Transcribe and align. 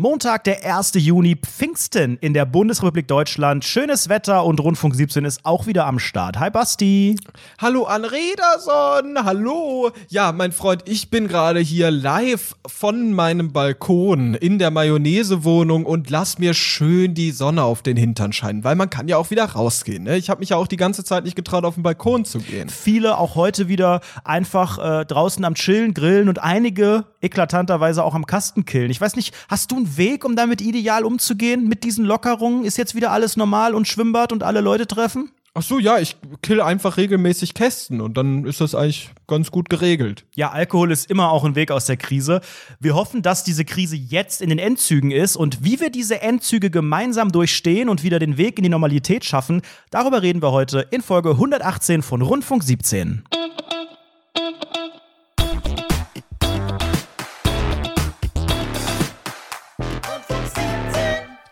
Montag, 0.00 0.44
der 0.44 0.64
1. 0.64 0.92
Juni, 0.94 1.34
Pfingsten 1.34 2.18
in 2.18 2.32
der 2.32 2.46
Bundesrepublik 2.46 3.08
Deutschland. 3.08 3.64
Schönes 3.64 4.08
Wetter 4.08 4.44
und 4.44 4.60
Rundfunk 4.60 4.94
17 4.94 5.24
ist 5.24 5.44
auch 5.44 5.66
wieder 5.66 5.86
am 5.86 5.98
Start. 5.98 6.38
Hi 6.38 6.50
Basti. 6.50 7.16
Hallo 7.60 7.82
Anrederson, 7.82 9.24
hallo. 9.24 9.90
Ja, 10.08 10.30
mein 10.30 10.52
Freund, 10.52 10.84
ich 10.86 11.10
bin 11.10 11.26
gerade 11.26 11.58
hier 11.58 11.90
live 11.90 12.54
von 12.64 13.12
meinem 13.12 13.52
Balkon 13.52 14.34
in 14.34 14.60
der 14.60 14.70
Mayonnaise-Wohnung 14.70 15.84
und 15.84 16.10
lass 16.10 16.38
mir 16.38 16.54
schön 16.54 17.14
die 17.14 17.32
Sonne 17.32 17.64
auf 17.64 17.82
den 17.82 17.96
Hintern 17.96 18.32
scheinen, 18.32 18.62
weil 18.62 18.76
man 18.76 18.90
kann 18.90 19.08
ja 19.08 19.16
auch 19.16 19.30
wieder 19.30 19.46
rausgehen. 19.46 20.04
Ne? 20.04 20.16
Ich 20.16 20.30
habe 20.30 20.38
mich 20.38 20.50
ja 20.50 20.58
auch 20.58 20.68
die 20.68 20.76
ganze 20.76 21.02
Zeit 21.02 21.24
nicht 21.24 21.34
getraut, 21.34 21.64
auf 21.64 21.74
den 21.74 21.82
Balkon 21.82 22.24
zu 22.24 22.38
gehen. 22.38 22.68
Viele 22.68 23.18
auch 23.18 23.34
heute 23.34 23.66
wieder 23.66 24.00
einfach 24.22 24.78
äh, 24.78 25.04
draußen 25.06 25.44
am 25.44 25.56
Chillen, 25.56 25.92
Grillen 25.92 26.28
und 26.28 26.40
einige 26.40 27.06
eklatanterweise 27.20 28.04
auch 28.04 28.14
am 28.14 28.26
Kasten 28.26 28.64
killen. 28.64 28.92
Ich 28.92 29.00
weiß 29.00 29.16
nicht, 29.16 29.34
hast 29.48 29.72
du 29.72 29.87
Weg, 29.96 30.24
um 30.24 30.36
damit 30.36 30.60
ideal 30.60 31.04
umzugehen? 31.04 31.68
Mit 31.68 31.84
diesen 31.84 32.04
Lockerungen? 32.04 32.64
Ist 32.64 32.76
jetzt 32.76 32.94
wieder 32.94 33.12
alles 33.12 33.36
normal 33.36 33.74
und 33.74 33.88
Schwimmbad 33.88 34.32
und 34.32 34.42
alle 34.42 34.60
Leute 34.60 34.86
treffen? 34.86 35.30
Ach 35.54 35.62
so, 35.62 35.80
ja, 35.80 35.98
ich 35.98 36.16
kill 36.40 36.60
einfach 36.60 36.98
regelmäßig 36.98 37.52
Kästen 37.52 38.00
und 38.00 38.16
dann 38.16 38.44
ist 38.44 38.60
das 38.60 38.76
eigentlich 38.76 39.10
ganz 39.26 39.50
gut 39.50 39.68
geregelt. 39.68 40.24
Ja, 40.36 40.50
Alkohol 40.50 40.92
ist 40.92 41.10
immer 41.10 41.32
auch 41.32 41.42
ein 41.42 41.56
Weg 41.56 41.72
aus 41.72 41.86
der 41.86 41.96
Krise. 41.96 42.42
Wir 42.78 42.94
hoffen, 42.94 43.22
dass 43.22 43.42
diese 43.42 43.64
Krise 43.64 43.96
jetzt 43.96 44.40
in 44.40 44.50
den 44.50 44.60
Endzügen 44.60 45.10
ist 45.10 45.34
und 45.34 45.64
wie 45.64 45.80
wir 45.80 45.90
diese 45.90 46.22
Endzüge 46.22 46.70
gemeinsam 46.70 47.32
durchstehen 47.32 47.88
und 47.88 48.04
wieder 48.04 48.20
den 48.20 48.36
Weg 48.36 48.58
in 48.58 48.62
die 48.62 48.68
Normalität 48.68 49.24
schaffen, 49.24 49.62
darüber 49.90 50.22
reden 50.22 50.42
wir 50.42 50.52
heute 50.52 50.86
in 50.92 51.02
Folge 51.02 51.30
118 51.30 52.02
von 52.02 52.22
Rundfunk 52.22 52.62
17. 52.62 53.24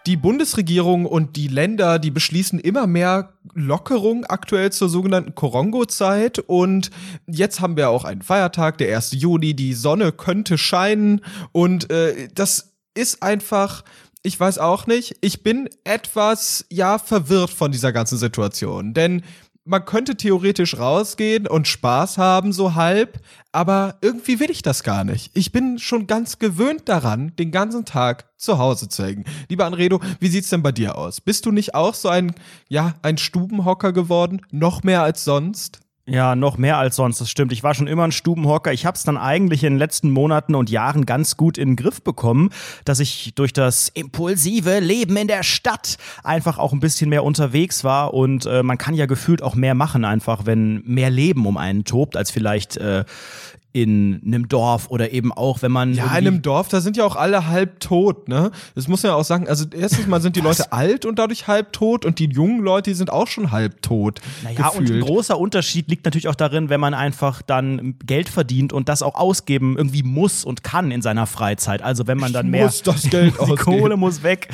Die 0.07 0.17
Bundesregierung 0.17 1.05
und 1.05 1.35
die 1.35 1.49
Länder, 1.49 1.99
die 1.99 2.13
beschließen 2.13 2.61
immer 2.61 2.87
mehr 2.87 3.33
Lockerung 3.55 4.25
aktuell 4.25 4.71
zur 4.71 4.89
sogenannten 4.89 5.35
Korongo-Zeit. 5.35 6.39
Und 6.39 6.91
jetzt 7.27 7.61
haben 7.61 7.77
wir 7.77 7.91
auch 7.91 8.05
einen 8.05 8.23
Feiertag, 8.23 8.79
der 8.79 8.95
1. 8.95 9.13
Juni. 9.13 9.55
Die 9.55 9.75
Sonne 9.75 10.13
könnte 10.13 10.59
scheinen. 10.59 11.23
Und 11.51 11.91
äh, 11.91 12.29
das 12.33 12.75
ist 12.95 13.23
einfach 13.23 13.83
ich 14.27 14.41
weiß 14.41 14.59
auch 14.59 14.89
nicht. 14.89 15.17
Ich 15.21 15.45
bin 15.45 15.69
etwas, 15.85 16.67
ja, 16.69 16.99
verwirrt 16.99 17.51
von 17.51 17.71
dieser 17.71 17.93
ganzen 17.93 18.19
Situation. 18.19 18.93
Denn 18.93 19.23
man 19.67 19.85
könnte 19.85 20.17
theoretisch 20.17 20.79
rausgehen 20.79 21.47
und 21.47 21.67
Spaß 21.69 22.19
haben, 22.19 22.53
so 22.53 22.75
halb, 22.75 23.21
aber 23.53 23.99
irgendwie 24.01 24.39
will 24.39 24.51
ich 24.51 24.63
das 24.63 24.85
gar 24.85 25.05
nicht. 25.05 25.31
Ich 25.35 25.51
bin 25.51 25.79
schon 25.79 26.07
ganz 26.07 26.39
gewöhnt 26.39 26.89
daran, 26.89 27.35
den 27.37 27.51
ganzen 27.51 27.85
Tag 27.85 28.27
zu 28.37 28.59
Hause 28.59 28.89
zu 28.89 29.05
hängen. 29.05 29.25
Lieber 29.49 29.67
Anredo, 29.67 30.01
wie 30.21 30.29
sieht's 30.29 30.51
denn 30.51 30.63
bei 30.63 30.73
dir 30.73 30.97
aus? 30.97 31.21
Bist 31.21 31.47
du 31.47 31.51
nicht 31.51 31.75
auch 31.75 31.95
so 31.95 32.09
ein, 32.09 32.35
ja, 32.69 32.95
ein 33.03 33.19
Stubenhocker 33.19 33.93
geworden? 33.93 34.41
Noch 34.53 34.85
mehr 34.85 35.03
als 35.03 35.25
sonst? 35.25 35.81
Ja, 36.09 36.37
noch 36.37 36.57
mehr 36.57 36.79
als 36.79 36.95
sonst, 36.95 37.21
das 37.21 37.29
stimmt. 37.29 37.51
Ich 37.51 37.65
war 37.65 37.75
schon 37.75 37.89
immer 37.89 38.05
ein 38.05 38.13
Stubenhocker. 38.13 38.73
Ich 38.73 38.87
habe 38.87 38.97
es 38.97 39.03
dann 39.03 39.17
eigentlich 39.17 39.65
in 39.65 39.73
den 39.73 39.79
letzten 39.81 40.11
Monaten 40.11 40.55
und 40.55 40.71
Jahren 40.71 41.05
ganz 41.05 41.37
gut 41.37 41.59
in 41.59 41.71
den 41.71 41.77
Griff 41.77 42.01
bekommen, 42.01 42.51
dass 42.85 43.01
ich 43.01 43.33
durch 43.35 43.53
das 43.53 43.89
impulsive 43.89 44.79
Leben 44.79 45.17
in 45.17 45.27
der 45.27 45.43
Stadt 45.43 45.97
einfach 46.23 46.59
auch 46.59 46.73
ein 46.73 46.79
bisschen 46.79 47.11
mehr 47.11 47.25
unterwegs 47.25 47.83
war 47.83 48.15
und 48.15 48.47
äh, 48.47 48.63
man 48.63 48.79
kann 48.79 48.95
ja 48.95 49.07
gefühlt 49.07 49.43
auch 49.43 49.57
mehr 49.57 49.75
machen 49.75 50.05
einfach, 50.05 50.47
wenn 50.47 50.81
mehr 50.85 51.11
Leben 51.11 51.45
um 51.45 51.57
einen 51.57 51.85
tobt, 51.85 52.17
als 52.17 52.31
vielleicht 52.31 52.77
äh, 52.77 53.05
in 53.77 54.23
einem 54.25 54.49
Dorf 54.49 54.89
oder 54.89 55.13
eben 55.13 55.35
auch, 55.35 55.61
wenn 55.61 55.71
man. 55.71 55.93
Ja, 55.93 56.05
in 56.05 56.11
einem 56.11 56.41
Dorf, 56.41 56.69
da 56.69 56.81
sind 56.81 56.97
ja 56.97 57.05
auch 57.05 57.15
alle 57.15 57.47
halb 57.47 57.79
tot, 57.79 58.27
ne? 58.27 58.51
Das 58.75 58.89
muss 58.89 59.03
man 59.03 59.13
ja 59.13 59.17
auch 59.17 59.25
sagen. 59.25 59.47
Also, 59.49 59.67
erstens 59.71 60.07
mal 60.07 60.23
sind 60.23 60.35
die 60.35 60.41
Leute 60.41 60.73
alt 60.73 61.05
und 61.05 61.19
dadurch 61.19 61.47
halb 61.47 61.75
tot 61.75 62.07
und 62.07 62.19
die 62.19 62.25
jungen 62.25 62.61
Leute, 62.61 62.91
die 62.91 62.95
sind 62.95 63.11
auch 63.11 63.29
schon 63.29 63.51
halb 63.51 63.83
tot. 63.83 64.23
Naja, 64.43 64.71
gefühlt. 64.71 64.91
und 64.91 64.97
ein 64.97 65.01
großer 65.03 65.39
Unterschied 65.39 65.91
liegt 65.91 66.07
natürlich 66.07 66.29
auch 66.29 66.35
darin, 66.35 66.71
wenn 66.71 66.81
man 66.81 66.95
einfach 66.95 67.43
dann 67.43 67.97
Geld 68.07 68.31
verdient 68.31 68.73
und 68.73 68.89
das 68.89 69.03
auch 69.03 69.15
ausgeben 69.15 69.77
irgendwie 69.77 70.03
muss 70.03 70.47
und 70.47 70.65
kann 70.65 70.91
in 70.91 71.03
seiner 71.03 71.27
Freizeit. 71.27 71.83
Also, 71.83 72.07
wenn 72.07 72.17
man 72.17 72.33
dann 72.33 72.47
ich 72.47 72.53
mehr. 72.53 72.65
Muss 72.65 72.83
das 72.83 73.03
Geld 73.11 73.35
die 73.47 73.57
Kohle 73.57 73.99
muss 73.99 74.23
weg. 74.23 74.49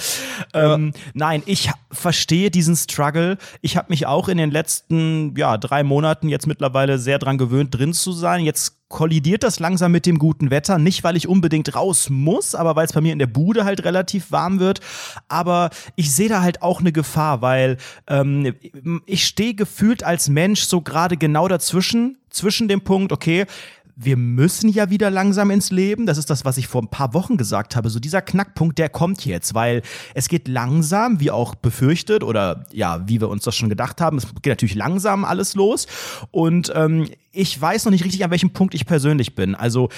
Ja. 0.53 0.75
Ähm, 0.75 0.95
nein, 1.15 1.45
ich 1.47 1.71
verstehe 1.93 2.51
diesen 2.51 2.75
Struggle. 2.75 3.39
Ich 3.61 3.77
habe 3.77 3.87
mich 3.91 4.05
auch 4.07 4.29
in 4.29 4.39
den 4.39 4.51
letzten, 4.51 5.37
ja, 5.37 5.59
drei 5.59 5.85
Monaten 5.85 6.29
jetzt 6.29 6.49
mittlerweile 6.49 6.99
sehr 6.99 7.21
dran 7.21 7.39
gewöhnt, 7.39 7.73
drin 7.73 7.93
zu 7.93 8.11
sein. 8.11 8.45
Jetzt 8.45 8.82
kollidiert 8.93 9.43
das 9.43 9.59
langsam 9.59 9.91
mit 9.91 10.07
dem 10.07 10.19
guten 10.19 10.51
Wetter. 10.51 10.79
Nicht, 10.79 11.03
weil 11.03 11.17
ich 11.17 11.27
unbedingt 11.27 11.75
raus 11.75 12.11
muss, 12.11 12.55
aber 12.55 12.77
weil 12.77 12.85
es 12.85 12.93
bei 12.93 13.01
mir 13.01 13.13
in 13.13 13.19
der 13.19 13.27
Bude 13.27 13.65
halt 13.65 13.85
relativ 13.85 14.31
warm 14.31 14.61
wird. 14.61 14.81
Aber 15.27 15.71
ich 15.97 16.13
sehe 16.13 16.29
da 16.29 16.43
halt 16.43 16.63
auch 16.63 16.79
eine 16.79 16.93
Gefahr, 16.93 17.43
weil 17.43 17.79
ähm, 18.07 18.55
ich 19.07 19.27
stehe 19.27 19.55
gefühlt 19.55 20.05
als 20.05 20.29
Mensch 20.29 20.61
so 20.61 20.81
gerade 20.81 21.17
genau 21.17 21.49
dazwischen, 21.49 22.19
zwischen 22.31 22.69
dem 22.69 22.83
Punkt, 22.83 23.13
okay, 23.13 23.47
wir 23.97 24.17
müssen 24.17 24.69
ja 24.69 24.91
wieder 24.91 25.11
langsam 25.11 25.51
ins 25.51 25.71
Leben. 25.71 26.07
Das 26.07 26.19
ist 26.19 26.31
das, 26.31 26.45
was 26.45 26.57
ich 26.57 26.67
vor 26.67 26.83
ein 26.83 26.89
paar 26.89 27.15
Wochen 27.15 27.37
gesagt 27.37 27.77
habe. 27.77 27.91
So 27.91 28.01
dieser 28.01 28.23
Knackpunkt, 28.23 28.79
der 28.79 28.89
kommt 28.89 29.25
jetzt, 29.25 29.55
weil 29.55 29.83
es 30.15 30.29
geht 30.29 30.49
langsam, 30.49 31.21
wie 31.21 31.31
auch 31.31 31.55
befürchtet 31.55 32.25
oder 32.25 32.65
ja, 32.73 33.07
wie 33.07 33.21
wir 33.21 33.29
uns 33.29 33.45
das 33.45 33.55
schon 33.55 33.69
gedacht 33.69 34.01
haben. 34.01 34.19
Es 34.19 34.27
geht 34.43 34.53
natürlich 34.53 34.75
langsam 34.75 35.25
alles 35.25 35.55
los. 35.55 35.87
Und 36.31 36.73
ähm, 36.75 37.09
ich 37.33 37.61
weiß 37.61 37.85
noch 37.85 37.93
nicht 37.93 38.05
richtig, 38.05 38.25
an 38.25 38.31
welchem 38.31 38.51
Punkt 38.51 38.75
ich 38.75 38.87
persönlich 38.87 39.35
bin. 39.35 39.55
Also 39.55 39.89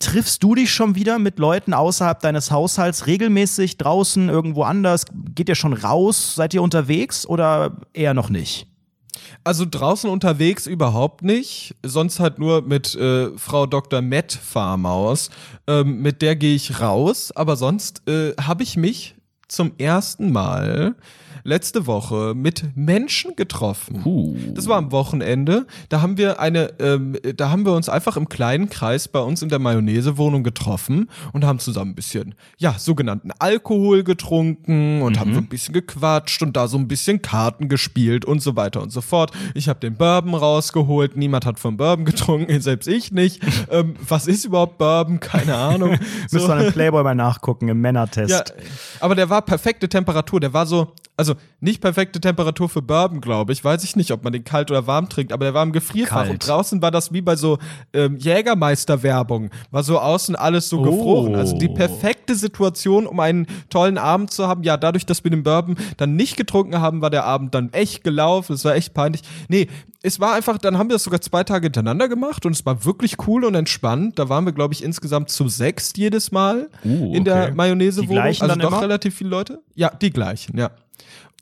Triffst 0.00 0.42
du 0.42 0.54
dich 0.54 0.72
schon 0.72 0.94
wieder 0.94 1.18
mit 1.18 1.38
Leuten 1.38 1.74
außerhalb 1.74 2.20
deines 2.20 2.50
Haushalts 2.50 3.06
regelmäßig 3.06 3.76
draußen 3.76 4.30
irgendwo 4.30 4.62
anders? 4.62 5.04
Geht 5.34 5.50
ihr 5.50 5.54
schon 5.54 5.74
raus? 5.74 6.34
Seid 6.34 6.54
ihr 6.54 6.62
unterwegs 6.62 7.26
oder 7.26 7.76
eher 7.92 8.14
noch 8.14 8.30
nicht? 8.30 8.69
Also 9.44 9.64
draußen 9.68 10.08
unterwegs 10.08 10.66
überhaupt 10.66 11.22
nicht, 11.22 11.74
sonst 11.82 12.20
halt 12.20 12.38
nur 12.38 12.62
mit 12.62 12.94
äh, 12.94 13.36
Frau 13.36 13.66
Dr. 13.66 14.02
Matt 14.02 14.32
Farmaus. 14.32 15.30
Ähm, 15.66 16.02
mit 16.02 16.22
der 16.22 16.36
gehe 16.36 16.54
ich 16.54 16.80
raus, 16.80 17.32
aber 17.32 17.56
sonst 17.56 18.08
äh, 18.08 18.34
habe 18.40 18.62
ich 18.62 18.76
mich 18.76 19.14
zum 19.48 19.72
ersten 19.78 20.32
Mal 20.32 20.94
letzte 21.44 21.86
Woche 21.86 22.34
mit 22.34 22.76
Menschen 22.76 23.36
getroffen. 23.36 24.02
Uh. 24.04 24.36
Das 24.54 24.66
war 24.66 24.76
am 24.76 24.92
Wochenende. 24.92 25.66
Da 25.88 26.02
haben 26.02 26.16
wir 26.16 26.40
eine, 26.40 26.72
ähm, 26.78 27.16
da 27.36 27.50
haben 27.50 27.64
wir 27.64 27.72
uns 27.72 27.88
einfach 27.88 28.16
im 28.16 28.28
kleinen 28.28 28.68
Kreis 28.68 29.08
bei 29.08 29.20
uns 29.20 29.42
in 29.42 29.48
der 29.48 29.58
Mayonnaise-Wohnung 29.58 30.42
getroffen 30.42 31.10
und 31.32 31.44
haben 31.44 31.58
zusammen 31.58 31.92
ein 31.92 31.94
bisschen, 31.94 32.34
ja, 32.58 32.74
sogenannten 32.78 33.30
Alkohol 33.38 34.04
getrunken 34.04 35.02
und 35.02 35.14
mhm. 35.14 35.20
haben 35.20 35.34
so 35.34 35.40
ein 35.40 35.48
bisschen 35.48 35.74
gequatscht 35.74 36.42
und 36.42 36.56
da 36.56 36.68
so 36.68 36.78
ein 36.78 36.88
bisschen 36.88 37.22
Karten 37.22 37.68
gespielt 37.68 38.24
und 38.24 38.40
so 38.42 38.56
weiter 38.56 38.82
und 38.82 38.90
so 38.90 39.00
fort. 39.00 39.32
Ich 39.54 39.68
habe 39.68 39.80
den 39.80 39.94
Bourbon 39.94 40.34
rausgeholt. 40.34 41.16
Niemand 41.16 41.46
hat 41.46 41.58
von 41.58 41.76
Bourbon 41.76 42.04
getrunken, 42.10 42.60
selbst 42.60 42.86
ich 42.88 43.12
nicht. 43.12 43.42
ähm, 43.70 43.94
was 44.06 44.26
ist 44.26 44.44
überhaupt 44.44 44.78
Bourbon? 44.78 45.20
Keine 45.20 45.54
Ahnung. 45.56 45.98
so. 46.28 46.38
Müsst 46.38 46.48
ihr 46.48 46.70
Playboy 46.72 47.02
mal 47.02 47.14
nachgucken 47.14 47.68
im 47.68 47.80
Männertest. 47.80 48.30
Ja, 48.30 48.44
aber 49.00 49.14
der 49.14 49.28
war 49.28 49.42
perfekte 49.42 49.88
Temperatur. 49.88 50.40
Der 50.40 50.52
war 50.52 50.66
so, 50.66 50.92
also 51.16 51.29
nicht 51.60 51.80
perfekte 51.80 52.20
Temperatur 52.20 52.68
für 52.68 52.82
Bourbon, 52.82 53.20
glaube 53.20 53.52
ich. 53.52 53.64
Weiß 53.64 53.84
ich 53.84 53.96
nicht, 53.96 54.10
ob 54.12 54.24
man 54.24 54.32
den 54.32 54.44
kalt 54.44 54.70
oder 54.70 54.86
warm 54.86 55.08
trinkt, 55.08 55.32
aber 55.32 55.44
der 55.44 55.54
war 55.54 55.62
im 55.62 55.72
Gefrierfach. 55.72 56.24
Kalt. 56.24 56.30
Und 56.30 56.46
draußen 56.46 56.82
war 56.82 56.90
das 56.90 57.12
wie 57.12 57.20
bei 57.20 57.36
so 57.36 57.58
ähm, 57.92 58.16
Jägermeister-Werbung. 58.16 59.50
War 59.70 59.82
so 59.82 59.98
außen 59.98 60.36
alles 60.36 60.68
so 60.68 60.80
oh. 60.80 60.82
gefroren. 60.82 61.34
Also 61.34 61.58
die 61.58 61.68
perfekte 61.68 62.34
Situation, 62.34 63.06
um 63.06 63.20
einen 63.20 63.46
tollen 63.68 63.98
Abend 63.98 64.30
zu 64.30 64.46
haben. 64.46 64.62
Ja, 64.62 64.76
dadurch, 64.76 65.06
dass 65.06 65.24
wir 65.24 65.30
den 65.30 65.42
Bourbon 65.42 65.76
dann 65.96 66.16
nicht 66.16 66.36
getrunken 66.36 66.80
haben, 66.80 67.02
war 67.02 67.10
der 67.10 67.24
Abend 67.24 67.54
dann 67.54 67.72
echt 67.72 68.04
gelaufen. 68.04 68.54
Es 68.54 68.64
war 68.64 68.74
echt 68.74 68.94
peinlich. 68.94 69.22
Nee, 69.48 69.68
es 70.02 70.18
war 70.18 70.34
einfach, 70.34 70.58
dann 70.58 70.78
haben 70.78 70.88
wir 70.88 70.94
das 70.94 71.04
sogar 71.04 71.20
zwei 71.20 71.44
Tage 71.44 71.66
hintereinander 71.66 72.08
gemacht 72.08 72.46
und 72.46 72.52
es 72.52 72.64
war 72.64 72.84
wirklich 72.84 73.16
cool 73.26 73.44
und 73.44 73.54
entspannt. 73.54 74.18
Da 74.18 74.28
waren 74.28 74.44
wir, 74.44 74.52
glaube 74.52 74.72
ich, 74.72 74.82
insgesamt 74.82 75.30
zu 75.30 75.48
sechs 75.48 75.92
jedes 75.96 76.32
Mal 76.32 76.68
uh, 76.84 77.08
okay. 77.08 77.16
in 77.16 77.24
der 77.24 77.54
Mayonnaise-Wohnung. 77.54 78.22
Also 78.22 78.46
doch 78.46 78.68
immer? 78.68 78.82
relativ 78.82 79.14
viele 79.14 79.30
Leute. 79.30 79.62
Ja, 79.74 79.90
die 79.90 80.10
gleichen, 80.10 80.56
ja. 80.58 80.70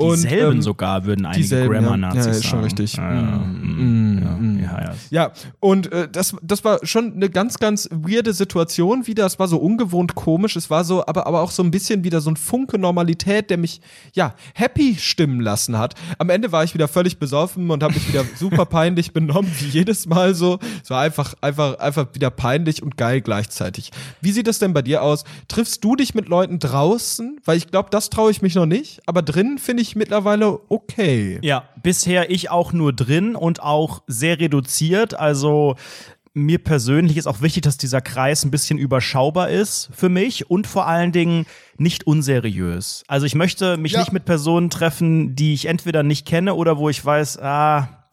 Dieselben 0.01 0.57
ähm, 0.57 0.63
sogar 0.63 1.05
würden 1.07 1.27
einige 1.27 1.67
Grammar-Nazis 1.67 2.25
ja, 2.25 2.31
ja, 2.31 2.39
ist 2.39 2.47
schon 2.47 2.63
richtig. 2.63 2.97
Ja. 2.97 3.03
Mm, 3.03 4.61
ja, 4.63 4.81
ja, 4.81 4.95
ja. 5.11 5.33
und 5.59 5.91
äh, 5.91 6.09
das, 6.09 6.37
das 6.41 6.65
war 6.65 6.79
schon 6.85 7.15
eine 7.15 7.29
ganz, 7.29 7.59
ganz 7.59 7.89
weirde 7.91 8.33
Situation 8.33 9.09
wieder. 9.09 9.27
Es 9.27 9.41
war 9.41 9.49
so 9.49 9.59
ungewohnt 9.59 10.15
komisch. 10.15 10.55
Es 10.55 10.71
war 10.71 10.85
so, 10.85 11.05
aber, 11.05 11.27
aber 11.27 11.41
auch 11.41 11.51
so 11.51 11.65
ein 11.65 11.73
bisschen 11.73 12.05
wieder 12.05 12.21
so 12.21 12.31
ein 12.31 12.37
Funke 12.37 12.79
Normalität, 12.79 13.51
der 13.51 13.59
mich, 13.59 13.81
ja, 14.15 14.35
happy 14.55 14.97
stimmen 14.99 15.41
lassen 15.41 15.79
hat. 15.79 15.95
Am 16.19 16.31
Ende 16.31 16.53
war 16.53 16.63
ich 16.63 16.75
wieder 16.75 16.87
völlig 16.87 17.19
besoffen 17.19 17.69
und 17.71 17.83
habe 17.83 17.95
mich 17.95 18.09
wieder 18.09 18.25
super 18.39 18.67
peinlich 18.67 19.13
benommen, 19.13 19.51
wie 19.59 19.67
jedes 19.67 20.07
Mal 20.07 20.35
so. 20.37 20.61
Es 20.81 20.91
war 20.91 21.03
einfach, 21.03 21.35
einfach, 21.41 21.79
einfach 21.81 22.07
wieder 22.13 22.31
peinlich 22.31 22.85
und 22.85 22.97
geil 22.97 23.21
gleichzeitig. 23.21 23.91
Wie 24.21 24.31
sieht 24.31 24.47
das 24.47 24.61
denn 24.61 24.73
bei 24.73 24.83
dir 24.83 25.03
aus? 25.03 25.25
Triffst 25.49 25.83
du 25.83 25.97
dich 25.97 26.15
mit 26.15 26.29
Leuten 26.29 26.61
draußen? 26.61 27.41
Weil 27.45 27.57
ich 27.57 27.67
glaube, 27.67 27.89
das 27.91 28.11
traue 28.11 28.31
ich 28.31 28.43
mich 28.43 28.55
noch 28.55 28.67
nicht. 28.67 29.01
Aber 29.07 29.23
drinnen 29.23 29.59
finde 29.59 29.83
ich 29.83 29.88
ich 29.89 29.97
mittlerweile 29.97 30.61
okay. 30.69 31.39
Ja, 31.43 31.65
bisher 31.83 32.31
ich 32.31 32.51
auch 32.51 32.73
nur 32.73 32.93
drin 32.93 33.35
und 33.35 33.63
auch 33.63 34.03
sehr 34.07 34.39
reduziert. 34.39 35.15
Also 35.15 35.77
mir 36.35 36.59
persönlich 36.59 37.17
ist 37.17 37.27
auch 37.27 37.41
wichtig, 37.41 37.63
dass 37.65 37.79
dieser 37.79 38.01
Kreis 38.01 38.45
ein 38.45 38.51
bisschen 38.53 38.79
überschaubar 38.79 39.49
ist 39.49 39.91
für 39.93 40.09
mich 40.09 40.49
und 40.51 40.67
vor 40.67 40.87
allen 40.87 41.11
Dingen 41.11 41.47
nicht 41.79 42.07
unseriös. 42.07 43.03
Also 43.09 43.27
ich 43.27 43.35
möchte 43.35 43.77
mich 43.77 43.93
Ja. 43.93 44.01
nicht 44.01 44.13
mit 44.13 44.25
Personen 44.25 44.71
treffen, 44.71 45.35
die 45.35 45.55
ich 45.55 45.67
entweder 45.67 46.03
nicht 46.03 46.27
kenne 46.27 46.55
oder 46.55 46.79
wo 46.79 46.89
ich 46.89 47.05
weiß, 47.05 47.39
ah, 47.41 48.07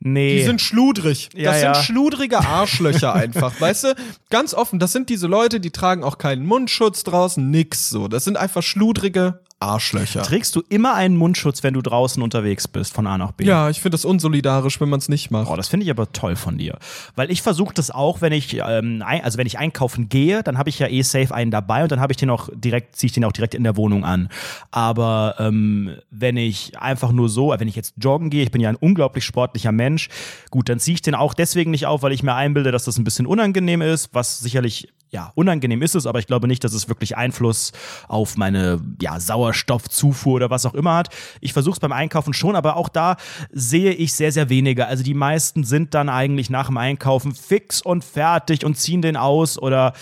nee. 0.00 0.38
Die 0.38 0.44
sind 0.44 0.60
schludrig. 0.62 1.28
Ja, 1.34 1.52
das 1.52 1.62
ja. 1.62 1.74
sind 1.74 1.84
schludrige 1.84 2.38
Arschlöcher 2.38 3.12
einfach. 3.24 3.60
Weißt 3.60 3.84
du, 3.84 3.94
ganz 4.30 4.54
offen, 4.54 4.78
das 4.78 4.92
sind 4.92 5.10
diese 5.10 5.26
Leute, 5.26 5.60
die 5.60 5.70
tragen 5.70 6.04
auch 6.04 6.18
keinen 6.18 6.46
Mundschutz 6.46 7.04
draußen, 7.04 7.50
nix 7.50 7.90
so. 7.90 8.08
Das 8.08 8.24
sind 8.24 8.36
einfach 8.38 8.62
schludrige 8.62 9.40
Arschlöcher. 9.58 10.22
Trägst 10.22 10.54
du 10.54 10.62
immer 10.68 10.94
einen 10.94 11.16
Mundschutz, 11.16 11.62
wenn 11.62 11.72
du 11.72 11.80
draußen 11.80 12.22
unterwegs 12.22 12.68
bist, 12.68 12.92
von 12.92 13.06
A 13.06 13.16
nach 13.16 13.32
B? 13.32 13.44
Ja, 13.44 13.70
ich 13.70 13.80
finde 13.80 13.94
das 13.94 14.04
unsolidarisch, 14.04 14.80
wenn 14.82 14.90
man 14.90 14.98
es 14.98 15.08
nicht 15.08 15.30
macht. 15.30 15.50
Oh, 15.50 15.56
das 15.56 15.68
finde 15.68 15.84
ich 15.84 15.90
aber 15.90 16.12
toll 16.12 16.36
von 16.36 16.58
dir. 16.58 16.78
Weil 17.14 17.30
ich 17.30 17.40
versuche 17.40 17.72
das 17.72 17.90
auch, 17.90 18.20
wenn 18.20 18.32
ich, 18.32 18.54
ähm, 18.54 19.02
ein, 19.04 19.24
also 19.24 19.38
wenn 19.38 19.46
ich 19.46 19.58
einkaufen 19.58 20.10
gehe, 20.10 20.42
dann 20.42 20.58
habe 20.58 20.68
ich 20.68 20.78
ja 20.78 20.88
eh 20.88 21.00
safe 21.00 21.34
einen 21.34 21.50
dabei 21.50 21.82
und 21.82 21.90
dann 21.90 22.00
habe 22.00 22.12
ich 22.12 22.18
den 22.18 22.28
auch 22.28 22.50
direkt, 22.54 22.96
ziehe 22.96 23.08
ich 23.08 23.14
den 23.14 23.24
auch 23.24 23.32
direkt 23.32 23.54
in 23.54 23.64
der 23.64 23.78
Wohnung 23.78 24.04
an. 24.04 24.28
Aber 24.72 25.36
ähm, 25.38 25.96
wenn 26.10 26.36
ich 26.36 26.78
einfach 26.78 27.12
nur 27.12 27.30
so, 27.30 27.54
wenn 27.56 27.68
ich 27.68 27.76
jetzt 27.76 27.94
joggen 27.96 28.28
gehe, 28.28 28.42
ich 28.42 28.50
bin 28.50 28.60
ja 28.60 28.68
ein 28.68 28.76
unglaublich 28.76 29.24
sportlicher 29.24 29.72
Mensch, 29.72 30.10
gut, 30.50 30.68
dann 30.68 30.80
ziehe 30.80 30.96
ich 30.96 31.02
den 31.02 31.14
auch 31.14 31.32
deswegen 31.32 31.70
nicht 31.70 31.86
auf, 31.86 32.02
weil 32.02 32.12
ich 32.12 32.22
mir 32.22 32.34
einbilde, 32.34 32.72
dass 32.72 32.84
das 32.84 32.98
ein 32.98 33.04
bisschen 33.04 33.26
unangenehm 33.26 33.80
ist, 33.80 34.10
was 34.12 34.38
sicherlich 34.38 34.92
ja, 35.10 35.30
unangenehm 35.34 35.82
ist 35.82 35.94
es, 35.94 36.04
aber 36.06 36.18
ich 36.18 36.26
glaube 36.26 36.48
nicht, 36.48 36.64
dass 36.64 36.72
es 36.72 36.88
wirklich 36.88 37.16
Einfluss 37.16 37.72
auf 38.08 38.36
meine 38.36 38.80
ja, 39.00 39.20
Sauerstoffzufuhr 39.20 40.34
oder 40.34 40.50
was 40.50 40.66
auch 40.66 40.74
immer 40.74 40.94
hat. 40.94 41.10
Ich 41.40 41.52
versuche 41.52 41.74
es 41.74 41.80
beim 41.80 41.92
Einkaufen 41.92 42.34
schon, 42.34 42.56
aber 42.56 42.76
auch 42.76 42.88
da 42.88 43.16
sehe 43.52 43.92
ich 43.92 44.14
sehr, 44.14 44.32
sehr 44.32 44.48
wenige. 44.48 44.86
Also 44.86 45.04
die 45.04 45.14
meisten 45.14 45.62
sind 45.62 45.94
dann 45.94 46.08
eigentlich 46.08 46.50
nach 46.50 46.66
dem 46.66 46.76
Einkaufen 46.76 47.34
fix 47.34 47.80
und 47.80 48.04
fertig 48.04 48.64
und 48.64 48.76
ziehen 48.76 49.00
den 49.00 49.16
aus 49.16 49.58
oder 49.58 49.92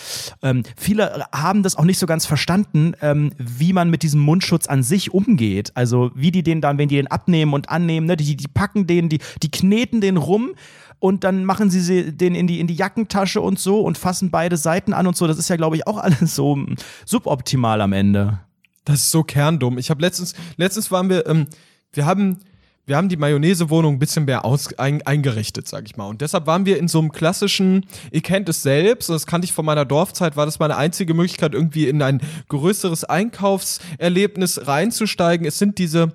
ähm, 0.43 0.62
viele 0.77 1.27
haben 1.33 1.62
das 1.62 1.77
auch 1.77 1.85
nicht 1.85 1.99
so 1.99 2.06
ganz 2.06 2.25
verstanden, 2.25 2.95
ähm, 3.03 3.33
wie 3.37 3.75
man 3.75 3.91
mit 3.91 4.03
diesem 4.03 4.21
Mundschutz 4.21 4.67
an 4.67 4.83
sich 4.83 5.12
umgeht. 5.12 5.73
Also 5.75 6.12
wie 6.15 6.31
die 6.31 6.43
den 6.43 6.62
dann, 6.62 6.79
wenn 6.79 6.89
die 6.89 6.97
den 6.97 7.09
abnehmen 7.09 7.53
und 7.53 7.69
annehmen, 7.69 8.06
ne, 8.06 8.17
die, 8.17 8.37
die 8.37 8.49
packen 8.49 8.87
den, 8.87 9.11
die, 9.11 9.21
die 9.43 9.51
kneten 9.51 10.01
den 10.01 10.17
rum 10.17 10.55
und 10.99 11.25
dann 11.25 11.44
machen 11.44 11.70
sie 11.70 12.12
den 12.12 12.35
in 12.35 12.46
die, 12.46 12.61
in 12.61 12.67
die 12.67 12.75
Jackentasche 12.75 13.41
und 13.41 13.58
so 13.58 13.81
und 13.81 13.99
fassen 13.99 14.31
beide 14.31 14.56
Seiten 14.56 14.93
an 14.93 15.06
und 15.06 15.17
so. 15.17 15.26
Das 15.26 15.38
ist 15.38 15.49
ja, 15.49 15.56
glaube 15.56 15.76
ich, 15.76 15.87
auch 15.87 15.99
alles 16.02 16.35
so 16.35 16.56
mm, 16.56 16.76
suboptimal 17.05 17.81
am 17.81 17.93
Ende. 17.93 18.41
Das 18.85 19.00
ist 19.00 19.11
so 19.11 19.23
kerndumm. 19.23 19.79
Ich 19.79 19.91
habe 19.91 20.00
letztens, 20.00 20.35
letztens 20.56 20.91
waren 20.91 21.08
wir, 21.08 21.26
ähm, 21.26 21.46
wir 21.93 22.06
haben, 22.06 22.38
wir 22.87 22.96
haben 22.96 23.08
die 23.08 23.17
Mayonnaise-Wohnung 23.17 23.94
ein 23.94 23.99
bisschen 23.99 24.26
mehr 24.26 24.44
aus, 24.44 24.75
ein, 24.79 25.00
eingerichtet, 25.02 25.67
sag 25.69 25.87
ich 25.87 25.96
mal. 25.96 26.06
Und 26.06 26.20
deshalb 26.20 26.46
waren 26.46 26.67
wir 26.67 26.79
in 26.79 26.88
so 26.88 26.99
einem 26.99 27.12
klassischen, 27.12 27.87
ihr 28.11 28.20
kennt 28.20 28.49
es 28.49 28.62
selbst, 28.62 29.08
das 29.08 29.26
kannte 29.26 29.46
ich 29.46 29.52
von 29.52 29.64
meiner 29.64 29.87
Dorfzeit, 29.87 30.37
war 30.37 30.44
das 30.44 30.58
meine 30.58 30.76
einzige 30.76 31.14
Möglichkeit, 31.14 31.55
irgendwie 31.55 31.88
in 31.88 32.02
ein 32.02 32.20
größeres 32.49 33.05
Einkaufserlebnis 33.05 34.67
reinzusteigen. 34.67 35.46
Es 35.46 35.58
sind 35.58 35.79
diese 35.79 36.12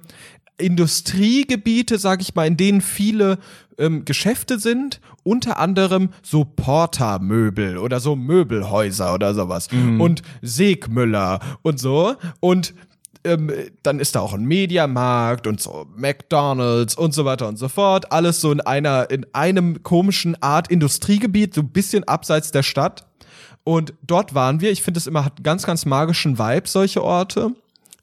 Industriegebiete, 0.60 1.98
sag 1.98 2.22
ich 2.22 2.36
mal, 2.36 2.46
in 2.46 2.58
denen 2.58 2.82
viele 2.82 3.40
ähm, 3.80 4.06
Geschäfte 4.06 4.60
sind, 4.60 5.02
unter 5.24 5.58
anderem 5.58 6.10
so 6.22 6.46
Porta-Möbel 6.46 7.78
oder 7.78 8.00
so 8.00 8.16
Möbelhäuser 8.16 9.14
oder 9.14 9.34
sowas 9.34 9.68
und 10.00 10.22
Segmüller 10.42 11.40
und 11.64 11.80
so 11.80 12.16
und 12.40 12.74
ähm, 13.24 13.52
dann 13.84 14.00
ist 14.00 14.16
da 14.16 14.22
auch 14.22 14.34
ein 14.34 14.46
Mediamarkt 14.46 15.48
und 15.48 15.60
so 15.60 15.88
McDonalds 15.96 16.96
und 16.96 17.14
so 17.14 17.26
weiter 17.26 17.48
und 17.48 17.58
so 17.58 17.68
fort. 17.68 18.12
Alles 18.12 18.40
so 18.42 18.52
in 18.52 18.62
einer, 18.62 19.10
in 19.10 19.26
einem 19.34 19.84
komischen 19.84 20.42
Art 20.42 20.70
Industriegebiet, 20.72 21.54
so 21.54 21.62
ein 21.62 21.70
bisschen 21.70 22.06
abseits 22.06 22.52
der 22.52 22.64
Stadt. 22.64 23.06
Und 23.66 23.94
dort 24.02 24.34
waren 24.36 24.62
wir. 24.62 24.72
Ich 24.72 24.82
finde 24.82 25.00
es 25.00 25.08
immer 25.08 25.26
hat 25.26 25.44
ganz, 25.44 25.66
ganz 25.66 25.86
magischen 25.86 26.40
Vibe, 26.40 26.68
solche 26.68 27.04
Orte. 27.04 27.52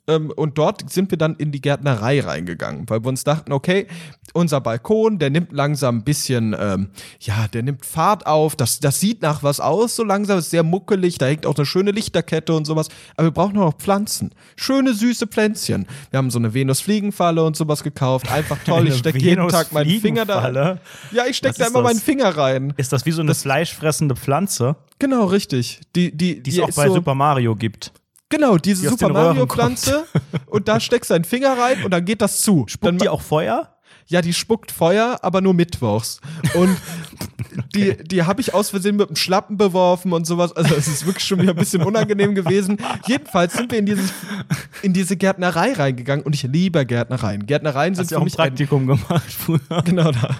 Ähm, 0.08 0.32
und 0.34 0.58
dort 0.58 0.90
sind 0.90 1.10
wir 1.10 1.18
dann 1.18 1.36
in 1.36 1.52
die 1.52 1.60
Gärtnerei 1.60 2.20
reingegangen, 2.20 2.88
weil 2.88 3.04
wir 3.04 3.08
uns 3.08 3.24
dachten, 3.24 3.52
okay, 3.52 3.86
unser 4.32 4.60
Balkon, 4.60 5.18
der 5.18 5.30
nimmt 5.30 5.52
langsam 5.52 5.98
ein 5.98 6.04
bisschen, 6.04 6.54
ähm, 6.58 6.88
ja, 7.20 7.48
der 7.48 7.62
nimmt 7.62 7.84
Fahrt 7.84 8.26
auf, 8.26 8.56
das, 8.56 8.80
das 8.80 9.00
sieht 9.00 9.22
nach 9.22 9.42
was 9.42 9.60
aus, 9.60 9.96
so 9.96 10.04
langsam, 10.04 10.38
ist 10.38 10.50
sehr 10.50 10.62
muckelig, 10.62 11.18
da 11.18 11.26
hängt 11.26 11.46
auch 11.46 11.56
eine 11.56 11.66
schöne 11.66 11.90
Lichterkette 11.90 12.52
und 12.52 12.66
sowas, 12.66 12.88
aber 13.16 13.28
wir 13.28 13.32
brauchen 13.32 13.56
auch 13.58 13.66
noch 13.66 13.78
Pflanzen, 13.78 14.30
schöne 14.56 14.94
süße 14.94 15.26
Pflänzchen. 15.26 15.86
Wir 16.10 16.18
haben 16.18 16.30
so 16.30 16.38
eine 16.38 16.54
Venus-Fliegenfalle 16.54 17.42
und 17.44 17.56
sowas 17.56 17.82
gekauft, 17.82 18.30
einfach 18.30 18.58
toll, 18.64 18.88
ich 18.88 18.98
stecke 18.98 19.18
jeden 19.18 19.48
Tag 19.48 19.72
meinen 19.72 20.00
Finger 20.00 20.24
da. 20.24 20.78
Ja, 21.10 21.26
ich 21.26 21.36
stecke 21.36 21.58
da 21.58 21.66
immer 21.66 21.82
das? 21.82 21.92
meinen 21.92 22.00
Finger 22.00 22.36
rein. 22.36 22.74
Ist 22.76 22.92
das 22.92 23.06
wie 23.06 23.12
so 23.12 23.22
eine 23.22 23.34
fleischfressende 23.34 24.16
Pflanze, 24.16 24.76
Genau, 24.98 25.26
richtig. 25.26 25.80
Die, 25.94 26.16
die, 26.16 26.42
die 26.42 26.50
es 26.50 26.60
auch 26.60 26.72
bei 26.74 26.88
so, 26.88 26.94
Super 26.94 27.14
Mario 27.14 27.54
gibt? 27.54 27.92
Genau, 28.28 28.58
diese 28.58 28.82
die 28.82 28.88
Super 28.88 29.10
Mario 29.10 29.46
Pflanze 29.46 30.04
und 30.46 30.68
da 30.68 30.80
steckst 30.80 31.10
du 31.10 31.14
einen 31.14 31.24
Finger 31.24 31.56
rein 31.56 31.84
und 31.84 31.92
dann 31.92 32.04
geht 32.04 32.20
das 32.20 32.40
zu. 32.40 32.60
dann 32.60 32.68
Spuckt 32.68 33.02
die 33.02 33.08
auch 33.08 33.20
Feuer? 33.20 33.76
Ja, 34.08 34.22
die 34.22 34.32
spuckt 34.32 34.70
Feuer, 34.70 35.18
aber 35.22 35.40
nur 35.40 35.52
mittwochs. 35.52 36.20
Und 36.54 36.76
die, 37.74 37.96
die 37.96 38.22
habe 38.22 38.40
ich 38.40 38.54
aus 38.54 38.70
Versehen 38.70 38.96
mit 38.96 39.08
dem 39.08 39.16
Schlappen 39.16 39.56
beworfen 39.56 40.12
und 40.12 40.26
sowas. 40.26 40.52
Also 40.52 40.76
es 40.76 40.86
ist 40.86 41.06
wirklich 41.06 41.24
schon 41.24 41.40
wieder 41.40 41.52
ein 41.52 41.56
bisschen 41.56 41.82
unangenehm 41.82 42.34
gewesen. 42.34 42.78
Jedenfalls 43.06 43.54
sind 43.54 43.72
wir 43.72 43.80
in, 43.80 43.86
dieses, 43.86 44.12
in 44.82 44.92
diese 44.92 45.16
Gärtnerei 45.16 45.72
reingegangen 45.72 46.24
und 46.24 46.34
ich 46.34 46.44
liebe 46.44 46.86
Gärtnereien. 46.86 47.46
Gärtnereien 47.46 47.96
sind 47.96 48.04
Hast 48.04 48.10
für 48.10 48.16
auch 48.16 48.20
ein 48.20 48.24
mich 48.24 48.38
ein, 48.38 48.48
Praktikum 48.48 48.86
gemacht 48.86 49.32
früher? 49.32 49.58
Genau 49.84 50.12
da. 50.12 50.36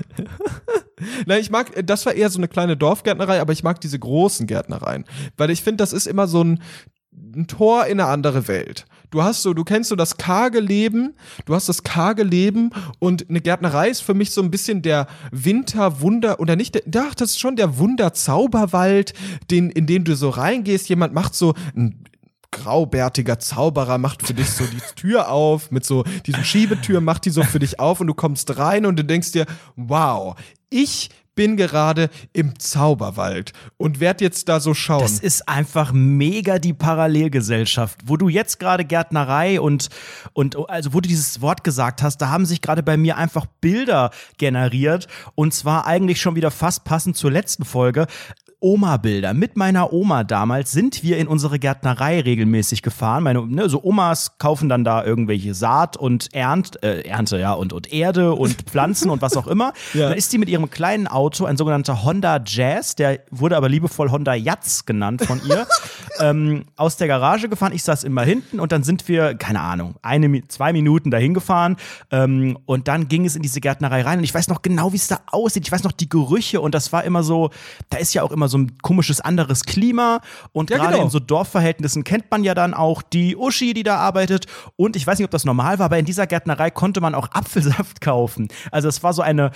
Nein, 1.27 1.41
ich 1.41 1.51
mag, 1.51 1.73
das 1.87 2.07
war 2.07 2.15
eher 2.15 2.31
so 2.31 2.39
eine 2.39 2.49
kleine 2.49 2.77
Dorfgärtnerei, 2.77 3.41
aber 3.41 3.53
ich 3.53 3.63
mag 3.63 3.81
diese 3.81 3.99
großen 3.99 4.47
Gärtnereien. 4.47 5.05
Weil 5.37 5.51
ich 5.51 5.63
finde, 5.63 5.79
das 5.79 5.93
ist 5.93 6.07
immer 6.07 6.27
so 6.27 6.43
ein, 6.43 6.63
ein 7.35 7.47
Tor 7.47 7.87
in 7.87 8.01
eine 8.01 8.11
andere 8.11 8.49
Welt. 8.49 8.87
Du 9.11 9.23
hast 9.23 9.43
so, 9.43 9.55
du 9.55 9.65
kennst 9.65 9.89
so 9.89 9.97
das 9.97 10.17
karge 10.17 10.61
Leben, 10.61 11.15
du 11.45 11.55
hast 11.55 11.69
das 11.69 11.83
karge 11.83 12.23
Leben 12.23 12.71
und 12.99 13.31
eine 13.31 13.41
Gärtnerei 13.41 13.89
ist 13.89 14.01
für 14.01 14.15
mich 14.15 14.33
so 14.33 14.43
ein 14.43 14.51
bisschen 14.51 14.83
der 14.83 15.07
Winterwunder 15.31 16.41
oder 16.41 16.57
nicht, 16.57 16.75
der, 16.75 16.83
doch, 16.87 17.15
das 17.15 17.31
ist 17.31 17.41
schon 17.41 17.57
der 17.57 17.79
Wunderzauberwald, 17.79 19.15
den, 19.51 19.71
in 19.71 19.87
den 19.87 20.05
du 20.05 20.17
so 20.17 20.29
reingehst. 20.29 20.89
Jemand 20.89 21.15
macht 21.15 21.35
so 21.35 21.55
ein 21.77 22.05
graubärtiger 22.51 23.39
Zauberer 23.39 23.99
macht 23.99 24.27
für 24.27 24.35
dich 24.35 24.51
so 24.51 24.65
die 24.65 24.81
Tür 24.97 25.31
auf, 25.31 25.71
mit 25.71 25.85
so 25.85 26.05
diesem 26.27 26.45
Schiebetür 26.45 27.01
macht 27.01 27.27
die 27.27 27.31
so 27.31 27.43
für 27.43 27.59
dich 27.59 27.79
auf 27.81 28.01
und 28.01 28.07
du 28.07 28.15
kommst 28.15 28.59
rein 28.59 28.87
und 28.87 28.99
du 28.99 29.05
denkst 29.05 29.33
dir, 29.33 29.47
wow, 29.77 30.37
ich 30.71 31.11
bin 31.37 31.57
gerade 31.57 32.11
im 32.33 32.59
Zauberwald 32.59 33.53
und 33.77 34.01
werd 34.01 34.21
jetzt 34.21 34.49
da 34.49 34.59
so 34.59 34.75
schauen. 34.75 35.03
Das 35.03 35.21
ist 35.21 35.49
einfach 35.49 35.93
mega 35.93 36.59
die 36.59 36.73
Parallelgesellschaft, 36.73 38.01
wo 38.07 38.17
du 38.17 38.29
jetzt 38.29 38.59
gerade 38.59 38.85
Gärtnerei 38.85 39.61
und, 39.61 39.89
und 40.33 40.57
also 40.69 40.93
wo 40.93 41.01
du 41.01 41.09
dieses 41.09 41.41
Wort 41.41 41.63
gesagt 41.63 42.03
hast, 42.03 42.19
da 42.19 42.31
haben 42.31 42.47
sich 42.47 42.61
gerade 42.61 42.83
bei 42.83 42.97
mir 42.97 43.17
einfach 43.17 43.47
Bilder 43.61 44.11
generiert 44.39 45.07
und 45.37 45.55
zwar 45.55 45.87
eigentlich 45.87 46.21
schon 46.21 46.35
wieder 46.35 46.51
fast 46.51 46.85
passend 46.85 47.17
zur 47.17 47.31
letzten 47.31 47.65
Folge. 47.65 48.07
Oma-Bilder. 48.61 49.35
Mit 49.35 49.57
meiner 49.57 49.93
Oma 49.93 50.25
damals 50.25 50.73
sind 50.73 51.03
wir 51.03 51.19
in 51.19 51.29
unsere 51.29 51.59
Gärtnerei 51.59 52.21
regelmäßig 52.21 52.81
gefahren. 52.83 53.23
Meine, 53.23 53.47
ne, 53.47 53.69
so 53.69 53.85
Omas 53.85 54.39
kaufen 54.39 54.71
dann 54.71 54.83
da 54.83 55.05
irgendwelche 55.05 55.55
Saat 55.55 55.97
und 55.99 56.33
Ernt, 56.35 56.83
äh, 56.83 57.03
Ernte, 57.03 57.39
ja, 57.39 57.53
und, 57.53 57.75
und 57.75 57.93
Erde 57.93 58.35
und 58.35 58.63
Pflanzen 58.67 59.11
und 59.11 59.21
was 59.21 59.37
auch 59.37 59.47
immer. 59.47 59.75
Ja. 59.93 60.09
Dann 60.09 60.19
ist 60.19 60.33
die 60.33 60.39
mit 60.39 60.49
ihrem 60.49 60.71
kleinen 60.71 61.07
Auto, 61.07 61.45
ein 61.45 61.59
sogenannter 61.59 62.03
Honda 62.03 62.41
Jazz, 62.45 62.95
der 62.97 63.21
wurde 63.31 63.57
aber 63.59 63.69
liebevoll 63.69 64.11
Honda 64.11 64.35
Jazz 64.35 64.87
genannt 64.87 65.23
von 65.23 65.41
ihr, 65.47 65.67
ähm, 66.21 66.65
aus 66.77 66.97
der 66.97 67.09
Garage 67.09 67.51
gefahren. 67.51 67.73
Ich 67.73 67.83
saß 67.83 68.05
immer 68.05 68.23
hinten 68.23 68.59
und 68.59 68.73
dann 68.73 68.83
sind 68.83 69.07
wir, 69.07 69.35
keine 69.35 69.61
Ahnung, 69.61 69.97
eine, 70.01 70.49
zwei 70.49 70.73
Minuten 70.73 71.11
dahin 71.11 71.35
gefahren 71.35 71.77
ähm, 72.11 72.59
und 72.65 72.89
dann 72.89 73.09
ging 73.09 73.27
es 73.27 73.37
in 73.37 73.43
diese 73.43 73.61
Gärtnerei 73.61 74.01
rein 74.01 74.19
und 74.19 74.25
ich 74.25 74.35
weiß 74.35 74.49
noch 74.49 74.63
genau, 74.63 74.93
wie 74.93 74.97
es 74.97 75.09
da 75.09 75.21
aussieht. 75.27 75.65
Ich 75.67 75.73
weiß 75.73 75.85
noch 75.85 75.93
die 75.93 76.09
Gerüche 76.09 76.61
und 76.63 76.75
das 76.75 76.93
war 76.93 77.05
immer 77.05 77.23
so, 77.23 77.51
da 77.91 77.99
ist 77.99 78.15
ja 78.15 78.23
auch 78.23 78.33
immer 78.33 78.46
so 78.49 78.59
ein 78.59 78.79
komisches 78.79 79.21
anderes 79.21 79.65
Klima 79.65 80.21
und 80.53 80.71
Ja, 80.71 80.77
gerade 80.79 80.93
genau. 80.95 81.05
in 81.05 81.11
so 81.11 81.19
Dorfverhältnissen 81.21 82.05
kennt 82.05 82.31
man 82.31 82.45
ja 82.45 82.55
dann 82.55 82.75
auch 82.75 83.03
die 83.03 83.37
Uschi, 83.37 83.75
die 83.75 83.83
da 83.83 83.97
arbeitet 83.97 84.47
und 84.77 84.97
ich 84.97 85.07
weiß 85.07 85.19
nicht, 85.19 85.25
ob 85.27 85.31
das 85.31 85.45
normal 85.45 85.79
war, 85.79 85.87
aber 85.87 85.99
in 85.99 86.05
dieser 86.05 86.27
Gärtnerei 86.27 86.71
konnte 86.71 87.01
man 87.01 87.15
auch 87.15 87.29
Apfelsaft 87.33 88.01
kaufen. 88.01 88.49
Also 88.71 88.89
es 88.89 89.03
war 89.03 89.13
so 89.13 89.23
eine, 89.23 89.51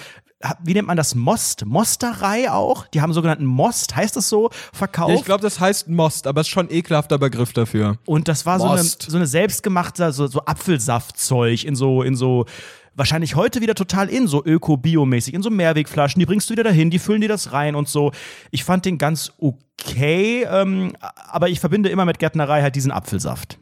wie 0.62 0.72
nennt 0.72 0.88
man 0.88 0.96
das, 0.96 1.14
Most, 1.14 1.66
Mosterei 1.66 2.50
auch? 2.50 2.86
Die 2.88 3.02
haben 3.02 3.12
sogenannten 3.12 3.44
Most, 3.44 3.94
heißt 3.94 4.16
das 4.16 4.28
so, 4.28 4.50
verkauft. 4.72 5.10
ja, 5.10 5.16
ich 5.16 5.24
glaube, 5.24 5.42
das 5.42 5.60
heißt 5.60 5.88
Most, 5.88 6.26
aber 6.26 6.40
es 6.40 6.46
ist 6.46 6.50
schon 6.50 6.66
ein 6.66 6.72
ekelhafter 6.72 7.18
Begriff 7.18 7.52
dafür. 7.52 7.98
Und 8.06 8.26
das 8.26 8.46
war 8.46 8.58
so 8.58 8.66
eine, 8.66 8.78
Most. 8.78 9.02
so 9.02 9.16
eine 9.16 9.26
selbstgemachte, 9.26 10.12
so, 10.12 10.26
so 10.26 10.40
Apfelsaftzeug 10.46 11.64
in 11.64 11.76
so, 11.76 12.02
in 12.02 12.16
so, 12.16 12.46
wahrscheinlich 12.94 13.34
heute 13.34 13.60
wieder 13.60 13.74
total 13.74 14.08
in, 14.08 14.26
so 14.26 14.44
öko-biomäßig, 14.44 15.34
in 15.34 15.42
so 15.42 15.50
Mehrwegflaschen. 15.50 16.20
Die 16.20 16.26
bringst 16.26 16.48
du 16.48 16.52
wieder 16.52 16.64
dahin, 16.64 16.90
die 16.90 16.98
füllen 16.98 17.20
dir 17.20 17.28
das 17.28 17.52
rein 17.52 17.74
und 17.74 17.88
so. 17.88 18.12
Ich 18.50 18.64
fand 18.64 18.84
den 18.84 18.98
ganz 18.98 19.32
okay, 19.38 20.46
ähm, 20.50 20.92
aber 21.30 21.48
ich 21.48 21.60
verbinde 21.60 21.88
immer 21.88 22.04
mit 22.04 22.18
Gärtnerei 22.18 22.62
halt 22.62 22.76
diesen 22.76 22.92
Apfelsaft. 22.92 23.58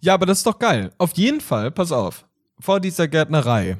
Ja, 0.00 0.14
aber 0.14 0.26
das 0.26 0.38
ist 0.38 0.46
doch 0.46 0.58
geil. 0.58 0.90
Auf 0.98 1.12
jeden 1.14 1.40
Fall, 1.40 1.70
pass 1.70 1.92
auf, 1.92 2.26
vor 2.58 2.80
dieser 2.80 3.08
Gärtnerei 3.08 3.76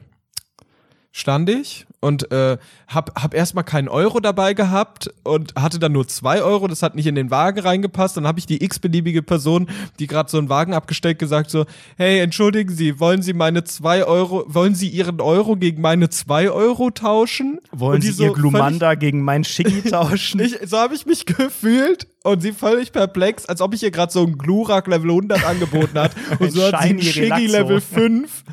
stand 1.13 1.51
ich 1.51 1.87
und 2.01 2.33
äh, 2.33 2.57
hab, 2.89 3.23
hab 3.23 3.35
erstmal 3.35 3.65
keinen 3.65 3.89
Euro 3.89 4.19
dabei 4.19 4.55
gehabt 4.55 5.11
und 5.23 5.55
hatte 5.55 5.79
dann 5.79 5.93
nur 5.93 6.09
zwei 6.09 6.43
Euro, 6.43 6.67
das 6.67 6.83
hat 6.83 6.97
nicht 6.97 7.07
in 7.07 7.15
den 7.15 7.31
Wagen 7.31 7.61
reingepasst. 7.61 8.17
Dann 8.17 8.27
habe 8.27 8.39
ich 8.39 8.47
die 8.47 8.65
x-beliebige 8.65 9.23
Person, 9.23 9.69
die 9.99 10.07
gerade 10.07 10.31
so 10.31 10.39
einen 10.39 10.49
Wagen 10.49 10.73
abgestellt, 10.73 11.19
gesagt 11.19 11.51
so, 11.51 11.67
hey, 11.97 12.21
entschuldigen 12.21 12.75
Sie, 12.75 12.99
wollen 12.99 13.23
Sie 13.23 13.35
meine 13.35 13.63
zwei 13.65 14.05
Euro, 14.05 14.45
wollen 14.49 14.75
Sie 14.75 14.89
Ihren 14.89 15.21
Euro 15.21 15.57
gegen 15.57 15.83
meine 15.83 16.09
zwei 16.09 16.51
Euro 16.51 16.91
tauschen? 16.91 17.61
Wollen 17.71 18.01
Sie 18.01 18.11
so 18.11 18.25
Ihr 18.25 18.33
Glumanda 18.33 18.95
gegen 18.95 19.23
mein 19.23 19.45
Schicki 19.45 19.83
tauschen? 19.91 20.41
ich, 20.41 20.59
so 20.65 20.79
habe 20.79 20.95
ich 20.95 21.05
mich 21.05 21.27
gefühlt 21.27 22.09
und 22.25 22.41
sie 22.41 22.53
völlig 22.53 22.93
perplex, 22.93 23.47
als 23.47 23.61
ob 23.61 23.75
ich 23.75 23.83
ihr 23.83 23.91
gerade 23.91 24.13
so 24.13 24.25
einen 24.25 24.39
Glurak 24.39 24.87
Level 24.87 25.11
100 25.11 25.45
angeboten 25.45 25.99
hat 25.99 26.13
und 26.39 26.53
so 26.53 26.63
hat 26.63 26.81
sie 26.83 26.89
einen 26.89 27.03
Shiny 27.03 27.29
Shiggy. 27.29 27.47
Level 27.47 27.81
5 27.81 28.45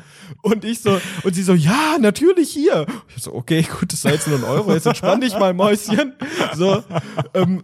und 0.42 0.64
ich 0.64 0.80
so 0.80 1.00
und 1.22 1.34
sie 1.34 1.42
so 1.42 1.54
ja 1.54 1.96
natürlich 2.00 2.50
hier 2.50 2.86
ich 3.16 3.22
so 3.22 3.34
okay 3.34 3.62
gut 3.62 3.92
das 3.92 4.02
sei 4.02 4.12
jetzt 4.12 4.28
nur 4.28 4.38
ein 4.38 4.44
Euro 4.44 4.72
jetzt 4.72 4.86
entspann 4.86 5.20
dich 5.20 5.38
mal 5.38 5.54
Mäuschen 5.54 6.14
so 6.54 6.82
ähm, 7.34 7.62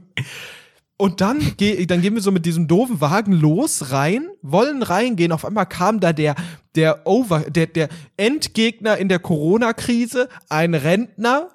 und 0.98 1.20
dann, 1.20 1.52
geh, 1.58 1.84
dann 1.84 2.00
gehen 2.00 2.14
wir 2.14 2.22
so 2.22 2.32
mit 2.32 2.46
diesem 2.46 2.68
doofen 2.68 3.02
Wagen 3.02 3.32
los, 3.32 3.92
rein, 3.92 4.28
wollen 4.40 4.82
reingehen. 4.82 5.30
Auf 5.30 5.44
einmal 5.44 5.66
kam 5.66 6.00
da 6.00 6.14
der, 6.14 6.34
der 6.74 7.06
Over, 7.06 7.40
der, 7.40 7.66
der 7.66 7.88
Endgegner 8.16 8.96
in 8.96 9.10
der 9.10 9.18
Corona-Krise, 9.18 10.28
ein 10.48 10.74
Rentner, 10.74 11.50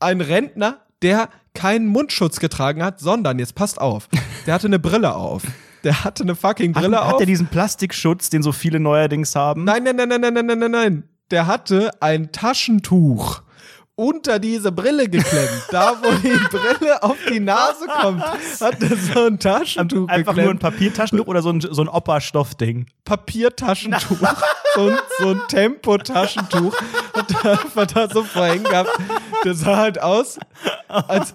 ein 0.00 0.22
Rentner, 0.22 0.78
der 1.02 1.28
keinen 1.52 1.86
Mundschutz 1.86 2.40
getragen 2.40 2.82
hat, 2.82 2.98
sondern, 2.98 3.38
jetzt 3.38 3.54
passt 3.54 3.78
auf, 3.78 4.08
der 4.46 4.54
hatte 4.54 4.68
eine 4.68 4.78
Brille 4.78 5.14
auf. 5.14 5.42
Der 5.84 6.04
hatte 6.04 6.22
eine 6.24 6.34
fucking 6.34 6.72
Brille 6.72 6.98
Ach, 6.98 7.02
hat 7.02 7.06
auf. 7.06 7.12
Hat 7.14 7.20
er 7.20 7.26
diesen 7.26 7.46
Plastikschutz, 7.46 8.30
den 8.30 8.42
so 8.42 8.52
viele 8.52 8.80
neuerdings 8.80 9.34
haben? 9.34 9.64
Nein, 9.64 9.84
nein, 9.84 9.96
nein, 9.96 10.08
nein, 10.08 10.20
nein, 10.20 10.34
nein, 10.34 10.46
nein, 10.46 10.58
nein. 10.58 10.70
nein. 10.70 11.04
Der 11.30 11.46
hatte 11.46 11.90
ein 12.00 12.32
Taschentuch 12.32 13.42
unter 13.98 14.38
diese 14.38 14.70
Brille 14.70 15.08
geklemmt. 15.08 15.64
da, 15.72 15.96
wo 16.00 16.10
die 16.18 16.28
Brille 16.56 17.02
auf 17.02 17.16
die 17.28 17.40
Nase 17.40 17.86
kommt, 18.00 18.22
hat 18.22 18.80
er 18.80 18.96
so 18.96 19.26
ein 19.26 19.38
Taschentuch 19.40 20.08
Einfach 20.08 20.34
geklemmt. 20.34 20.44
nur 20.44 20.54
ein 20.54 20.58
Papiertaschentuch 20.60 21.26
oder 21.26 21.42
so 21.42 21.50
ein, 21.50 21.60
so 21.60 21.82
ein 21.82 21.88
Opa-Stoffding? 21.88 22.86
Papiertaschentuch. 23.04 24.18
so, 24.76 24.88
ein, 24.88 24.98
so 25.18 25.28
ein 25.30 25.40
Tempotaschentuch. 25.48 26.74
Hat 27.12 27.44
er 27.44 27.50
einfach 27.60 27.86
da 27.86 28.08
so 28.08 28.22
vorhin 28.22 28.62
gehabt. 28.62 28.90
Das 29.42 29.60
sah 29.60 29.76
halt 29.76 30.00
aus, 30.00 30.38
als, 30.86 31.34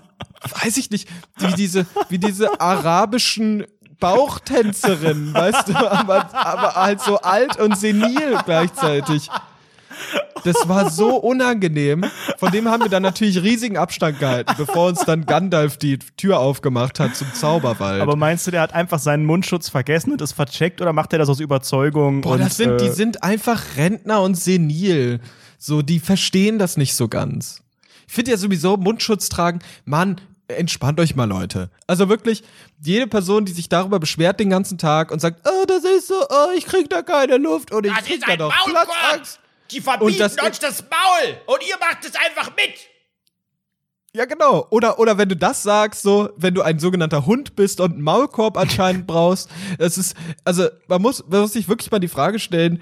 weiß 0.63 0.77
ich 0.77 0.89
nicht, 0.89 1.09
wie 1.39 1.53
diese, 1.53 1.85
wie 2.07 2.17
diese 2.17 2.61
arabischen 2.61 3.65
Bauchtänzerinnen, 3.99 5.33
weißt 5.33 5.69
du, 5.69 5.75
aber, 5.75 6.33
aber 6.33 6.75
halt 6.75 7.01
so 7.01 7.19
alt 7.19 7.59
und 7.59 7.77
senil 7.77 8.37
gleichzeitig. 8.45 9.29
Das 10.43 10.67
war 10.67 10.89
so 10.89 11.15
unangenehm. 11.15 12.05
Von 12.37 12.51
dem 12.51 12.67
haben 12.67 12.83
wir 12.83 12.89
dann 12.89 13.03
natürlich 13.03 13.41
riesigen 13.41 13.77
Abstand 13.77 14.19
gehalten, 14.19 14.53
bevor 14.57 14.87
uns 14.89 15.05
dann 15.05 15.25
Gandalf 15.25 15.77
die 15.77 15.99
Tür 16.17 16.39
aufgemacht 16.39 16.99
hat 16.99 17.15
zum 17.15 17.33
Zauberwald. 17.33 18.01
Aber 18.01 18.15
meinst 18.15 18.45
du, 18.47 18.51
der 18.51 18.61
hat 18.61 18.73
einfach 18.73 18.99
seinen 18.99 19.25
Mundschutz 19.25 19.69
vergessen 19.69 20.11
und 20.11 20.21
ist 20.21 20.33
vercheckt 20.33 20.81
oder 20.81 20.93
macht 20.93 21.13
er 21.13 21.19
das 21.19 21.29
aus 21.29 21.39
Überzeugung? 21.39 22.21
Boah, 22.21 22.33
und, 22.33 22.39
das 22.41 22.57
sind, 22.57 22.81
die 22.81 22.87
äh, 22.87 22.91
sind 22.91 23.23
einfach 23.23 23.61
Rentner 23.77 24.21
und 24.21 24.35
senil. 24.35 25.21
So, 25.57 25.81
die 25.81 25.99
verstehen 25.99 26.59
das 26.59 26.75
nicht 26.75 26.95
so 26.95 27.07
ganz. 27.07 27.61
Ich 28.07 28.13
finde 28.13 28.31
ja 28.31 28.37
sowieso 28.37 28.75
Mundschutz 28.75 29.29
tragen, 29.29 29.59
Mann, 29.85 30.19
entspannt 30.47 30.99
euch 30.99 31.15
mal, 31.15 31.25
Leute. 31.25 31.69
Also 31.87 32.09
wirklich, 32.09 32.43
jede 32.81 33.07
Person, 33.07 33.45
die 33.45 33.51
sich 33.53 33.69
darüber 33.69 33.99
beschwert 33.99 34.39
den 34.39 34.49
ganzen 34.49 34.77
Tag 34.77 35.11
und 35.11 35.19
sagt, 35.19 35.47
oh, 35.47 35.65
das 35.67 35.83
ist 35.83 36.07
so, 36.07 36.15
oh, 36.29 36.49
ich 36.55 36.65
krieg 36.65 36.89
da 36.89 37.01
keine 37.01 37.37
Luft 37.37 37.71
und 37.73 37.85
ich 37.85 37.93
Das 37.93 38.05
krieg 38.05 38.17
ist 38.19 38.27
da 38.27 38.35
doch 38.37 38.53
Maulkorb! 38.65 38.87
Platzangst. 38.87 39.39
Die 39.71 39.81
verbieten 39.81 40.19
das- 40.19 40.37
uns 40.37 40.59
das 40.59 40.81
Maul 40.83 41.37
und 41.47 41.67
ihr 41.67 41.77
macht 41.79 42.05
es 42.05 42.13
einfach 42.15 42.55
mit. 42.55 42.73
Ja, 44.15 44.25
genau. 44.25 44.67
Oder, 44.69 44.99
oder 44.99 45.17
wenn 45.17 45.29
du 45.29 45.35
das 45.35 45.63
sagst, 45.63 46.03
so, 46.03 46.29
wenn 46.37 46.53
du 46.53 46.61
ein 46.61 46.77
sogenannter 46.77 47.25
Hund 47.25 47.55
bist 47.55 47.79
und 47.79 47.93
einen 47.93 48.01
Maulkorb 48.03 48.57
anscheinend 48.57 49.07
brauchst, 49.07 49.49
das 49.79 49.97
ist, 49.97 50.15
also, 50.43 50.67
man 50.87 51.01
muss, 51.01 51.23
man 51.27 51.41
muss 51.41 51.53
sich 51.53 51.67
wirklich 51.67 51.89
mal 51.89 51.97
die 51.99 52.07
Frage 52.07 52.37
stellen, 52.37 52.81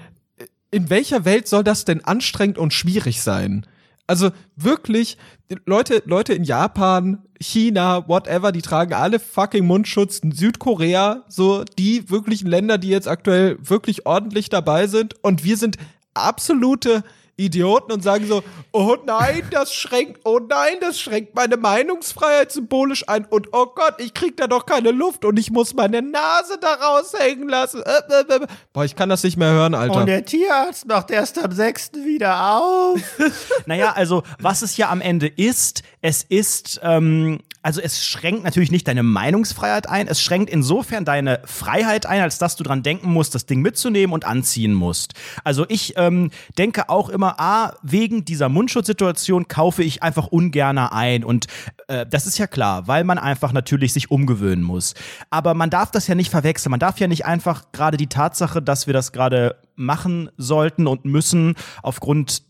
in 0.70 0.90
welcher 0.90 1.24
Welt 1.24 1.48
soll 1.48 1.64
das 1.64 1.84
denn 1.86 2.04
anstrengend 2.04 2.58
und 2.58 2.74
schwierig 2.74 3.22
sein? 3.22 3.66
Also 4.06 4.30
wirklich, 4.56 5.16
Leute, 5.64 6.02
Leute 6.04 6.34
in 6.34 6.44
Japan, 6.44 7.22
China, 7.42 8.08
whatever, 8.08 8.52
die 8.52 8.62
tragen 8.62 8.94
alle 8.94 9.18
fucking 9.18 9.66
Mundschutz. 9.66 10.20
Südkorea, 10.22 11.24
so 11.28 11.64
die 11.78 12.08
wirklichen 12.10 12.48
Länder, 12.48 12.78
die 12.78 12.88
jetzt 12.88 13.08
aktuell 13.08 13.58
wirklich 13.60 14.06
ordentlich 14.06 14.48
dabei 14.48 14.86
sind. 14.86 15.14
Und 15.22 15.44
wir 15.44 15.56
sind 15.56 15.76
absolute 16.14 17.04
Idioten 17.44 17.92
und 17.92 18.02
sagen 18.02 18.26
so, 18.26 18.42
oh 18.72 18.96
nein, 19.04 19.42
das 19.50 19.74
schränkt, 19.74 20.20
oh 20.24 20.38
nein, 20.38 20.76
das 20.80 20.98
schränkt 20.98 21.34
meine 21.34 21.56
Meinungsfreiheit 21.56 22.52
symbolisch 22.52 23.08
ein 23.08 23.24
und 23.26 23.48
oh 23.52 23.66
Gott, 23.66 23.94
ich 23.98 24.14
krieg 24.14 24.36
da 24.36 24.46
doch 24.46 24.66
keine 24.66 24.90
Luft 24.90 25.24
und 25.24 25.38
ich 25.38 25.50
muss 25.50 25.74
meine 25.74 26.02
Nase 26.02 26.58
da 26.60 26.74
raushängen 26.74 27.48
lassen. 27.48 27.82
Äh, 27.82 27.90
äh, 27.90 28.34
äh. 28.36 28.46
Boah, 28.72 28.84
ich 28.84 28.96
kann 28.96 29.08
das 29.08 29.22
nicht 29.22 29.36
mehr 29.36 29.50
hören, 29.50 29.74
Alter. 29.74 30.00
Und 30.00 30.06
der 30.06 30.24
Tierarzt 30.24 30.86
macht 30.86 31.10
erst 31.10 31.42
am 31.42 31.52
6. 31.52 31.92
wieder 32.04 32.56
auf. 32.56 33.00
Naja, 33.66 33.92
also 33.92 34.22
was 34.40 34.62
es 34.62 34.76
ja 34.76 34.90
am 34.90 35.00
Ende 35.00 35.26
ist, 35.28 35.82
es 36.00 36.24
ist, 36.24 36.80
ähm, 36.82 37.40
also 37.62 37.80
es 37.80 38.04
schränkt 38.04 38.44
natürlich 38.44 38.70
nicht 38.70 38.88
deine 38.88 39.02
Meinungsfreiheit 39.02 39.88
ein, 39.88 40.08
es 40.08 40.20
schränkt 40.20 40.50
insofern 40.50 41.04
deine 41.04 41.40
Freiheit 41.44 42.06
ein, 42.06 42.20
als 42.20 42.38
dass 42.38 42.56
du 42.56 42.64
dran 42.64 42.82
denken 42.82 43.10
musst, 43.10 43.34
das 43.34 43.46
Ding 43.46 43.62
mitzunehmen 43.62 44.12
und 44.12 44.24
anziehen 44.24 44.74
musst. 44.74 45.14
Also 45.44 45.64
ich 45.68 45.94
ähm, 45.96 46.30
denke 46.58 46.88
auch 46.88 47.08
immer, 47.08 47.38
ah, 47.38 47.74
wegen 47.82 48.24
dieser 48.24 48.48
Mundschutzsituation 48.48 49.48
kaufe 49.48 49.82
ich 49.82 50.02
einfach 50.02 50.26
ungerner 50.26 50.92
ein 50.92 51.24
und 51.24 51.46
äh, 51.88 52.04
das 52.06 52.26
ist 52.26 52.38
ja 52.38 52.46
klar, 52.46 52.88
weil 52.88 53.04
man 53.04 53.18
einfach 53.18 53.52
natürlich 53.52 53.92
sich 53.92 54.10
umgewöhnen 54.10 54.64
muss. 54.64 54.94
Aber 55.30 55.54
man 55.54 55.70
darf 55.70 55.90
das 55.90 56.06
ja 56.08 56.14
nicht 56.14 56.30
verwechseln, 56.30 56.70
man 56.70 56.80
darf 56.80 56.98
ja 56.98 57.06
nicht 57.06 57.26
einfach 57.26 57.72
gerade 57.72 57.96
die 57.96 58.08
Tatsache, 58.08 58.60
dass 58.60 58.86
wir 58.86 58.94
das 58.94 59.12
gerade 59.12 59.56
machen 59.76 60.30
sollten 60.36 60.86
und 60.86 61.04
müssen 61.04 61.54
aufgrund 61.82 62.42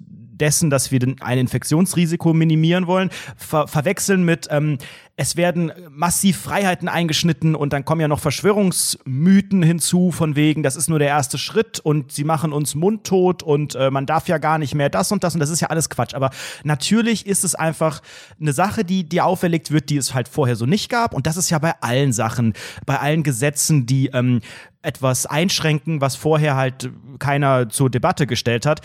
dessen, 0.42 0.70
dass 0.70 0.90
wir 0.90 1.00
ein 1.20 1.38
Infektionsrisiko 1.38 2.34
minimieren 2.34 2.86
wollen, 2.88 3.10
ver 3.36 3.68
verwechseln 3.68 4.24
mit, 4.24 4.48
ähm, 4.50 4.76
es 5.14 5.36
werden 5.36 5.70
massiv 5.90 6.38
Freiheiten 6.38 6.88
eingeschnitten 6.88 7.54
und 7.54 7.72
dann 7.72 7.84
kommen 7.84 8.00
ja 8.00 8.08
noch 8.08 8.18
Verschwörungsmythen 8.18 9.62
hinzu, 9.62 10.10
von 10.10 10.34
wegen, 10.34 10.64
das 10.64 10.74
ist 10.74 10.88
nur 10.88 10.98
der 10.98 11.08
erste 11.08 11.38
Schritt 11.38 11.78
und 11.78 12.10
sie 12.10 12.24
machen 12.24 12.52
uns 12.52 12.74
mundtot 12.74 13.44
und 13.44 13.76
äh, 13.76 13.90
man 13.90 14.04
darf 14.04 14.26
ja 14.26 14.38
gar 14.38 14.58
nicht 14.58 14.74
mehr 14.74 14.88
das 14.88 15.12
und 15.12 15.22
das 15.22 15.34
und 15.34 15.40
das 15.40 15.50
ist 15.50 15.60
ja 15.60 15.68
alles 15.68 15.90
Quatsch. 15.90 16.14
Aber 16.14 16.30
natürlich 16.64 17.26
ist 17.26 17.44
es 17.44 17.54
einfach 17.54 18.02
eine 18.40 18.52
Sache, 18.52 18.84
die 18.84 19.08
dir 19.08 19.24
auferlegt 19.24 19.70
wird, 19.70 19.90
die 19.90 19.96
es 19.96 20.12
halt 20.12 20.26
vorher 20.26 20.56
so 20.56 20.66
nicht 20.66 20.88
gab 20.88 21.14
und 21.14 21.28
das 21.28 21.36
ist 21.36 21.50
ja 21.50 21.60
bei 21.60 21.74
allen 21.80 22.12
Sachen, 22.12 22.54
bei 22.84 22.98
allen 22.98 23.22
Gesetzen, 23.22 23.86
die 23.86 24.08
ähm, 24.08 24.40
etwas 24.82 25.26
einschränken, 25.26 26.00
was 26.00 26.16
vorher 26.16 26.56
halt 26.56 26.90
keiner 27.20 27.68
zur 27.68 27.90
Debatte 27.90 28.26
gestellt 28.26 28.66
hat. 28.66 28.80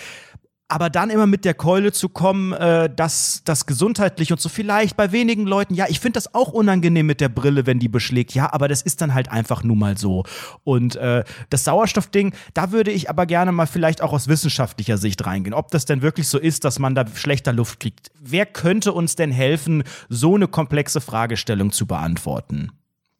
Aber 0.70 0.90
dann 0.90 1.10
immer 1.10 1.28
mit 1.28 1.46
der 1.46 1.54
Keule 1.54 1.94
zu 1.94 2.10
kommen, 2.10 2.52
äh, 2.52 2.90
dass 2.94 3.42
das 3.46 3.66
gesundheitlich 3.68 4.34
und 4.34 4.42
so 4.42 4.50
vielleicht 4.50 4.98
bei 4.98 5.14
wenigen 5.14 5.46
Leuten, 5.48 5.74
ja, 5.74 5.86
ich 5.88 6.02
finde 6.02 6.18
das 6.18 6.34
auch 6.34 6.50
unangenehm 6.50 7.06
mit 7.06 7.22
der 7.22 7.30
Brille, 7.30 7.66
wenn 7.66 7.80
die 7.80 7.88
beschlägt, 7.88 8.34
ja, 8.34 8.52
aber 8.52 8.68
das 8.68 8.82
ist 8.82 9.00
dann 9.00 9.14
halt 9.14 9.32
einfach 9.32 9.64
nun 9.64 9.80
mal 9.80 9.98
so. 9.98 10.26
Und 10.66 10.98
äh, 10.98 11.24
das 11.50 11.64
Sauerstoffding, 11.64 12.34
da 12.54 12.74
würde 12.74 12.92
ich 12.92 13.10
aber 13.10 13.26
gerne 13.26 13.54
mal 13.54 13.66
vielleicht 13.66 14.02
auch 14.02 14.12
aus 14.12 14.28
wissenschaftlicher 14.28 14.98
Sicht 14.98 15.26
reingehen, 15.26 15.54
ob 15.54 15.72
das 15.72 15.86
denn 15.86 16.02
wirklich 16.02 16.28
so 16.28 16.38
ist, 16.38 16.66
dass 16.66 16.80
man 16.80 16.96
da 16.96 17.06
schlechter 17.08 17.54
Luft 17.54 17.80
kriegt. 17.80 18.12
Wer 18.20 18.46
könnte 18.46 18.92
uns 18.92 19.16
denn 19.16 19.32
helfen, 19.32 19.84
so 20.10 20.36
eine 20.36 20.50
komplexe 20.50 21.00
Fragestellung 21.00 21.72
zu 21.72 21.86
beantworten? 21.86 22.72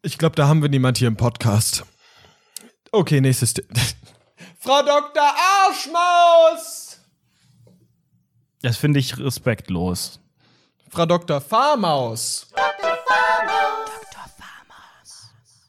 Ich 0.02 0.18
glaube, 0.18 0.36
da 0.36 0.50
haben 0.50 0.62
wir 0.62 0.70
niemand 0.70 0.98
hier 0.98 1.08
im 1.08 1.18
Podcast. 1.18 1.86
Okay, 2.92 3.22
nächstes. 3.22 3.54
Frau 4.60 4.82
Dr. 4.82 5.24
Arschmaus! 5.66 6.87
Das 8.62 8.78
finde 8.78 9.00
ich 9.00 9.18
respektlos. 9.18 10.20
Frau 10.90 11.06
Dr. 11.06 11.42
Farmaus. 11.42 12.48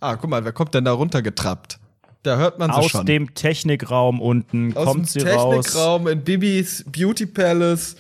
Ah, 0.00 0.14
guck 0.16 0.30
mal, 0.30 0.44
wer 0.44 0.52
kommt 0.52 0.74
denn 0.74 0.84
da 0.84 0.92
runtergetrappt? 0.92 1.78
Da 2.22 2.36
hört 2.36 2.58
man 2.58 2.70
sie 2.70 2.76
Aus 2.78 2.90
schon. 2.90 3.06
dem 3.06 3.34
Technikraum 3.34 4.20
unten 4.20 4.76
Aus 4.76 4.84
kommt 4.86 5.14
dem 5.14 5.20
sie 5.22 5.28
raus. 5.28 5.64
Technikraum 5.66 6.06
in 6.08 6.22
Bibis 6.22 6.84
Beauty 6.86 7.26
Palace, 7.26 7.96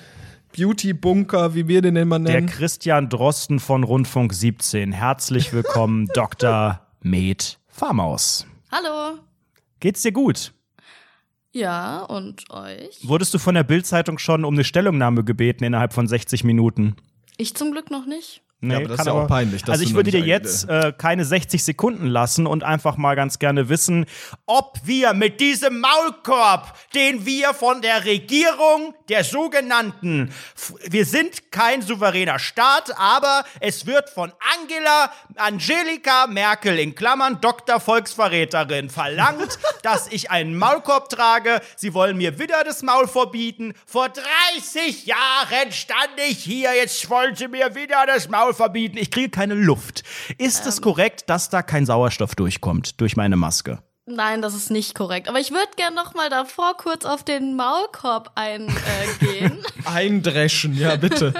Beauty 0.56 0.92
Bunker, 0.92 1.54
wie 1.54 1.66
wir 1.66 1.82
den 1.82 1.96
immer 1.96 2.18
Der 2.20 2.34
nennen. 2.34 2.48
Christian 2.48 3.08
Drosten 3.08 3.58
von 3.58 3.82
Rundfunk 3.84 4.32
17. 4.32 4.92
Herzlich 4.92 5.52
willkommen, 5.52 6.06
Dr. 6.14 6.80
Med 7.00 7.58
Farmaus. 7.68 8.46
Hallo. 8.70 9.18
Geht's 9.80 10.02
dir 10.02 10.12
gut? 10.12 10.52
Ja, 11.52 12.02
und 12.02 12.50
euch? 12.50 13.08
Wurdest 13.08 13.32
du 13.34 13.38
von 13.38 13.54
der 13.54 13.64
Bild-Zeitung 13.64 14.18
schon 14.18 14.44
um 14.44 14.54
eine 14.54 14.64
Stellungnahme 14.64 15.24
gebeten 15.24 15.64
innerhalb 15.64 15.92
von 15.92 16.06
60 16.06 16.44
Minuten? 16.44 16.96
Ich 17.36 17.54
zum 17.54 17.72
Glück 17.72 17.90
noch 17.90 18.06
nicht. 18.06 18.42
Nee, 18.60 18.74
aber 18.74 18.88
das 18.88 18.96
kann 18.96 19.06
ist 19.06 19.12
ja 19.14 19.20
auch 19.20 19.28
peinlich, 19.28 19.62
dass 19.62 19.74
also 19.74 19.84
ich 19.84 19.94
würde 19.94 20.10
dir 20.10 20.18
jetzt 20.18 20.68
äh, 20.68 20.92
keine 20.96 21.24
60 21.24 21.62
Sekunden 21.62 22.08
lassen 22.08 22.44
und 22.44 22.64
einfach 22.64 22.96
mal 22.96 23.14
ganz 23.14 23.38
gerne 23.38 23.68
wissen, 23.68 24.04
ob 24.46 24.80
wir 24.82 25.14
mit 25.14 25.38
diesem 25.38 25.78
Maulkorb, 25.78 26.76
den 26.92 27.24
wir 27.24 27.54
von 27.54 27.82
der 27.82 28.04
Regierung 28.04 28.94
der 29.08 29.22
sogenannten, 29.22 30.34
wir 30.90 31.04
sind 31.04 31.52
kein 31.52 31.82
souveräner 31.82 32.40
Staat, 32.40 32.98
aber 32.98 33.44
es 33.60 33.86
wird 33.86 34.10
von 34.10 34.32
Angela 34.58 35.12
Angelika 35.36 36.26
Merkel 36.26 36.80
in 36.80 36.96
Klammern 36.96 37.40
Dr. 37.40 37.78
Volksverräterin 37.78 38.90
verlangt, 38.90 39.56
dass 39.82 40.08
ich 40.08 40.32
einen 40.32 40.58
Maulkorb 40.58 41.10
trage. 41.10 41.60
Sie 41.76 41.94
wollen 41.94 42.16
mir 42.16 42.40
wieder 42.40 42.64
das 42.64 42.82
Maul 42.82 43.06
verbieten. 43.06 43.74
Vor 43.86 44.08
30 44.08 45.06
Jahren 45.06 45.70
stand 45.70 46.18
ich 46.28 46.42
hier, 46.42 46.74
jetzt 46.74 47.08
wollen 47.08 47.36
sie 47.36 47.46
mir 47.46 47.76
wieder 47.76 48.04
das 48.06 48.28
Maul 48.28 48.47
verbieten. 48.54 48.98
Ich 48.98 49.10
kriege 49.10 49.30
keine 49.30 49.54
Luft. 49.54 50.04
Ist 50.38 50.66
es 50.66 50.80
korrekt, 50.80 51.28
dass 51.28 51.50
da 51.50 51.62
kein 51.62 51.86
Sauerstoff 51.86 52.34
durchkommt 52.34 53.00
durch 53.00 53.16
meine 53.16 53.36
Maske? 53.36 53.82
Nein, 54.08 54.42
das 54.42 54.54
ist 54.54 54.70
nicht 54.70 54.94
korrekt. 54.94 55.28
Aber 55.28 55.38
ich 55.38 55.50
würde 55.50 55.68
gern 55.76 55.94
noch 55.94 56.14
mal 56.14 56.30
davor 56.30 56.76
kurz 56.76 57.04
auf 57.04 57.22
den 57.24 57.56
Maulkorb 57.56 58.30
eingehen. 58.34 58.74
Äh, 59.20 59.24
gehen. 59.26 59.58
Eindreschen, 59.84 60.76
ja, 60.76 60.96
bitte. 60.96 61.34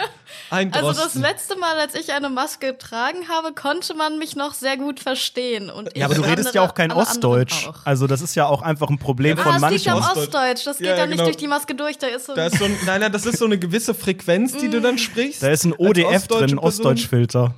Eindrosten. 0.51 0.87
also 0.89 1.03
das 1.03 1.15
letzte 1.15 1.57
Mal, 1.57 1.79
als 1.79 1.95
ich 1.95 2.13
eine 2.13 2.29
Maske 2.31 2.69
getragen 2.73 3.29
habe, 3.29 3.53
konnte 3.55 3.95
man 3.95 4.19
mich 4.19 4.37
noch 4.37 4.55
sehr 4.55 4.77
gut 4.77 5.01
verstehen. 5.01 5.71
Und 5.71 5.97
Ja, 5.97 6.07
aber 6.07 6.15
du 6.15 6.23
redest 6.23 6.55
ja 6.55 6.63
auch 6.63 6.75
kein 6.75 6.93
Ostdeutsch. 6.93 7.67
auch. 7.69 7.75
Also 7.85 8.07
das 8.07 8.21
ist 8.23 8.35
ja 8.35 8.47
auch 8.47 8.63
einfach 8.63 8.89
ein 8.91 8.99
Problem 8.99 9.37
Ja, 9.39 9.43
von 9.45 9.53
Ah, 9.55 9.67
es 9.67 9.73
liegt 9.73 9.85
ja 9.87 9.95
manchen. 9.95 10.11
am 10.11 10.19
Ostdeutsch. 10.19 10.35
Ostdeutsch. 10.59 10.67
Das 10.67 10.79
geht 10.79 10.87
Ja, 10.87 10.93
ja, 10.93 10.99
ja, 11.01 11.07
nicht 11.07 11.13
genau. 11.17 11.25
durch 11.25 11.37
die 11.37 11.49
Maske 11.49 11.75
durch. 11.75 11.99
Da 11.99 12.07
ist 12.09 12.27
so. 12.27 12.35
da 12.35 12.47
ist 12.47 12.59
so 12.59 12.65
ein, 12.65 12.77
nein, 12.87 13.01
nein, 13.01 13.13
das 13.13 13.27
ist 13.27 13.39
so 13.39 13.45
eine 13.47 13.59
gewisse 13.59 13.95
Frequenz, 13.95 14.57
die 14.57 14.69
du 14.69 14.81
dann 14.81 14.99
sprichst. 14.99 15.43
Da 15.43 15.49
ist 15.51 15.65
ein 15.65 15.73
ODF 15.75 16.27
drin, 16.29 16.39
Person. 16.41 16.59
Ostdeutschfilter. 16.59 17.55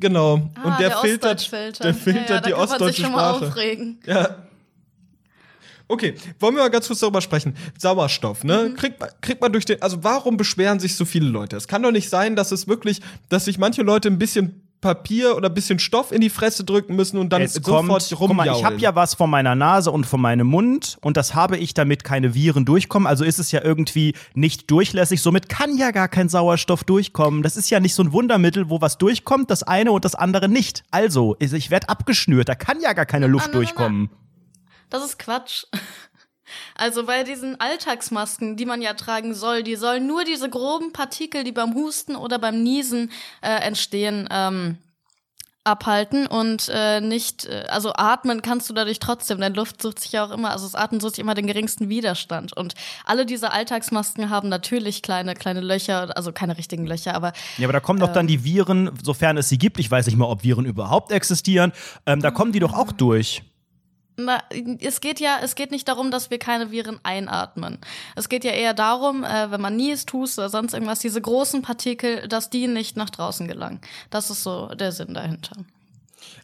Genau. 0.00 0.40
ah, 0.56 0.66
und 0.68 0.80
der, 0.80 0.88
der 0.88 0.98
filtert, 0.98 1.36
Ostdeutschfilter. 1.40 1.84
der 1.84 1.94
filtert 1.94 2.28
ja, 2.28 2.34
ja, 2.34 2.40
die 2.40 2.50
da 2.50 2.56
kann 2.56 2.58
man 2.58 2.68
sich 2.68 2.72
ostdeutsche 2.72 3.02
schon 3.02 3.12
mal 3.12 3.34
Sprache. 3.34 3.46
aufregen. 3.46 4.00
Ja. 4.06 4.36
Okay, 5.88 6.14
wollen 6.40 6.54
wir 6.54 6.62
mal 6.62 6.70
ganz 6.70 6.86
kurz 6.86 7.00
darüber 7.00 7.20
sprechen. 7.20 7.56
Sauerstoff, 7.78 8.42
ne? 8.44 8.70
Mhm. 8.70 8.76
Kriegt, 8.76 9.00
man, 9.00 9.10
kriegt 9.20 9.40
man 9.40 9.52
durch 9.52 9.64
den, 9.64 9.82
also 9.82 10.02
warum 10.02 10.36
beschweren 10.36 10.80
sich 10.80 10.96
so 10.96 11.04
viele 11.04 11.28
Leute? 11.28 11.56
Es 11.56 11.68
kann 11.68 11.82
doch 11.82 11.92
nicht 11.92 12.08
sein, 12.08 12.36
dass 12.36 12.52
es 12.52 12.66
wirklich, 12.68 13.00
dass 13.28 13.44
sich 13.44 13.58
manche 13.58 13.82
Leute 13.82 14.08
ein 14.08 14.18
bisschen 14.18 14.62
Papier 14.84 15.34
oder 15.34 15.48
ein 15.48 15.54
bisschen 15.54 15.78
Stoff 15.78 16.12
in 16.12 16.20
die 16.20 16.28
Fresse 16.28 16.62
drücken 16.62 16.94
müssen 16.94 17.16
und 17.16 17.32
dann 17.32 17.40
Es 17.40 17.54
sofort 17.54 17.86
kommt, 17.88 18.14
guck 18.18 18.34
mal, 18.34 18.44
ich 18.44 18.50
habe 18.50 18.56
rumjaulen. 18.56 18.78
ja 18.80 18.94
was 18.94 19.14
von 19.14 19.30
meiner 19.30 19.54
Nase 19.54 19.90
und 19.90 20.04
von 20.04 20.20
meinem 20.20 20.46
Mund 20.46 20.98
und 21.00 21.16
das 21.16 21.34
habe 21.34 21.56
ich, 21.56 21.72
damit 21.72 22.04
keine 22.04 22.34
Viren 22.34 22.66
durchkommen. 22.66 23.06
Also 23.06 23.24
ist 23.24 23.38
es 23.38 23.50
ja 23.50 23.64
irgendwie 23.64 24.12
nicht 24.34 24.70
durchlässig. 24.70 25.22
Somit 25.22 25.48
kann 25.48 25.78
ja 25.78 25.90
gar 25.90 26.08
kein 26.08 26.28
Sauerstoff 26.28 26.84
durchkommen. 26.84 27.42
Das 27.42 27.56
ist 27.56 27.70
ja 27.70 27.80
nicht 27.80 27.94
so 27.94 28.02
ein 28.02 28.12
Wundermittel, 28.12 28.68
wo 28.68 28.82
was 28.82 28.98
durchkommt, 28.98 29.50
das 29.50 29.62
eine 29.62 29.90
und 29.90 30.04
das 30.04 30.14
andere 30.14 30.50
nicht. 30.50 30.82
Also, 30.90 31.34
ich 31.40 31.70
werde 31.70 31.88
abgeschnürt. 31.88 32.50
Da 32.50 32.54
kann 32.54 32.78
ja 32.82 32.92
gar 32.92 33.06
keine 33.06 33.26
Luft 33.26 33.50
na, 33.54 33.58
na, 33.58 33.88
na. 33.88 34.08
Das 34.94 35.04
ist 35.04 35.18
Quatsch. 35.18 35.64
Also 36.76 37.06
bei 37.06 37.24
diesen 37.24 37.58
Alltagsmasken, 37.58 38.56
die 38.56 38.66
man 38.66 38.82
ja 38.82 38.92
tragen 38.92 39.34
soll, 39.34 39.62
die 39.62 39.76
sollen 39.76 40.06
nur 40.06 40.24
diese 40.24 40.50
groben 40.50 40.92
Partikel, 40.92 41.42
die 41.42 41.52
beim 41.52 41.74
Husten 41.74 42.14
oder 42.14 42.38
beim 42.38 42.62
Niesen 42.62 43.10
äh, 43.40 43.48
entstehen, 43.66 44.28
ähm, 44.30 44.76
abhalten 45.64 46.26
und 46.26 46.70
äh, 46.72 47.00
nicht, 47.00 47.46
äh, 47.46 47.64
also 47.70 47.94
atmen 47.94 48.42
kannst 48.42 48.68
du 48.68 48.74
dadurch 48.74 48.98
trotzdem, 48.98 49.40
denn 49.40 49.54
Luft 49.54 49.80
sucht 49.80 49.98
sich 49.98 50.12
ja 50.12 50.26
auch 50.26 50.30
immer, 50.30 50.50
also 50.50 50.66
das 50.66 50.74
Atmen 50.74 51.00
sucht 51.00 51.14
sich 51.14 51.22
immer 51.22 51.34
den 51.34 51.46
geringsten 51.46 51.88
Widerstand. 51.88 52.54
Und 52.54 52.74
alle 53.06 53.24
diese 53.24 53.50
Alltagsmasken 53.50 54.28
haben 54.28 54.50
natürlich 54.50 55.00
kleine, 55.00 55.34
kleine 55.34 55.60
Löcher, 55.60 56.14
also 56.16 56.30
keine 56.30 56.58
richtigen 56.58 56.86
Löcher, 56.86 57.14
aber 57.14 57.32
Ja, 57.56 57.66
aber 57.66 57.72
da 57.72 57.80
kommen 57.80 57.98
doch 57.98 58.12
dann 58.12 58.26
die 58.26 58.44
Viren, 58.44 58.90
sofern 59.02 59.38
es 59.38 59.48
sie 59.48 59.58
gibt. 59.58 59.80
Ich 59.80 59.90
weiß 59.90 60.06
nicht 60.06 60.18
mal, 60.18 60.26
ob 60.26 60.44
Viren 60.44 60.66
überhaupt 60.66 61.10
existieren. 61.10 61.72
Ähm, 62.04 62.20
da 62.20 62.30
kommen 62.30 62.52
die 62.52 62.60
doch 62.60 62.74
auch 62.74 62.92
durch. 62.92 63.42
Na, 64.16 64.42
es 64.80 65.00
geht 65.00 65.18
ja, 65.18 65.38
es 65.42 65.54
geht 65.54 65.70
nicht 65.70 65.88
darum, 65.88 66.10
dass 66.10 66.30
wir 66.30 66.38
keine 66.38 66.70
Viren 66.70 67.00
einatmen. 67.02 67.78
Es 68.14 68.28
geht 68.28 68.44
ja 68.44 68.52
eher 68.52 68.74
darum, 68.74 69.24
äh, 69.24 69.50
wenn 69.50 69.60
man 69.60 69.76
niest, 69.76 70.12
hust 70.12 70.38
oder 70.38 70.48
sonst 70.48 70.72
irgendwas, 70.72 71.00
diese 71.00 71.20
großen 71.20 71.62
Partikel, 71.62 72.28
dass 72.28 72.48
die 72.48 72.68
nicht 72.68 72.96
nach 72.96 73.10
draußen 73.10 73.48
gelangen. 73.48 73.80
Das 74.10 74.30
ist 74.30 74.42
so 74.42 74.68
der 74.68 74.92
Sinn 74.92 75.14
dahinter. 75.14 75.56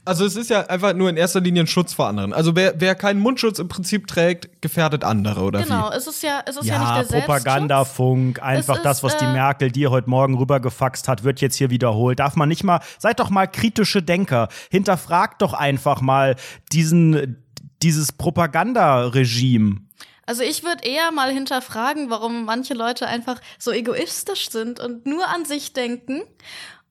Also 0.05 0.25
es 0.25 0.35
ist 0.35 0.49
ja 0.49 0.63
einfach 0.63 0.95
nur 0.95 1.11
in 1.11 1.17
erster 1.17 1.41
Linie 1.41 1.65
ein 1.65 1.67
Schutz 1.67 1.93
vor 1.93 2.07
anderen. 2.07 2.33
Also 2.33 2.57
wer, 2.57 2.75
wer 2.81 2.95
keinen 2.95 3.21
Mundschutz 3.21 3.59
im 3.59 3.69
Prinzip 3.69 4.07
trägt, 4.07 4.63
gefährdet 4.63 5.05
andere, 5.05 5.43
oder 5.43 5.63
Genau, 5.63 5.91
es 5.91 6.07
ist 6.07 6.23
ja, 6.23 6.43
es 6.47 6.57
ist 6.57 6.65
ja, 6.65 6.75
Ja, 6.75 6.99
nicht 6.99 7.13
der. 7.13 7.21
Propagandafunk, 7.21 8.43
einfach 8.43 8.77
ist, 8.77 8.85
das, 8.85 9.03
was 9.03 9.19
die 9.19 9.27
äh, 9.27 9.33
Merkel 9.33 9.71
dir 9.71 9.91
heute 9.91 10.09
Morgen 10.09 10.39
rübergefaxt 10.39 11.07
hat, 11.07 11.23
wird 11.23 11.41
jetzt 11.41 11.57
hier 11.57 11.71
wiederholt. 11.71 12.19
Darf 12.19 12.35
man 12.35 12.49
nicht 12.49 12.65
mal, 12.65 12.81
seid 12.99 13.21
doch 13.21 13.31
mal 13.31 13.47
kritische 13.47 14.03
Denker. 14.03 14.49
Hinterfragt 14.71 15.43
doch 15.43 15.53
einfach 15.53 16.01
mal 16.01 16.37
diesen, 16.73 17.37
dieses 17.83 18.13
Propagandaregime. 18.13 19.77
Also 20.27 20.43
ich 20.43 20.63
würde 20.63 20.85
eher 20.85 21.11
mal 21.11 21.33
hinterfragen, 21.33 22.09
warum 22.09 22.45
manche 22.45 22.75
Leute 22.75 23.07
einfach 23.07 23.41
so 23.59 23.73
egoistisch 23.73 24.51
sind 24.51 24.79
und 24.79 25.05
nur 25.07 25.27
an 25.29 25.45
sich 25.45 25.73
denken. 25.73 26.23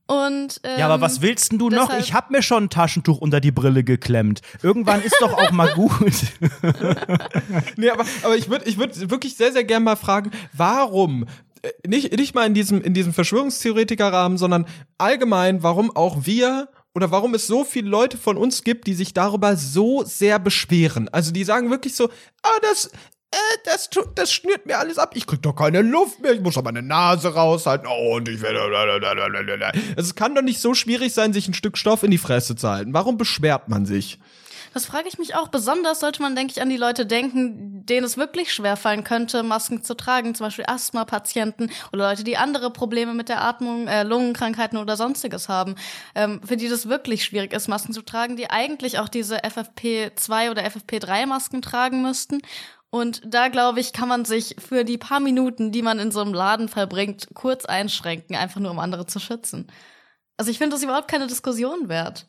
Und, 0.08 0.60
ähm, 0.64 0.80
Ja, 0.80 0.88
aber 0.88 1.02
was 1.02 1.22
willst 1.22 1.52
denn 1.52 1.60
du 1.60 1.70
noch? 1.70 1.94
Ich 2.00 2.14
hab 2.14 2.32
mir 2.32 2.42
schon 2.42 2.64
ein 2.64 2.70
Taschentuch 2.72 3.20
unter 3.20 3.40
die 3.40 3.52
Brille 3.52 3.84
geklemmt. 3.84 4.42
Irgendwann 4.64 5.04
ist 5.04 5.16
doch 5.22 5.34
auch 5.34 5.52
mal 5.52 5.72
gut. 5.74 5.90
Nee, 7.78 7.90
aber, 7.90 8.06
aber 8.24 8.36
ich 8.36 8.50
würde 8.50 8.66
ich 8.66 8.78
würd 8.78 9.10
wirklich 9.10 9.36
sehr, 9.38 9.52
sehr 9.54 9.64
gerne 9.64 9.86
mal 9.86 9.96
fragen, 9.96 10.32
warum, 10.52 11.26
äh, 11.62 11.70
nicht, 11.88 12.12
nicht 12.18 12.36
mal 12.36 12.46
in 12.46 12.54
diesem, 12.54 12.82
in 12.82 12.94
diesem 12.94 13.14
Verschwörungstheoretiker-Rahmen, 13.14 14.38
sondern 14.38 14.66
allgemein, 14.98 15.64
warum 15.64 15.96
auch 15.96 16.26
wir 16.26 16.70
oder 16.96 17.12
warum 17.12 17.34
es 17.36 17.48
so 17.48 17.64
viele 17.64 17.90
Leute 17.90 18.18
von 18.18 18.38
uns 18.38 18.64
gibt, 18.64 18.88
die 18.88 18.94
sich 18.94 19.14
darüber 19.14 19.56
so 19.56 20.04
sehr 20.04 20.40
beschweren. 20.40 21.10
Also 21.10 21.32
die 21.32 21.44
sagen 21.44 21.70
wirklich 21.70 21.96
so, 21.96 22.10
ah, 22.42 22.60
das, 22.62 22.90
äh, 23.32 23.38
das, 23.66 23.90
das 24.16 24.32
schnürt 24.32 24.66
mir 24.66 24.80
alles 24.80 24.98
ab. 24.98 25.12
Ich 25.16 25.28
krieg 25.28 25.42
doch 25.42 25.56
keine 25.56 25.82
Luft 25.82 26.20
mehr. 26.20 26.34
Ich 26.34 26.42
muss 26.42 26.56
doch 26.56 26.64
meine 26.64 26.82
Nase 26.82 27.34
raushalten. 27.34 27.88
Oh, 27.88 28.16
und 28.16 28.28
ich 28.28 28.42
werde. 28.42 28.60
Also 29.96 30.10
es 30.10 30.16
kann 30.16 30.34
doch 30.34 30.42
nicht 30.42 30.60
so 30.60 30.74
schwierig 30.74 31.14
sein, 31.14 31.32
sich 31.32 31.48
ein 31.48 31.54
Stück 31.54 31.78
Stoff 31.78 32.04
in 32.04 32.12
die 32.12 32.18
Fresse 32.18 32.56
zu 32.56 32.68
halten. 32.68 32.94
Warum 32.94 33.18
beschwert 33.18 33.70
man 33.70 33.86
sich? 33.86 34.20
Das 34.74 34.86
frage 34.86 35.08
ich 35.08 35.18
mich 35.18 35.36
auch. 35.36 35.48
Besonders 35.48 36.00
sollte 36.00 36.22
man, 36.22 36.36
denke 36.36 36.54
ich, 36.56 36.62
an 36.62 36.70
die 36.70 36.78
Leute 36.78 37.06
denken, 37.06 37.86
denen 37.86 38.06
es 38.06 38.18
wirklich 38.18 38.54
schwerfallen 38.54 39.04
könnte, 39.04 39.42
Masken 39.42 39.84
zu 39.84 39.96
tragen. 39.96 40.36
Zum 40.36 40.46
Beispiel 40.46 40.66
Asthma-Patienten 40.68 41.72
oder 41.92 42.10
Leute, 42.10 42.24
die 42.24 42.38
andere 42.38 42.72
Probleme 42.72 43.14
mit 43.14 43.30
der 43.30 43.42
Atmung, 43.42 43.88
äh, 43.88 44.04
Lungenkrankheiten 44.04 44.78
oder 44.78 44.96
sonstiges 44.96 45.50
haben. 45.50 45.76
Ähm, 46.14 46.42
für 46.46 46.56
die 46.56 46.70
das 46.70 46.88
wirklich 46.88 47.26
schwierig 47.26 47.54
ist, 47.54 47.68
Masken 47.68 47.94
zu 47.94 48.04
tragen, 48.04 48.36
die 48.36 48.50
eigentlich 48.50 49.00
auch 49.00 49.10
diese 49.10 49.44
FFP2 49.44 50.52
oder 50.52 50.64
FFP3-Masken 50.64 51.62
tragen 51.62 52.02
müssten. 52.02 52.42
Und 52.92 53.22
da, 53.26 53.50
glaube 53.50 53.80
ich, 53.80 53.94
kann 53.94 54.10
man 54.10 54.26
sich 54.26 54.56
für 54.60 54.84
die 54.84 54.98
paar 54.98 55.20
Minuten, 55.20 55.72
die 55.72 55.82
man 55.82 56.00
in 56.00 56.12
so 56.12 56.22
einem 56.22 56.34
Laden 56.34 56.70
verbringt, 56.70 57.30
kurz 57.34 57.66
einschränken, 57.66 58.36
einfach 58.36 58.60
nur 58.60 58.72
um 58.72 58.80
andere 58.80 59.06
zu 59.06 59.20
schützen. 59.20 59.68
Also 60.38 60.52
ich 60.52 60.58
finde 60.58 60.76
das 60.76 60.84
überhaupt 60.84 61.10
keine 61.10 61.28
Diskussion 61.28 61.90
wert. 61.90 62.26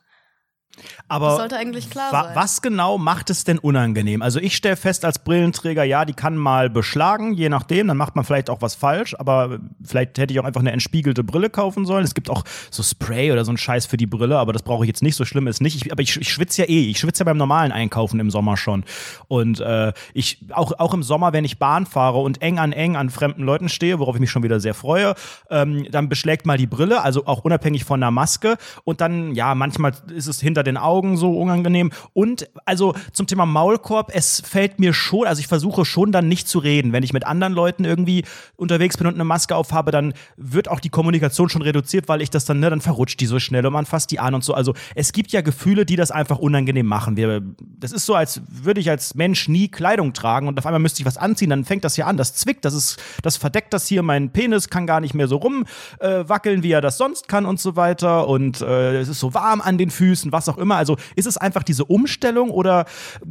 Aber 1.09 1.29
Das 1.29 1.37
sollte 1.39 1.57
eigentlich 1.57 1.91
klar 1.91 2.13
wa 2.13 2.25
sein. 2.25 2.37
was 2.37 2.63
genau 2.63 2.97
macht 2.97 3.31
es 3.31 3.45
denn 3.45 3.59
unangenehm? 3.59 4.23
Also 4.23 4.41
ich 4.41 4.57
stelle 4.57 4.77
fest 4.77 5.05
als 5.05 5.19
Brillenträger, 5.19 5.85
ja, 5.85 6.05
die 6.05 6.13
kann 6.13 6.37
mal 6.37 6.71
beschlagen, 6.71 7.35
je 7.35 7.49
nachdem, 7.49 7.89
dann 7.89 7.97
macht 7.97 8.17
man 8.17 8.25
vielleicht 8.25 8.49
auch 8.49 8.63
was 8.63 8.75
falsch, 8.77 9.15
aber 9.19 9.59
vielleicht 9.85 10.19
hätte 10.19 10.33
ich 10.33 10.41
auch 10.41 10.45
einfach 10.45 10.61
eine 10.61 10.73
entspiegelte 10.73 11.25
Brille 11.25 11.51
kaufen 11.51 11.85
sollen. 11.85 12.05
Es 12.05 12.15
gibt 12.15 12.31
auch 12.31 12.45
so 12.71 12.83
Spray 12.83 13.33
oder 13.33 13.45
so 13.45 13.53
ein 13.53 13.59
Scheiß 13.59 13.87
für 13.87 13.97
die 13.97 14.07
Brille, 14.07 14.39
aber 14.39 14.53
das 14.53 14.63
brauche 14.63 14.85
ich 14.85 14.89
jetzt 14.89 15.03
nicht, 15.03 15.17
so 15.17 15.25
schlimm 15.25 15.47
ist 15.47 15.61
nicht. 15.61 15.75
Ich, 15.85 15.93
aber 15.93 16.03
ich, 16.03 16.17
ich 16.17 16.33
schwitze 16.33 16.63
ja 16.63 16.69
eh, 16.69 16.91
ich 16.91 16.99
schwitze 16.99 17.21
ja 17.21 17.25
beim 17.25 17.37
normalen 17.37 17.73
Einkaufen 17.73 18.21
im 18.21 18.31
Sommer 18.31 18.57
schon. 18.57 18.85
Und 19.29 19.61
äh, 19.61 19.93
ich, 20.15 20.39
auch, 20.53 20.73
auch 20.79 20.95
im 20.95 21.03
Sommer, 21.03 21.33
wenn 21.33 21.45
ich 21.45 21.59
Bahn 21.59 21.87
fahre 21.87 22.19
und 22.19 22.41
eng 22.43 22.59
an 22.59 22.73
eng 22.73 22.97
an 22.97 23.11
fremden 23.11 23.43
Leuten 23.43 23.69
stehe, 23.69 23.99
worauf 23.99 24.15
ich 24.15 24.21
mich 24.21 24.31
schon 24.31 24.43
wieder 24.43 24.61
sehr 24.61 24.75
freue, 24.75 25.15
ähm, 25.51 25.87
dann 25.91 26.09
beschlägt 26.09 26.47
mal 26.47 26.57
die 26.57 26.67
Brille, 26.67 27.03
also 27.03 27.27
auch 27.27 27.41
unabhängig 27.45 27.85
von 27.85 28.01
der 28.01 28.11
Maske. 28.11 28.57
Und 28.85 29.01
dann, 29.01 29.35
ja, 29.35 29.55
manchmal 29.55 29.93
ist 30.15 30.27
es 30.27 30.41
hinter 30.41 30.60
den 30.63 30.77
Augen 30.77 31.17
so 31.17 31.39
unangenehm. 31.39 31.91
Und 32.13 32.49
also 32.65 32.95
zum 33.13 33.27
Thema 33.27 33.47
Maulkorb, 33.47 34.11
es 34.15 34.41
fällt 34.41 34.79
mir 34.79 34.93
schon, 34.93 35.27
also 35.27 35.41
ich 35.41 35.47
versuche 35.47 35.85
schon 35.85 36.13
dann 36.13 36.29
nicht 36.29 36.49
zu 36.49 36.59
reden. 36.59 36.93
Wenn 36.93 37.03
ich 37.03 37.13
mit 37.13 37.27
anderen 37.27 37.53
Leuten 37.53 37.85
irgendwie 37.85 38.25
unterwegs 38.57 38.97
bin 38.97 39.07
und 39.07 39.15
eine 39.15 39.25
Maske 39.25 39.57
aufhabe, 39.57 39.91
dann 39.91 40.15
wird 40.37 40.69
auch 40.69 40.81
die 40.81 40.89
Kommunikation 40.89 41.49
schon 41.49 41.63
reduziert, 41.63 42.09
weil 42.09 42.23
ich 42.23 42.31
das 42.31 42.45
dann, 42.45 42.61
ne, 42.61 42.71
dann 42.71 42.81
verrutscht 42.81 43.21
die 43.21 43.27
so 43.27 43.39
schnell 43.39 43.67
und 43.67 43.73
man 43.73 43.87
fasst 43.87 44.11
die 44.11 44.21
an 44.21 44.35
und 44.35 44.45
so. 44.45 44.55
Also 44.55 44.75
es 44.95 45.13
gibt 45.13 45.33
ja 45.33 45.41
Gefühle, 45.41 45.87
die 45.87 45.97
das 45.97 46.11
einfach 46.11 46.39
unangenehm 46.39 46.87
machen. 46.87 47.17
Wir, 47.17 47.43
das 47.79 47.93
ist 47.93 48.07
so, 48.07 48.15
als 48.15 48.43
würde 48.49 48.81
ich 48.81 48.91
als 48.91 49.15
Mensch 49.15 49.49
nie 49.49 49.69
Kleidung 49.69 50.13
tragen 50.13 50.49
und 50.49 50.59
auf 50.59 50.67
einmal 50.67 50.81
müsste 50.81 51.01
ich 51.01 51.07
was 51.07 51.17
anziehen, 51.17 51.51
dann 51.51 51.65
fängt 51.65 51.85
das 51.85 51.97
ja 51.97 52.07
an, 52.07 52.17
das 52.17 52.35
zwickt, 52.35 52.65
das 52.65 52.75
ist, 52.75 52.99
das 53.23 53.37
verdeckt 53.37 53.73
das 53.73 53.87
hier, 53.87 54.03
mein 54.03 54.31
Penis 54.31 54.69
kann 54.69 54.87
gar 54.87 55.01
nicht 55.01 55.15
mehr 55.15 55.29
so 55.29 55.37
rumwackeln, 55.37 56.61
äh, 56.61 56.63
wie 56.63 56.73
er 56.73 56.81
das 56.81 56.99
sonst 56.99 57.29
kann 57.29 57.47
und 57.47 57.61
so 57.61 57.77
weiter 57.77 58.29
und 58.29 58.61
äh, 58.61 58.99
es 59.01 59.09
ist 59.09 59.21
so 59.21 59.35
warm 59.35 59.61
an 59.61 59.79
den 59.79 59.91
Füßen, 59.91 60.33
was 60.33 60.49
auch 60.51 60.59
immer. 60.59 60.77
Also 60.77 60.97
ist 61.17 61.27
es 61.27 61.37
einfach 61.37 61.63
diese 61.63 61.85
Umstellung 61.85 62.51
oder 62.51 62.87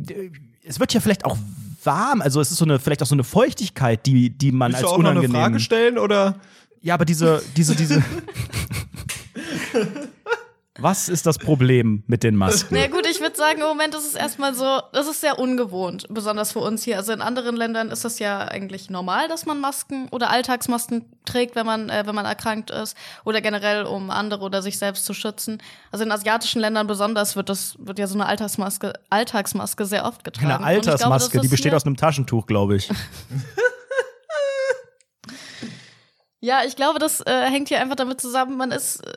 äh, 0.09 0.29
es 0.63 0.79
wird 0.79 0.93
ja 0.93 0.99
vielleicht 0.99 1.25
auch 1.25 1.37
warm, 1.83 2.21
also 2.21 2.41
es 2.41 2.51
ist 2.51 2.57
so 2.57 2.65
eine, 2.65 2.79
vielleicht 2.79 3.01
auch 3.01 3.07
so 3.07 3.15
eine 3.15 3.23
Feuchtigkeit, 3.23 4.05
die, 4.05 4.29
die 4.29 4.51
man 4.51 4.71
Willst 4.71 4.83
als 4.83 4.91
du 4.91 4.95
auch 4.95 5.01
noch 5.01 5.11
eine 5.11 5.19
unangenehm. 5.19 5.41
Frage 5.41 5.59
stellen 5.59 5.97
oder? 5.97 6.35
Ja, 6.81 6.93
aber 6.93 7.05
diese, 7.05 7.41
diese, 7.55 7.75
diese. 7.75 8.03
Was 10.81 11.09
ist 11.09 11.25
das 11.25 11.37
Problem 11.37 12.03
mit 12.07 12.23
den 12.23 12.35
Masken? 12.35 12.75
Na 12.75 12.87
gut, 12.87 13.05
ich 13.05 13.19
würde 13.19 13.35
sagen, 13.35 13.61
im 13.61 13.67
Moment 13.67 13.95
ist 13.95 14.07
es 14.07 14.15
erstmal 14.15 14.55
so, 14.55 14.81
das 14.93 15.07
ist 15.07 15.21
sehr 15.21 15.39
ungewohnt, 15.39 16.05
besonders 16.09 16.53
für 16.53 16.59
uns 16.59 16.83
hier. 16.83 16.97
Also 16.97 17.11
in 17.11 17.21
anderen 17.21 17.55
Ländern 17.55 17.89
ist 17.89 18.05
das 18.05 18.19
ja 18.19 18.47
eigentlich 18.47 18.89
normal, 18.89 19.27
dass 19.27 19.45
man 19.45 19.59
Masken 19.59 20.07
oder 20.09 20.29
Alltagsmasken 20.29 21.05
trägt, 21.25 21.55
wenn 21.55 21.65
man, 21.65 21.89
äh, 21.89 22.03
wenn 22.05 22.15
man 22.15 22.25
erkrankt 22.25 22.71
ist 22.71 22.95
oder 23.25 23.41
generell, 23.41 23.83
um 23.83 24.09
andere 24.09 24.43
oder 24.43 24.61
sich 24.61 24.77
selbst 24.77 25.05
zu 25.05 25.13
schützen. 25.13 25.61
Also 25.91 26.05
in 26.05 26.11
asiatischen 26.11 26.61
Ländern 26.61 26.87
besonders 26.87 27.35
wird 27.35 27.49
das, 27.49 27.75
wird 27.79 27.99
ja 27.99 28.07
so 28.07 28.15
eine 28.15 28.25
Alltagsmaske, 28.25 28.93
Alltagsmaske 29.09 29.85
sehr 29.85 30.05
oft 30.05 30.23
getragen. 30.23 30.63
Eine 30.63 30.65
Altersmaske, 30.65 31.31
glaube, 31.31 31.47
die 31.47 31.51
besteht 31.51 31.73
aus 31.73 31.85
einem 31.85 31.97
Taschentuch, 31.97 32.45
glaube 32.45 32.77
ich. 32.77 32.89
ja, 36.39 36.61
ich 36.65 36.75
glaube, 36.75 36.99
das 36.99 37.21
äh, 37.21 37.49
hängt 37.49 37.67
hier 37.67 37.81
einfach 37.81 37.95
damit 37.95 38.21
zusammen, 38.21 38.57
man 38.57 38.71
ist 38.71 39.05
äh, 39.05 39.13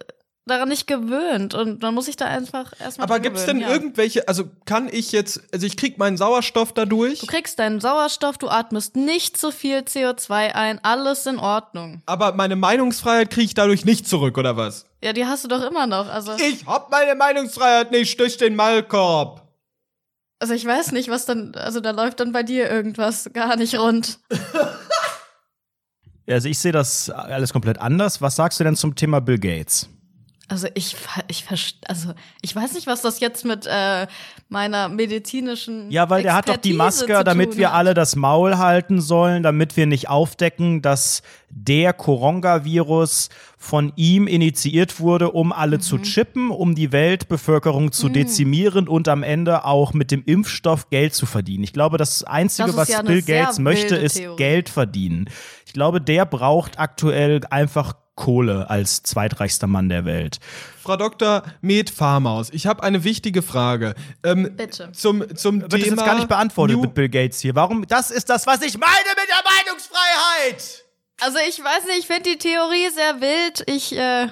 daran 0.47 0.69
nicht 0.69 0.87
gewöhnt 0.87 1.55
und 1.55 1.83
man 1.83 1.95
muss 1.95 2.07
sich 2.07 2.17
da 2.17 2.27
einfach 2.27 2.73
erstmal 2.81 3.05
Aber 3.05 3.21
gibt's 3.21 3.47
denn 3.47 3.61
ja. 3.61 3.71
irgendwelche, 3.71 4.27
also 4.27 4.45
kann 4.65 4.89
ich 4.91 5.13
jetzt, 5.13 5.43
also 5.53 5.67
ich 5.67 5.77
krieg 5.77 5.99
meinen 5.99 6.17
Sauerstoff 6.17 6.73
dadurch? 6.73 7.21
Du 7.21 7.27
kriegst 7.27 7.59
deinen 7.59 7.81
Sauerstoff, 7.81 8.39
du 8.39 8.49
atmest 8.49 8.97
nicht 8.97 9.37
so 9.37 9.53
viel 9.53 9.79
CO2 9.79 10.53
ein, 10.53 10.81
alles 10.83 11.27
in 11.27 11.39
Ordnung. 11.39 12.03
Aber 12.07 12.33
meine 12.33 12.57
Meinungsfreiheit 12.57 13.31
kriege 13.31 13.47
ich 13.47 13.55
dadurch 13.55 13.85
nicht 13.85 14.09
zurück, 14.09 14.37
oder 14.37 14.57
was? 14.57 14.87
Ja, 15.03 15.13
die 15.13 15.27
hast 15.27 15.45
du 15.45 15.49
doch 15.49 15.63
immer 15.63 15.87
noch, 15.87 16.09
also. 16.09 16.33
Ich 16.37 16.67
hab 16.67 16.91
meine 16.91 17.15
Meinungsfreiheit 17.15 17.93
nicht 17.93 18.19
durch 18.19 18.37
den 18.37 18.57
Maulkorb. 18.57 19.43
Also 20.41 20.55
ich 20.55 20.67
weiß 20.67 20.91
nicht, 20.91 21.09
was 21.09 21.25
dann, 21.25 21.55
also 21.55 21.79
da 21.79 21.93
läuft 21.93 22.19
dann 22.19 22.33
bei 22.33 22.43
dir 22.43 22.69
irgendwas 22.69 23.31
gar 23.33 23.55
nicht 23.55 23.79
rund. 23.79 24.19
also 26.29 26.49
ich 26.49 26.59
sehe 26.59 26.73
das 26.73 27.11
alles 27.11 27.53
komplett 27.53 27.79
anders. 27.79 28.21
Was 28.21 28.35
sagst 28.35 28.59
du 28.59 28.65
denn 28.65 28.75
zum 28.75 28.97
Thema 28.97 29.21
Bill 29.21 29.39
Gates? 29.39 29.89
Also 30.53 30.69
ich, 30.75 30.95
ich 31.29 31.47
also 31.89 32.13
ich 32.43 32.55
weiß 32.55 32.75
nicht, 32.75 32.87
was 32.87 33.01
das 33.01 33.21
jetzt 33.21 33.47
mit 33.47 33.67
äh, 33.67 34.07
meiner 34.51 34.91
medizinischen 34.91 35.91
Ja, 35.91 36.11
weil 36.11 36.23
der 36.23 36.35
hat 36.35 36.51
doch 36.51 36.59
die 36.59 36.75
Maske, 36.75 37.25
damit 37.25 37.57
wir 37.57 37.73
alle 37.73 37.95
das 37.95 38.17
Maul 38.17 38.59
halten 38.59 39.01
sollen, 39.01 39.43
damit 39.43 39.79
wir 39.79 39.87
nicht 39.87 40.11
aufdecken, 40.11 40.83
dass 40.83 41.23
der 41.49 41.95
Coronavirus 41.95 43.31
von 43.57 43.95
ihm 43.97 44.27
initiiert 44.27 45.01
wurde, 45.01 45.31
um 45.31 45.53
alle 45.53 45.79
mhm. 45.79 45.81
zu 45.81 45.99
chippen, 45.99 46.51
um 46.51 46.75
die 46.75 46.93
Weltbevölkerung 46.93 47.91
zu 47.91 48.09
mhm. 48.09 48.13
dezimieren 48.13 48.89
und 48.89 49.09
am 49.09 49.23
Ende 49.23 49.65
auch 49.65 49.95
mit 49.95 50.11
dem 50.11 50.23
Impfstoff 50.23 50.91
Geld 50.91 51.15
zu 51.15 51.25
verdienen. 51.25 51.65
Ich 51.65 51.73
glaube, 51.73 51.97
das 51.97 52.25
Einzige, 52.25 52.69
das 52.69 52.77
was 52.77 52.89
ja 52.89 53.01
Bill 53.01 53.23
Gates 53.23 53.59
möchte, 53.59 53.97
ist 53.97 54.19
Theorie. 54.19 54.37
Geld 54.37 54.69
verdienen. 54.69 55.31
Ich 55.65 55.73
glaube, 55.73 56.03
der 56.03 56.27
braucht 56.27 56.79
aktuell 56.79 57.41
einfach 57.49 57.95
Kohle 58.15 58.69
als 58.69 59.03
zweitreichster 59.03 59.67
Mann 59.67 59.89
der 59.89 60.05
Welt. 60.05 60.39
Frau 60.83 60.97
Dr. 60.97 61.43
Med 61.61 61.91
Farmaus, 61.91 62.51
ich 62.51 62.67
habe 62.67 62.83
eine 62.83 63.05
wichtige 63.05 63.43
Frage. 63.43 63.95
Ähm, 64.23 64.55
Bitte. 64.57 64.93
Zum, 64.93 65.35
zum 65.37 65.63
Wird 65.63 65.73
Thema. 65.73 65.87
jetzt 65.87 66.05
gar 66.05 66.15
nicht 66.17 66.29
beantwortet 66.29 66.77
New 66.77 66.83
mit 66.83 66.95
Bill 66.95 67.09
Gates 67.09 67.41
hier. 67.41 67.55
Warum? 67.55 67.87
Das 67.87 68.11
ist 68.11 68.29
das, 68.29 68.47
was 68.47 68.63
ich 68.63 68.77
meine 68.79 68.91
mit 69.17 69.29
der 69.29 69.43
Meinungsfreiheit! 69.67 70.85
Also 71.21 71.39
ich 71.49 71.63
weiß 71.63 71.87
nicht, 71.87 72.01
ich 72.01 72.07
finde 72.07 72.31
die 72.31 72.39
Theorie 72.39 72.91
sehr 72.95 73.21
wild. 73.21 73.63
Ich 73.67 73.97
äh, 73.97 74.27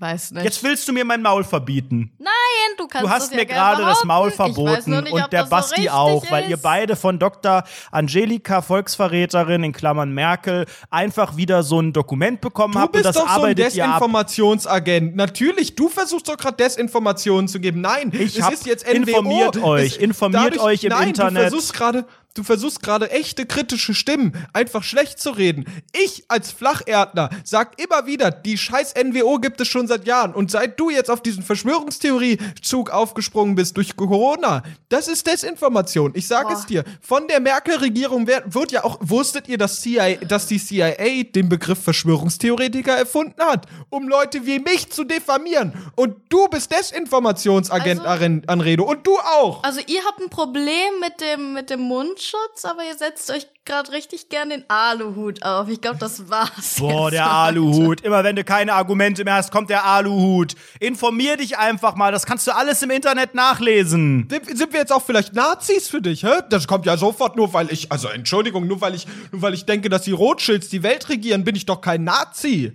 Weiß 0.00 0.30
nicht. 0.30 0.44
Jetzt 0.44 0.62
willst 0.62 0.86
du 0.86 0.92
mir 0.92 1.04
mein 1.04 1.22
Maul 1.22 1.42
verbieten. 1.42 2.12
Nein, 2.18 2.30
du 2.76 2.86
kannst 2.86 3.04
Du 3.04 3.10
hast 3.10 3.32
mir 3.32 3.38
ja 3.38 3.44
gerade 3.44 3.82
das 3.82 4.04
Maul 4.04 4.30
verboten 4.30 5.02
nicht, 5.02 5.12
und 5.12 5.32
der 5.32 5.44
Basti 5.44 5.84
so 5.84 5.90
auch, 5.90 6.22
ist. 6.22 6.30
weil 6.30 6.48
ihr 6.48 6.56
beide 6.56 6.94
von 6.94 7.18
Dr. 7.18 7.64
Angelika, 7.90 8.62
Volksverräterin 8.62 9.64
in 9.64 9.72
Klammern 9.72 10.12
Merkel, 10.12 10.66
einfach 10.90 11.36
wieder 11.36 11.64
so 11.64 11.80
ein 11.80 11.92
Dokument 11.92 12.40
bekommen 12.40 12.74
du 12.74 12.80
habt 12.80 12.96
und 12.96 13.04
das 13.04 13.16
doch 13.16 13.26
arbeitet 13.26 13.72
so 13.72 13.80
ein 13.80 13.88
Desinformationsagent. 13.88 15.16
Natürlich, 15.16 15.74
du 15.74 15.88
versuchst 15.88 16.28
doch 16.28 16.36
gerade 16.36 16.56
Desinformationen 16.56 17.48
zu 17.48 17.58
geben. 17.58 17.80
Nein, 17.80 18.12
ich 18.12 18.38
es 18.38 18.48
ist 18.50 18.66
jetzt 18.66 18.86
NWO. 18.86 18.94
Informiert 18.94 19.62
euch, 19.62 19.96
informiert 19.96 20.44
dadurch, 20.44 20.62
euch 20.62 20.84
im 20.84 20.90
nein, 20.90 21.08
Internet. 21.08 21.46
Du 21.46 21.50
versuchst 21.50 21.74
gerade 21.74 22.06
Du 22.38 22.44
versuchst 22.44 22.84
gerade 22.84 23.10
echte 23.10 23.46
kritische 23.46 23.94
Stimmen 23.94 24.32
einfach 24.52 24.84
schlecht 24.84 25.18
zu 25.18 25.30
reden. 25.30 25.64
Ich 25.92 26.22
als 26.28 26.52
Flacherdner 26.52 27.30
sag 27.42 27.82
immer 27.82 28.06
wieder, 28.06 28.30
die 28.30 28.56
scheiß 28.56 28.94
NWO 28.94 29.40
gibt 29.40 29.60
es 29.60 29.66
schon 29.66 29.88
seit 29.88 30.06
Jahren. 30.06 30.32
Und 30.32 30.52
seit 30.52 30.78
du 30.78 30.88
jetzt 30.88 31.10
auf 31.10 31.20
diesen 31.20 31.42
Verschwörungstheorie-Zug 31.42 32.90
aufgesprungen 32.90 33.56
bist 33.56 33.76
durch 33.76 33.96
Corona, 33.96 34.62
das 34.88 35.08
ist 35.08 35.26
Desinformation. 35.26 36.12
Ich 36.14 36.28
sage 36.28 36.54
es 36.54 36.64
dir. 36.64 36.84
Von 37.00 37.26
der 37.26 37.40
Merkel-Regierung 37.40 38.28
wird, 38.28 38.70
ja 38.70 38.84
auch, 38.84 38.98
wusstet 39.00 39.48
ihr, 39.48 39.58
dass, 39.58 39.80
CIA, 39.80 40.14
dass 40.18 40.46
die 40.46 40.60
CIA 40.60 41.24
den 41.34 41.48
Begriff 41.48 41.82
Verschwörungstheoretiker 41.82 42.96
erfunden 42.96 43.42
hat, 43.42 43.66
um 43.90 44.06
Leute 44.06 44.46
wie 44.46 44.60
mich 44.60 44.92
zu 44.92 45.02
diffamieren. 45.02 45.72
Und 45.96 46.14
du 46.28 46.46
bist 46.46 46.70
Desinformationsagent, 46.70 48.06
also, 48.06 48.42
Anredo. 48.46 48.84
Und 48.84 49.04
du 49.04 49.18
auch. 49.18 49.64
Also 49.64 49.80
ihr 49.88 50.04
habt 50.04 50.20
ein 50.20 50.30
Problem 50.30 51.00
mit 51.00 51.20
dem, 51.20 51.54
mit 51.54 51.70
dem 51.70 51.80
Mund 51.80 52.27
Mundschutz, 52.28 52.64
aber 52.64 52.82
ihr 52.84 52.96
setzt 52.96 53.30
euch 53.30 53.46
gerade 53.64 53.92
richtig 53.92 54.28
gern 54.28 54.50
den 54.50 54.64
Aluhut 54.68 55.42
auf. 55.42 55.68
Ich 55.68 55.80
glaube, 55.80 55.98
das 55.98 56.28
war's. 56.28 56.76
Boah, 56.78 57.10
der 57.10 57.30
Aluhut. 57.30 58.00
Immer 58.02 58.24
wenn 58.24 58.36
du 58.36 58.44
keine 58.44 58.74
Argumente 58.74 59.24
mehr 59.24 59.34
hast, 59.34 59.50
kommt 59.50 59.70
der 59.70 59.84
Aluhut. 59.84 60.54
Informier 60.80 61.36
dich 61.36 61.58
einfach 61.58 61.94
mal, 61.94 62.12
das 62.12 62.26
kannst 62.26 62.46
du 62.46 62.54
alles 62.54 62.82
im 62.82 62.90
Internet 62.90 63.34
nachlesen. 63.34 64.26
Sind, 64.28 64.58
sind 64.58 64.72
wir 64.72 64.80
jetzt 64.80 64.92
auch 64.92 65.02
vielleicht 65.02 65.34
Nazis 65.34 65.88
für 65.88 66.02
dich, 66.02 66.24
hä? 66.24 66.40
Das 66.50 66.66
kommt 66.66 66.86
ja 66.86 66.96
sofort 66.96 67.36
nur, 67.36 67.52
weil 67.52 67.70
ich, 67.72 67.90
also 67.92 68.08
Entschuldigung, 68.08 68.66
nur 68.66 68.80
weil 68.80 68.94
ich, 68.94 69.06
nur 69.32 69.42
weil 69.42 69.54
ich 69.54 69.64
denke, 69.66 69.88
dass 69.88 70.02
die 70.02 70.12
Rothschilds 70.12 70.68
die 70.68 70.82
Welt 70.82 71.08
regieren, 71.08 71.44
bin 71.44 71.56
ich 71.56 71.66
doch 71.66 71.80
kein 71.80 72.04
Nazi. 72.04 72.74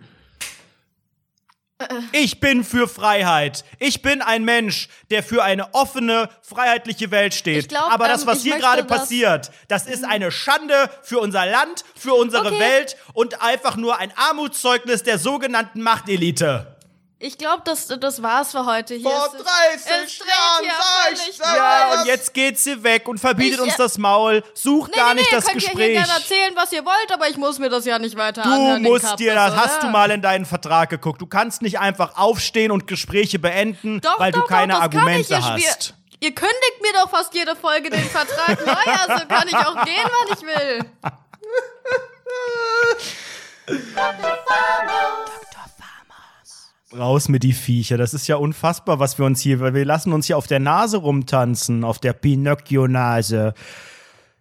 Ich 2.12 2.40
bin 2.40 2.64
für 2.64 2.88
Freiheit. 2.88 3.66
Ich 3.80 4.02
bin 4.02 4.22
ein 4.22 4.46
Mensch, 4.46 4.88
der 5.10 5.24
für 5.24 5.44
eine 5.44 5.74
offene, 5.74 6.30
freiheitliche 6.42 7.12
Welt 7.12 7.34
steht. 7.34 7.70
Glaub, 7.70 7.92
Aber 7.92 8.08
das, 8.08 8.22
ähm, 8.22 8.28
was 8.28 8.44
hier 8.44 8.58
gerade 8.58 8.84
passiert, 8.84 9.52
das 9.68 9.88
ist 9.88 10.06
eine 10.06 10.32
Schande 10.32 10.90
für 11.02 11.20
unser 11.20 11.46
Land, 11.46 11.84
für 11.96 12.14
unsere 12.14 12.48
okay. 12.48 12.60
Welt 12.60 12.98
und 13.14 13.42
einfach 13.42 13.76
nur 13.76 13.98
ein 13.98 14.14
Armutszeugnis 14.16 15.04
der 15.04 15.18
sogenannten 15.18 15.82
Machtelite. 15.82 16.73
Ich 17.26 17.38
glaube, 17.38 17.62
das, 17.64 17.88
das 17.88 18.22
war's 18.22 18.52
für 18.52 18.66
heute. 18.66 18.96
Hier 18.96 19.10
Vor 19.10 19.30
30 19.30 20.20
Jahren 20.20 20.66
sag 20.66 21.30
ich 21.30 21.38
das. 21.38 21.56
Ja, 21.56 21.94
und 21.94 22.06
jetzt 22.06 22.34
geht 22.34 22.60
sie 22.60 22.84
weg 22.84 23.08
und 23.08 23.18
verbietet 23.18 23.60
ich, 23.60 23.62
uns 23.62 23.78
das 23.78 23.98
Maul, 23.98 24.44
sucht 24.54 24.92
nee, 24.92 24.98
gar 24.98 25.14
nee, 25.14 25.22
nicht 25.22 25.32
nee, 25.32 25.38
das 25.38 25.46
könnt 25.46 25.56
Gespräch. 25.56 25.78
Ihr 25.78 25.86
hier 25.86 25.94
gerne 26.02 26.12
erzählen, 26.20 26.52
was 26.56 26.74
ihr 26.74 26.84
wollt, 26.84 27.14
aber 27.14 27.30
ich 27.30 27.38
muss 27.38 27.60
mir 27.60 27.70
das 27.70 27.86
ja 27.86 27.98
nicht 27.98 28.18
weiter 28.18 28.42
Du 28.42 28.50
anhören. 28.50 28.84
musst 28.84 29.18
dir 29.20 29.36
das, 29.36 29.54
oder? 29.54 29.64
hast 29.64 29.84
du 29.84 29.88
mal 29.88 30.12
in 30.12 30.22
deinen 30.22 30.46
Vertrag 30.46 30.90
geguckt. 30.90 31.22
Du 31.22 31.26
kannst 31.26 31.62
nicht 31.62 31.80
einfach 31.80 32.18
aufstehen 32.18 32.72
und 32.72 32.88
Gespräche 32.88 33.40
beenden, 33.40 34.02
doch, 34.02 34.20
weil 34.20 34.34
doch, 34.34 34.42
du 34.42 34.48
keine 34.48 34.74
doch, 34.74 34.82
Argumente 34.82 35.34
ich. 35.34 35.42
hast. 35.42 35.94
Ihr, 36.20 36.28
ihr 36.28 36.36
kündigt 36.36 36.82
mir 36.82 36.92
doch 36.92 37.10
fast 37.10 37.34
jede 37.34 37.56
Folge 37.56 37.90
den 37.90 38.04
Vertrag 38.04 38.60
neu, 38.66 38.92
also 39.08 39.26
kann 39.28 39.48
ich 39.48 39.56
auch 39.56 39.86
gehen, 39.86 40.04
wann 40.04 40.38
ich 40.38 40.46
will. 40.46 40.86
raus 46.98 47.30
mit 47.30 47.44
die 47.44 47.54
Viecher. 47.54 47.98
Das 47.98 48.14
ist 48.14 48.28
ja 48.28 48.36
unfassbar, 48.36 49.00
was 49.00 49.18
wir 49.18 49.26
uns 49.26 49.42
hier, 49.42 49.60
weil 49.60 49.74
wir 49.74 49.86
lassen 49.86 50.14
uns 50.14 50.28
hier 50.28 50.38
auf 50.38 50.48
der 50.48 50.60
Nase 50.60 50.98
rumtanzen, 50.98 51.84
auf 51.84 52.00
der 52.00 52.14
Pinocchio-Nase. 52.14 53.54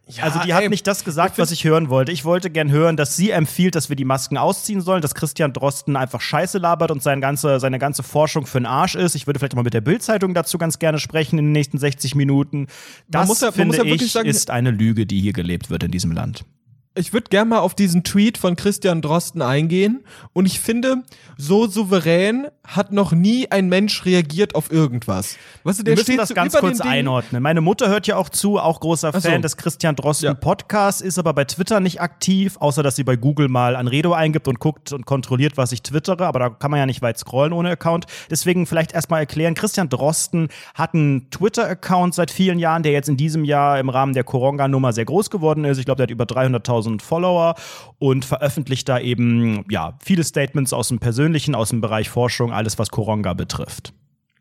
Ja, 0.08 0.24
also 0.24 0.40
die 0.40 0.52
hat 0.52 0.62
ey, 0.62 0.68
nicht 0.68 0.86
das 0.86 1.04
gesagt, 1.04 1.38
was 1.38 1.52
ich 1.52 1.64
hören 1.64 1.88
wollte. 1.88 2.12
Ich 2.12 2.24
wollte 2.24 2.50
gern 2.50 2.70
hören, 2.70 2.96
dass 2.96 3.16
sie 3.16 3.30
empfiehlt, 3.30 3.76
dass 3.76 3.88
wir 3.88 3.96
die 3.96 4.04
Masken 4.04 4.36
ausziehen 4.36 4.80
sollen, 4.80 5.00
dass 5.00 5.14
Christian 5.14 5.52
Drosten 5.52 5.96
einfach 5.96 6.20
Scheiße 6.20 6.58
labert 6.58 6.90
und 6.90 7.02
seine 7.02 7.20
ganze, 7.20 7.60
seine 7.60 7.78
ganze 7.78 8.02
Forschung 8.02 8.46
für 8.46 8.58
den 8.58 8.66
Arsch 8.66 8.96
ist. 8.96 9.14
Ich 9.14 9.26
würde 9.26 9.38
vielleicht 9.38 9.54
mal 9.54 9.62
mit 9.62 9.74
der 9.74 9.80
Bildzeitung 9.80 10.34
dazu 10.34 10.58
ganz 10.58 10.78
gerne 10.78 10.98
sprechen 10.98 11.38
in 11.38 11.46
den 11.46 11.52
nächsten 11.52 11.78
60 11.78 12.14
Minuten. 12.14 12.66
Das, 13.08 13.40
ja, 13.40 13.52
finde 13.52 13.76
ja 13.76 13.84
ich, 13.84 14.12
sagen, 14.12 14.28
ist 14.28 14.50
eine 14.50 14.72
Lüge, 14.72 15.06
die 15.06 15.20
hier 15.20 15.32
gelebt 15.32 15.70
wird 15.70 15.84
in 15.84 15.92
diesem 15.92 16.12
Land 16.12 16.44
ich 16.94 17.12
würde 17.12 17.28
gerne 17.30 17.48
mal 17.48 17.58
auf 17.60 17.74
diesen 17.74 18.04
Tweet 18.04 18.36
von 18.36 18.54
Christian 18.54 19.00
Drosten 19.00 19.40
eingehen. 19.40 20.04
Und 20.34 20.44
ich 20.46 20.60
finde, 20.60 21.02
so 21.38 21.66
souverän 21.66 22.48
hat 22.64 22.92
noch 22.92 23.12
nie 23.12 23.50
ein 23.50 23.68
Mensch 23.68 24.04
reagiert 24.04 24.54
auf 24.54 24.70
irgendwas. 24.70 25.36
Weißt 25.64 25.80
du, 25.80 25.82
der 25.84 25.92
Wir 25.92 25.96
müssen 25.96 26.04
steht 26.04 26.18
das 26.20 26.28
so 26.28 26.34
ganz 26.34 26.54
kurz 26.54 26.80
einordnen. 26.80 27.42
Meine 27.42 27.62
Mutter 27.62 27.88
hört 27.88 28.06
ja 28.06 28.16
auch 28.16 28.28
zu, 28.28 28.58
auch 28.58 28.80
großer 28.80 29.12
Fan 29.12 29.22
so. 29.22 29.38
des 29.38 29.56
Christian 29.56 29.96
Drosten 29.96 30.26
ja. 30.26 30.34
Podcasts, 30.34 31.00
ist 31.00 31.18
aber 31.18 31.32
bei 31.32 31.44
Twitter 31.44 31.80
nicht 31.80 32.00
aktiv, 32.00 32.56
außer 32.58 32.82
dass 32.82 32.96
sie 32.96 33.04
bei 33.04 33.16
Google 33.16 33.48
mal 33.48 33.74
Anredo 33.74 34.12
eingibt 34.12 34.46
und 34.46 34.60
guckt 34.60 34.92
und 34.92 35.06
kontrolliert, 35.06 35.56
was 35.56 35.72
ich 35.72 35.82
twittere. 35.82 36.26
Aber 36.26 36.38
da 36.38 36.50
kann 36.50 36.70
man 36.70 36.78
ja 36.78 36.86
nicht 36.86 37.00
weit 37.00 37.18
scrollen 37.18 37.54
ohne 37.54 37.70
Account. 37.70 38.04
Deswegen 38.30 38.66
vielleicht 38.66 38.92
erstmal 38.92 39.20
erklären. 39.20 39.54
Christian 39.54 39.88
Drosten 39.88 40.48
hat 40.74 40.92
einen 40.92 41.30
Twitter-Account 41.30 42.14
seit 42.14 42.30
vielen 42.30 42.58
Jahren, 42.58 42.82
der 42.82 42.92
jetzt 42.92 43.08
in 43.08 43.16
diesem 43.16 43.44
Jahr 43.44 43.78
im 43.80 43.88
Rahmen 43.88 44.12
der 44.12 44.24
Koronga-Nummer 44.24 44.92
sehr 44.92 45.06
groß 45.06 45.30
geworden 45.30 45.64
ist. 45.64 45.78
Ich 45.78 45.86
glaube, 45.86 45.96
der 45.96 46.04
hat 46.04 46.10
über 46.10 46.24
300.000 46.24 46.81
Follower 47.02 47.54
und 47.98 48.24
veröffentlicht 48.24 48.88
da 48.88 48.98
eben 48.98 49.64
ja 49.70 49.98
viele 50.02 50.24
Statements 50.24 50.72
aus 50.72 50.88
dem 50.88 50.98
Persönlichen, 50.98 51.54
aus 51.54 51.70
dem 51.70 51.80
Bereich 51.80 52.08
Forschung, 52.08 52.52
alles 52.52 52.78
was 52.78 52.90
Koronga 52.90 53.34
betrifft. 53.34 53.92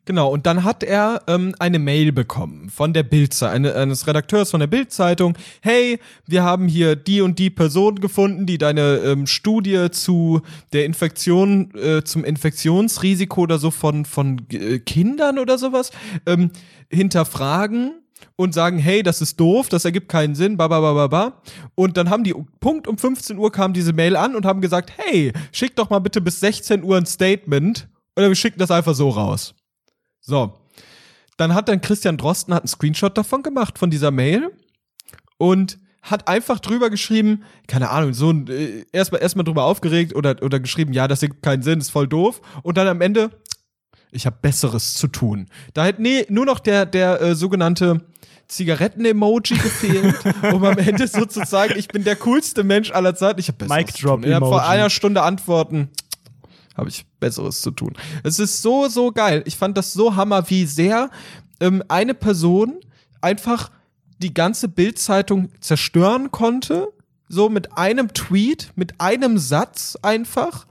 Genau, 0.06 0.30
und 0.30 0.48
dann 0.48 0.64
hat 0.64 0.82
er 0.82 1.22
ähm, 1.28 1.54
eine 1.60 1.78
Mail 1.78 2.12
bekommen 2.12 2.70
von 2.70 2.92
der 2.92 3.04
Bildzeitung, 3.04 3.56
eine, 3.56 3.76
eines 3.76 4.08
Redakteurs 4.08 4.50
von 4.50 4.60
der 4.60 4.68
Bildzeitung. 4.68 5.38
Hey, 5.62 6.00
wir 6.26 6.42
haben 6.42 6.68
hier 6.68 6.96
die 6.96 7.22
und 7.22 7.38
die 7.38 7.52
Person 7.52 7.96
gefunden, 7.96 8.48
die 8.48 8.58
deine 8.58 8.98
ähm, 8.98 9.28
Studie 9.28 9.92
zu 9.92 10.42
der 10.74 10.86
Infektion, 10.86 11.72
äh, 11.76 12.04
zum 12.04 12.24
Infektionsrisiko 12.24 13.42
oder 13.42 13.60
so 13.60 13.70
von, 13.70 14.06
von 14.06 14.42
äh, 14.52 14.80
Kindern 14.80 15.38
oder 15.38 15.60
sowas 15.60 15.92
ähm, 16.26 16.50
hinterfragen 16.90 18.01
und 18.36 18.54
sagen, 18.54 18.78
hey, 18.78 19.04
das 19.04 19.22
ist 19.22 19.40
doof, 19.40 19.70
das 19.70 19.86
ergibt 19.86 20.10
keinen 20.10 20.36
Sinn, 20.36 20.58
ba, 20.58 20.68
ba, 20.68 20.80
ba, 20.80 20.94
ba, 20.94 21.08
ba. 21.08 21.42
Und 21.76 21.98
dann 21.98 22.10
haben 22.10 22.24
die, 22.24 22.34
Punkt 22.60 22.88
um 22.88 22.98
15 22.98 23.38
Uhr 23.38 23.52
kam 23.52 23.74
diese 23.74 23.94
Mail 23.94 24.16
an 24.16 24.36
und 24.36 24.46
haben 24.46 24.62
gesagt, 24.62 24.92
hey, 24.98 25.34
schick 25.52 25.76
doch 25.76 25.90
mal 25.90 26.00
bitte 26.00 26.22
bis 26.22 26.40
16 26.40 26.84
Uhr 26.84 26.98
ein 26.98 27.06
Statement 27.06 27.88
oder 28.16 28.30
wir 28.30 28.36
schicken 28.36 28.60
das 28.60 28.72
einfach 28.72 28.96
so 28.96 29.10
raus. 29.10 29.56
So. 30.20 30.54
Dann 31.38 31.54
hat 31.54 31.70
dann 31.70 31.82
Christian 31.82 32.18
Drosten 32.18 32.54
hat 32.54 32.64
einen 32.64 32.68
Screenshot 32.68 33.18
davon 33.18 33.42
gemacht, 33.42 33.80
von 33.80 33.90
dieser 33.90 34.12
Mail 34.12 34.52
und 35.38 35.80
hat 36.02 36.28
einfach 36.28 36.60
drüber 36.60 36.90
geschrieben, 36.90 37.44
keine 37.68 37.90
Ahnung, 37.90 38.14
so 38.14 38.32
äh, 38.32 38.86
erstmal 38.92 39.22
erstmal 39.22 39.44
drüber 39.44 39.64
aufgeregt 39.64 40.16
oder 40.16 40.36
oder 40.42 40.60
geschrieben, 40.60 40.94
ja, 40.94 41.08
das 41.08 41.22
ergibt 41.22 41.44
keinen 41.44 41.62
Sinn, 41.62 41.80
ist 41.80 41.92
voll 41.92 42.08
doof 42.08 42.42
und 42.64 42.78
dann 42.78 42.88
am 42.88 43.02
Ende 43.02 43.30
ich 44.12 44.26
habe 44.26 44.38
besseres 44.42 44.96
zu 44.96 45.08
tun. 45.08 45.48
Da 45.74 45.86
hat 45.86 46.00
nee, 46.00 46.26
nur 46.30 46.46
noch 46.46 46.60
der 46.60 46.86
der 46.86 47.22
äh, 47.22 47.36
sogenannte 47.36 48.02
Zigaretten-Emoji 48.52 49.56
gefehlt, 49.56 50.16
um 50.54 50.64
am 50.64 50.78
Ende 50.78 51.08
sozusagen, 51.08 51.78
ich 51.78 51.88
bin 51.88 52.04
der 52.04 52.18
coolste 52.18 52.64
Mensch 52.64 52.92
aller 52.92 53.16
Zeiten. 53.16 53.40
Ich 53.40 53.48
habe 53.48 53.66
Mic 53.66 53.94
Drop 53.94 54.26
Ich 54.26 54.34
habe 54.34 54.46
vor 54.46 54.68
einer 54.68 54.90
Stunde 54.90 55.24
antworten. 55.24 55.90
Habe 56.76 56.90
ich 56.90 57.06
besseres 57.20 57.62
zu 57.62 57.72
tun. 57.72 57.94
Es 58.24 58.40
ist 58.40 58.62
so 58.62 58.88
so 58.88 59.12
geil. 59.12 59.44
Ich 59.46 59.56
fand 59.56 59.78
das 59.78 59.94
so 59.94 60.16
hammer, 60.16 60.50
wie 60.50 60.66
sehr 60.66 61.10
ähm, 61.60 61.84
eine 61.88 62.14
Person 62.14 62.80
einfach 63.22 63.72
die 64.20 64.34
ganze 64.34 64.68
Bildzeitung 64.68 65.50
zerstören 65.62 66.32
konnte, 66.32 66.90
so 67.28 67.50
mit 67.50 67.78
einem 67.78 68.14
Tweet, 68.14 68.72
mit 68.76 69.00
einem 69.00 69.38
Satz 69.38 69.98
einfach. 70.02 70.66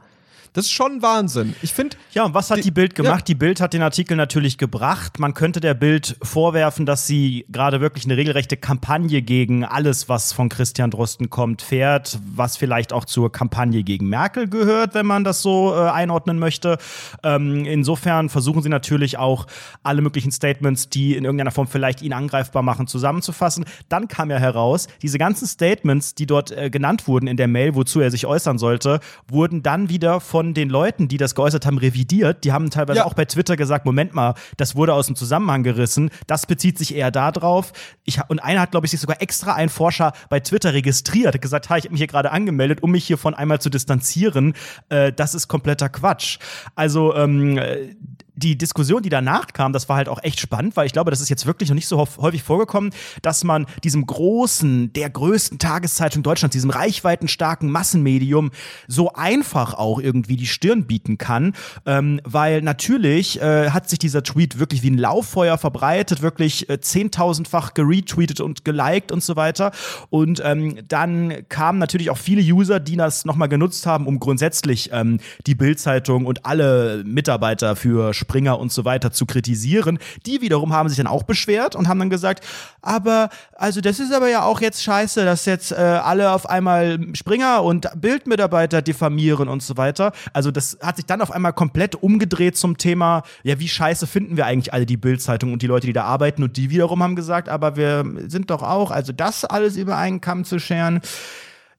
Das 0.52 0.64
ist 0.66 0.72
schon 0.72 1.00
Wahnsinn. 1.00 1.54
Ich 1.62 1.72
finde, 1.72 1.96
Ja, 2.12 2.24
und 2.24 2.34
was 2.34 2.50
hat 2.50 2.58
Die- 2.58 2.62
die, 2.62 2.70
Bild 2.72 2.96
gemacht? 2.96 3.20
ja. 3.20 3.24
Die 3.24 3.34
Bild 3.36 3.60
hat 3.60 3.72
den 3.72 3.82
Artikel 3.82 4.16
natürlich 4.16 4.58
gebracht. 4.58 5.20
Man 5.20 5.32
könnte 5.32 5.60
der 5.60 5.74
Bild 5.74 6.16
vorwerfen, 6.22 6.86
dass 6.86 7.06
sie 7.06 7.46
gerade 7.50 7.80
wirklich 7.80 8.04
eine 8.04 8.16
regelrechte 8.16 8.56
Kampagne 8.56 9.22
gegen 9.22 9.64
alles, 9.64 10.08
was 10.08 10.32
von 10.32 10.48
Christian 10.48 10.90
Drosten 10.90 11.30
kommt, 11.30 11.62
fährt, 11.62 12.18
was 12.34 12.56
vielleicht 12.56 12.92
auch 12.92 13.04
zur 13.04 13.30
Kampagne 13.30 13.84
gegen 13.84 14.08
Merkel 14.08 14.48
gehört, 14.48 14.94
wenn 14.94 15.06
man 15.06 15.22
das 15.22 15.40
so 15.40 15.72
äh, 15.72 15.88
einordnen 15.88 16.40
möchte. 16.40 16.78
Ähm, 17.22 17.64
insofern 17.64 18.28
versuchen 18.28 18.62
sie 18.62 18.68
natürlich 18.70 19.18
auch 19.18 19.46
alle 19.84 20.02
möglichen 20.02 20.32
Statements, 20.32 20.88
die 20.88 21.14
in 21.14 21.24
irgendeiner 21.24 21.52
Form 21.52 21.68
vielleicht 21.68 22.02
ihn 22.02 22.12
angreifbar 22.12 22.62
machen, 22.62 22.88
zusammenzufassen. 22.88 23.64
Dann 23.88 24.08
kam 24.08 24.30
ja 24.30 24.38
heraus, 24.38 24.88
diese 25.00 25.18
ganzen 25.18 25.46
Statements, 25.46 26.16
die 26.16 26.26
dort 26.26 26.50
äh, 26.50 26.70
genannt 26.70 27.06
wurden 27.06 27.28
in 27.28 27.36
der 27.36 27.46
Mail, 27.46 27.76
wozu 27.76 28.00
er 28.00 28.10
sich 28.10 28.26
äußern 28.26 28.58
sollte, 28.58 28.98
wurden 29.28 29.62
dann 29.62 29.88
wieder 29.90 30.18
von 30.20 30.39
den 30.42 30.68
Leuten, 30.70 31.08
die 31.08 31.16
das 31.16 31.34
geäußert 31.34 31.66
haben, 31.66 31.78
revidiert. 31.78 32.44
Die 32.44 32.52
haben 32.52 32.70
teilweise 32.70 32.98
Ja. 33.00 33.04
auch 33.04 33.14
bei 33.14 33.24
Twitter 33.24 33.56
gesagt, 33.56 33.84
Moment 33.86 34.14
mal, 34.14 34.34
das 34.56 34.74
wurde 34.76 34.94
aus 34.94 35.06
dem 35.06 35.16
Zusammenhang 35.16 35.62
gerissen. 35.62 36.10
Das 36.26 36.46
bezieht 36.46 36.78
sich 36.78 36.94
eher 36.94 37.10
darauf. 37.10 37.72
Ich, 38.04 38.18
und 38.28 38.38
einer 38.40 38.60
hat, 38.62 38.70
glaube 38.72 38.86
ich, 38.86 38.90
sich 38.90 39.00
sogar 39.00 39.20
extra 39.22 39.54
ein 39.54 39.68
Forscher 39.68 40.12
bei 40.28 40.40
Twitter 40.40 40.72
registriert, 40.74 41.34
hat 41.34 41.42
gesagt, 41.42 41.70
ha, 41.70 41.76
ich 41.76 41.84
habe 41.84 41.92
mich 41.92 42.00
hier 42.00 42.06
gerade 42.06 42.30
angemeldet, 42.32 42.82
um 42.82 42.90
mich 42.90 43.06
hiervon 43.06 43.34
einmal 43.34 43.60
zu 43.60 43.70
distanzieren. 43.70 44.54
Äh, 44.88 45.12
das 45.12 45.34
ist 45.34 45.48
kompletter 45.48 45.88
Quatsch. 45.88 46.38
Also 46.74 47.14
ähm, 47.14 47.58
äh, 47.58 47.94
die 48.42 48.56
Diskussion, 48.56 49.02
die 49.02 49.08
danach 49.08 49.52
kam, 49.52 49.72
das 49.72 49.88
war 49.88 49.96
halt 49.96 50.08
auch 50.08 50.22
echt 50.22 50.40
spannend, 50.40 50.76
weil 50.76 50.86
ich 50.86 50.92
glaube, 50.92 51.10
das 51.10 51.20
ist 51.20 51.28
jetzt 51.28 51.46
wirklich 51.46 51.68
noch 51.68 51.74
nicht 51.74 51.86
so 51.86 51.98
häuf- 51.98 52.18
häufig 52.18 52.42
vorgekommen, 52.42 52.90
dass 53.22 53.44
man 53.44 53.66
diesem 53.84 54.06
großen, 54.06 54.92
der 54.92 55.10
größten 55.10 55.58
Tageszeitung 55.58 56.22
Deutschlands, 56.22 56.54
diesem 56.54 56.70
reichweitenstarken 56.70 57.70
Massenmedium 57.70 58.50
so 58.88 59.12
einfach 59.12 59.74
auch 59.74 60.00
irgendwie 60.00 60.36
die 60.36 60.46
Stirn 60.46 60.86
bieten 60.86 61.18
kann, 61.18 61.54
ähm, 61.86 62.20
weil 62.24 62.62
natürlich 62.62 63.40
äh, 63.40 63.70
hat 63.70 63.88
sich 63.88 63.98
dieser 63.98 64.22
Tweet 64.22 64.58
wirklich 64.58 64.82
wie 64.82 64.90
ein 64.90 64.98
Lauffeuer 64.98 65.58
verbreitet, 65.58 66.22
wirklich 66.22 66.68
äh, 66.70 66.80
zehntausendfach 66.80 67.74
geretweetet 67.74 68.40
und 68.40 68.64
geliked 68.64 69.12
und 69.12 69.22
so 69.22 69.36
weiter. 69.36 69.72
Und 70.08 70.40
ähm, 70.44 70.78
dann 70.88 71.48
kamen 71.48 71.78
natürlich 71.78 72.10
auch 72.10 72.18
viele 72.18 72.42
User, 72.42 72.80
die 72.80 72.96
das 72.96 73.24
nochmal 73.24 73.48
genutzt 73.48 73.86
haben, 73.86 74.06
um 74.06 74.18
grundsätzlich 74.18 74.90
ähm, 74.92 75.18
die 75.46 75.54
Bildzeitung 75.54 76.26
und 76.26 76.46
alle 76.46 77.02
Mitarbeiter 77.04 77.76
für 77.76 78.14
Springer 78.30 78.60
und 78.60 78.70
so 78.70 78.84
weiter 78.84 79.10
zu 79.10 79.26
kritisieren. 79.26 79.98
Die 80.24 80.40
wiederum 80.40 80.72
haben 80.72 80.88
sich 80.88 80.98
dann 80.98 81.08
auch 81.08 81.24
beschwert 81.24 81.74
und 81.74 81.88
haben 81.88 81.98
dann 81.98 82.10
gesagt, 82.10 82.46
aber 82.80 83.28
also 83.56 83.80
das 83.80 83.98
ist 83.98 84.12
aber 84.12 84.28
ja 84.28 84.44
auch 84.44 84.60
jetzt 84.60 84.84
scheiße, 84.84 85.24
dass 85.24 85.46
jetzt 85.46 85.72
äh, 85.72 85.74
alle 85.74 86.30
auf 86.30 86.48
einmal 86.48 87.00
Springer 87.14 87.64
und 87.64 87.88
Bildmitarbeiter 88.00 88.82
diffamieren 88.82 89.48
und 89.48 89.64
so 89.64 89.76
weiter. 89.76 90.12
Also 90.32 90.52
das 90.52 90.78
hat 90.80 90.94
sich 90.96 91.06
dann 91.06 91.20
auf 91.22 91.32
einmal 91.32 91.52
komplett 91.52 91.96
umgedreht 91.96 92.56
zum 92.56 92.78
Thema, 92.78 93.24
ja, 93.42 93.58
wie 93.58 93.68
scheiße 93.68 94.06
finden 94.06 94.36
wir 94.36 94.46
eigentlich 94.46 94.72
alle 94.72 94.86
die 94.86 94.96
Bildzeitung 94.96 95.52
und 95.52 95.62
die 95.62 95.66
Leute, 95.66 95.88
die 95.88 95.92
da 95.92 96.04
arbeiten 96.04 96.44
und 96.44 96.56
die 96.56 96.70
wiederum 96.70 97.02
haben 97.02 97.16
gesagt, 97.16 97.48
aber 97.48 97.74
wir 97.74 98.04
sind 98.28 98.50
doch 98.50 98.62
auch, 98.62 98.92
also 98.92 99.12
das 99.12 99.44
alles 99.44 99.76
über 99.76 99.96
einen 99.96 100.20
Kamm 100.20 100.44
zu 100.44 100.60
scheren. 100.60 101.00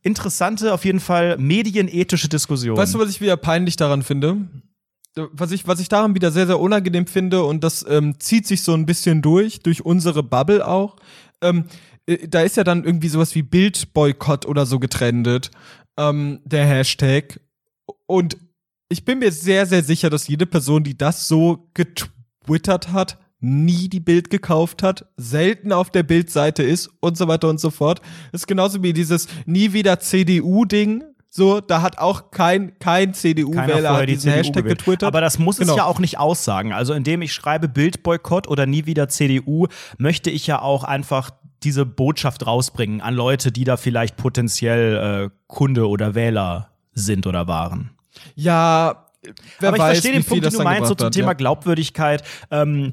Interessante, 0.04 0.74
auf 0.74 0.84
jeden 0.84 1.00
Fall 1.00 1.38
medienethische 1.38 2.28
Diskussion. 2.28 2.76
Weißt 2.76 2.94
du, 2.94 3.00
was 3.00 3.10
ich 3.10 3.22
wieder 3.22 3.38
peinlich 3.38 3.78
daran 3.78 4.04
finde? 4.04 4.38
Was 5.16 5.52
ich, 5.52 5.68
was 5.68 5.80
ich 5.80 5.90
daran 5.90 6.16
wieder 6.16 6.32
sehr, 6.32 6.48
sehr 6.48 6.60
unangenehm 6.60 7.06
finde, 7.06 7.44
und 7.44 7.64
das 7.64 7.86
ähm, 7.88 8.20
zieht 8.20 8.48
sich 8.48 8.64
so 8.64 8.74
ein 8.74 8.86
bisschen 8.86 9.22
durch, 9.22 9.60
durch 9.60 9.84
unsere 9.84 10.24
Bubble 10.24 10.66
auch. 10.66 10.96
Ähm, 11.42 11.66
äh, 12.06 12.28
da 12.28 12.42
ist 12.42 12.58
ja 12.58 12.64
dann 12.64 12.84
irgendwie 12.84 13.10
sowas 13.10 13.36
wie 13.36 13.42
Bildboykott 13.42 14.46
oder 14.46 14.66
so 14.66 14.80
getrendet, 14.80 15.52
ähm, 15.98 16.40
der 16.46 16.66
Hashtag. 16.66 17.42
Und 18.08 18.38
ich 18.90 19.06
bin 19.06 19.20
mir 19.20 19.32
sehr, 19.32 19.66
sehr 19.66 19.84
sicher, 19.84 20.10
dass 20.10 20.28
jede 20.28 20.46
Person, 20.46 20.84
die 20.84 20.98
das 20.98 21.28
so 21.28 21.70
getwittert 21.74 22.92
hat, 22.92 23.18
nie 23.42 23.90
die 23.90 24.00
Bild 24.00 24.30
gekauft 24.30 24.84
hat, 24.84 25.06
selten 25.18 25.72
auf 25.72 25.90
der 25.90 26.04
Bildseite 26.04 26.62
ist 26.62 26.90
und 27.00 27.18
so 27.18 27.28
weiter 27.28 27.50
und 27.50 27.60
so 27.60 27.72
fort. 27.72 28.02
Das 28.32 28.42
ist 28.42 28.48
genauso 28.48 28.84
wie 28.84 28.94
dieses 28.94 29.28
nie 29.46 29.74
wieder 29.74 30.00
CDU-Ding. 30.00 31.04
So, 31.34 31.62
da 31.62 31.82
hat 31.82 31.98
auch 31.98 32.30
kein, 32.32 32.78
kein 32.80 33.14
CDU-Wähler 33.14 34.06
diesen 34.06 34.24
CDU 34.24 34.36
Hashtag 34.38 34.64
gewählt. 34.64 34.80
getwittert. 34.80 35.08
Aber 35.08 35.22
das 35.22 35.40
muss 35.40 35.58
Genau. 35.58 35.72
es 35.72 35.78
ja 35.78 35.86
auch 35.86 36.00
nicht 36.00 36.20
aussagen. 36.20 36.74
Also 36.74 36.94
indem 36.94 37.22
ich 37.22 37.32
schreibe 37.32 37.70
Bildboykott 37.70 38.50
oder 38.50 38.66
nie 38.66 38.86
wieder 38.86 39.08
CDU, 39.08 39.68
möchte 39.98 40.30
ich 40.30 40.46
ja 40.46 40.62
auch 40.62 40.84
einfach 40.84 41.32
diese 41.64 41.86
Botschaft 41.86 42.46
rausbringen 42.46 43.00
an 43.00 43.14
Leute, 43.16 43.54
die 43.54 43.64
da 43.64 43.78
vielleicht 43.78 44.18
potenziell 44.18 45.30
äh, 45.32 45.36
Kunde 45.48 45.88
oder 45.88 46.16
Wähler 46.16 46.68
sind 46.94 47.26
oder 47.26 47.48
waren. 47.48 47.92
Ja, 48.36 49.06
wer 49.60 49.70
Aber 49.70 49.78
ich 49.78 49.84
weiß, 49.84 49.92
verstehe 50.00 50.12
den 50.12 50.26
Punkt, 50.26 50.44
den 50.46 50.52
du 50.52 50.64
meinst, 50.64 50.90
so 50.90 50.96
zum 50.96 51.06
hat, 51.08 51.14
Thema 51.14 51.28
ja. 51.30 51.34
Glaubwürdigkeit. 51.34 52.24
Ähm, 52.50 52.92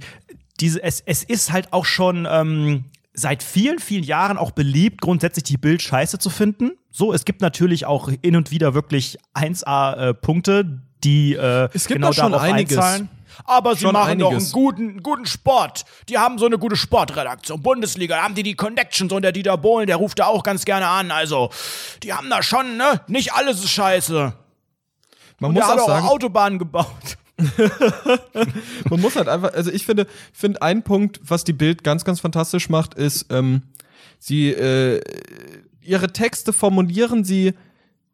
diese, 0.60 0.80
es, 0.82 1.00
es 1.04 1.24
ist 1.24 1.52
halt 1.52 1.72
auch 1.72 1.84
schon 1.84 2.28
ähm, 2.30 2.84
seit 3.18 3.42
vielen, 3.42 3.78
vielen 3.78 4.04
Jahren 4.04 4.38
auch 4.38 4.52
beliebt, 4.52 5.00
grundsätzlich 5.00 5.44
die 5.44 5.56
Bild 5.56 5.82
scheiße 5.82 6.18
zu 6.18 6.30
finden. 6.30 6.72
So, 6.90 7.12
es 7.12 7.24
gibt 7.24 7.40
natürlich 7.40 7.84
auch 7.86 8.08
hin 8.22 8.36
und 8.36 8.50
wieder 8.50 8.74
wirklich 8.74 9.18
1A-Punkte, 9.34 10.82
die 11.04 11.34
äh, 11.34 11.68
Es 11.72 11.86
gibt 11.86 11.96
genau 11.98 12.08
da 12.08 12.12
schon 12.14 12.32
darauf 12.32 12.46
einiges. 12.46 12.76
einzahlen. 12.76 13.08
Aber 13.44 13.76
sie 13.76 13.84
machen 13.86 14.18
doch 14.18 14.30
einiges. 14.30 14.44
einen 14.44 14.52
guten, 14.52 15.02
guten 15.02 15.26
Sport. 15.26 15.84
Die 16.08 16.18
haben 16.18 16.38
so 16.38 16.46
eine 16.46 16.58
gute 16.58 16.76
Sportredaktion. 16.76 17.62
Bundesliga, 17.62 18.16
da 18.16 18.22
haben 18.24 18.34
die 18.34 18.42
die 18.42 18.54
Connections 18.54 19.12
und 19.12 19.22
der 19.22 19.32
Dieter 19.32 19.56
Bohlen, 19.58 19.86
der 19.86 19.96
ruft 19.96 20.18
da 20.18 20.26
auch 20.26 20.42
ganz 20.42 20.64
gerne 20.64 20.86
an. 20.88 21.10
Also, 21.10 21.50
die 22.02 22.12
haben 22.12 22.30
da 22.30 22.42
schon, 22.42 22.76
ne? 22.76 23.00
Nicht 23.06 23.32
alles 23.32 23.58
ist 23.62 23.70
scheiße. 23.70 24.32
Man 25.40 25.50
Und 25.50 25.54
muss 25.54 25.64
auch 25.64 25.78
auch 25.78 25.86
sagen, 25.86 26.06
Autobahnen 26.08 26.58
gebaut. 26.58 27.18
man 28.90 29.00
muss 29.00 29.16
halt 29.16 29.28
einfach, 29.28 29.52
also 29.54 29.70
ich 29.70 29.86
finde, 29.86 30.06
finde 30.32 30.62
ein 30.62 30.82
Punkt, 30.82 31.20
was 31.22 31.44
die 31.44 31.52
Bild 31.52 31.84
ganz, 31.84 32.04
ganz 32.04 32.20
fantastisch 32.20 32.68
macht, 32.68 32.94
ist, 32.94 33.26
ähm, 33.30 33.62
sie 34.18 34.50
äh, 34.50 35.00
ihre 35.80 36.12
Texte 36.12 36.52
formulieren 36.52 37.24
sie 37.24 37.54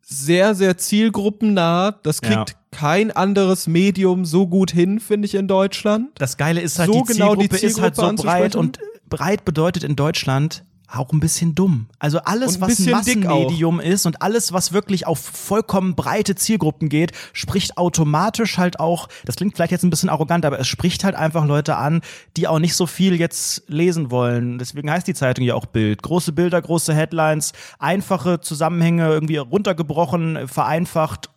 sehr, 0.02 0.54
sehr 0.54 0.76
zielgruppennah. 0.76 1.92
Das 2.02 2.20
kriegt 2.20 2.50
Ja. 2.50 2.56
kein 2.70 3.10
anderes 3.10 3.66
Medium 3.66 4.24
so 4.24 4.46
gut 4.46 4.70
hin, 4.70 5.00
finde 5.00 5.26
ich, 5.26 5.34
in 5.34 5.48
Deutschland. 5.48 6.10
Das 6.16 6.36
Geile 6.36 6.60
ist 6.60 6.78
halt, 6.78 6.92
So 6.92 7.02
die, 7.02 7.12
genau 7.14 7.28
Zielgruppe 7.34 7.56
die 7.58 7.66
ist 7.66 7.80
halt 7.80 7.96
so 7.96 8.02
Zielgruppe 8.02 8.22
breit 8.22 8.56
und 8.56 8.78
breit 9.08 9.44
bedeutet 9.44 9.82
in 9.84 9.96
Deutschland 9.96 10.64
auch 10.96 11.12
ein 11.12 11.20
bisschen 11.20 11.54
dumm. 11.54 11.86
Also 11.98 12.18
alles, 12.18 12.60
was 12.60 12.78
ein. 12.78 12.90
Massenmedium 12.90 13.80
ist 13.80 14.06
und 14.06 14.22
alles, 14.22 14.52
was 14.52 14.72
wirklich 14.72 15.06
auf 15.06 15.18
vollkommen 15.18 15.94
breite 15.94 16.34
Zielgruppen 16.34 16.88
geht, 16.88 17.12
spricht 17.32 17.76
automatisch 17.76 18.58
halt 18.58 18.80
auch, 18.80 19.08
das 19.24 19.36
klingt 19.36 19.56
vielleicht 19.56 19.72
jetzt 19.72 19.84
ein 19.84 19.90
bisschen 19.90 20.08
arrogant, 20.08 20.44
aber 20.44 20.58
es 20.58 20.68
spricht 20.68 21.04
halt 21.04 21.14
einfach 21.14 21.44
Leute 21.46 21.76
an, 21.76 22.02
die 22.36 22.48
auch 22.48 22.58
nicht 22.58 22.74
so 22.74 22.86
viel 22.86 23.18
jetzt 23.18 23.64
lesen 23.68 24.10
wollen. 24.10 24.58
Deswegen 24.58 24.90
heißt 24.90 25.06
die 25.06 25.14
Zeitung 25.14 25.44
ja 25.44 25.54
auch 25.54 25.66
Bild. 25.66 26.02
Große 26.02 26.32
Bilder, 26.32 26.60
große 26.60 26.94
Headlines, 26.94 27.52
einfache 27.78 28.40
Zusammenhänge 28.40 29.08
irgendwie 29.08 29.36
runtergebrochen, 29.36 30.48
vereinfacht 30.48 31.30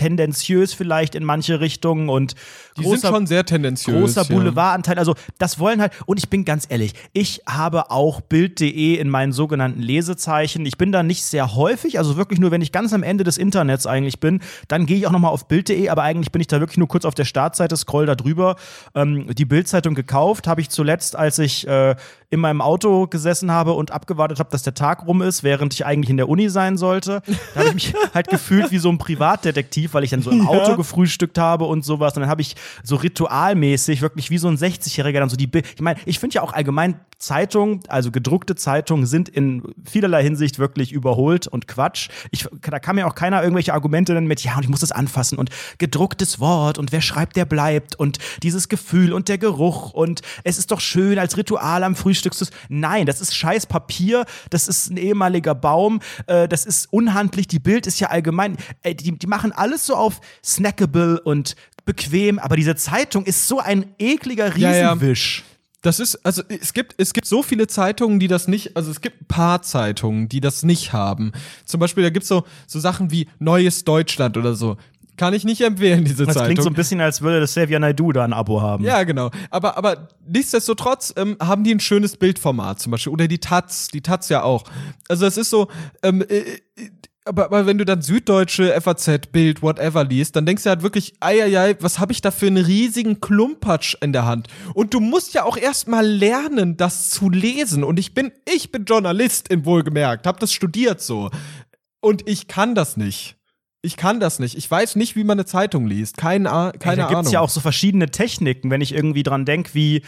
tendenziös 0.00 0.72
vielleicht 0.72 1.14
in 1.14 1.24
manche 1.24 1.60
Richtungen 1.60 2.08
und 2.08 2.34
Die 2.78 2.84
sind 2.84 3.02
schon 3.02 3.26
sehr 3.26 3.44
tendenziös. 3.44 4.14
großer. 4.14 4.24
Boulevardanteil. 4.24 4.98
Also 4.98 5.14
das 5.38 5.58
wollen 5.58 5.80
halt, 5.80 5.92
und 6.06 6.18
ich 6.18 6.30
bin 6.30 6.46
ganz 6.46 6.66
ehrlich, 6.68 6.94
ich 7.12 7.42
habe 7.46 7.90
auch 7.90 8.22
Bild.de 8.22 8.94
in 8.96 9.10
meinen 9.10 9.32
sogenannten 9.32 9.80
Lesezeichen. 9.80 10.64
Ich 10.64 10.78
bin 10.78 10.90
da 10.90 11.02
nicht 11.02 11.22
sehr 11.24 11.54
häufig, 11.54 11.98
also 11.98 12.16
wirklich 12.16 12.40
nur, 12.40 12.50
wenn 12.50 12.62
ich 12.62 12.72
ganz 12.72 12.94
am 12.94 13.02
Ende 13.02 13.24
des 13.24 13.36
Internets 13.36 13.86
eigentlich 13.86 14.20
bin, 14.20 14.40
dann 14.68 14.86
gehe 14.86 14.96
ich 14.96 15.06
auch 15.06 15.12
nochmal 15.12 15.32
auf 15.32 15.48
Bild.de, 15.48 15.90
aber 15.90 16.02
eigentlich 16.02 16.32
bin 16.32 16.40
ich 16.40 16.46
da 16.46 16.60
wirklich 16.60 16.78
nur 16.78 16.88
kurz 16.88 17.04
auf 17.04 17.14
der 17.14 17.26
Startseite, 17.26 17.76
scroll 17.76 18.06
da 18.06 18.14
drüber. 18.14 18.56
Ähm, 18.94 19.26
die 19.34 19.44
Bildzeitung 19.44 19.94
gekauft 19.94 20.46
habe 20.46 20.62
ich 20.62 20.70
zuletzt, 20.70 21.14
als 21.14 21.38
ich 21.38 21.66
äh, 21.68 21.94
in 22.30 22.40
meinem 22.40 22.60
Auto 22.60 23.08
gesessen 23.08 23.50
habe 23.50 23.72
und 23.72 23.90
abgewartet 23.90 24.38
habe, 24.38 24.50
dass 24.50 24.62
der 24.62 24.74
Tag 24.74 25.06
rum 25.06 25.20
ist, 25.20 25.42
während 25.42 25.74
ich 25.74 25.84
eigentlich 25.84 26.10
in 26.10 26.16
der 26.16 26.28
Uni 26.28 26.48
sein 26.48 26.78
sollte. 26.78 27.22
Da 27.54 27.60
habe 27.60 27.68
ich 27.70 27.74
mich 27.74 27.94
halt 28.14 28.28
gefühlt 28.28 28.70
wie 28.70 28.78
so 28.78 28.88
ein 28.88 28.98
Privatdetektiv, 28.98 29.89
weil 29.94 30.04
ich 30.04 30.10
dann 30.10 30.22
so 30.22 30.30
im 30.30 30.46
Auto 30.48 30.76
gefrühstückt 30.76 31.38
habe 31.38 31.64
und 31.64 31.84
sowas. 31.84 32.14
Und 32.16 32.22
dann 32.22 32.30
habe 32.30 32.42
ich 32.42 32.56
so 32.82 32.96
ritualmäßig, 32.96 34.02
wirklich 34.02 34.30
wie 34.30 34.38
so 34.38 34.48
ein 34.48 34.56
60-Jähriger 34.56 35.20
dann 35.20 35.28
so 35.28 35.36
die 35.36 35.46
Bild. 35.46 35.66
Ich 35.74 35.80
meine, 35.80 35.98
ich 36.06 36.18
finde 36.18 36.34
ja 36.34 36.42
auch 36.42 36.52
allgemein 36.52 37.00
Zeitungen, 37.20 37.80
also 37.88 38.10
gedruckte 38.10 38.56
Zeitungen, 38.56 39.04
sind 39.04 39.28
in 39.28 39.62
vielerlei 39.84 40.22
Hinsicht 40.22 40.58
wirklich 40.58 40.90
überholt 40.90 41.46
und 41.46 41.68
Quatsch. 41.68 42.08
Ich, 42.30 42.48
da 42.62 42.78
kann 42.78 42.96
mir 42.96 43.06
auch 43.06 43.14
keiner 43.14 43.42
irgendwelche 43.42 43.74
Argumente 43.74 44.14
nennen 44.14 44.26
mit, 44.26 44.42
ja, 44.42 44.56
und 44.56 44.62
ich 44.62 44.70
muss 44.70 44.80
das 44.80 44.90
anfassen 44.90 45.36
und 45.36 45.50
gedrucktes 45.76 46.40
Wort 46.40 46.78
und 46.78 46.92
wer 46.92 47.02
schreibt, 47.02 47.36
der 47.36 47.44
bleibt 47.44 47.94
und 47.94 48.18
dieses 48.42 48.70
Gefühl 48.70 49.12
und 49.12 49.28
der 49.28 49.36
Geruch 49.36 49.92
und 49.92 50.22
es 50.44 50.56
ist 50.56 50.70
doch 50.70 50.80
schön 50.80 51.18
als 51.18 51.36
Ritual 51.36 51.84
am 51.84 51.94
Frühstückstisch. 51.94 52.48
Nein, 52.70 53.04
das 53.04 53.20
ist 53.20 53.36
scheiß 53.36 53.66
Papier, 53.66 54.24
das 54.48 54.66
ist 54.66 54.90
ein 54.90 54.96
ehemaliger 54.96 55.54
Baum, 55.54 56.00
äh, 56.26 56.48
das 56.48 56.64
ist 56.64 56.90
unhandlich, 56.90 57.46
die 57.48 57.58
Bild 57.58 57.86
ist 57.86 58.00
ja 58.00 58.08
allgemein, 58.08 58.56
äh, 58.82 58.94
die, 58.94 59.12
die 59.12 59.26
machen 59.26 59.52
alles 59.70 59.86
so 59.86 59.94
auf 59.94 60.20
snackable 60.44 61.20
und 61.20 61.54
bequem, 61.84 62.38
aber 62.38 62.56
diese 62.56 62.74
Zeitung 62.76 63.24
ist 63.24 63.46
so 63.48 63.60
ein 63.60 63.86
ekliger 63.98 64.56
Ja, 64.56 64.74
ja. 64.74 64.92
Riesenwisch. 64.92 65.44
Das 65.82 65.98
ist, 65.98 66.16
also 66.26 66.42
es 66.48 66.74
gibt, 66.74 66.94
es 66.98 67.14
gibt 67.14 67.26
so 67.26 67.42
viele 67.42 67.66
Zeitungen, 67.66 68.20
die 68.20 68.28
das 68.28 68.48
nicht, 68.48 68.76
also 68.76 68.90
es 68.90 69.00
gibt 69.00 69.22
ein 69.22 69.26
paar 69.26 69.62
Zeitungen, 69.62 70.28
die 70.28 70.40
das 70.40 70.62
nicht 70.62 70.92
haben. 70.92 71.32
Zum 71.64 71.80
Beispiel, 71.80 72.02
da 72.02 72.10
gibt's 72.10 72.28
so, 72.28 72.44
so 72.66 72.78
Sachen 72.80 73.10
wie 73.10 73.28
Neues 73.38 73.84
Deutschland 73.84 74.36
oder 74.36 74.54
so. 74.54 74.76
Kann 75.16 75.32
ich 75.32 75.44
nicht 75.44 75.60
empfehlen, 75.62 76.04
diese 76.04 76.26
Das 76.26 76.34
Zeitung. 76.34 76.48
klingt 76.48 76.62
so 76.62 76.68
ein 76.68 76.74
bisschen, 76.74 77.00
als 77.00 77.22
würde 77.22 77.40
das 77.40 77.50
Xavier 77.52 77.78
Naidoo 77.78 78.12
da 78.12 78.24
ein 78.24 78.32
Abo 78.34 78.60
haben. 78.60 78.84
Ja, 78.84 79.02
genau. 79.04 79.30
Aber, 79.50 79.76
aber 79.78 80.08
nichtsdestotrotz 80.26 81.14
ähm, 81.16 81.36
haben 81.40 81.64
die 81.64 81.74
ein 81.74 81.80
schönes 81.80 82.16
Bildformat 82.16 82.80
zum 82.80 82.90
Beispiel. 82.92 83.12
Oder 83.12 83.26
die 83.28 83.38
Taz, 83.38 83.88
die 83.88 84.00
Taz 84.02 84.28
ja 84.28 84.42
auch. 84.42 84.64
Also 85.08 85.26
es 85.26 85.36
ist 85.38 85.50
so, 85.50 85.68
ähm, 86.02 86.22
äh, 86.22 86.38
äh, 86.38 86.58
aber, 87.24 87.46
aber 87.46 87.66
wenn 87.66 87.78
du 87.78 87.84
dann 87.84 88.02
Süddeutsche, 88.02 88.78
FAZ, 88.80 89.28
Bild, 89.30 89.62
whatever 89.62 90.04
liest, 90.04 90.36
dann 90.36 90.46
denkst 90.46 90.64
du 90.64 90.70
halt 90.70 90.82
wirklich, 90.82 91.14
eieiei, 91.20 91.76
was 91.80 91.98
habe 91.98 92.12
ich 92.12 92.22
da 92.22 92.30
für 92.30 92.46
einen 92.46 92.64
riesigen 92.64 93.20
Klumpatsch 93.20 93.96
in 94.00 94.12
der 94.12 94.24
Hand? 94.24 94.48
Und 94.74 94.94
du 94.94 95.00
musst 95.00 95.34
ja 95.34 95.44
auch 95.44 95.56
erstmal 95.56 96.06
lernen, 96.06 96.76
das 96.76 97.10
zu 97.10 97.28
lesen. 97.28 97.84
Und 97.84 97.98
ich 97.98 98.14
bin, 98.14 98.32
ich 98.52 98.72
bin 98.72 98.84
Journalist, 98.84 99.48
in 99.48 99.64
wohlgemerkt, 99.64 100.26
hab 100.26 100.40
das 100.40 100.52
studiert 100.52 101.02
so. 101.02 101.30
Und 102.00 102.26
ich 102.26 102.48
kann 102.48 102.74
das 102.74 102.96
nicht. 102.96 103.36
Ich 103.82 103.96
kann 103.96 104.20
das 104.20 104.38
nicht. 104.38 104.56
Ich 104.56 104.70
weiß 104.70 104.96
nicht, 104.96 105.16
wie 105.16 105.24
man 105.24 105.38
eine 105.38 105.46
Zeitung 105.46 105.86
liest. 105.86 106.16
Keine, 106.16 106.72
keine 106.78 106.96
da 106.96 107.06
Ahnung. 107.06 107.20
gibt's 107.20 107.32
ja 107.32 107.40
auch 107.40 107.48
so 107.48 107.60
verschiedene 107.60 108.10
Techniken, 108.10 108.70
wenn 108.70 108.80
ich 108.82 108.94
irgendwie 108.94 109.22
dran 109.22 109.44
denke, 109.44 109.74
wie 109.74 110.02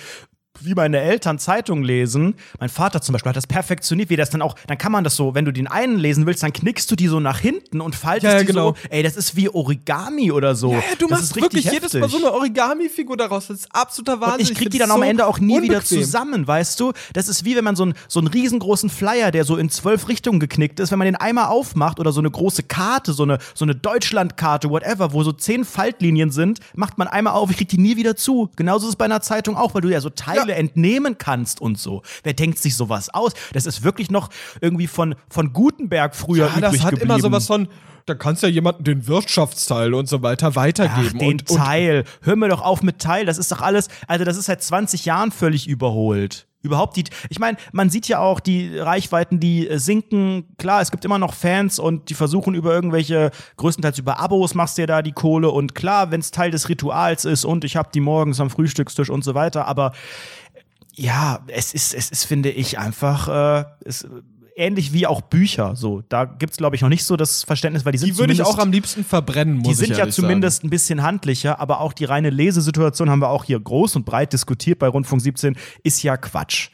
wie 0.60 0.74
meine 0.74 1.00
Eltern 1.00 1.38
Zeitung 1.38 1.82
lesen. 1.82 2.34
Mein 2.60 2.68
Vater 2.68 3.00
zum 3.00 3.14
Beispiel 3.14 3.30
hat 3.30 3.36
das 3.36 3.46
perfektioniert, 3.46 4.10
wie 4.10 4.16
das 4.16 4.30
dann 4.30 4.42
auch, 4.42 4.54
dann 4.66 4.78
kann 4.78 4.92
man 4.92 5.02
das 5.02 5.16
so, 5.16 5.34
wenn 5.34 5.44
du 5.44 5.52
den 5.52 5.66
einen 5.66 5.98
lesen 5.98 6.26
willst, 6.26 6.42
dann 6.42 6.52
knickst 6.52 6.90
du 6.90 6.96
die 6.96 7.08
so 7.08 7.20
nach 7.20 7.38
hinten 7.38 7.80
und 7.80 7.94
faltest 7.94 8.24
Ja, 8.24 8.32
ja, 8.34 8.40
die 8.40 8.46
genau. 8.46 8.70
so, 8.70 8.76
ey, 8.90 9.02
das 9.02 9.16
ist 9.16 9.34
wie 9.34 9.48
Origami 9.48 10.30
oder 10.30 10.54
so. 10.54 10.72
Ja, 10.72 10.82
du 10.98 11.08
das 11.08 11.20
machst 11.20 11.36
wirklich 11.36 11.64
jedes 11.64 11.94
Mal 11.94 12.08
so 12.08 12.18
heftig. 12.18 12.26
eine 12.26 12.32
Origami-Figur 12.32 13.16
daraus. 13.16 13.48
Das 13.48 13.60
ist 13.60 13.74
absoluter 13.74 14.20
Wahnsinn. 14.20 14.34
Und 14.34 14.40
ich 14.42 14.48
krieg 14.50 14.58
find 14.58 14.74
die 14.74 14.78
dann 14.78 14.90
am 14.90 14.98
so 15.00 15.04
Ende 15.04 15.26
auch 15.26 15.38
nie 15.38 15.62
wieder 15.62 15.76
unbequem. 15.78 16.02
zusammen, 16.02 16.46
weißt 16.46 16.78
du? 16.80 16.92
Das 17.14 17.28
ist 17.28 17.44
wie 17.44 17.56
wenn 17.56 17.64
man 17.64 17.76
so, 17.76 17.86
ein, 17.86 17.94
so 18.08 18.20
einen 18.20 18.28
riesengroßen 18.28 18.90
Flyer, 18.90 19.30
der 19.30 19.44
so 19.44 19.56
in 19.56 19.70
zwölf 19.70 20.08
Richtungen 20.08 20.38
geknickt 20.38 20.80
ist, 20.80 20.90
wenn 20.90 20.98
man 20.98 21.06
den 21.06 21.16
einmal 21.16 21.46
aufmacht 21.46 21.98
oder 21.98 22.12
so 22.12 22.20
eine 22.20 22.30
große 22.30 22.62
Karte, 22.64 23.12
so 23.12 23.22
eine, 23.22 23.38
so 23.54 23.64
eine 23.64 23.74
Deutschlandkarte, 23.74 24.70
whatever, 24.70 25.12
wo 25.12 25.22
so 25.22 25.32
zehn 25.32 25.64
Faltlinien 25.64 26.30
sind, 26.30 26.60
macht 26.74 26.98
man 26.98 27.08
einmal 27.08 27.32
auf, 27.34 27.50
ich 27.50 27.56
krieg 27.56 27.68
die 27.68 27.78
nie 27.78 27.96
wieder 27.96 28.16
zu. 28.16 28.50
Genauso 28.56 28.86
ist 28.86 28.90
es 28.92 28.96
bei 28.96 29.06
einer 29.06 29.22
Zeitung 29.22 29.56
auch, 29.56 29.74
weil 29.74 29.80
du 29.82 29.88
ja 29.88 30.00
so 30.00 30.10
Teile 30.10 30.41
Ja. 30.48 30.54
entnehmen 30.56 31.18
kannst 31.18 31.60
und 31.60 31.78
so. 31.78 32.02
Wer 32.22 32.34
denkt 32.34 32.58
sich 32.58 32.76
sowas 32.76 33.08
aus? 33.08 33.32
Das 33.52 33.66
ist 33.66 33.82
wirklich 33.82 34.10
noch 34.10 34.28
irgendwie 34.60 34.86
von, 34.86 35.14
von 35.28 35.52
Gutenberg 35.52 36.14
früher 36.14 36.46
Ja, 36.54 36.60
das 36.60 36.70
übrig 36.74 36.82
hat 36.84 36.90
geblieben. 36.90 37.10
immer 37.10 37.20
sowas 37.20 37.46
von, 37.46 37.68
da 38.06 38.14
kannst 38.14 38.42
du 38.42 38.46
ja 38.46 38.52
jemanden 38.52 38.84
den 38.84 39.06
Wirtschaftsteil 39.06 39.94
und 39.94 40.08
so 40.08 40.22
weiter 40.22 40.48
Ach, 40.52 40.56
weitergeben. 40.56 41.18
den 41.18 41.28
und, 41.28 41.50
und 41.50 41.56
Teil. 41.56 42.04
Hör 42.22 42.36
mir 42.36 42.48
doch 42.48 42.62
auf 42.62 42.82
mit 42.82 42.98
Teil. 42.98 43.26
Das 43.26 43.38
ist 43.38 43.52
doch 43.52 43.60
alles, 43.60 43.88
also 44.06 44.24
das 44.24 44.36
ist 44.36 44.46
seit 44.46 44.62
20 44.62 45.04
Jahren 45.04 45.30
völlig 45.30 45.68
überholt. 45.68 46.46
Überhaupt 46.62 46.96
die, 46.96 47.04
ich 47.28 47.40
meine, 47.40 47.58
man 47.72 47.90
sieht 47.90 48.06
ja 48.06 48.20
auch 48.20 48.38
die 48.38 48.78
Reichweiten, 48.78 49.40
die 49.40 49.68
äh, 49.68 49.78
sinken. 49.78 50.44
Klar, 50.58 50.80
es 50.80 50.92
gibt 50.92 51.04
immer 51.04 51.18
noch 51.18 51.34
Fans 51.34 51.80
und 51.80 52.08
die 52.08 52.14
versuchen 52.14 52.54
über 52.54 52.72
irgendwelche, 52.72 53.32
größtenteils 53.56 53.98
über 53.98 54.20
Abos 54.20 54.54
machst 54.54 54.78
du 54.78 54.82
ja 54.82 54.86
da 54.86 55.02
die 55.02 55.12
Kohle 55.12 55.50
und 55.50 55.74
klar, 55.74 56.12
wenn 56.12 56.20
es 56.20 56.30
Teil 56.30 56.52
des 56.52 56.68
Rituals 56.68 57.24
ist 57.24 57.44
und 57.44 57.64
ich 57.64 57.74
habe 57.76 57.88
die 57.92 58.00
morgens 58.00 58.38
am 58.38 58.48
Frühstückstisch 58.48 59.10
und 59.10 59.24
so 59.24 59.34
weiter, 59.34 59.66
aber 59.66 59.92
ja, 60.94 61.40
es 61.48 61.74
ist, 61.74 61.94
es 61.94 62.10
ist, 62.10 62.24
finde 62.24 62.50
ich, 62.50 62.78
einfach 62.78 63.62
äh, 63.62 63.64
ist, 63.84 64.06
ähnlich 64.56 64.92
wie 64.92 65.06
auch 65.06 65.20
Bücher. 65.20 65.76
So, 65.76 66.02
da 66.08 66.24
gibt's 66.24 66.56
glaube 66.56 66.76
ich 66.76 66.82
noch 66.82 66.88
nicht 66.88 67.04
so 67.04 67.16
das 67.16 67.42
Verständnis, 67.42 67.84
weil 67.84 67.92
die 67.92 67.98
sind 67.98 68.10
die 68.10 68.18
würde 68.18 68.32
ich 68.32 68.42
auch 68.42 68.58
am 68.58 68.72
liebsten 68.72 69.04
verbrennen, 69.04 69.56
muss 69.56 69.68
die 69.68 69.74
sind 69.86 69.96
ja 69.96 70.08
zumindest 70.08 70.64
ein 70.64 70.70
bisschen 70.70 71.02
handlicher, 71.02 71.60
aber 71.60 71.80
auch 71.80 71.92
die 71.92 72.04
reine 72.04 72.30
Lesesituation 72.30 73.10
haben 73.10 73.20
wir 73.20 73.30
auch 73.30 73.44
hier 73.44 73.60
groß 73.60 73.96
und 73.96 74.04
breit 74.04 74.32
diskutiert 74.32 74.78
bei 74.78 74.88
Rundfunk 74.88 75.22
17, 75.22 75.56
ist 75.82 76.02
ja 76.02 76.16
Quatsch. 76.16 76.70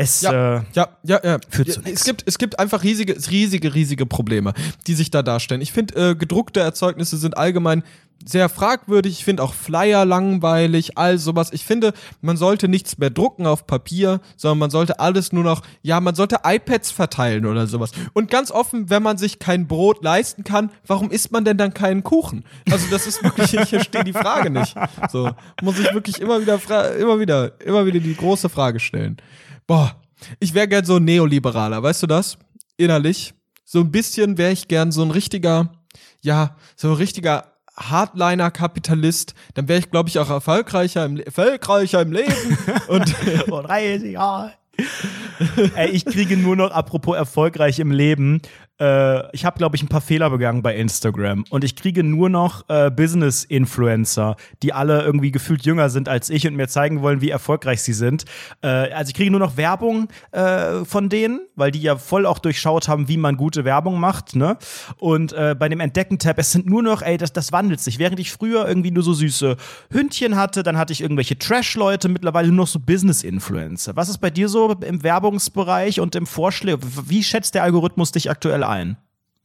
Es, 0.00 0.20
Ja, 0.20 0.58
äh, 0.58 0.62
ja, 0.74 0.88
ja, 1.02 1.20
ja. 1.24 1.38
führt 1.50 1.72
zu 1.72 1.80
es 1.84 2.04
gibt, 2.04 2.22
es 2.24 2.38
gibt 2.38 2.60
einfach 2.60 2.84
riesige, 2.84 3.16
riesige, 3.30 3.74
riesige 3.74 4.06
Probleme, 4.06 4.54
die 4.86 4.94
sich 4.94 5.10
da 5.10 5.24
darstellen. 5.24 5.60
Ich 5.60 5.72
finde, 5.72 6.10
äh, 6.10 6.14
gedruckte 6.14 6.60
Erzeugnisse 6.60 7.16
sind 7.16 7.36
allgemein 7.36 7.82
sehr 8.24 8.48
fragwürdig. 8.48 9.14
Ich 9.14 9.24
finde 9.24 9.42
auch 9.42 9.54
Flyer 9.54 10.04
langweilig, 10.04 10.96
all 10.98 11.18
sowas. 11.18 11.50
Ich 11.52 11.64
finde, 11.64 11.94
man 12.20 12.36
sollte 12.36 12.68
nichts 12.68 12.98
mehr 12.98 13.10
drucken 13.10 13.44
auf 13.44 13.66
Papier, 13.66 14.20
sondern 14.36 14.58
man 14.58 14.70
sollte 14.70 15.00
alles 15.00 15.32
nur 15.32 15.42
noch, 15.42 15.62
ja, 15.82 16.00
man 16.00 16.14
sollte 16.14 16.40
iPads 16.44 16.92
verteilen 16.92 17.44
oder 17.44 17.66
sowas. 17.66 17.90
Und 18.12 18.30
ganz 18.30 18.52
offen, 18.52 18.90
wenn 18.90 19.02
man 19.02 19.18
sich 19.18 19.40
kein 19.40 19.66
Brot 19.66 20.04
leisten 20.04 20.44
kann, 20.44 20.70
warum 20.86 21.10
isst 21.10 21.32
man 21.32 21.44
denn 21.44 21.58
dann 21.58 21.74
keinen 21.74 22.04
Kuchen? 22.04 22.44
Also 22.70 22.86
das 22.88 23.08
ist 23.08 23.24
wirklich, 23.24 23.52
ich 23.54 23.68
verstehe 23.68 24.04
die 24.04 24.12
Frage 24.12 24.50
nicht. 24.50 24.76
So, 25.10 25.32
muss 25.60 25.76
ich 25.80 25.92
wirklich 25.92 26.20
immer 26.20 26.40
wieder, 26.40 26.60
immer 26.96 27.18
wieder, 27.18 27.60
immer 27.60 27.84
wieder 27.84 27.98
die 27.98 28.14
große 28.14 28.48
Frage 28.48 28.78
stellen. 28.78 29.16
Boah, 29.68 29.94
ich 30.40 30.54
wäre 30.54 30.66
gern 30.66 30.86
so 30.86 30.96
ein 30.96 31.04
Neoliberaler, 31.04 31.82
weißt 31.82 32.02
du 32.02 32.06
das? 32.06 32.38
Innerlich. 32.78 33.34
So 33.66 33.80
ein 33.80 33.92
bisschen 33.92 34.38
wäre 34.38 34.50
ich 34.50 34.66
gern 34.66 34.92
so 34.92 35.02
ein 35.02 35.10
richtiger, 35.10 35.70
ja, 36.22 36.56
so 36.74 36.88
ein 36.88 36.94
richtiger 36.94 37.52
Hardliner-Kapitalist. 37.76 39.34
Dann 39.52 39.68
wäre 39.68 39.78
ich, 39.78 39.90
glaube 39.90 40.08
ich, 40.08 40.18
auch 40.18 40.30
erfolgreicher 40.30 41.04
im, 41.04 41.16
Le 41.16 41.26
erfolgreicher 41.26 42.00
im 42.00 42.12
Leben. 42.12 42.58
Und 42.88 43.10
vor 43.46 43.62
30 43.64 44.12
Jahren. 44.12 44.52
Ey, 45.74 45.90
ich 45.90 46.06
kriege 46.06 46.38
nur 46.38 46.56
noch, 46.56 46.70
apropos 46.70 47.14
erfolgreich 47.14 47.78
im 47.78 47.90
Leben, 47.90 48.40
äh, 48.80 49.34
ich 49.34 49.44
habe, 49.44 49.58
glaube 49.58 49.76
ich, 49.76 49.82
ein 49.82 49.88
paar 49.88 50.00
Fehler 50.00 50.30
begangen 50.30 50.62
bei 50.62 50.76
Instagram 50.76 51.44
und 51.50 51.64
ich 51.64 51.76
kriege 51.76 52.02
nur 52.02 52.28
noch 52.28 52.68
äh, 52.68 52.90
Business-Influencer, 52.90 54.36
die 54.62 54.72
alle 54.72 55.02
irgendwie 55.02 55.30
gefühlt 55.30 55.64
jünger 55.64 55.90
sind 55.90 56.08
als 56.08 56.30
ich 56.30 56.46
und 56.46 56.54
mir 56.54 56.68
zeigen 56.68 57.02
wollen, 57.02 57.20
wie 57.20 57.30
erfolgreich 57.30 57.82
sie 57.82 57.92
sind. 57.92 58.24
Äh, 58.62 58.68
also 58.68 59.10
ich 59.10 59.14
kriege 59.14 59.30
nur 59.30 59.40
noch 59.40 59.56
Werbung 59.56 60.08
äh, 60.32 60.84
von 60.84 61.08
denen, 61.08 61.40
weil 61.56 61.70
die 61.70 61.80
ja 61.82 61.96
voll 61.96 62.26
auch 62.26 62.38
durchschaut 62.38 62.88
haben, 62.88 63.08
wie 63.08 63.16
man 63.16 63.36
gute 63.36 63.64
Werbung 63.64 63.98
macht. 63.98 64.36
Ne? 64.36 64.56
Und 64.98 65.32
äh, 65.32 65.56
bei 65.58 65.68
dem 65.68 65.80
Entdecken-Tab, 65.80 66.38
es 66.38 66.52
sind 66.52 66.66
nur 66.66 66.82
noch, 66.82 67.02
ey, 67.02 67.16
das, 67.16 67.32
das 67.32 67.52
wandelt 67.52 67.80
sich. 67.80 67.98
Während 67.98 68.20
ich 68.20 68.30
früher 68.32 68.66
irgendwie 68.66 68.90
nur 68.90 69.02
so 69.02 69.12
süße 69.12 69.56
Hündchen 69.90 70.36
hatte, 70.36 70.62
dann 70.62 70.78
hatte 70.78 70.92
ich 70.92 71.00
irgendwelche 71.00 71.38
Trash-Leute, 71.38 72.08
mittlerweile 72.08 72.48
nur 72.48 72.56
noch 72.56 72.66
so 72.66 72.78
Business-Influencer. 72.78 73.96
Was 73.96 74.08
ist 74.08 74.18
bei 74.18 74.30
dir 74.30 74.48
so 74.48 74.72
im 74.72 75.02
Werbungsbereich 75.02 76.00
und 76.00 76.14
im 76.14 76.26
Vorschlag? 76.26 76.78
Wie 77.06 77.22
schätzt 77.22 77.54
der 77.54 77.62
Algorithmus 77.62 78.12
dich 78.12 78.30
aktuell 78.30 78.62
ein? 78.68 78.96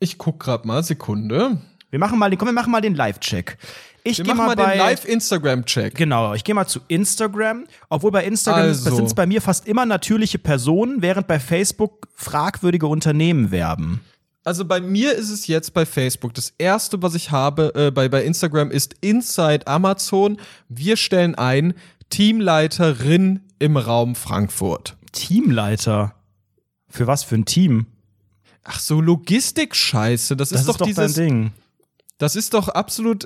ich 0.03 0.17
guck 0.17 0.39
grad 0.39 0.65
mal, 0.65 0.83
Sekunde. 0.83 1.57
Wir 1.89 1.99
machen 1.99 2.19
mal 2.19 2.29
den, 2.29 2.37
komm, 2.37 2.49
wir 2.49 2.53
machen 2.53 2.71
mal 2.71 2.81
den 2.81 2.95
Live-Check. 2.95 3.57
Ich 4.03 4.17
Wir 4.17 4.25
gehe 4.25 4.35
machen 4.35 4.47
mal, 4.47 4.55
mal 4.55 4.63
bei 4.63 4.71
den 4.71 4.79
Live-Instagram-Check. 4.79 5.95
Genau, 5.95 6.33
ich 6.33 6.43
gehe 6.43 6.53
mal 6.53 6.67
zu 6.67 6.81
Instagram. 6.89 7.65
Obwohl 7.89 8.11
bei 8.11 8.25
Instagram 8.25 8.63
Also. 8.63 8.95
sind 8.95 9.05
es 9.05 9.13
bei 9.13 9.25
mir 9.25 9.41
fast 9.41 9.65
immer 9.67 9.85
natürliche 9.85 10.39
Personen, 10.39 11.01
während 11.01 11.27
bei 11.27 11.39
Facebook 11.39 12.09
fragwürdige 12.15 12.87
Unternehmen 12.87 13.51
werben. 13.51 14.01
Also 14.43 14.65
bei 14.65 14.81
mir 14.81 15.13
ist 15.13 15.29
es 15.29 15.47
jetzt 15.47 15.73
bei 15.73 15.85
Facebook. 15.85 16.33
Das 16.33 16.53
erste, 16.57 17.01
was 17.01 17.15
ich 17.15 17.31
habe 17.31 17.71
äh, 17.75 17.91
bei, 17.91 18.09
bei 18.09 18.25
Instagram 18.25 18.71
ist 18.71 18.95
Inside 18.99 19.67
Amazon. 19.67 20.37
Wir 20.67 20.97
stellen 20.97 21.35
ein 21.35 21.75
Teamleiterin 22.09 23.39
im 23.59 23.77
Raum 23.77 24.15
Frankfurt. 24.15 24.97
Teamleiter. 25.13 26.13
Für 26.89 27.07
was 27.07 27.23
für 27.23 27.35
ein 27.35 27.45
Team? 27.45 27.87
Ach 28.63 28.79
so, 28.79 29.01
Logistik-Scheiße. 29.01 30.35
Das, 30.35 30.49
Das 30.49 30.61
ist 30.61 30.67
doch, 30.67 30.85
dieses. 30.85 31.13
dein 31.15 31.25
Ding. 31.25 31.51
Das 32.17 32.35
ist 32.35 32.53
doch 32.53 32.69
absolut, 32.69 33.25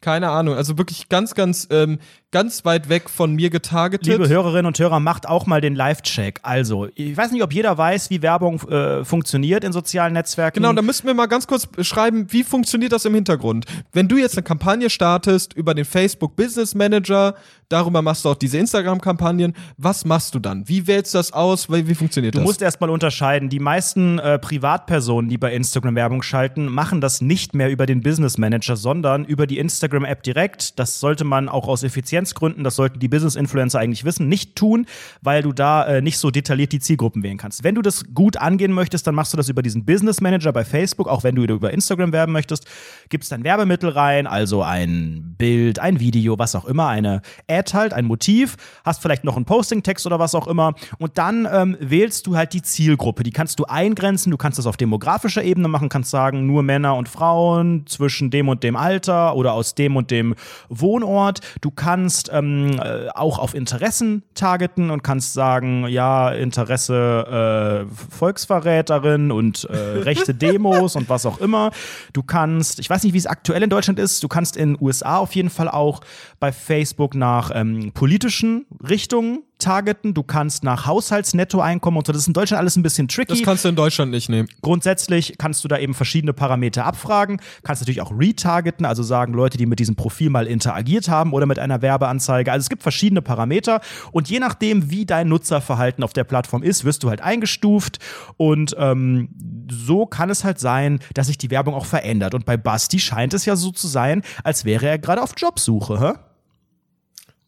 keine 0.00 0.30
Ahnung, 0.30 0.54
also 0.54 0.78
wirklich 0.78 1.08
ganz, 1.08 1.34
ganz, 1.34 1.68
ähm, 1.70 1.98
ganz 2.32 2.64
weit 2.64 2.88
weg 2.88 3.10
von 3.10 3.34
mir 3.34 3.50
getargetet. 3.50 4.06
Liebe 4.06 4.28
Hörerinnen 4.28 4.66
und 4.66 4.78
Hörer, 4.78 5.00
macht 5.00 5.28
auch 5.28 5.46
mal 5.46 5.60
den 5.60 5.74
Live-Check. 5.74 6.40
Also, 6.42 6.88
ich 6.94 7.16
weiß 7.16 7.32
nicht, 7.32 7.42
ob 7.42 7.52
jeder 7.52 7.76
weiß, 7.76 8.08
wie 8.10 8.22
Werbung 8.22 8.60
äh, 8.68 9.04
funktioniert 9.04 9.64
in 9.64 9.72
sozialen 9.72 10.12
Netzwerken. 10.12 10.54
Genau, 10.62 10.72
da 10.72 10.80
müssen 10.82 11.06
wir 11.06 11.14
mal 11.14 11.26
ganz 11.26 11.46
kurz 11.46 11.68
schreiben, 11.80 12.26
wie 12.32 12.44
funktioniert 12.44 12.92
das 12.92 13.04
im 13.04 13.14
Hintergrund. 13.14 13.66
Wenn 13.92 14.08
du 14.08 14.16
jetzt 14.16 14.36
eine 14.36 14.44
Kampagne 14.44 14.88
startest 14.90 15.52
über 15.54 15.74
den 15.74 15.84
Facebook 15.84 16.36
Business 16.36 16.74
Manager, 16.74 17.34
darüber 17.68 18.00
machst 18.00 18.24
du 18.24 18.28
auch 18.30 18.36
diese 18.36 18.58
Instagram-Kampagnen, 18.58 19.54
was 19.76 20.04
machst 20.04 20.34
du 20.34 20.38
dann? 20.38 20.68
Wie 20.68 20.86
wählst 20.86 21.14
du 21.14 21.18
das 21.18 21.32
aus? 21.32 21.68
Wie, 21.68 21.88
wie 21.88 21.94
funktioniert 21.94 22.34
Du 22.34 22.38
das? 22.38 22.46
musst 22.46 22.62
erstmal 22.62 22.90
unterscheiden. 22.90 23.48
Die 23.48 23.60
meisten 23.60 24.18
äh, 24.20 24.38
Privatpersonen, 24.38 25.28
die 25.28 25.36
bei 25.38 25.52
Instagram 25.52 25.94
Werbung 25.96 26.22
schalten, 26.22 26.66
machen 26.66 27.00
das 27.00 27.20
nicht 27.20 27.54
mehr 27.54 27.70
über 27.70 27.86
den 27.86 28.02
Business 28.02 28.38
Manager, 28.38 28.76
sondern 28.76 29.24
über 29.24 29.46
die 29.48 29.58
Instagram-App 29.90 30.22
direkt. 30.22 30.78
Das 30.78 31.00
sollte 31.00 31.24
man 31.24 31.48
auch 31.48 31.66
aus 31.66 31.82
Effizienzgründen, 31.82 32.64
das 32.64 32.76
sollten 32.76 33.00
die 33.00 33.08
Business-Influencer 33.08 33.78
eigentlich 33.80 34.04
wissen, 34.04 34.28
nicht 34.28 34.56
tun, 34.56 34.86
weil 35.20 35.42
du 35.42 35.52
da 35.52 35.84
äh, 35.86 36.02
nicht 36.02 36.18
so 36.18 36.30
detailliert 36.30 36.72
die 36.72 36.80
Zielgruppen 36.80 37.22
wählen 37.22 37.38
kannst. 37.38 37.64
Wenn 37.64 37.74
du 37.74 37.82
das 37.82 38.04
gut 38.14 38.36
angehen 38.36 38.72
möchtest, 38.72 39.06
dann 39.06 39.14
machst 39.14 39.32
du 39.32 39.36
das 39.36 39.48
über 39.48 39.62
diesen 39.62 39.84
Business 39.84 40.20
Manager 40.20 40.52
bei 40.52 40.64
Facebook, 40.64 41.08
auch 41.08 41.24
wenn 41.24 41.34
du 41.34 41.42
über 41.42 41.72
Instagram 41.72 42.12
werben 42.12 42.32
möchtest, 42.32 42.66
gibst 43.08 43.32
dann 43.32 43.42
Werbemittel 43.42 43.90
rein, 43.90 44.26
also 44.26 44.62
ein 44.62 45.34
Bild, 45.36 45.78
ein 45.78 45.98
Video, 45.98 46.38
was 46.38 46.54
auch 46.54 46.64
immer, 46.64 46.86
eine 46.88 47.22
Ad 47.48 47.72
halt, 47.74 47.92
ein 47.92 48.04
Motiv, 48.04 48.56
hast 48.84 49.02
vielleicht 49.02 49.24
noch 49.24 49.36
einen 49.36 49.44
Posting-Text 49.44 50.06
oder 50.06 50.18
was 50.18 50.34
auch 50.34 50.46
immer 50.46 50.74
und 50.98 51.18
dann 51.18 51.48
ähm, 51.50 51.76
wählst 51.80 52.26
du 52.26 52.36
halt 52.36 52.52
die 52.52 52.62
Zielgruppe. 52.62 53.22
Die 53.22 53.32
kannst 53.32 53.58
du 53.58 53.64
eingrenzen, 53.64 54.30
du 54.30 54.36
kannst 54.36 54.58
das 54.58 54.66
auf 54.66 54.76
demografischer 54.76 55.42
Ebene 55.42 55.68
machen, 55.68 55.88
kannst 55.88 56.10
sagen, 56.10 56.46
nur 56.46 56.62
Männer 56.62 56.94
und 56.96 57.08
Frauen 57.08 57.86
zwischen 57.86 58.30
dem 58.30 58.48
und 58.48 58.62
dem 58.62 58.76
Alter 58.76 59.34
oder 59.34 59.52
aus 59.54 59.74
dem 59.80 59.96
und 59.96 60.10
dem 60.10 60.34
Wohnort. 60.68 61.40
Du 61.62 61.70
kannst 61.70 62.30
ähm, 62.32 62.78
äh, 62.78 63.08
auch 63.14 63.38
auf 63.38 63.54
Interessen 63.54 64.22
targeten 64.34 64.90
und 64.90 65.02
kannst 65.02 65.32
sagen, 65.32 65.86
ja, 65.88 66.30
Interesse 66.30 67.86
äh, 67.88 68.14
Volksverräterin 68.14 69.32
und 69.32 69.64
äh, 69.70 69.74
rechte 70.00 70.34
Demos 70.34 70.96
und 70.96 71.08
was 71.08 71.24
auch 71.24 71.40
immer. 71.40 71.70
Du 72.12 72.22
kannst, 72.22 72.78
ich 72.78 72.90
weiß 72.90 73.04
nicht, 73.04 73.14
wie 73.14 73.18
es 73.18 73.26
aktuell 73.26 73.62
in 73.62 73.70
Deutschland 73.70 73.98
ist, 73.98 74.22
du 74.22 74.28
kannst 74.28 74.56
in 74.56 74.76
USA 74.80 75.16
auf 75.16 75.34
jeden 75.34 75.50
Fall 75.50 75.68
auch 75.68 76.00
bei 76.38 76.52
Facebook 76.52 77.14
nach 77.14 77.50
ähm, 77.54 77.92
politischen 77.92 78.66
Richtungen 78.86 79.42
targeten. 79.60 80.14
Du 80.14 80.22
kannst 80.22 80.64
nach 80.64 80.86
Haushaltsnettoeinkommen 80.86 81.98
und 81.98 82.06
so. 82.06 82.12
Das 82.12 82.22
ist 82.22 82.28
in 82.28 82.34
Deutschland 82.34 82.58
alles 82.58 82.76
ein 82.76 82.82
bisschen 82.82 83.08
tricky. 83.08 83.28
das 83.28 83.42
kannst 83.42 83.64
du 83.64 83.68
in 83.68 83.76
Deutschland 83.76 84.10
nicht 84.10 84.28
nehmen. 84.28 84.48
Grundsätzlich 84.62 85.34
kannst 85.38 85.62
du 85.62 85.68
da 85.68 85.78
eben 85.78 85.94
verschiedene 85.94 86.32
Parameter 86.32 86.84
abfragen. 86.84 87.40
Kannst 87.62 87.82
natürlich 87.82 88.00
auch 88.00 88.10
retargeten, 88.10 88.84
also 88.84 89.02
sagen 89.02 89.32
Leute, 89.34 89.58
die 89.58 89.66
mit 89.66 89.78
diesem 89.78 89.94
Profil 89.94 90.30
mal 90.30 90.46
interagiert 90.46 91.08
haben 91.08 91.32
oder 91.32 91.46
mit 91.46 91.58
einer 91.58 91.82
Werbeanzeige. 91.82 92.50
Also 92.50 92.64
es 92.64 92.68
gibt 92.68 92.82
verschiedene 92.82 93.22
Parameter 93.22 93.80
und 94.12 94.28
je 94.28 94.40
nachdem, 94.40 94.90
wie 94.90 95.06
dein 95.06 95.28
Nutzerverhalten 95.28 96.02
auf 96.02 96.12
der 96.12 96.24
Plattform 96.24 96.62
ist, 96.62 96.84
wirst 96.84 97.02
du 97.02 97.10
halt 97.10 97.20
eingestuft 97.20 97.98
und 98.36 98.74
ähm, 98.78 99.28
so 99.70 100.06
kann 100.06 100.30
es 100.30 100.44
halt 100.44 100.58
sein, 100.58 101.00
dass 101.14 101.28
sich 101.28 101.38
die 101.38 101.50
Werbung 101.50 101.74
auch 101.74 101.86
verändert. 101.86 102.34
Und 102.34 102.44
bei 102.44 102.56
Basti 102.56 102.98
scheint 102.98 103.34
es 103.34 103.44
ja 103.44 103.56
so 103.56 103.70
zu 103.70 103.86
sein, 103.86 104.22
als 104.42 104.64
wäre 104.64 104.86
er 104.86 104.98
gerade 104.98 105.22
auf 105.22 105.34
Jobsuche, 105.36 106.00
hä? 106.00 106.29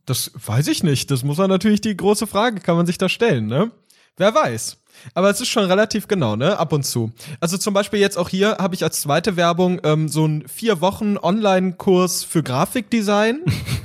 Das 0.06 0.32
weiß 0.34 0.68
ich 0.68 0.82
nicht. 0.82 1.10
Das 1.10 1.22
muss 1.22 1.38
man 1.38 1.48
natürlich 1.48 1.80
die 1.80 1.96
große 1.96 2.26
Frage, 2.26 2.60
kann 2.60 2.76
man 2.76 2.86
sich 2.86 2.98
da 2.98 3.08
stellen, 3.08 3.46
ne? 3.46 3.70
Wer 4.16 4.34
weiß. 4.34 4.78
Aber 5.14 5.30
es 5.30 5.40
ist 5.40 5.48
schon 5.48 5.64
relativ 5.64 6.06
genau, 6.08 6.36
ne? 6.36 6.58
Ab 6.58 6.72
und 6.72 6.84
zu. 6.84 7.12
Also 7.40 7.56
zum 7.56 7.72
Beispiel 7.72 8.00
jetzt 8.00 8.18
auch 8.18 8.28
hier 8.28 8.58
habe 8.58 8.74
ich 8.74 8.82
als 8.82 9.00
zweite 9.00 9.36
Werbung 9.36 9.80
ähm, 9.84 10.08
so 10.08 10.24
einen 10.24 10.48
vier 10.48 10.80
Wochen 10.80 11.16
Online-Kurs 11.16 12.24
für 12.24 12.42
Grafikdesign. 12.42 13.40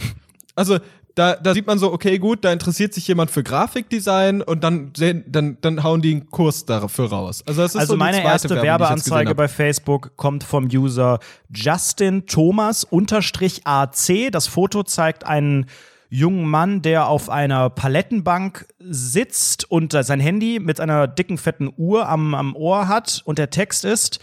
also 0.56 0.80
da, 1.18 1.36
da 1.36 1.54
sieht 1.54 1.66
man 1.66 1.80
so, 1.80 1.92
okay, 1.92 2.20
gut, 2.20 2.46
da 2.46 2.54
interessiert 2.54 2.94
sich 2.94 3.08
jemand 3.08 3.32
für 3.32 3.42
Grafikdesign 3.42 4.44
und 4.44 4.64
dann, 4.64 4.92
dann, 5.26 5.58
dann 5.62 5.84
hauen 5.84 6.02
die 6.04 6.12
einen 6.12 6.30
Kurs 6.30 6.66
dafür 6.66 7.10
raus. 7.10 7.44
Also, 7.48 7.62
das 7.64 7.74
ist 7.74 7.82
Also 7.82 7.94
so 7.94 7.98
meine 7.98 8.24
erste 8.24 8.50
Werbung, 8.50 8.64
Werbeanzeige 8.64 9.34
bei 9.34 9.48
Facebook 9.48 10.16
kommt 10.16 10.44
vom 10.44 10.66
User 10.66 11.20
Justin 11.50 12.28
Thomas 12.28 12.84
unterstrich 12.84 13.62
AC. 13.66 14.32
Das 14.32 14.46
Foto 14.46 14.84
zeigt 14.84 15.26
einen 15.26 15.66
jungen 16.10 16.48
Mann, 16.50 16.82
der 16.82 17.08
auf 17.08 17.30
einer 17.30 17.70
Palettenbank 17.70 18.68
sitzt 18.80 19.70
und 19.70 19.94
sein 19.94 20.20
Handy 20.20 20.60
mit 20.60 20.80
einer 20.80 21.08
dicken, 21.08 21.38
fetten 21.38 21.72
Uhr 21.78 22.08
am, 22.08 22.34
am 22.34 22.56
Ohr 22.56 22.88
hat. 22.88 23.22
Und 23.26 23.38
der 23.38 23.50
Text 23.50 23.86
ist, 23.86 24.20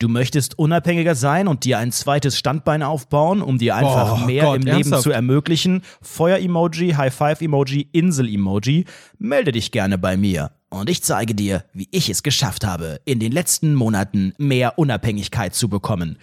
Du 0.00 0.08
möchtest 0.08 0.58
unabhängiger 0.58 1.14
sein 1.14 1.46
und 1.46 1.64
dir 1.64 1.78
ein 1.78 1.92
zweites 1.92 2.36
Standbein 2.36 2.82
aufbauen, 2.82 3.40
um 3.40 3.58
dir 3.58 3.76
einfach 3.76 4.18
Boah, 4.18 4.26
mehr 4.26 4.44
Gott, 4.44 4.56
im 4.56 4.62
Leben 4.62 4.76
ernsthaft? 4.78 5.02
zu 5.04 5.12
ermöglichen. 5.12 5.82
Feuer-Emoji, 6.02 6.90
High-Five-Emoji, 6.94 7.88
Insel-Emoji. 7.92 8.86
Melde 9.18 9.52
dich 9.52 9.70
gerne 9.70 9.96
bei 9.96 10.16
mir. 10.16 10.50
Und 10.68 10.90
ich 10.90 11.04
zeige 11.04 11.34
dir, 11.34 11.64
wie 11.72 11.88
ich 11.92 12.10
es 12.10 12.24
geschafft 12.24 12.66
habe, 12.66 13.00
in 13.04 13.20
den 13.20 13.30
letzten 13.30 13.74
Monaten 13.74 14.34
mehr 14.36 14.78
Unabhängigkeit 14.78 15.54
zu 15.54 15.68
bekommen. 15.68 16.18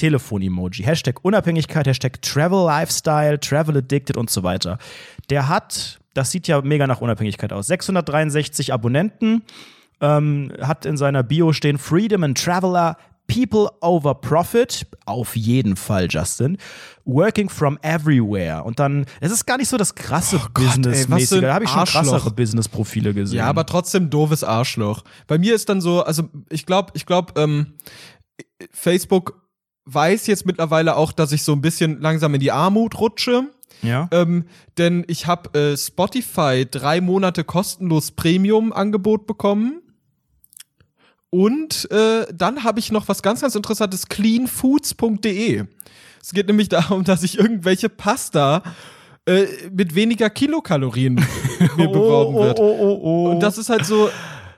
Telefon-Emoji, 0.00 0.82
Hashtag 0.82 1.22
Unabhängigkeit, 1.22 1.86
Hashtag 1.86 2.22
Travel 2.22 2.64
Lifestyle, 2.64 3.38
Travel 3.38 3.76
Addicted 3.76 4.16
und 4.16 4.30
so 4.30 4.42
weiter. 4.42 4.78
Der 5.28 5.48
hat, 5.48 5.98
das 6.14 6.30
sieht 6.30 6.48
ja 6.48 6.62
mega 6.62 6.86
nach 6.86 7.02
Unabhängigkeit 7.02 7.52
aus, 7.52 7.66
663 7.66 8.72
Abonnenten, 8.72 9.42
ähm, 10.00 10.52
hat 10.62 10.86
in 10.86 10.96
seiner 10.96 11.22
Bio 11.22 11.52
stehen 11.52 11.76
Freedom 11.76 12.24
and 12.24 12.42
Traveler, 12.42 12.96
People 13.26 13.68
over 13.82 14.14
Profit, 14.14 14.86
auf 15.04 15.36
jeden 15.36 15.76
Fall, 15.76 16.08
Justin. 16.08 16.56
Working 17.04 17.50
from 17.50 17.78
everywhere. 17.82 18.64
Und 18.64 18.80
dann, 18.80 19.04
es 19.20 19.30
ist 19.30 19.46
gar 19.46 19.58
nicht 19.58 19.68
so 19.68 19.76
das 19.76 19.94
krasse 19.94 20.40
Oh 20.42 20.48
Business-mäßige. 20.54 21.42
Da 21.42 21.54
habe 21.54 21.64
ich 21.64 21.70
schon 21.70 21.84
krassere 21.84 22.30
Business-Profile 22.30 23.12
gesehen. 23.12 23.38
Ja, 23.38 23.46
aber 23.46 23.66
trotzdem 23.66 24.08
doofes 24.08 24.42
Arschloch. 24.42 25.04
Bei 25.26 25.38
mir 25.38 25.54
ist 25.54 25.68
dann 25.68 25.80
so, 25.82 26.02
also 26.02 26.28
ich 26.48 26.64
glaube, 26.64 26.92
ich 26.94 27.04
glaube, 27.04 27.34
ähm, 27.40 27.74
Facebook 28.72 29.40
weiß 29.84 30.26
jetzt 30.26 30.46
mittlerweile 30.46 30.96
auch, 30.96 31.12
dass 31.12 31.32
ich 31.32 31.42
so 31.42 31.52
ein 31.52 31.60
bisschen 31.60 32.00
langsam 32.00 32.34
in 32.34 32.40
die 32.40 32.52
Armut 32.52 32.98
rutsche. 32.98 33.44
ja. 33.82 34.08
Ähm, 34.12 34.44
denn 34.78 35.04
ich 35.08 35.26
habe 35.26 35.58
äh, 35.58 35.76
Spotify 35.76 36.66
drei 36.70 37.00
Monate 37.00 37.44
kostenlos 37.44 38.12
Premium-Angebot 38.12 39.26
bekommen. 39.26 39.82
Und 41.30 41.88
äh, 41.92 42.26
dann 42.34 42.64
habe 42.64 42.80
ich 42.80 42.90
noch 42.90 43.06
was 43.08 43.22
ganz, 43.22 43.40
ganz 43.40 43.54
interessantes, 43.54 44.08
cleanfoods.de. 44.08 45.64
Es 46.22 46.32
geht 46.32 46.46
nämlich 46.46 46.68
darum, 46.70 47.04
dass 47.04 47.22
ich 47.22 47.38
irgendwelche 47.38 47.88
Pasta 47.88 48.62
äh, 49.26 49.46
mit 49.70 49.94
weniger 49.94 50.28
Kilokalorien 50.30 51.14
mir 51.76 51.88
beworben 51.88 52.34
wird. 52.34 52.58
oh, 52.58 52.76
oh, 52.78 53.00
oh. 53.02 53.30
Und 53.30 53.40
das 53.40 53.58
ist 53.58 53.70
halt 53.70 53.86
so, 53.86 54.08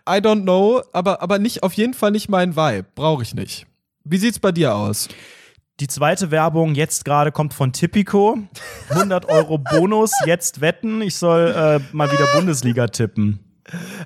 I 0.09 0.15
don't 0.15 0.43
know, 0.43 0.83
aber, 0.93 1.23
aber 1.23 1.39
nicht, 1.39 1.63
auf 1.63 1.75
jeden 1.75 1.95
Fall 1.95 2.11
nicht 2.11 2.29
mein 2.29 2.57
Vibe. 2.57 2.87
Brauche 2.95 3.23
ich 3.23 3.35
nicht. 3.35 3.67
Wie 4.05 4.19
sieht's 4.19 4.39
bei 4.39 4.53
dir 4.53 4.75
aus? 4.75 5.09
Die 5.81 5.87
zweite 5.87 6.31
Werbung 6.31 6.75
jetzt 6.75 7.05
gerade 7.05 7.33
kommt 7.33 7.55
von 7.55 7.73
Tipico. 7.73 8.39
100 8.91 9.27
Euro 9.29 9.59
Bonus, 9.59 10.13
jetzt 10.27 10.61
wetten. 10.61 11.01
Ich 11.03 11.17
soll 11.17 11.49
äh, 11.49 11.81
mal 11.95 12.11
wieder 12.11 12.27
Bundesliga 12.35 12.89
tippen. 12.89 13.41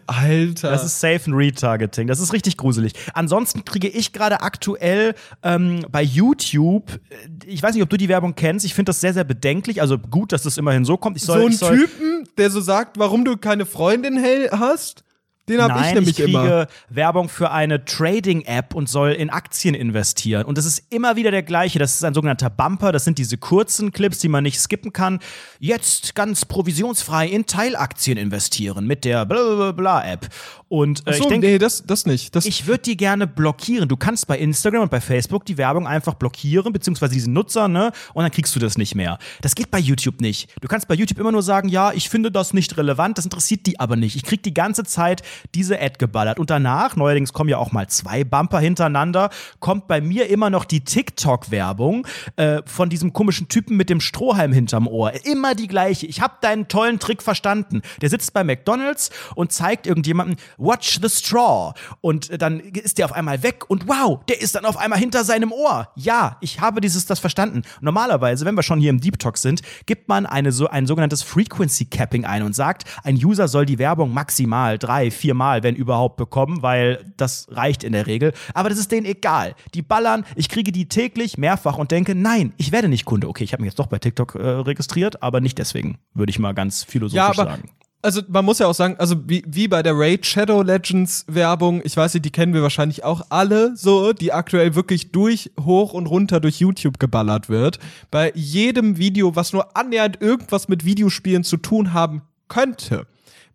Alter. 0.07 0.71
Das 0.71 0.85
ist 0.85 1.01
safe 1.01 1.31
ein 1.31 1.35
Retargeting. 1.35 2.07
Das 2.07 2.21
ist 2.21 2.33
richtig 2.33 2.57
gruselig. 2.57 2.93
Ansonsten 3.15 3.65
kriege 3.65 3.89
ich 3.89 4.13
gerade 4.13 4.43
aktuell 4.43 5.15
ähm, 5.43 5.85
bei 5.91 6.03
YouTube, 6.03 6.93
äh, 7.09 7.47
ich 7.47 7.63
weiß 7.63 7.75
nicht, 7.75 7.83
ob 7.83 7.89
du 7.89 7.97
die 7.97 8.09
Werbung 8.09 8.35
kennst, 8.35 8.67
ich 8.67 8.75
finde 8.75 8.91
das 8.91 9.01
sehr, 9.01 9.15
sehr 9.15 9.25
bedenklich. 9.25 9.81
Also 9.81 9.99
gut, 9.99 10.33
dass 10.33 10.43
das 10.43 10.59
immerhin 10.59 10.85
so 10.85 10.97
kommt. 10.99 11.17
Ich 11.17 11.25
soll, 11.25 11.41
so 11.41 11.47
ein 11.47 11.53
ich 11.53 11.59
soll, 11.59 11.79
Typen, 11.79 12.29
der 12.37 12.51
so 12.51 12.61
sagt, 12.61 12.99
warum 12.99 13.25
du 13.25 13.37
keine 13.39 13.65
Freundin 13.65 14.23
hast, 14.53 15.05
den 15.49 15.63
hab 15.63 15.69
Nein, 15.69 15.89
ich 15.89 15.95
nämlich 15.95 16.17
kriege 16.17 16.29
immer. 16.31 16.67
Werbung 16.89 17.29
für 17.29 17.53
eine 17.53 17.85
Trading-App 17.85 18.75
und 18.75 18.89
soll 18.89 19.13
in 19.13 19.31
Aktien 19.31 19.75
investieren. 19.75 20.45
Und 20.45 20.59
das 20.59 20.65
ist 20.65 20.83
immer 20.91 21.15
wieder 21.15 21.31
der 21.31 21.45
gleiche. 21.45 21.79
Das 21.79 21.95
ist 21.95 22.05
ein 22.05 22.15
sogenannter 22.15 22.51
Bumper. 22.51 22.91
Das 22.91 23.05
sind 23.05 23.19
diese 23.19 23.39
kurzen 23.39 23.93
Clips, 23.93 24.19
die 24.19 24.29
man 24.29 24.43
nicht 24.43 24.59
skippen 24.59 24.93
kann. 24.93 25.21
Jetzt 25.61 26.15
ganz 26.17 26.45
provisionsfrei 26.45 27.29
in 27.29 27.47
Teilaktien 27.47 28.19
investieren 28.19 28.87
mit 28.87 29.05
der 29.05 29.25
Blablabla-App. 29.25 30.29
Und 30.69 31.07
äh, 31.07 31.11
Achso, 31.11 31.23
ich 31.23 31.29
denke, 31.29 31.47
nee, 31.47 31.59
das, 31.59 31.85
das 31.87 32.07
nicht. 32.07 32.35
Das, 32.35 32.45
ich 32.45 32.67
würde 32.67 32.83
die 32.83 32.97
gerne 32.97 33.29
blockieren. 33.29 33.89
Du 33.89 33.97
kannst 33.97 34.27
bei 34.27 34.37
Instagram 34.37 34.83
und 34.83 34.91
bei 34.91 35.01
Facebook 35.01 35.45
die 35.45 35.59
Werbung 35.59 35.87
einfach 35.87 36.15
blockieren, 36.15 36.73
beziehungsweise 36.73 37.15
diesen 37.15 37.33
Nutzer, 37.33 37.69
ne? 37.69 37.93
Und 38.15 38.25
dann 38.25 38.33
kriegst 38.33 38.55
du 38.57 38.59
das 38.59 38.77
nicht 38.77 38.97
mehr. 38.97 39.19
Das 39.43 39.55
geht 39.55 39.71
bei 39.71 39.79
YouTube 39.79 40.21
nicht. 40.21 40.51
Du 40.61 40.67
kannst 40.67 40.89
bei 40.89 40.95
YouTube 40.95 41.21
immer 41.21 41.31
nur 41.31 41.43
sagen, 41.43 41.69
ja, 41.69 41.93
ich 41.93 42.09
finde 42.09 42.33
das 42.33 42.53
nicht 42.53 42.77
relevant, 42.77 43.17
das 43.17 43.25
interessiert 43.25 43.67
die 43.67 43.79
aber 43.79 43.95
nicht. 43.95 44.17
Ich 44.17 44.25
krieg 44.25 44.43
die 44.43 44.55
ganze 44.55 44.83
Zeit 44.83 45.23
diese 45.55 45.81
Ad 45.81 45.97
geballert. 45.99 46.41
Und 46.41 46.51
danach, 46.51 46.97
neuerdings 46.97 47.33
kommen 47.33 47.49
ja 47.49 47.59
auch 47.59 47.71
mal 47.71 47.87
zwei 47.89 48.25
Bumper 48.25 48.59
hintereinander, 48.59 49.31
kommt 49.61 49.87
bei 49.87 50.01
mir 50.01 50.29
immer 50.29 50.51
noch 50.51 50.65
die 50.65 50.81
TikTok-Werbung 50.81 52.09
äh, 52.35 52.63
von 52.67 52.89
diesem 52.89 53.13
komischen 53.13 53.47
Typen 53.47 53.77
mit 53.77 53.89
dem 53.89 54.01
Strohhalm 54.01 54.53
hinterm 54.53 54.89
Ohr. 54.89 55.13
Immer 55.25 55.55
die 55.55 55.69
gleiche. 55.69 56.07
Ich 56.07 56.21
habe 56.21 56.35
deinen 56.41 56.67
tollen 56.67 56.99
Trick 56.99 57.23
verstanden. 57.23 57.83
Der 58.01 58.11
sitzt 58.11 58.33
bei 58.33 58.43
McDonalds 58.43 59.11
und 59.37 59.53
zeigt 59.53 59.87
irgendjemandem, 59.87 60.37
watch 60.59 60.99
the 61.03 61.09
straw. 61.09 61.73
Und 62.01 62.31
äh, 62.31 62.39
dann 62.39 62.61
ist 62.61 62.99
der 62.99 63.07
auf 63.07 63.13
einmal 63.13 63.43
weg 63.43 63.69
und 63.69 63.89
wow, 63.89 64.21
der 64.29 64.41
ist 64.41 64.55
dann 64.55 64.65
auf 64.65 64.77
einmal 64.77 64.99
hinter 64.99 65.25
seinem 65.25 65.53
Ohr. 65.53 65.89
Ja, 65.97 66.37
ich 66.41 66.61
habe 66.61 66.81
dieses, 66.81 67.07
das 67.07 67.19
verstanden. 67.19 67.63
Normalerweise, 67.81 68.45
wenn 68.45 68.55
wir 68.55 68.63
schon 68.63 68.81
hier 68.81 68.91
im 68.91 69.01
Deep 69.01 69.19
Talk 69.19 69.39
sind, 69.39 69.63
gibt 69.87 70.09
man 70.09 70.27
eine, 70.27 70.53
so, 70.53 70.69
ein 70.69 70.87
sogenanntes 70.87 71.23
Frequency 71.23 71.87
Capping 71.87 72.25
ein 72.25 72.43
und 72.43 72.55
sagt, 72.55 72.85
ein 73.05 73.17
User 73.17 73.49
soll 73.49 73.67
die 73.67 73.79
Werbung 73.79 74.13
maximal 74.13 74.79
drei, 74.79 75.11
viermal, 75.11 75.63
wenn 75.63 75.75
überhaupt, 75.75 76.17
bekommen, 76.17 76.63
weil 76.63 77.13
das 77.17 77.47
reicht 77.51 77.85
in 77.85 77.93
der 77.93 78.07
Regel. 78.07 78.33
Aber 78.55 78.69
das 78.69 78.79
ist 78.79 78.93
denen 78.93 79.07
egal. 79.07 79.55
Die 79.75 79.83
ballern, 79.83 80.25
ich 80.35 80.49
kriege 80.49 80.73
die 80.73 80.89
täglich 80.89 81.39
mehrfach 81.39 81.79
und 81.79 81.91
denke, 81.91 82.15
nein, 82.15 82.53
ich 82.57 82.73
werde 82.73 82.89
nicht 82.89 83.05
Kunde. 83.05 83.29
Okay, 83.29 83.45
ich 83.45 83.53
habe 83.53 83.63
mich 83.63 83.71
jetzt 83.71 83.79
doch 83.79 83.87
bei 83.87 83.99
TikTok 83.99 84.35
äh, 84.35 84.39
registriert, 84.39 85.23
aber 85.23 85.41
nicht 85.41 85.59
deswegen, 85.59 85.99
würde 86.15 86.31
ich 86.31 86.39
mal 86.39 86.53
ganz 86.53 86.85
philosophisch 86.85 87.37
Ja, 87.39 87.45
sagen. 87.45 87.71
Also 88.07 88.23
man 88.29 88.45
muss 88.45 88.61
ja 88.61 88.69
auch 88.69 88.75
sagen, 88.75 88.95
also 88.99 89.17
wie, 89.27 89.43
wie 89.49 89.67
bei 89.67 89.83
der 89.83 89.99
Raid 89.99 90.25
Shadow 90.25 90.63
Legends 90.63 91.25
Werbung, 91.27 91.83
ich 91.83 91.97
weiß 91.97 92.15
nicht, 92.15 92.25
die 92.25 92.31
kennen 92.31 92.55
wir 92.55 92.63
wahrscheinlich 92.63 93.03
auch 93.03 93.27
alle 93.31 93.77
so, 93.77 94.13
die 94.13 94.33
aktuell 94.33 94.77
wirklich 94.77 95.11
durch, 95.11 95.51
hoch 95.61 95.93
und 95.93 96.07
runter 96.07 96.39
durch 96.39 96.61
YouTube 96.61 97.01
geballert 97.01 97.49
wird. 97.49 97.81
Bei 98.13 98.31
jedem 98.37 98.97
Video, 98.97 99.35
was 99.35 99.53
nur 99.53 99.77
annähernd 99.77 100.23
irgendwas 100.23 100.69
mit 100.69 100.85
Videospielen 100.85 101.43
zu 101.43 101.57
tun 101.57 101.95
haben 101.95 102.23
könnte, 102.47 103.09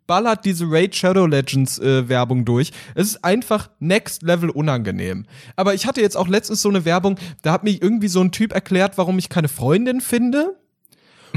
ballert 0.06 0.44
diese 0.44 0.66
Raid 0.68 0.94
Shadow 0.94 1.24
Legends 1.24 1.78
äh, 1.78 2.06
Werbung 2.10 2.44
durch. 2.44 2.72
Es 2.94 3.06
ist 3.06 3.24
einfach 3.24 3.70
next 3.80 4.22
level 4.22 4.50
unangenehm. 4.50 5.24
Aber 5.56 5.72
ich 5.72 5.86
hatte 5.86 6.02
jetzt 6.02 6.18
auch 6.18 6.28
letztens 6.28 6.60
so 6.60 6.68
eine 6.68 6.84
Werbung, 6.84 7.16
da 7.40 7.52
hat 7.52 7.64
mir 7.64 7.70
irgendwie 7.70 8.08
so 8.08 8.20
ein 8.20 8.32
Typ 8.32 8.52
erklärt, 8.52 8.98
warum 8.98 9.18
ich 9.18 9.30
keine 9.30 9.48
Freundin 9.48 10.02
finde. 10.02 10.58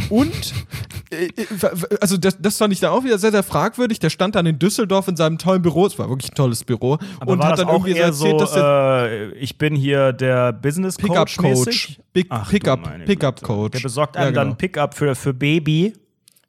Und, 0.10 0.54
äh, 1.12 1.26
äh, 1.26 1.46
also 2.02 2.18
das, 2.18 2.38
das 2.40 2.58
fand 2.58 2.74
ich 2.74 2.80
dann 2.80 2.92
auch 2.92 3.04
wieder 3.04 3.18
sehr, 3.18 3.32
sehr 3.32 3.44
fragwürdig. 3.44 4.00
Der 4.00 4.10
stand 4.10 4.36
dann 4.36 4.46
in 4.46 4.60
Düsseldorf 4.60 5.08
in 5.08 5.16
seinem 5.16 5.38
tollen 5.38 5.62
Büro. 5.62 5.86
Es 5.86 5.98
war 5.98 6.10
wirklich 6.10 6.32
ein 6.32 6.36
tolles 6.36 6.64
Büro. 6.64 6.98
Aber 7.20 7.34
und 7.34 7.44
hat 7.44 7.60
dann 7.60 7.68
auch 7.68 7.86
irgendwie 7.86 8.00
eher 8.00 8.14
so 8.14 8.26
erzählt, 8.26 8.42
dass 8.42 8.56
äh, 8.56 9.32
ich 9.36 9.58
bin 9.58 9.76
hier 9.76 10.14
der 10.14 10.54
Business 10.54 10.98
Coach 10.98 11.38
Pickup 11.38 11.56
Coach? 11.56 12.00
Big 12.14 12.28
Ach, 12.30 12.50
Pickup, 12.50 13.06
Pickup. 13.06 13.42
Coach. 13.42 13.72
Der 13.74 13.80
besorgt 13.80 14.16
Ja, 14.16 14.22
einem 14.24 14.34
genau. 14.34 14.46
dann 14.46 14.58
Pickup 14.58 14.94
für, 14.94 15.16
für 15.16 15.34
Baby. 15.34 15.94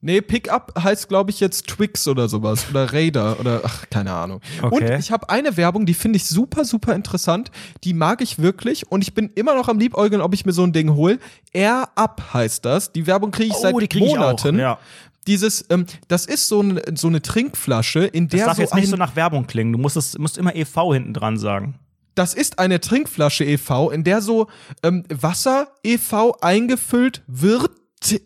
Nee, 0.03 0.21
Pickup 0.21 0.73
heißt, 0.83 1.09
glaube 1.09 1.31
ich, 1.31 1.41
jetzt 1.41 1.67
Twix 1.67 2.07
oder 2.07 2.29
sowas. 2.29 2.67
Oder 2.71 2.93
Raider 2.93 3.41
oder 3.41 3.63
ach, 3.65 3.87
keine 3.91 4.13
Ahnung. 4.13 4.41
Okay. 4.63 4.75
Und 4.93 4.99
ich 5.01 5.11
habe 5.11 5.31
eine 5.31 5.57
Werbung, 5.57 5.87
die 5.87 5.95
finde 5.95 6.19
ich 6.19 6.27
super, 6.27 6.65
super 6.65 6.95
interessant. 6.95 7.51
Die 7.83 7.95
mag 7.95 8.21
ich 8.21 8.39
wirklich 8.39 8.91
und 8.91 9.03
ich 9.03 9.15
bin 9.15 9.31
immer 9.35 9.55
noch 9.57 9.69
am 9.69 9.79
Liebäugeln, 9.79 10.21
ob 10.23 10.35
ich 10.35 10.45
mir 10.47 10.53
so 10.53 10.63
ein 10.65 10.73
Ding 10.73 10.95
hole. 10.95 11.19
Air 11.53 11.89
Up 11.97 12.23
heißt 12.35 12.65
das. 12.65 12.93
Die 12.93 13.07
Werbung 13.07 13.31
kriege 13.31 13.49
ich 13.49 13.55
Oh, 13.57 13.63
seit 13.63 13.81
die 13.81 13.89
krieg 13.89 14.03
ich 14.05 14.11
auch, 14.19 14.19
Monaten. 14.19 14.59
ja. 14.59 14.79
Dieses, 15.27 15.65
ähm, 15.71 15.87
das 16.07 16.27
ist 16.27 16.47
so 16.47 16.61
eine, 16.61 16.83
so 16.95 17.09
eine 17.09 17.21
Trinkflasche, 17.21 18.05
in 18.05 18.29
Das 18.29 18.37
der 18.39 18.47
darf 18.47 18.57
so 18.57 18.63
jetzt 18.63 18.75
nicht 18.77 18.85
ein, 18.85 18.91
so 18.91 18.97
nach 18.97 19.17
Werbung 19.17 19.47
klingen. 19.49 19.73
Du 19.73 19.79
musst, 19.79 19.97
es, 19.97 20.17
musst 20.19 20.39
immer 20.39 20.55
EV 20.55 20.93
hinten 20.93 21.15
dran 21.15 21.37
sagen. 21.37 21.81
das 22.15 22.33
ist 22.35 22.61
eine 22.61 22.81
Trinkflasche 22.81 23.45
e.V., 23.45 23.91
in 23.91 24.05
der 24.05 24.23
so 24.23 24.47
ähm, 24.85 25.03
Wasser 25.09 25.69
e.V. 25.83 26.37
eingefüllt 26.41 27.23
wird, 27.27 27.71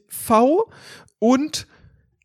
v 0.09 0.69
und 1.21 1.69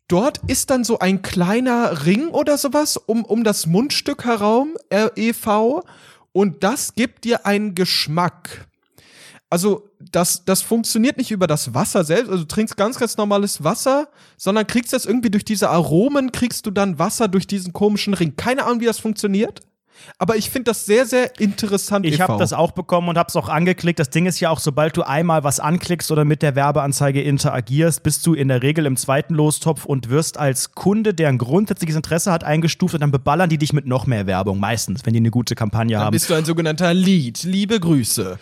dort 0.08 0.40
ist 0.48 0.70
dann 0.70 0.82
so 0.82 0.98
ein 0.98 1.22
kleiner 1.22 2.04
Ring 2.04 2.28
oder 2.28 2.58
sowas 2.58 2.96
um, 2.96 3.24
um 3.24 3.44
das 3.44 3.66
Mundstück 3.66 4.24
herum, 4.24 4.76
äh, 4.90 5.08
e.V. 5.14 5.84
und 6.32 6.64
das 6.64 6.96
gibt 6.96 7.22
dir 7.24 7.46
einen 7.46 7.76
Geschmack. 7.76 8.66
Also 9.48 9.88
das, 10.00 10.44
das 10.44 10.62
funktioniert 10.62 11.18
nicht 11.18 11.30
über 11.30 11.46
das 11.46 11.72
Wasser 11.72 12.02
selbst, 12.02 12.30
also 12.30 12.42
du 12.42 12.48
trinkst 12.48 12.76
ganz, 12.76 12.98
ganz 12.98 13.16
normales 13.16 13.62
Wasser, 13.62 14.08
sondern 14.36 14.66
kriegst 14.66 14.92
das 14.92 15.06
irgendwie 15.06 15.30
durch 15.30 15.44
diese 15.44 15.70
Aromen, 15.70 16.32
kriegst 16.32 16.66
du 16.66 16.72
dann 16.72 16.98
Wasser 16.98 17.28
durch 17.28 17.46
diesen 17.46 17.72
komischen 17.72 18.14
Ring. 18.14 18.34
Keine 18.36 18.64
Ahnung, 18.64 18.80
wie 18.80 18.86
das 18.86 18.98
funktioniert. 18.98 19.62
Aber 20.18 20.36
ich 20.36 20.50
finde 20.50 20.70
das 20.70 20.86
sehr, 20.86 21.06
sehr 21.06 21.38
interessant. 21.40 22.06
Ich 22.06 22.20
habe 22.20 22.38
das 22.38 22.52
auch 22.52 22.72
bekommen 22.72 23.08
und 23.08 23.18
habe 23.18 23.28
es 23.28 23.36
auch 23.36 23.48
angeklickt. 23.48 23.98
Das 23.98 24.10
Ding 24.10 24.26
ist 24.26 24.40
ja 24.40 24.50
auch, 24.50 24.58
sobald 24.58 24.96
du 24.96 25.02
einmal 25.02 25.44
was 25.44 25.60
anklickst 25.60 26.10
oder 26.10 26.24
mit 26.24 26.42
der 26.42 26.54
Werbeanzeige 26.54 27.22
interagierst, 27.22 28.02
bist 28.02 28.26
du 28.26 28.34
in 28.34 28.48
der 28.48 28.62
Regel 28.62 28.86
im 28.86 28.96
zweiten 28.96 29.34
Lostopf 29.34 29.84
und 29.84 30.08
wirst 30.10 30.38
als 30.38 30.72
Kunde, 30.72 31.14
der 31.14 31.28
ein 31.28 31.38
grundsätzliches 31.38 31.96
Interesse 31.96 32.32
hat, 32.32 32.44
eingestuft 32.44 32.94
und 32.94 33.00
dann 33.00 33.10
beballern 33.10 33.50
die 33.50 33.58
dich 33.58 33.72
mit 33.72 33.86
noch 33.86 34.06
mehr 34.06 34.26
Werbung. 34.26 34.58
Meistens, 34.60 35.04
wenn 35.04 35.12
die 35.12 35.20
eine 35.20 35.30
gute 35.30 35.54
Kampagne 35.54 35.96
Dann 35.96 36.06
haben. 36.06 36.12
bist 36.12 36.30
du 36.30 36.34
ein 36.34 36.44
sogenannter 36.44 36.94
Lead. 36.94 37.42
Liebe 37.42 37.78
Grüße. 37.80 38.38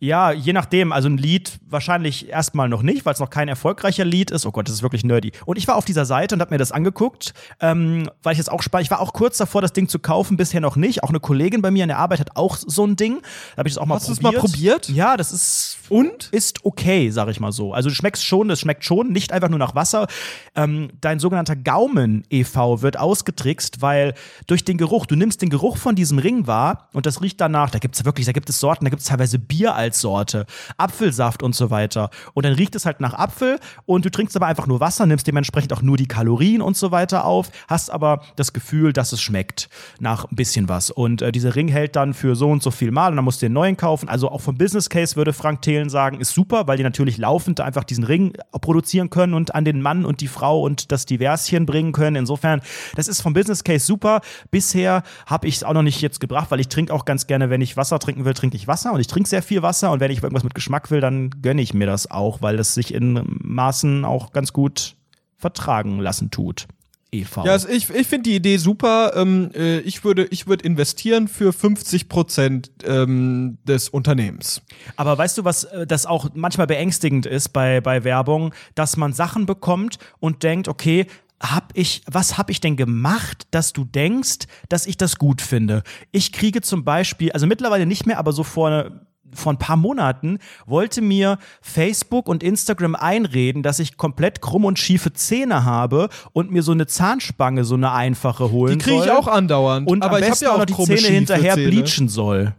Ja, 0.00 0.30
je 0.30 0.52
nachdem. 0.52 0.92
Also 0.92 1.08
ein 1.08 1.18
Lied 1.18 1.58
wahrscheinlich 1.66 2.28
erstmal 2.28 2.68
noch 2.68 2.82
nicht, 2.82 3.04
weil 3.04 3.14
es 3.14 3.18
noch 3.20 3.30
kein 3.30 3.48
erfolgreicher 3.48 4.04
Lied 4.04 4.30
ist. 4.30 4.46
Oh 4.46 4.52
Gott, 4.52 4.68
das 4.68 4.74
ist 4.76 4.82
wirklich 4.82 5.02
nerdy. 5.02 5.32
Und 5.44 5.58
ich 5.58 5.66
war 5.66 5.74
auf 5.74 5.84
dieser 5.84 6.04
Seite 6.06 6.36
und 6.36 6.40
habe 6.40 6.54
mir 6.54 6.58
das 6.58 6.70
angeguckt, 6.70 7.34
ähm, 7.60 8.08
weil 8.22 8.32
ich 8.32 8.38
jetzt 8.38 8.50
auch 8.52 8.62
spannend. 8.62 8.86
Ich 8.86 8.90
war 8.92 9.00
auch 9.00 9.12
kurz 9.12 9.38
davor, 9.38 9.60
das 9.60 9.72
Ding 9.72 9.88
zu 9.88 9.98
kaufen, 9.98 10.36
bisher 10.36 10.60
noch 10.60 10.76
nicht. 10.76 11.02
Auch 11.02 11.08
eine 11.08 11.18
Kollegin 11.18 11.62
bei 11.62 11.72
mir 11.72 11.82
in 11.82 11.88
der 11.88 11.98
Arbeit 11.98 12.20
hat 12.20 12.36
auch 12.36 12.56
so 12.56 12.86
ein 12.86 12.94
Ding. 12.94 13.22
Da 13.56 13.58
habe 13.58 13.68
ich 13.68 13.74
das 13.74 13.82
auch 13.82 13.86
mal 13.86 13.96
Hast 13.96 14.06
du 14.06 14.12
es 14.12 14.20
probiert. 14.20 14.42
mal 14.42 14.48
probiert? 14.48 14.88
Ja, 14.88 15.16
das 15.16 15.32
ist 15.32 15.78
Und? 15.88 16.28
ist 16.30 16.64
okay, 16.64 17.10
sag 17.10 17.28
ich 17.28 17.40
mal 17.40 17.50
so. 17.50 17.72
Also 17.72 17.88
du 17.88 17.94
schmeckst 17.96 18.24
schon, 18.24 18.46
das 18.46 18.60
schmeckt 18.60 18.84
schon, 18.84 19.10
nicht 19.10 19.32
einfach 19.32 19.48
nur 19.48 19.58
nach 19.58 19.74
Wasser. 19.74 20.06
Ähm, 20.54 20.90
dein 21.00 21.18
sogenannter 21.18 21.56
Gaumen 21.56 22.22
e.V. 22.30 22.82
wird 22.82 23.00
ausgetrickst, 23.00 23.82
weil 23.82 24.14
durch 24.46 24.64
den 24.64 24.78
Geruch, 24.78 25.06
du 25.06 25.16
nimmst 25.16 25.42
den 25.42 25.50
Geruch 25.50 25.76
von 25.76 25.96
diesem 25.96 26.18
Ring 26.18 26.46
wahr 26.46 26.88
und 26.92 27.04
das 27.04 27.20
riecht 27.20 27.40
danach, 27.40 27.70
da 27.70 27.80
gibt's 27.80 28.04
wirklich, 28.04 28.26
da 28.26 28.32
gibt 28.32 28.48
es 28.48 28.60
Sorten, 28.60 28.84
da 28.84 28.90
gibt's 28.90 29.06
teilweise 29.06 29.40
Bier 29.40 29.74
als 29.74 29.87
Sorte, 29.94 30.46
Apfelsaft 30.76 31.42
und 31.42 31.54
so 31.54 31.70
weiter. 31.70 32.10
Und 32.34 32.44
dann 32.44 32.54
riecht 32.54 32.74
es 32.74 32.86
halt 32.86 33.00
nach 33.00 33.14
Apfel 33.14 33.58
und 33.86 34.04
du 34.04 34.10
trinkst 34.10 34.36
aber 34.36 34.46
einfach 34.46 34.66
nur 34.66 34.80
Wasser, 34.80 35.06
nimmst 35.06 35.26
dementsprechend 35.26 35.72
auch 35.72 35.82
nur 35.82 35.96
die 35.96 36.08
Kalorien 36.08 36.62
und 36.62 36.76
so 36.76 36.90
weiter 36.90 37.24
auf, 37.24 37.50
hast 37.68 37.90
aber 37.90 38.22
das 38.36 38.52
Gefühl, 38.52 38.92
dass 38.92 39.12
es 39.12 39.20
schmeckt 39.20 39.68
nach 40.00 40.30
ein 40.30 40.36
bisschen 40.36 40.68
was. 40.68 40.90
Und 40.90 41.22
äh, 41.22 41.32
dieser 41.32 41.54
Ring 41.54 41.68
hält 41.68 41.96
dann 41.96 42.14
für 42.14 42.36
so 42.36 42.50
und 42.50 42.62
so 42.62 42.70
viel 42.70 42.90
Mal 42.90 43.10
und 43.10 43.16
dann 43.16 43.24
musst 43.24 43.42
du 43.42 43.46
den 43.46 43.52
neuen 43.52 43.76
kaufen. 43.76 44.08
Also 44.08 44.30
auch 44.30 44.40
vom 44.40 44.56
Business 44.56 44.88
Case 44.88 45.16
würde 45.16 45.32
Frank 45.32 45.62
Thelen 45.62 45.88
sagen, 45.88 46.20
ist 46.20 46.32
super, 46.32 46.66
weil 46.66 46.76
die 46.76 46.82
natürlich 46.82 47.18
laufend 47.18 47.60
einfach 47.60 47.84
diesen 47.84 48.04
Ring 48.04 48.32
produzieren 48.52 49.10
können 49.10 49.34
und 49.34 49.54
an 49.54 49.64
den 49.64 49.82
Mann 49.82 50.04
und 50.04 50.20
die 50.20 50.28
Frau 50.28 50.62
und 50.62 50.92
das 50.92 51.06
Diverschen 51.06 51.66
bringen 51.66 51.92
können. 51.92 52.16
Insofern, 52.16 52.60
das 52.96 53.08
ist 53.08 53.20
vom 53.20 53.32
Business 53.32 53.64
Case 53.64 53.84
super. 53.84 54.20
Bisher 54.50 55.02
habe 55.26 55.46
ich 55.46 55.56
es 55.56 55.64
auch 55.64 55.72
noch 55.72 55.82
nicht 55.82 56.00
jetzt 56.00 56.20
gebracht, 56.20 56.50
weil 56.50 56.60
ich 56.60 56.68
trinke 56.68 56.92
auch 56.92 57.04
ganz 57.04 57.26
gerne, 57.26 57.50
wenn 57.50 57.60
ich 57.60 57.76
Wasser 57.76 57.98
trinken 57.98 58.24
will, 58.24 58.34
trinke 58.34 58.56
ich 58.56 58.66
Wasser 58.66 58.92
und 58.92 59.00
ich 59.00 59.06
trinke 59.06 59.28
sehr 59.28 59.42
viel 59.42 59.62
Wasser 59.62 59.77
und 59.82 60.00
wenn 60.00 60.10
ich 60.10 60.22
irgendwas 60.22 60.44
mit 60.44 60.54
Geschmack 60.54 60.90
will, 60.90 61.00
dann 61.00 61.30
gönne 61.42 61.62
ich 61.62 61.74
mir 61.74 61.86
das 61.86 62.10
auch, 62.10 62.42
weil 62.42 62.58
es 62.58 62.74
sich 62.74 62.92
in 62.92 63.22
Maßen 63.24 64.04
auch 64.04 64.32
ganz 64.32 64.52
gut 64.52 64.96
vertragen 65.36 66.00
lassen 66.00 66.30
tut. 66.30 66.66
EV. 67.10 67.44
Ja, 67.44 67.52
also 67.52 67.68
ich, 67.68 67.88
ich 67.88 68.06
finde 68.06 68.28
die 68.28 68.36
Idee 68.36 68.58
super. 68.58 69.12
Ähm, 69.16 69.50
äh, 69.54 69.78
ich 69.80 70.04
würde, 70.04 70.26
ich 70.26 70.46
würde 70.46 70.64
investieren 70.64 71.28
für 71.28 71.52
50 71.52 72.08
Prozent 72.08 72.70
ähm, 72.84 73.58
des 73.64 73.88
Unternehmens. 73.88 74.60
Aber 74.96 75.16
weißt 75.16 75.38
du, 75.38 75.44
was 75.44 75.64
äh, 75.64 75.86
das 75.86 76.04
auch 76.04 76.28
manchmal 76.34 76.66
beängstigend 76.66 77.24
ist 77.24 77.50
bei, 77.50 77.80
bei 77.80 78.04
Werbung, 78.04 78.54
dass 78.74 78.96
man 78.96 79.12
Sachen 79.12 79.46
bekommt 79.46 79.98
und 80.20 80.42
denkt, 80.42 80.68
okay, 80.68 81.06
hab 81.40 81.70
ich, 81.74 82.02
was 82.10 82.36
habe 82.36 82.50
ich 82.50 82.60
denn 82.60 82.76
gemacht, 82.76 83.46
dass 83.52 83.72
du 83.72 83.84
denkst, 83.84 84.46
dass 84.68 84.86
ich 84.86 84.96
das 84.96 85.16
gut 85.16 85.40
finde? 85.40 85.84
Ich 86.10 86.32
kriege 86.32 86.60
zum 86.60 86.84
Beispiel, 86.84 87.32
also 87.32 87.46
mittlerweile 87.46 87.86
nicht 87.86 88.06
mehr, 88.06 88.18
aber 88.18 88.32
so 88.32 88.42
vor 88.42 88.90
vor 89.34 89.52
ein 89.52 89.58
paar 89.58 89.76
Monaten 89.76 90.38
wollte 90.66 91.00
mir 91.00 91.38
Facebook 91.60 92.28
und 92.28 92.42
Instagram 92.42 92.94
einreden, 92.94 93.62
dass 93.62 93.78
ich 93.78 93.96
komplett 93.96 94.40
krumm 94.40 94.64
und 94.64 94.78
schiefe 94.78 95.12
Zähne 95.12 95.64
habe 95.64 96.08
und 96.32 96.50
mir 96.50 96.62
so 96.62 96.72
eine 96.72 96.86
Zahnspange, 96.86 97.64
so 97.64 97.74
eine 97.74 97.92
einfache 97.92 98.50
holen 98.50 98.78
Die 98.78 98.84
kriege 98.84 99.04
ich 99.04 99.10
auch 99.10 99.28
andauernd. 99.28 99.88
Und 99.88 100.02
aber 100.02 100.16
am 100.16 100.22
ich 100.22 100.24
habe 100.24 100.30
besten 100.30 100.44
ja 100.44 100.52
auch 100.52 100.58
noch 100.58 100.66
die 100.66 100.74
Zähne 100.74 101.14
hinterher 101.14 101.54
Zähne. 101.54 101.70
bleachen 101.70 102.08
soll. 102.08 102.54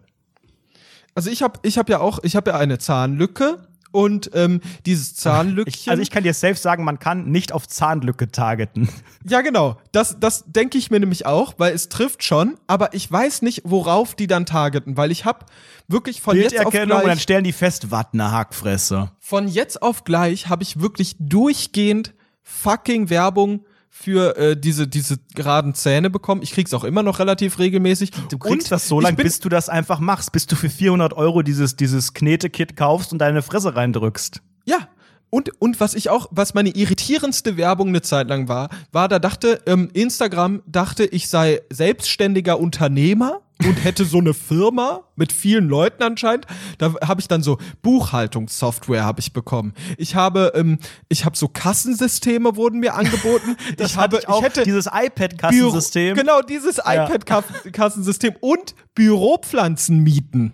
Also 1.16 1.30
ich 1.30 1.42
habe, 1.42 1.60
ich 1.64 1.78
habe 1.78 1.92
ja 1.92 2.00
auch, 2.00 2.20
ich 2.24 2.36
habe 2.36 2.52
ja 2.52 2.58
eine 2.58 2.78
Zahnlücke 2.78 3.58
und 3.92 4.32
ähm, 4.34 4.62
dieses 4.86 5.16
Zahnlückchen. 5.16 5.74
Ich, 5.74 5.90
also 5.90 6.02
ich 6.02 6.12
kann 6.12 6.24
dir 6.24 6.34
safe 6.34 6.56
sagen, 6.56 6.84
man 6.84 7.00
kann 7.00 7.30
nicht 7.30 7.52
auf 7.52 7.68
Zahnlücke 7.68 8.32
targeten. 8.32 8.90
Ja, 9.28 9.42
genau. 9.42 9.78
Das, 9.92 10.20
das 10.20 10.46
denke 10.48 10.78
ich 10.78 10.92
mir 10.92 11.00
nämlich 11.00 11.26
auch, 11.26 11.54
weil 11.58 11.74
es 11.74 11.90
trifft 11.90 12.24
schon, 12.24 12.58
aber 12.68 12.94
ich 12.94 13.12
weiß 13.12 13.42
nicht, 13.42 13.62
worauf 13.66 14.16
die 14.16 14.28
dann 14.28 14.46
targeten, 14.46 14.98
weil 14.98 15.12
ich 15.12 15.26
habe 15.26 15.46
wirklich 15.88 16.22
von 16.22 16.36
jetzt 16.38 16.54
auf 16.58 16.72
Bilderkennung 16.72 16.98
und 16.98 17.04
dann 17.04 17.12
gleich, 17.12 17.22
stellen 17.22 17.44
die 17.44 17.52
fest, 17.52 17.92
was 17.92 18.08
eine 18.14 18.32
Hackfresse. 18.32 19.12
von 19.20 19.48
jetzt 19.48 19.82
auf 19.82 20.04
gleich 20.04 20.48
habe 20.48 20.64
ich 20.64 20.80
wirklich 20.80 21.16
durchgehend 21.20 22.14
fucking 22.42 23.10
Werbung 23.10 23.66
für 24.02 24.38
äh, 24.38 24.58
diese 24.58 24.88
diese 24.88 25.18
geraden 25.36 25.74
Zähne 25.74 26.10
bekommen. 26.10 26.42
Ich 26.42 26.52
krieg's 26.52 26.74
auch 26.74 26.86
immer 26.86 27.04
noch 27.04 27.20
relativ 27.20 27.60
regelmäßig. 27.60 28.12
Du 28.30 28.38
kriegst 28.38 28.66
Und 28.68 28.72
das 28.72 28.88
so 28.88 29.02
lange, 29.02 29.18
bis 29.18 29.42
du 29.42 29.50
das 29.50 29.68
einfach 29.68 30.00
machst, 30.00 30.32
bis 30.32 30.48
du 30.48 30.56
für 30.56 30.70
400 30.70 31.14
Euro 31.14 31.42
dieses, 31.42 31.76
dieses 31.76 32.14
Knete-Kit 32.14 32.78
kaufst 32.78 33.12
und 33.12 33.20
deine 33.20 33.42
Fresse 33.42 33.76
reindrückst. 33.76 34.42
Ja. 34.66 34.88
Und, 35.30 35.52
und 35.62 35.80
was 35.80 35.94
ich 35.94 36.10
auch, 36.10 36.28
was 36.32 36.54
meine 36.54 36.70
irritierendste 36.70 37.58
Werbung 37.58 37.90
eine 37.90 38.02
Zeit 38.02 38.30
lang 38.30 38.48
war, 38.48 38.70
war, 38.92 39.10
da 39.10 39.20
dachte, 39.20 39.62
ähm, 39.68 39.90
Instagram 39.94 40.64
dachte, 40.66 41.06
ich 41.06 41.28
sei 41.28 41.62
selbstständiger 41.70 42.60
Unternehmer 42.60 43.42
und 43.66 43.84
hätte 43.84 44.06
so 44.06 44.20
eine 44.20 44.34
Firma 44.34 45.02
mit 45.16 45.32
vielen 45.34 45.68
Leuten 45.68 46.02
anscheinend. 46.02 46.46
Da 46.78 46.94
habe 47.06 47.20
ich 47.20 47.28
dann 47.28 47.44
so 47.44 47.58
Buchhaltungssoftware 47.82 49.04
habe 49.04 49.20
ich 49.20 49.34
bekommen. 49.34 49.74
Ich 49.98 50.16
habe 50.16 50.54
ähm, 50.56 50.80
ich 51.10 51.26
habe 51.26 51.36
so 51.38 51.48
Kassensysteme 51.48 52.56
wurden 52.56 52.80
mir 52.80 52.94
angeboten. 52.96 53.56
Das 53.78 53.92
ich 53.92 53.98
habe 53.98 54.18
ich 54.20 54.28
auch, 54.28 54.42
hätte 54.42 54.64
dieses 54.64 54.88
iPad-Kassensystem. 54.88 56.16
Büro- 56.16 56.20
Genau, 56.26 56.42
dieses 56.42 56.80
iPad-Kassensystem 56.80 58.36
und 58.42 58.76
Büropflanzen 58.96 60.00
mieten. 60.04 60.54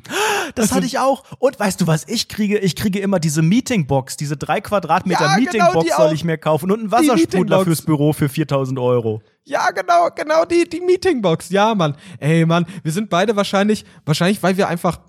Das 0.56 0.72
hatte 0.72 0.86
ich 0.86 1.00
auch. 1.00 1.24
Und 1.40 1.60
weißt 1.60 1.82
du, 1.82 1.88
was 1.88 2.08
ich 2.08 2.28
kriege? 2.28 2.58
Ich 2.60 2.76
kriege 2.76 3.00
immer 3.00 3.20
diese 3.20 3.42
Meetingbox, 3.42 4.18
diese 4.18 4.38
drei 4.38 4.62
Quadratmeter 4.62 5.22
Ja, 5.22 5.36
genau, 5.36 5.40
Meetingbox 5.46 5.86
die 5.86 5.92
soll 5.96 6.14
ich 6.14 6.24
mir 6.24 6.38
kaufen 6.38 6.72
und 6.72 6.80
einen 6.80 6.92
Wassersprudler 6.92 7.64
fürs 7.64 7.82
Büro 7.84 8.14
für 8.14 8.30
4000 8.30 8.80
Euro. 8.80 9.22
Ja, 9.48 9.70
genau, 9.70 10.10
genau, 10.16 10.44
die, 10.44 10.68
die 10.68 10.82
Meetingbox. 10.82 11.50
Ja, 11.50 11.76
Mann. 11.76 11.96
Ey, 12.20 12.46
Mann, 12.48 12.66
wir 12.82 12.92
sind 12.92 13.12
beide 13.12 13.36
wahrscheinlich, 13.36 13.86
wahrscheinlich, 14.04 14.42
weil 14.42 14.58
wir 14.58 14.68
einfach, 14.68 15.00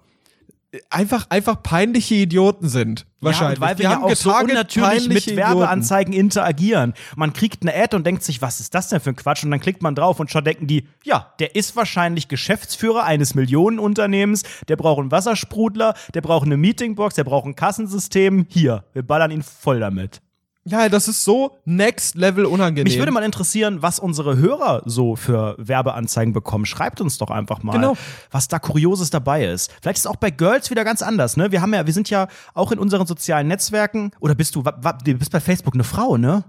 einfach, 0.91 1.25
einfach 1.31 1.63
peinliche 1.63 2.17
Idioten 2.17 2.69
sind. 2.69 3.07
Wahrscheinlich. 3.23 3.59
Ja, 3.59 3.67
weil 3.67 3.79
wir, 3.79 3.85
ja 3.85 3.91
haben 3.93 4.05
auch 4.05 4.15
so 4.15 4.37
unnatürlich 4.37 5.09
mit 5.09 5.27
Idioten. 5.27 5.39
Werbeanzeigen 5.39 6.13
interagieren. 6.13 6.93
Man 7.17 7.33
kriegt 7.33 7.63
eine 7.63 7.75
Ad 7.75 7.97
und 7.97 8.07
denkt 8.07 8.25
sich, 8.25 8.43
was 8.43 8.61
ist 8.61 8.75
das 8.75 8.91
denn 8.91 9.01
für 9.01 9.09
ein 9.09 9.17
Quatsch? 9.17 9.43
Und 9.43 9.53
dann 9.53 9.61
klickt 9.61 9.83
man 9.83 9.95
drauf 9.95 10.21
und 10.21 10.31
schon 10.31 10.45
denken 10.45 10.67
die, 10.67 10.87
ja, 11.03 11.33
der 11.39 11.55
ist 11.57 11.75
wahrscheinlich 11.75 12.29
Geschäftsführer 12.29 13.05
eines 13.05 13.35
Millionenunternehmens, 13.35 14.43
der 14.69 14.77
braucht 14.77 15.01
einen 15.01 15.11
Wassersprudler, 15.11 15.95
der 16.13 16.21
braucht 16.21 16.45
eine 16.45 16.59
Meetingbox, 16.59 17.15
der 17.15 17.25
braucht 17.25 17.47
ein 17.47 17.57
Kassensystem. 17.57 18.45
Hier, 18.51 18.85
wir 18.93 19.03
ballern 19.03 19.31
ihn 19.31 19.43
voll 19.43 19.81
damit. 19.81 20.21
Ja, 20.69 20.89
das 20.89 21.07
ist 21.07 21.23
so 21.23 21.57
next 21.65 22.17
level 22.17 22.45
unangenehm. 22.45 22.85
Mich 22.85 22.99
würde 22.99 23.13
mal 23.13 23.23
interessieren, 23.23 23.83
was 23.83 24.01
unsere 24.01 24.37
Hörer 24.37 24.83
so 24.85 25.15
für 25.15 25.55
Werbeanzeigen 25.59 26.33
bekommen. 26.33 26.67
Schreibt 26.67 27.01
uns 27.01 27.19
doch 27.19 27.31
einfach 27.31 27.63
mal, 27.63 27.73
Genau. 27.73 27.97
was 28.33 28.49
da 28.49 28.59
Kurioses 28.59 29.11
dabei 29.11 29.47
ist. 29.47 29.71
Vielleicht 29.81 29.99
ist 29.99 30.07
es 30.07 30.11
auch 30.11 30.17
bei 30.17 30.31
Girls 30.31 30.69
wieder 30.71 30.83
ganz 30.85 31.03
anders, 31.03 31.37
ne? 31.37 31.53
Wir 31.53 31.63
haben 31.63 31.73
ja, 31.73 31.87
wir 31.87 31.93
sind 31.93 32.11
ja 32.11 32.27
auch 32.53 32.73
in 32.73 32.81
unseren 32.81 33.07
sozialen 33.07 33.47
Netzwerken. 33.47 34.11
Oder 34.19 34.35
bist 34.35 34.57
du, 34.57 34.63
du 34.63 35.15
bist 35.15 35.31
bei 35.31 35.41
Facebook 35.41 35.75
eine 35.75 35.85
Frau, 35.85 36.17
ne? 36.17 36.43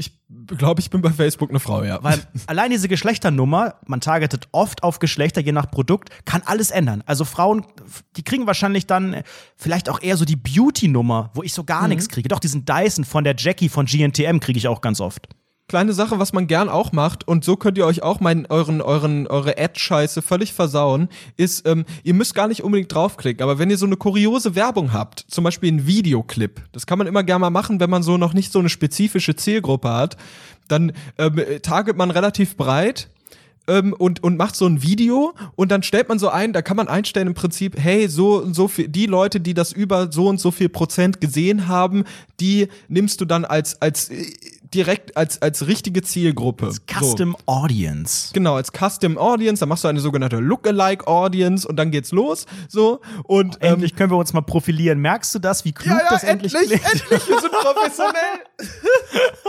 Ich 0.00 0.16
glaube, 0.46 0.80
ich 0.80 0.90
bin 0.90 1.02
bei 1.02 1.10
Facebook 1.10 1.50
eine 1.50 1.58
Frau, 1.58 1.82
ja. 1.82 1.98
Weil 2.04 2.20
allein 2.46 2.70
diese 2.70 2.86
Geschlechternummer, 2.86 3.74
man 3.86 4.00
targetet 4.00 4.48
oft 4.52 4.84
auf 4.84 5.00
Geschlechter, 5.00 5.40
je 5.40 5.50
nach 5.50 5.68
Produkt, 5.68 6.10
kann 6.24 6.40
alles 6.44 6.70
ändern. 6.70 7.02
Also 7.04 7.24
Frauen, 7.24 7.66
die 8.16 8.22
kriegen 8.22 8.46
wahrscheinlich 8.46 8.86
dann 8.86 9.22
vielleicht 9.56 9.88
auch 9.88 10.00
eher 10.00 10.16
so 10.16 10.24
die 10.24 10.36
Beauty-Nummer, 10.36 11.32
wo 11.34 11.42
ich 11.42 11.52
so 11.52 11.64
gar 11.64 11.88
nichts 11.88 12.08
kriege. 12.08 12.28
Doch 12.28 12.38
diesen 12.38 12.64
Dyson 12.64 13.04
von 13.04 13.24
der 13.24 13.34
Jackie 13.36 13.68
von 13.68 13.86
GNTM 13.86 14.38
kriege 14.38 14.56
ich 14.56 14.68
auch 14.68 14.80
ganz 14.80 15.00
oft. 15.00 15.28
Kleine 15.68 15.92
Sache, 15.92 16.18
was 16.18 16.32
man 16.32 16.46
gern 16.46 16.70
auch 16.70 16.92
macht, 16.92 17.28
und 17.28 17.44
so 17.44 17.56
könnt 17.56 17.76
ihr 17.76 17.84
euch 17.84 18.02
auch 18.02 18.20
meinen, 18.20 18.46
euren, 18.46 18.80
euren, 18.80 19.26
eure 19.26 19.58
Ad-Scheiße 19.58 20.22
völlig 20.22 20.54
versauen, 20.54 21.10
ist, 21.36 21.68
ähm, 21.68 21.84
ihr 22.02 22.14
müsst 22.14 22.34
gar 22.34 22.48
nicht 22.48 22.64
unbedingt 22.64 22.94
draufklicken, 22.94 23.42
aber 23.42 23.58
wenn 23.58 23.68
ihr 23.68 23.76
so 23.76 23.84
eine 23.84 23.98
kuriose 23.98 24.54
Werbung 24.54 24.94
habt, 24.94 25.26
zum 25.28 25.44
Beispiel 25.44 25.70
ein 25.70 25.86
Videoclip, 25.86 26.62
das 26.72 26.86
kann 26.86 26.96
man 26.96 27.06
immer 27.06 27.22
gerne 27.22 27.40
mal 27.40 27.50
machen, 27.50 27.80
wenn 27.80 27.90
man 27.90 28.02
so 28.02 28.16
noch 28.16 28.32
nicht 28.32 28.50
so 28.50 28.60
eine 28.60 28.70
spezifische 28.70 29.36
Zielgruppe 29.36 29.90
hat, 29.90 30.16
dann 30.68 30.92
ähm, 31.18 31.38
target 31.60 31.98
man 31.98 32.10
relativ 32.10 32.56
breit 32.56 33.10
ähm, 33.66 33.92
und, 33.92 34.22
und 34.22 34.38
macht 34.38 34.56
so 34.56 34.66
ein 34.66 34.82
Video 34.82 35.34
und 35.54 35.70
dann 35.70 35.82
stellt 35.82 36.08
man 36.08 36.18
so 36.18 36.30
ein, 36.30 36.54
da 36.54 36.62
kann 36.62 36.78
man 36.78 36.88
einstellen 36.88 37.26
im 37.28 37.34
Prinzip, 37.34 37.76
hey, 37.78 38.08
so 38.08 38.38
und 38.42 38.54
so 38.54 38.68
viel, 38.68 38.88
die 38.88 39.04
Leute, 39.04 39.38
die 39.38 39.52
das 39.52 39.72
über 39.72 40.10
so 40.10 40.28
und 40.28 40.40
so 40.40 40.50
viel 40.50 40.70
Prozent 40.70 41.20
gesehen 41.20 41.68
haben, 41.68 42.04
die 42.40 42.68
nimmst 42.88 43.20
du 43.20 43.26
dann 43.26 43.44
als, 43.44 43.82
als 43.82 44.10
direkt 44.74 45.16
als, 45.16 45.40
als 45.40 45.66
richtige 45.66 46.02
Zielgruppe. 46.02 46.72
Custom 46.86 47.36
Audience. 47.46 48.28
So. 48.28 48.34
Genau, 48.34 48.56
als 48.56 48.70
Custom 48.72 49.18
Audience, 49.18 49.60
dann 49.60 49.68
machst 49.68 49.84
du 49.84 49.88
eine 49.88 50.00
sogenannte 50.00 50.38
Lookalike 50.38 51.06
Audience 51.06 51.66
und 51.66 51.76
dann 51.76 51.90
geht's 51.90 52.12
los. 52.12 52.46
So. 52.68 53.00
Und 53.24 53.58
ähm, 53.60 53.74
Endlich 53.74 53.96
können 53.96 54.10
wir 54.10 54.16
uns 54.16 54.32
mal 54.32 54.42
profilieren. 54.42 55.00
Merkst 55.00 55.34
du 55.34 55.38
das, 55.38 55.64
wie 55.64 55.72
klug 55.72 55.98
das 56.10 56.24
endlich, 56.24 56.52
klingt? 56.52 56.72
endlich, 56.72 57.28
wir 57.28 57.40
sind 57.40 57.52
professionell. 57.52 58.38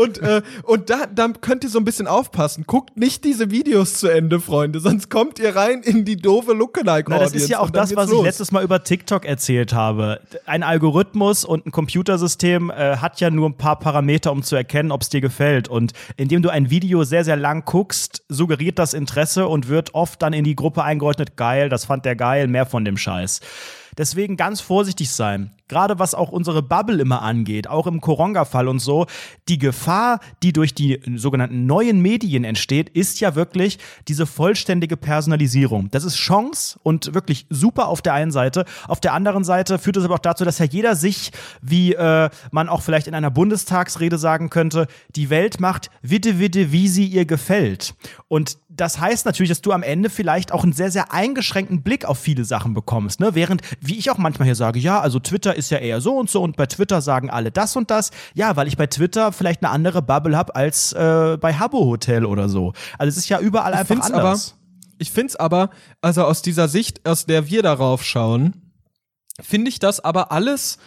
Und, 0.00 0.18
äh, 0.18 0.40
und 0.62 0.88
da, 0.88 1.06
da 1.06 1.28
könnt 1.28 1.62
ihr 1.62 1.68
so 1.68 1.78
ein 1.78 1.84
bisschen 1.84 2.06
aufpassen. 2.06 2.64
Guckt 2.66 2.96
nicht 2.96 3.22
diese 3.24 3.50
Videos 3.50 3.94
zu 3.94 4.08
Ende, 4.08 4.40
Freunde, 4.40 4.80
sonst 4.80 5.10
kommt 5.10 5.38
ihr 5.38 5.54
rein 5.54 5.82
in 5.82 6.06
die 6.06 6.16
doofe 6.16 6.54
Lookalike 6.54 7.12
Audience. 7.12 7.34
das 7.34 7.42
ist 7.42 7.48
ja 7.50 7.58
auch 7.58 7.68
das, 7.68 7.94
was 7.94 8.08
ich 8.08 8.16
los. 8.16 8.24
letztes 8.24 8.50
Mal 8.50 8.64
über 8.64 8.82
TikTok 8.82 9.26
erzählt 9.26 9.74
habe. 9.74 10.20
Ein 10.46 10.62
Algorithmus 10.62 11.44
und 11.44 11.66
ein 11.66 11.70
Computersystem 11.70 12.70
äh, 12.70 12.96
hat 12.96 13.20
ja 13.20 13.28
nur 13.28 13.50
ein 13.50 13.58
paar 13.58 13.78
Parameter, 13.78 14.32
um 14.32 14.42
zu 14.42 14.56
erkennen, 14.56 14.90
ob 14.90 15.02
es 15.02 15.10
dir 15.10 15.20
gefällt. 15.20 15.68
Und 15.68 15.92
indem 16.16 16.40
du 16.40 16.48
ein 16.48 16.70
Video 16.70 17.04
sehr, 17.04 17.24
sehr 17.24 17.36
lang 17.36 17.66
guckst, 17.66 18.22
suggeriert 18.30 18.78
das 18.78 18.94
Interesse 18.94 19.48
und 19.48 19.68
wird 19.68 19.94
oft 19.94 20.22
dann 20.22 20.32
in 20.32 20.44
die 20.44 20.56
Gruppe 20.56 20.82
eingeordnet, 20.82 21.36
geil, 21.36 21.68
das 21.68 21.84
fand 21.84 22.06
der 22.06 22.16
geil, 22.16 22.48
mehr 22.48 22.64
von 22.64 22.86
dem 22.86 22.96
Scheiß. 22.96 23.40
Deswegen 23.98 24.38
ganz 24.38 24.62
vorsichtig 24.62 25.10
sein. 25.10 25.50
Gerade 25.70 26.00
was 26.00 26.14
auch 26.14 26.30
unsere 26.32 26.62
Bubble 26.62 27.00
immer 27.00 27.22
angeht, 27.22 27.68
auch 27.68 27.86
im 27.86 28.00
Koronga-Fall 28.00 28.66
und 28.66 28.80
so. 28.80 29.06
Die 29.48 29.56
Gefahr, 29.56 30.18
die 30.42 30.52
durch 30.52 30.74
die 30.74 31.00
sogenannten 31.14 31.64
neuen 31.64 32.02
Medien 32.02 32.42
entsteht, 32.42 32.88
ist 32.88 33.20
ja 33.20 33.36
wirklich 33.36 33.78
diese 34.08 34.26
vollständige 34.26 34.96
Personalisierung. 34.96 35.88
Das 35.92 36.02
ist 36.02 36.16
Chance 36.16 36.80
und 36.82 37.14
wirklich 37.14 37.46
super 37.50 37.86
auf 37.86 38.02
der 38.02 38.14
einen 38.14 38.32
Seite. 38.32 38.64
Auf 38.88 38.98
der 38.98 39.14
anderen 39.14 39.44
Seite 39.44 39.78
führt 39.78 39.96
es 39.96 40.04
aber 40.04 40.14
auch 40.14 40.18
dazu, 40.18 40.44
dass 40.44 40.58
ja 40.58 40.66
jeder 40.66 40.96
sich, 40.96 41.30
wie 41.62 41.94
äh, 41.94 42.30
man 42.50 42.68
auch 42.68 42.82
vielleicht 42.82 43.06
in 43.06 43.14
einer 43.14 43.30
Bundestagsrede 43.30 44.18
sagen 44.18 44.50
könnte, 44.50 44.88
die 45.14 45.30
Welt 45.30 45.60
macht 45.60 45.90
witte, 46.02 46.40
witte, 46.40 46.72
wie 46.72 46.88
sie 46.88 47.06
ihr 47.06 47.26
gefällt. 47.26 47.94
Und 48.26 48.58
das 48.68 48.98
heißt 48.98 49.26
natürlich, 49.26 49.50
dass 49.50 49.60
du 49.60 49.72
am 49.72 49.82
Ende 49.82 50.10
vielleicht 50.10 50.52
auch 50.52 50.62
einen 50.62 50.72
sehr, 50.72 50.90
sehr 50.90 51.12
eingeschränkten 51.12 51.82
Blick 51.82 52.04
auf 52.04 52.18
viele 52.18 52.44
Sachen 52.44 52.72
bekommst. 52.74 53.20
Ne? 53.20 53.34
Während, 53.34 53.62
wie 53.80 53.98
ich 53.98 54.10
auch 54.10 54.18
manchmal 54.18 54.46
hier 54.46 54.54
sage, 54.54 54.78
ja, 54.78 55.00
also 55.00 55.18
Twitter 55.18 55.56
ist 55.60 55.70
ja 55.70 55.78
eher 55.78 56.00
so 56.00 56.16
und 56.16 56.28
so 56.28 56.42
und 56.42 56.56
bei 56.56 56.66
Twitter 56.66 57.00
sagen 57.00 57.30
alle 57.30 57.50
das 57.52 57.76
und 57.76 57.90
das. 57.90 58.10
Ja, 58.34 58.56
weil 58.56 58.66
ich 58.66 58.76
bei 58.76 58.86
Twitter 58.86 59.32
vielleicht 59.32 59.62
eine 59.62 59.70
andere 59.72 60.02
Bubble 60.02 60.36
habe 60.36 60.54
als 60.56 60.92
äh, 60.92 61.38
bei 61.40 61.54
Habbo 61.54 61.84
Hotel 61.84 62.24
oder 62.24 62.48
so. 62.48 62.72
Also 62.98 63.10
es 63.10 63.16
ist 63.16 63.28
ja 63.28 63.38
überall 63.38 63.74
einfach 63.74 63.86
find's 63.86 64.10
anders. 64.10 64.54
Aber, 64.54 64.60
ich 64.98 65.10
finde 65.10 65.28
es 65.28 65.36
aber, 65.36 65.70
also 66.02 66.24
aus 66.24 66.42
dieser 66.42 66.68
Sicht, 66.68 67.08
aus 67.08 67.24
der 67.26 67.48
wir 67.48 67.62
darauf 67.62 68.04
schauen, 68.04 68.72
finde 69.40 69.70
ich 69.70 69.78
das 69.78 70.00
aber 70.00 70.32
alles. 70.32 70.78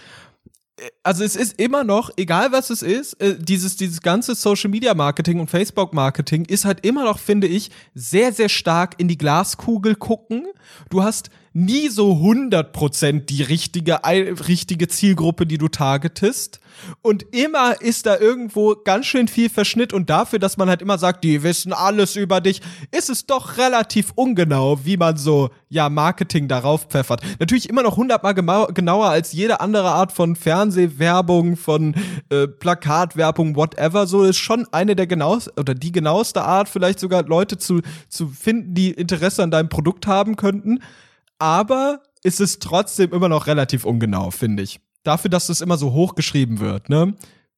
Äh, 0.77 0.89
Also 1.03 1.23
es 1.23 1.35
ist 1.35 1.59
immer 1.59 1.83
noch, 1.83 2.11
egal 2.17 2.51
was 2.51 2.69
es 2.69 2.81
ist, 2.81 3.13
äh, 3.21 3.37
dieses, 3.37 3.75
dieses 3.77 4.01
ganze 4.01 4.35
Social 4.35 4.69
Media 4.69 4.93
Marketing 4.93 5.39
und 5.39 5.49
Facebook 5.49 5.93
Marketing 5.93 6.45
ist 6.45 6.65
halt 6.65 6.85
immer 6.85 7.03
noch, 7.03 7.19
finde 7.19 7.47
ich, 7.47 7.71
sehr, 7.93 8.33
sehr 8.33 8.49
stark 8.49 8.95
in 8.97 9.07
die 9.07 9.17
Glaskugel 9.17 9.95
gucken. 9.95 10.47
Du 10.89 11.03
hast 11.03 11.29
nie 11.53 11.89
so 11.89 12.13
100% 12.13 13.25
die 13.25 13.43
richtige, 13.43 13.99
richtige 14.03 14.87
Zielgruppe, 14.87 15.45
die 15.45 15.57
du 15.57 15.67
targetest. 15.67 16.59
Und 17.01 17.23
immer 17.35 17.81
ist 17.81 18.05
da 18.05 18.17
irgendwo 18.17 18.75
ganz 18.75 19.05
schön 19.05 19.27
viel 19.27 19.49
Verschnitt 19.49 19.93
und 19.93 20.09
dafür, 20.09 20.39
dass 20.39 20.57
man 20.57 20.69
halt 20.69 20.81
immer 20.81 20.97
sagt, 20.97 21.23
die 21.23 21.43
wissen 21.43 21.73
alles 21.73 22.15
über 22.15 22.41
dich, 22.41 22.61
ist 22.91 23.09
es 23.09 23.25
doch 23.25 23.57
relativ 23.57 24.11
ungenau, 24.15 24.79
wie 24.83 24.97
man 24.97 25.17
so, 25.17 25.49
ja, 25.69 25.89
Marketing 25.89 26.47
darauf 26.47 26.85
pfeffert. 26.85 27.21
Natürlich 27.39 27.69
immer 27.69 27.83
noch 27.83 27.97
hundertmal 27.97 28.33
genauer 28.33 29.09
als 29.09 29.33
jede 29.33 29.59
andere 29.59 29.91
Art 29.91 30.11
von 30.11 30.35
Fernsehwerbung, 30.35 31.57
von 31.57 31.95
äh, 32.29 32.47
Plakatwerbung, 32.47 33.55
whatever. 33.55 34.07
So 34.07 34.23
ist 34.23 34.37
schon 34.37 34.67
eine 34.71 34.95
der 34.95 35.07
genauesten, 35.07 35.59
oder 35.59 35.73
die 35.73 35.91
genaueste 35.91 36.43
Art, 36.43 36.69
vielleicht 36.69 36.99
sogar 36.99 37.23
Leute 37.23 37.57
zu, 37.57 37.81
zu 38.09 38.27
finden, 38.27 38.73
die 38.73 38.91
Interesse 38.91 39.43
an 39.43 39.51
deinem 39.51 39.69
Produkt 39.69 40.07
haben 40.07 40.35
könnten. 40.35 40.79
Aber 41.39 42.01
es 42.23 42.39
ist 42.39 42.61
trotzdem 42.61 43.11
immer 43.11 43.29
noch 43.29 43.47
relativ 43.47 43.85
ungenau, 43.85 44.31
finde 44.31 44.63
ich. 44.63 44.79
Dafür, 45.03 45.29
dass 45.29 45.47
das 45.47 45.61
immer 45.61 45.77
so 45.77 45.91
hochgeschrieben 45.93 46.59
wird, 46.59 46.89
ne? 46.89 47.13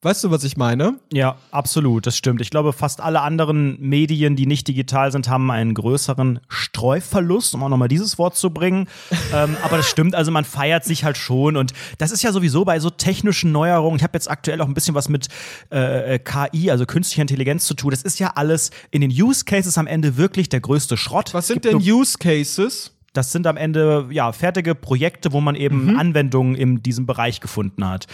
Weißt 0.06 0.24
du, 0.24 0.30
was 0.30 0.44
ich 0.44 0.56
meine? 0.56 1.00
Ja, 1.12 1.38
absolut, 1.50 2.06
das 2.06 2.16
stimmt. 2.16 2.40
Ich 2.40 2.52
glaube, 2.52 2.74
fast 2.74 3.02
alle 3.02 3.22
anderen 3.22 3.76
Medien, 3.82 4.36
die 4.36 4.46
nicht 4.46 4.68
digital 4.68 5.12
sind, 5.12 5.30
haben 5.30 5.50
einen 5.50 5.74
größeren 5.74 6.42
Streuverlust, 6.48 7.56
um 7.56 7.64
auch 7.64 7.70
nochmal 7.70 7.88
dieses 7.88 8.20
Wort 8.20 8.36
zu 8.36 8.52
bringen. 8.52 8.88
ähm, 9.34 9.58
aber 9.64 9.78
das 9.78 9.88
stimmt, 9.90 10.14
also 10.14 10.30
man 10.30 10.46
feiert 10.46 10.84
sich 10.84 11.04
halt 11.04 11.18
schon. 11.18 11.58
Und 11.58 11.74
das 11.98 12.12
ist 12.12 12.22
ja 12.22 12.32
sowieso 12.32 12.66
bei 12.66 12.80
so 12.80 12.92
technischen 12.92 13.52
Neuerungen. 13.52 13.98
Ich 13.98 14.04
habe 14.04 14.16
jetzt 14.16 14.30
aktuell 14.30 14.62
auch 14.62 14.68
ein 14.68 14.76
bisschen 14.76 14.94
was 14.94 15.10
mit 15.10 15.28
äh, 15.72 16.20
KI, 16.20 16.70
also 16.70 16.86
künstlicher 16.86 17.24
Intelligenz 17.24 17.66
zu 17.66 17.74
tun. 17.74 17.90
Das 17.90 18.04
ist 18.04 18.20
ja 18.20 18.34
alles 18.36 18.70
in 18.92 19.02
den 19.02 19.10
Use 19.10 19.44
Cases 19.44 19.76
am 19.76 19.88
Ende 19.88 20.18
wirklich 20.18 20.50
der 20.50 20.60
größte 20.60 20.98
Schrott. 20.98 21.34
Was 21.34 21.48
sind 21.48 21.66
denn 21.66 21.78
Use 21.78 22.20
Cases? 22.20 22.95
Das 23.18 23.32
sind 23.32 23.48
am 23.48 23.58
Ende 23.58 24.08
ja 24.12 24.32
fertige 24.32 24.76
Projekte, 24.76 25.32
wo 25.32 25.42
man 25.42 25.56
eben 25.56 25.86
Mhm. 25.86 26.00
Anwendungen 26.00 26.56
in 26.56 26.82
diesem 26.84 27.06
Bereich 27.06 27.40
gefunden 27.42 27.88
hat. 27.88 28.08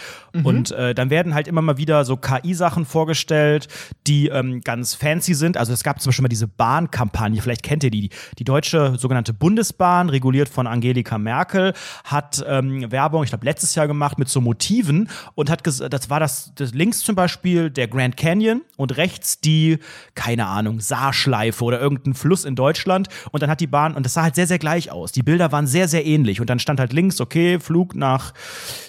Und 0.44 0.70
äh, 0.72 0.94
dann 0.94 1.10
werden 1.10 1.34
halt 1.34 1.48
immer 1.48 1.62
mal 1.62 1.76
wieder 1.76 2.04
so 2.04 2.16
KI-Sachen 2.16 2.86
vorgestellt, 2.86 3.68
die 4.06 4.28
ähm, 4.28 4.60
ganz 4.62 4.94
fancy 4.94 5.34
sind. 5.34 5.56
Also 5.56 5.72
es 5.72 5.82
gab 5.82 6.00
zum 6.00 6.10
Beispiel 6.10 6.22
mal 6.22 6.28
diese 6.28 6.48
Bahnkampagne, 6.48 7.42
vielleicht 7.42 7.62
kennt 7.62 7.84
ihr 7.84 7.90
die. 7.90 8.10
Die 8.38 8.44
deutsche 8.44 8.94
sogenannte 8.98 9.32
Bundesbahn, 9.32 10.08
reguliert 10.08 10.48
von 10.48 10.66
Angelika 10.66 11.18
Merkel, 11.18 11.72
hat 12.04 12.44
ähm, 12.46 12.90
Werbung, 12.90 13.24
ich 13.24 13.30
glaube, 13.30 13.44
letztes 13.44 13.74
Jahr 13.74 13.86
gemacht 13.86 14.18
mit 14.18 14.28
so 14.28 14.40
Motiven 14.40 15.08
und 15.34 15.50
hat 15.50 15.64
gesagt, 15.64 15.92
das 15.92 16.08
war 16.10 16.20
das, 16.20 16.52
das 16.54 16.72
links 16.72 17.00
zum 17.00 17.14
Beispiel 17.14 17.70
der 17.70 17.88
Grand 17.88 18.16
Canyon 18.16 18.62
und 18.76 18.96
rechts 18.96 19.40
die, 19.40 19.78
keine 20.14 20.46
Ahnung, 20.46 20.80
Saarschleife 20.80 21.64
oder 21.64 21.80
irgendein 21.80 22.14
Fluss 22.14 22.44
in 22.44 22.54
Deutschland. 22.54 23.08
Und 23.30 23.42
dann 23.42 23.50
hat 23.50 23.60
die 23.60 23.66
Bahn, 23.66 23.94
und 23.94 24.04
das 24.04 24.14
sah 24.14 24.22
halt 24.22 24.34
sehr, 24.34 24.46
sehr 24.46 24.58
gleich 24.58 24.91
aus. 24.92 25.12
Die 25.12 25.22
Bilder 25.22 25.52
waren 25.52 25.66
sehr, 25.66 25.88
sehr 25.88 26.04
ähnlich. 26.06 26.40
Und 26.40 26.50
dann 26.50 26.58
stand 26.58 26.80
halt 26.80 26.92
links, 26.92 27.20
okay, 27.20 27.58
Flug 27.58 27.94
nach 27.94 28.32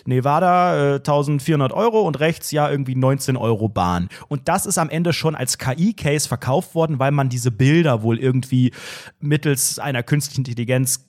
Nevada, 0.05 0.95
äh, 0.95 0.95
1400 0.95 1.71
Euro 1.71 2.01
und 2.01 2.19
rechts 2.19 2.51
ja 2.51 2.69
irgendwie 2.69 2.95
19 2.95 3.37
Euro 3.37 3.69
Bahn. 3.69 4.09
Und 4.27 4.47
das 4.47 4.65
ist 4.65 4.77
am 4.77 4.89
Ende 4.89 5.13
schon 5.13 5.35
als 5.35 5.57
KI-Case 5.57 6.27
verkauft 6.27 6.75
worden, 6.75 6.99
weil 6.99 7.11
man 7.11 7.29
diese 7.29 7.51
Bilder 7.51 8.03
wohl 8.03 8.19
irgendwie 8.19 8.71
mittels 9.19 9.79
einer 9.79 10.03
künstlichen 10.03 10.41
Intelligenz 10.41 11.07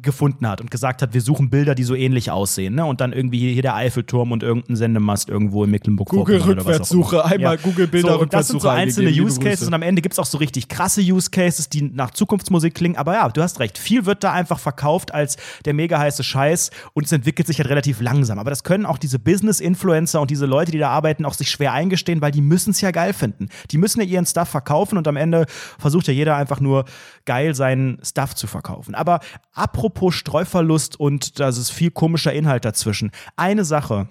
gefunden 0.00 0.46
hat 0.46 0.60
und 0.60 0.70
gesagt 0.70 1.02
hat, 1.02 1.14
wir 1.14 1.20
suchen 1.20 1.50
Bilder, 1.50 1.74
die 1.74 1.82
so 1.82 1.94
ähnlich 1.94 2.30
aussehen. 2.30 2.76
Ne? 2.76 2.84
Und 2.84 3.00
dann 3.00 3.12
irgendwie 3.12 3.52
hier 3.52 3.62
der 3.62 3.74
Eiffelturm 3.74 4.30
und 4.30 4.42
irgendein 4.42 4.76
Sendemast 4.76 5.28
irgendwo 5.28 5.64
in 5.64 5.70
Mecklenburg-Vorpommern 5.70 6.48
oder 6.50 6.64
was 6.64 6.92
auch 6.92 6.92
immer. 6.92 7.02
Google-Rückwärtssuche, 7.02 7.24
einmal 7.24 7.58
Google-Bilder 7.58 8.12
so, 8.12 8.20
und 8.20 8.32
Das 8.32 8.48
sind 8.48 8.60
so 8.62 8.68
Rückwärtssuche 8.68 9.04
einzelne 9.04 9.10
Use 9.10 9.40
Cases 9.40 9.66
und 9.66 9.74
am 9.74 9.82
Ende 9.82 10.00
gibt 10.00 10.12
es 10.12 10.18
auch 10.20 10.26
so 10.26 10.38
richtig 10.38 10.68
krasse 10.68 11.00
Use 11.00 11.30
Cases, 11.30 11.68
die 11.68 11.82
nach 11.82 12.12
Zukunftsmusik 12.12 12.74
klingen. 12.74 12.96
Aber 12.96 13.14
ja, 13.14 13.28
du 13.28 13.42
hast 13.42 13.58
recht. 13.58 13.78
Viel 13.78 14.06
wird 14.06 14.22
da 14.22 14.32
einfach 14.32 14.60
verkauft 14.60 15.12
als 15.12 15.36
der 15.64 15.74
mega 15.74 15.98
heiße 15.98 16.22
Scheiß 16.22 16.70
und 16.94 17.06
es 17.06 17.12
entwickelt 17.12 17.48
sich 17.48 17.58
halt 17.58 17.68
relativ 17.68 18.00
langsam. 18.00 18.38
Aber 18.38 18.50
das 18.50 18.62
können 18.62 18.86
auch 18.86 18.98
diese 18.98 19.18
Business-Influencer 19.18 20.20
und 20.20 20.30
diese 20.30 20.46
Leute, 20.46 20.70
die 20.70 20.78
da 20.78 20.90
arbeiten, 20.90 21.24
auch 21.24 21.34
sich 21.34 21.50
schwer 21.50 21.72
eingestehen, 21.72 22.20
weil 22.20 22.30
die 22.30 22.42
müssen 22.42 22.70
es 22.70 22.80
ja 22.80 22.92
geil 22.92 23.12
finden. 23.12 23.48
Die 23.72 23.78
müssen 23.78 24.00
ja 24.00 24.06
ihren 24.06 24.26
Stuff 24.26 24.48
verkaufen 24.48 24.98
und 24.98 25.08
am 25.08 25.16
Ende 25.16 25.46
versucht 25.78 26.06
ja 26.06 26.12
jeder 26.12 26.36
einfach 26.36 26.60
nur 26.60 26.84
geil 27.24 27.54
seinen 27.54 27.98
Stuff 28.04 28.34
zu 28.34 28.46
verkaufen. 28.46 28.94
Aber 28.94 29.20
apropos 29.52 30.14
Streuverlust 30.14 30.98
und 30.98 31.38
da 31.40 31.48
ist 31.48 31.70
viel 31.70 31.90
komischer 31.90 32.32
Inhalt 32.32 32.64
dazwischen. 32.64 33.10
Eine 33.36 33.64
Sache, 33.64 34.08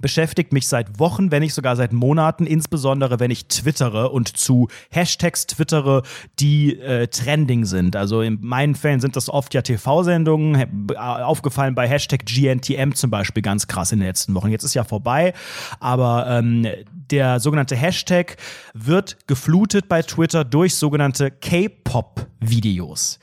beschäftigt 0.00 0.52
mich 0.52 0.68
seit 0.68 0.98
Wochen, 0.98 1.30
wenn 1.30 1.42
nicht 1.42 1.54
sogar 1.54 1.76
seit 1.76 1.92
Monaten, 1.92 2.46
insbesondere 2.46 3.20
wenn 3.20 3.30
ich 3.30 3.46
twittere 3.46 4.10
und 4.10 4.36
zu 4.36 4.68
Hashtags 4.90 5.46
twittere, 5.46 6.02
die 6.38 6.78
äh, 6.78 7.06
trending 7.08 7.64
sind. 7.64 7.96
Also 7.96 8.22
in 8.22 8.38
meinen 8.40 8.74
Fällen 8.74 9.00
sind 9.00 9.16
das 9.16 9.28
oft 9.28 9.54
ja 9.54 9.62
TV-Sendungen, 9.62 10.94
aufgefallen 10.96 11.74
bei 11.74 11.88
Hashtag 11.88 12.24
GNTM 12.26 12.92
zum 12.92 13.10
Beispiel 13.10 13.42
ganz 13.42 13.66
krass 13.66 13.92
in 13.92 14.00
den 14.00 14.08
letzten 14.08 14.34
Wochen. 14.34 14.50
Jetzt 14.50 14.64
ist 14.64 14.74
ja 14.74 14.84
vorbei, 14.84 15.32
aber 15.78 16.26
ähm, 16.28 16.66
der 17.10 17.40
sogenannte 17.40 17.76
Hashtag 17.76 18.36
wird 18.74 19.26
geflutet 19.26 19.88
bei 19.88 20.02
Twitter 20.02 20.44
durch 20.44 20.76
sogenannte 20.76 21.30
K-Pop-Videos. 21.30 23.18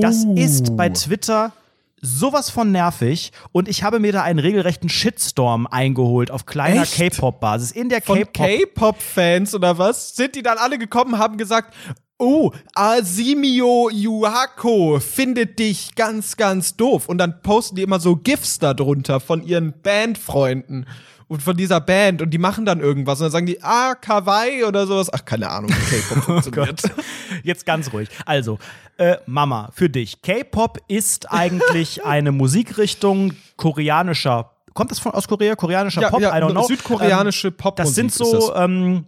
Das 0.00 0.24
ist 0.34 0.76
bei 0.76 0.88
Twitter 0.90 1.52
sowas 2.00 2.50
von 2.50 2.72
nervig 2.72 3.32
und 3.52 3.68
ich 3.68 3.82
habe 3.82 4.00
mir 4.00 4.12
da 4.12 4.22
einen 4.22 4.38
regelrechten 4.38 4.88
Shitstorm 4.88 5.66
eingeholt 5.66 6.30
auf 6.30 6.46
kleiner? 6.46 6.84
K-Pop-Basis. 6.86 7.72
In 7.72 7.88
der 7.88 8.02
Von 8.02 8.18
K-Pop 8.18 8.34
K-Pop-Fans 8.34 9.54
oder 9.54 9.78
was? 9.78 10.16
Sind 10.16 10.34
die 10.34 10.42
dann 10.42 10.58
alle 10.58 10.78
gekommen, 10.78 11.18
haben 11.18 11.36
gesagt, 11.36 11.74
oh, 12.18 12.50
Asimio 12.74 13.90
Yuhako 13.90 15.00
findet 15.00 15.58
dich 15.58 15.94
ganz, 15.94 16.36
ganz 16.36 16.76
doof. 16.76 17.08
Und 17.08 17.18
dann 17.18 17.42
posten 17.42 17.76
die 17.76 17.82
immer 17.82 18.00
so 18.00 18.16
GIFs 18.16 18.58
darunter 18.58 19.20
von 19.20 19.42
ihren 19.42 19.74
Bandfreunden 19.82 20.86
und 21.28 21.42
von 21.42 21.56
dieser 21.56 21.80
Band 21.80 22.22
und 22.22 22.30
die 22.30 22.38
machen 22.38 22.64
dann 22.64 22.80
irgendwas 22.80 23.20
und 23.20 23.24
dann 23.26 23.32
sagen 23.32 23.46
die, 23.46 23.62
ah, 23.62 23.94
Kawaii 23.94 24.64
oder 24.64 24.86
sowas. 24.86 25.12
Ach, 25.12 25.24
keine 25.24 25.48
Ahnung, 25.50 25.70
wie 25.70 25.96
K-Pop 26.00 26.24
funktioniert. 26.24 26.82
Jetzt 27.42 27.66
ganz 27.66 27.92
ruhig. 27.92 28.08
Also, 28.24 28.58
äh, 28.96 29.16
Mama, 29.26 29.70
für 29.74 29.90
dich. 29.90 30.22
K-Pop 30.22 30.78
ist 30.88 31.30
eigentlich 31.30 32.04
eine 32.04 32.32
Musikrichtung 32.32 33.34
koreanischer. 33.56 34.52
Kommt 34.74 34.90
das 34.90 34.98
von 34.98 35.12
aus 35.12 35.28
Korea? 35.28 35.54
Koreanischer 35.54 36.02
Ja, 36.02 36.10
Pop? 36.10 36.20
ja, 36.20 36.36
I 36.36 36.40
don't 36.40 36.52
know. 36.52 36.62
südkoreanische 36.66 37.50
Popmusik 37.50 37.84
Das 37.86 37.94
sind 37.94 38.12
so, 38.12 38.54
ähm, 38.54 39.06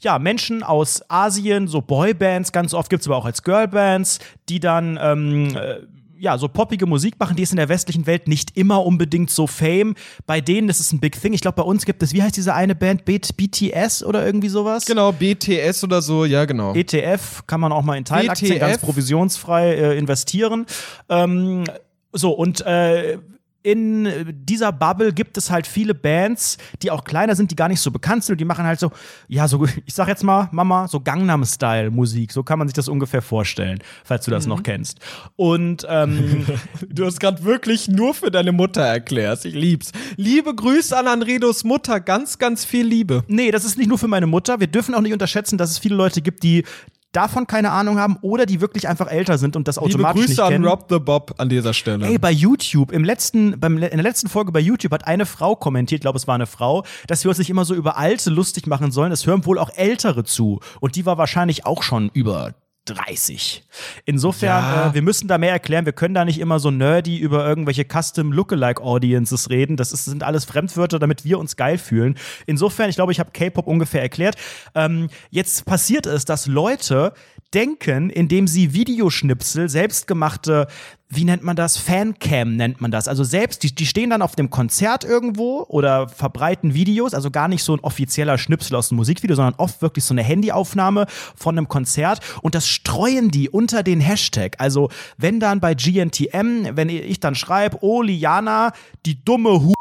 ja, 0.00 0.18
Menschen 0.18 0.62
aus 0.62 1.02
Asien, 1.08 1.66
so 1.66 1.82
Boybands, 1.82 2.52
ganz 2.52 2.72
oft 2.72 2.88
gibt 2.88 3.02
es 3.02 3.08
aber 3.08 3.16
auch 3.16 3.26
als 3.26 3.42
Girlbands, 3.42 4.20
die 4.48 4.60
dann 4.60 4.98
ähm, 5.02 5.56
äh, 5.56 5.80
ja, 6.18 6.36
so 6.38 6.48
poppige 6.48 6.86
Musik 6.86 7.18
machen, 7.18 7.36
die 7.36 7.42
ist 7.42 7.50
in 7.50 7.56
der 7.56 7.68
westlichen 7.68 8.06
Welt 8.06 8.28
nicht 8.28 8.56
immer 8.56 8.84
unbedingt 8.84 9.30
so 9.30 9.46
fame. 9.46 9.94
Bei 10.26 10.40
denen 10.40 10.68
ist 10.68 10.80
es 10.80 10.92
ein 10.92 11.00
Big 11.00 11.20
Thing. 11.20 11.32
Ich 11.32 11.40
glaube, 11.40 11.56
bei 11.56 11.62
uns 11.62 11.84
gibt 11.84 12.02
es, 12.02 12.12
wie 12.12 12.22
heißt 12.22 12.36
diese 12.36 12.54
eine 12.54 12.74
Band? 12.74 13.04
B 13.04 13.18
BTS 13.18 14.04
oder 14.04 14.24
irgendwie 14.24 14.48
sowas? 14.48 14.84
Genau, 14.84 15.12
BTS 15.12 15.84
oder 15.84 16.02
so, 16.02 16.24
ja, 16.24 16.44
genau. 16.44 16.74
ETF 16.74 17.44
kann 17.46 17.60
man 17.60 17.72
auch 17.72 17.82
mal 17.82 17.96
in 17.96 18.04
Teilaktien 18.04 18.52
ETF. 18.52 18.60
ganz 18.60 18.78
provisionsfrei 18.78 19.74
äh, 19.74 19.98
investieren. 19.98 20.66
Ähm, 21.08 21.64
so, 22.12 22.32
und 22.32 22.60
äh, 22.66 23.18
in 23.62 24.34
dieser 24.44 24.72
Bubble 24.72 25.12
gibt 25.12 25.36
es 25.36 25.50
halt 25.50 25.66
viele 25.66 25.94
Bands, 25.94 26.58
die 26.82 26.90
auch 26.90 27.04
kleiner 27.04 27.34
sind, 27.34 27.50
die 27.50 27.56
gar 27.56 27.68
nicht 27.68 27.80
so 27.80 27.90
bekannt 27.90 28.24
sind 28.24 28.34
und 28.34 28.40
die 28.40 28.44
machen 28.44 28.64
halt 28.64 28.78
so, 28.80 28.90
ja, 29.26 29.48
so, 29.48 29.66
ich 29.86 29.94
sag 29.94 30.08
jetzt 30.08 30.22
mal, 30.24 30.48
Mama, 30.52 30.86
so 30.88 31.00
Gangnam-Style-Musik, 31.00 32.32
so 32.32 32.42
kann 32.42 32.58
man 32.58 32.68
sich 32.68 32.74
das 32.74 32.88
ungefähr 32.88 33.22
vorstellen, 33.22 33.80
falls 34.04 34.24
du 34.24 34.30
das 34.30 34.44
Mhm. 34.44 34.50
noch 34.50 34.62
kennst. 34.62 34.98
Und 35.36 35.86
ähm, 35.88 36.46
Du 36.88 37.04
hast 37.04 37.20
gerade 37.20 37.42
wirklich 37.44 37.88
nur 37.88 38.14
für 38.14 38.30
deine 38.30 38.52
Mutter 38.52 38.82
erklärt. 38.82 39.44
Ich 39.44 39.54
lieb's. 39.54 39.92
Liebe 40.16 40.54
Grüße 40.54 40.96
an 40.96 41.06
Anredos 41.06 41.64
Mutter. 41.64 42.00
Ganz, 42.00 42.38
ganz 42.38 42.64
viel 42.64 42.86
Liebe. 42.86 43.24
Nee, 43.28 43.50
das 43.50 43.64
ist 43.64 43.76
nicht 43.78 43.88
nur 43.88 43.98
für 43.98 44.08
meine 44.08 44.26
Mutter. 44.26 44.60
Wir 44.60 44.66
dürfen 44.68 44.94
auch 44.94 45.00
nicht 45.00 45.12
unterschätzen, 45.12 45.58
dass 45.58 45.70
es 45.70 45.78
viele 45.78 45.94
Leute 45.96 46.22
gibt, 46.22 46.42
die 46.42 46.64
davon 47.12 47.46
keine 47.46 47.70
Ahnung 47.70 47.98
haben 47.98 48.18
oder 48.22 48.46
die 48.46 48.60
wirklich 48.60 48.88
einfach 48.88 49.10
älter 49.10 49.38
sind 49.38 49.56
und 49.56 49.66
das 49.66 49.76
Liebe 49.76 49.86
automatisch 49.86 50.20
Grüße 50.20 50.30
nicht 50.32 50.40
an 50.40 50.52
kennen. 50.52 50.64
Rob 50.66 50.86
the 50.90 50.98
Bob 50.98 51.34
an 51.38 51.48
dieser 51.48 51.72
Stelle. 51.74 52.06
Ey, 52.06 52.18
bei 52.18 52.30
YouTube, 52.30 52.92
im 52.92 53.04
letzten, 53.04 53.58
beim, 53.58 53.78
in 53.78 53.90
der 53.90 54.02
letzten 54.02 54.28
Folge 54.28 54.52
bei 54.52 54.60
YouTube 54.60 54.92
hat 54.92 55.06
eine 55.06 55.26
Frau 55.26 55.56
kommentiert, 55.56 56.02
glaube, 56.02 56.18
es 56.18 56.26
war 56.26 56.34
eine 56.34 56.46
Frau, 56.46 56.84
dass 57.06 57.24
wir 57.24 57.30
uns 57.30 57.38
nicht 57.38 57.50
immer 57.50 57.64
so 57.64 57.74
über 57.74 57.96
Alte 57.96 58.30
lustig 58.30 58.66
machen 58.66 58.90
sollen. 58.90 59.12
Es 59.12 59.26
hören 59.26 59.44
wohl 59.46 59.58
auch 59.58 59.70
Ältere 59.74 60.24
zu. 60.24 60.60
Und 60.80 60.96
die 60.96 61.06
war 61.06 61.18
wahrscheinlich 61.18 61.66
auch 61.66 61.82
schon 61.82 62.10
über 62.12 62.54
30. 62.88 63.64
Insofern, 64.04 64.48
Ja. 64.62 64.90
äh, 64.90 64.94
wir 64.94 65.02
müssen 65.02 65.28
da 65.28 65.38
mehr 65.38 65.52
erklären. 65.52 65.84
Wir 65.86 65.92
können 65.92 66.14
da 66.14 66.24
nicht 66.24 66.38
immer 66.40 66.58
so 66.58 66.70
nerdy 66.70 67.16
über 67.18 67.46
irgendwelche 67.46 67.84
Custom 67.84 68.32
Lookalike 68.32 68.82
Audiences 68.82 69.50
reden. 69.50 69.76
Das 69.76 69.92
ist, 69.92 70.04
sind 70.06 70.22
alles 70.22 70.44
Fremdwörter, 70.44 70.98
damit 70.98 71.24
wir 71.24 71.38
uns 71.38 71.56
geil 71.56 71.78
fühlen. 71.78 72.16
Insofern, 72.46 72.90
ich 72.90 72.96
glaube, 72.96 73.12
ich 73.12 73.20
habe 73.20 73.30
K-Pop 73.32 73.66
ungefähr 73.66 74.02
erklärt. 74.02 74.36
Ähm, 74.74 75.08
jetzt 75.30 75.64
passiert 75.64 76.06
es, 76.06 76.24
dass 76.24 76.46
Leute 76.46 77.12
denken, 77.54 78.10
indem 78.10 78.46
sie 78.46 78.74
Videoschnipsel, 78.74 79.68
selbstgemachte, 79.68 80.66
wie 81.10 81.24
nennt 81.24 81.42
man 81.42 81.56
das? 81.56 81.78
Fancam 81.78 82.56
nennt 82.56 82.82
man 82.82 82.90
das. 82.90 83.08
Also 83.08 83.24
selbst, 83.24 83.62
die, 83.62 83.74
die 83.74 83.86
stehen 83.86 84.10
dann 84.10 84.20
auf 84.20 84.36
dem 84.36 84.50
Konzert 84.50 85.04
irgendwo 85.04 85.64
oder 85.68 86.08
verbreiten 86.08 86.74
Videos, 86.74 87.14
also 87.14 87.30
gar 87.30 87.48
nicht 87.48 87.64
so 87.64 87.74
ein 87.74 87.80
offizieller 87.80 88.36
Schnipsel 88.36 88.76
aus 88.76 88.90
einem 88.90 88.98
Musikvideo, 88.98 89.34
sondern 89.34 89.54
oft 89.54 89.80
wirklich 89.80 90.04
so 90.04 90.12
eine 90.12 90.22
Handyaufnahme 90.22 91.06
von 91.34 91.56
einem 91.56 91.66
Konzert 91.66 92.20
und 92.42 92.54
das 92.54 92.68
streuen 92.68 93.30
die 93.30 93.48
unter 93.48 93.82
den 93.82 94.00
Hashtag. 94.00 94.56
Also 94.58 94.90
wenn 95.16 95.40
dann 95.40 95.60
bei 95.60 95.74
GNTM, 95.74 96.76
wenn 96.76 96.90
ich 96.90 97.20
dann 97.20 97.34
schreibe, 97.34 97.78
oh 97.80 98.02
Liana, 98.02 98.72
die 99.06 99.16
dumme 99.24 99.62
Hu, 99.62 99.72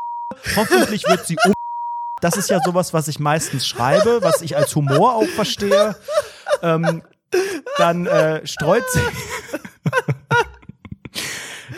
hoffentlich 0.56 1.04
wird 1.10 1.26
sie 1.28 1.36
um. 1.44 1.52
Das 2.22 2.38
ist 2.38 2.50
ja 2.50 2.62
sowas, 2.64 2.94
was 2.94 3.10
ich 3.10 3.20
meistens 3.20 3.68
schreibe, 3.68 4.20
was 4.22 4.42
ich 4.42 4.56
als 4.56 4.74
Humor 4.76 5.16
auch 5.16 5.28
verstehe. 5.28 5.96
Ähm, 6.64 7.04
dann 7.78 8.08
äh, 8.08 8.48
streut 8.48 8.90
sich. 8.90 9.04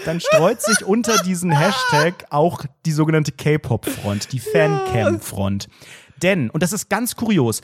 Dann 0.06 0.20
streut 0.20 0.62
sich 0.62 0.86
unter 0.86 1.22
diesen 1.24 1.52
Hashtag 1.52 2.26
auch 2.30 2.66
die 2.86 2.92
sogenannte 2.92 3.32
K-Pop-Front, 3.32 4.32
die 4.32 4.40
Fancam-Front. 4.40 5.68
Denn, 6.22 6.50
und 6.50 6.64
das 6.64 6.74
ist 6.74 6.90
ganz 6.90 7.16
kurios, 7.16 7.62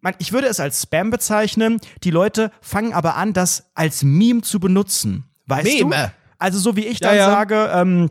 man, 0.00 0.14
ich 0.18 0.32
würde 0.32 0.46
es 0.46 0.60
als 0.60 0.82
Spam 0.82 1.10
bezeichnen, 1.10 1.78
die 2.04 2.10
Leute 2.10 2.50
fangen 2.60 2.92
aber 2.94 3.16
an, 3.16 3.32
das 3.32 3.70
als 3.74 4.02
Meme 4.02 4.40
zu 4.42 4.58
benutzen. 4.60 5.24
Weißt 5.46 5.64
Meme. 5.64 5.90
du? 5.96 6.12
Also 6.38 6.58
so 6.58 6.76
wie 6.76 6.86
ich 6.86 7.00
Ja, 7.00 7.08
dann 7.08 7.16
ja. 7.16 7.26
sage, 7.26 7.70
ähm, 7.74 8.10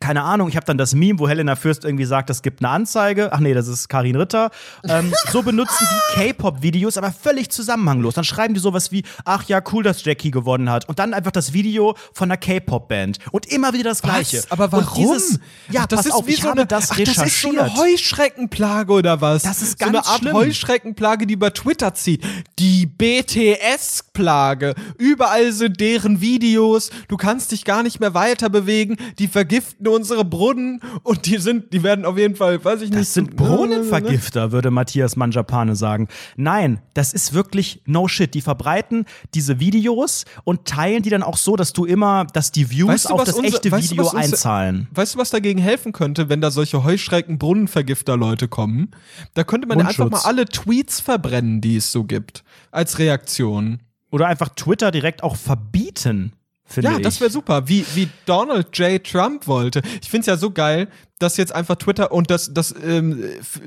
keine 0.00 0.22
Ahnung, 0.22 0.48
ich 0.48 0.56
habe 0.56 0.66
dann 0.66 0.78
das 0.78 0.94
Meme, 0.94 1.18
wo 1.18 1.28
Helena 1.28 1.56
Fürst 1.56 1.84
irgendwie 1.84 2.04
sagt, 2.04 2.30
es 2.30 2.42
gibt 2.42 2.62
eine 2.62 2.70
Anzeige. 2.70 3.32
Ach 3.32 3.40
nee, 3.40 3.54
das 3.54 3.68
ist 3.68 3.88
Karin 3.88 4.16
Ritter. 4.16 4.50
Ähm, 4.88 5.12
so 5.30 5.42
benutzen 5.42 5.86
die 5.90 6.14
K-Pop-Videos, 6.32 6.96
aber 6.96 7.12
völlig 7.12 7.50
zusammenhanglos. 7.50 8.14
Dann 8.14 8.24
schreiben 8.24 8.54
die 8.54 8.60
sowas 8.60 8.92
wie, 8.92 9.02
ach 9.24 9.44
ja, 9.44 9.60
cool, 9.72 9.82
dass 9.82 10.04
Jackie 10.04 10.30
gewonnen 10.30 10.70
hat. 10.70 10.88
Und 10.88 10.98
dann 10.98 11.14
einfach 11.14 11.32
das 11.32 11.52
Video 11.52 11.96
von 12.12 12.30
einer 12.30 12.36
K-Pop-Band. 12.36 13.18
Und 13.32 13.46
immer 13.46 13.72
wieder 13.72 13.84
das 13.84 14.02
Gleiche. 14.02 14.38
Was? 14.38 14.52
Aber 14.52 14.70
warum? 14.70 15.14
Dieses, 15.14 15.40
ja, 15.70 15.82
ach, 15.82 15.86
das 15.86 16.06
ist 16.06 16.12
auf, 16.12 16.26
wie 16.26 16.32
ich 16.32 16.42
so 16.42 16.50
eine, 16.50 16.66
das 16.66 16.92
ach, 16.92 16.96
das 16.96 17.18
ist 17.18 17.42
so 17.42 17.48
eine. 17.50 17.74
Heuschreckenplage 17.74 18.92
oder 18.92 19.20
was? 19.20 19.42
Das 19.42 19.62
ist 19.62 19.78
so 19.80 19.84
eine 19.84 19.94
ganz 19.94 20.08
Art 20.08 20.20
schlimm. 20.20 20.34
Heuschreckenplage, 20.34 21.26
die 21.26 21.34
über 21.34 21.52
Twitter 21.52 21.94
zieht. 21.94 22.24
Die 22.58 22.86
BTS-Plage. 22.86 24.74
Überall 24.96 25.52
sind 25.52 25.80
deren 25.80 26.20
Videos. 26.20 26.90
Du 27.08 27.16
kannst 27.16 27.52
dich 27.52 27.64
gar 27.64 27.82
nicht 27.82 28.00
mehr 28.00 28.14
weiter 28.14 28.48
bewegen. 28.48 28.96
Die 29.18 29.28
vergiften 29.28 29.87
unsere 29.90 30.24
Brunnen 30.24 30.80
und 31.02 31.26
die 31.26 31.38
sind, 31.38 31.72
die 31.72 31.82
werden 31.82 32.04
auf 32.04 32.16
jeden 32.18 32.36
Fall, 32.36 32.64
weiß 32.64 32.82
ich 32.82 32.90
nicht. 32.90 33.00
Das 33.00 33.14
sind 33.14 33.36
Brunnenvergifter, 33.36 34.52
würde 34.52 34.70
Matthias 34.70 35.16
Manjapane 35.16 35.76
sagen. 35.76 36.08
Nein, 36.36 36.80
das 36.94 37.12
ist 37.12 37.32
wirklich 37.34 37.82
no 37.86 38.08
shit. 38.08 38.34
Die 38.34 38.40
verbreiten 38.40 39.04
diese 39.34 39.60
Videos 39.60 40.24
und 40.44 40.64
teilen 40.66 41.02
die 41.02 41.10
dann 41.10 41.22
auch 41.22 41.36
so, 41.36 41.56
dass 41.56 41.72
du 41.72 41.84
immer, 41.84 42.26
dass 42.32 42.52
die 42.52 42.70
Views 42.70 42.88
Weißt 42.88 43.10
du, 43.10 43.14
auf 43.14 43.24
das 43.24 43.34
unser- 43.36 43.48
echte 43.48 43.70
weißt 43.70 43.86
du, 43.88 43.90
Video 43.92 44.04
was 44.04 44.14
unser- 44.14 44.24
einzahlen. 44.26 44.88
Weißt 44.92 45.14
du, 45.14 45.18
was 45.18 45.30
dagegen 45.30 45.58
helfen 45.60 45.92
könnte, 45.92 46.28
wenn 46.28 46.40
da 46.40 46.50
solche 46.50 46.84
Heuschrecken-Brunnenvergifter-Leute 46.84 48.48
kommen? 48.48 48.90
Da 49.34 49.44
könnte 49.44 49.66
man 49.68 49.80
einfach 49.80 50.10
mal 50.10 50.20
alle 50.24 50.44
Tweets 50.46 51.00
verbrennen, 51.00 51.60
die 51.60 51.76
es 51.76 51.92
so 51.92 52.04
gibt. 52.04 52.44
Als 52.70 52.98
Reaktion. 52.98 53.80
Oder 54.10 54.26
einfach 54.26 54.48
Twitter 54.50 54.90
direkt 54.90 55.22
auch 55.22 55.36
verbieten, 55.36 56.32
finde 56.68 56.90
Ja, 56.90 56.96
ich. 56.98 57.02
das 57.02 57.20
wäre 57.20 57.30
super. 57.30 57.68
Wie, 57.68 57.84
wie 57.94 58.08
Donald 58.26 58.76
J. 58.78 59.02
Trump 59.04 59.46
wollte. 59.46 59.82
Ich 60.02 60.10
finde 60.10 60.20
es 60.22 60.26
ja 60.26 60.36
so 60.36 60.50
geil, 60.50 60.88
dass 61.18 61.36
jetzt 61.36 61.54
einfach 61.54 61.76
Twitter 61.76 62.12
und 62.12 62.30
das, 62.30 62.52
das 62.54 62.74
ähm, 62.84 63.22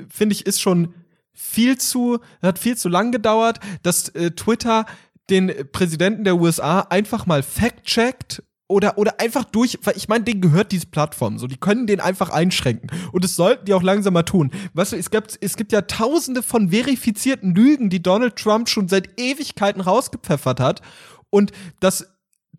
finde 0.08 0.34
ich, 0.34 0.46
ist 0.46 0.60
schon 0.60 0.94
viel 1.34 1.78
zu, 1.78 2.18
hat 2.42 2.58
viel 2.58 2.76
zu 2.76 2.88
lang 2.88 3.12
gedauert, 3.12 3.58
dass 3.82 4.08
äh, 4.10 4.30
Twitter 4.30 4.86
den 5.30 5.52
Präsidenten 5.72 6.24
der 6.24 6.36
USA 6.36 6.80
einfach 6.80 7.26
mal 7.26 7.42
fact-checkt 7.42 8.42
oder, 8.68 8.96
oder 8.96 9.20
einfach 9.20 9.44
durch, 9.44 9.78
weil 9.82 9.96
ich 9.96 10.08
meine, 10.08 10.24
denen 10.24 10.40
gehört 10.40 10.72
diese 10.72 10.86
Plattform 10.86 11.38
so, 11.38 11.46
die 11.46 11.58
können 11.58 11.86
den 11.86 12.00
einfach 12.00 12.30
einschränken. 12.30 12.90
Und 13.12 13.22
das 13.22 13.36
sollten 13.36 13.66
die 13.66 13.74
auch 13.74 13.82
langsam 13.82 14.14
mal 14.14 14.22
tun. 14.22 14.50
Weißt 14.72 14.92
du, 14.92 14.96
es 14.96 15.10
gibt, 15.10 15.38
es 15.40 15.56
gibt 15.56 15.72
ja 15.72 15.82
tausende 15.82 16.42
von 16.42 16.70
verifizierten 16.70 17.54
Lügen, 17.54 17.90
die 17.90 18.02
Donald 18.02 18.36
Trump 18.36 18.68
schon 18.68 18.88
seit 18.88 19.20
Ewigkeiten 19.20 19.82
rausgepfeffert 19.82 20.58
hat. 20.60 20.80
Und 21.28 21.52
das 21.80 22.11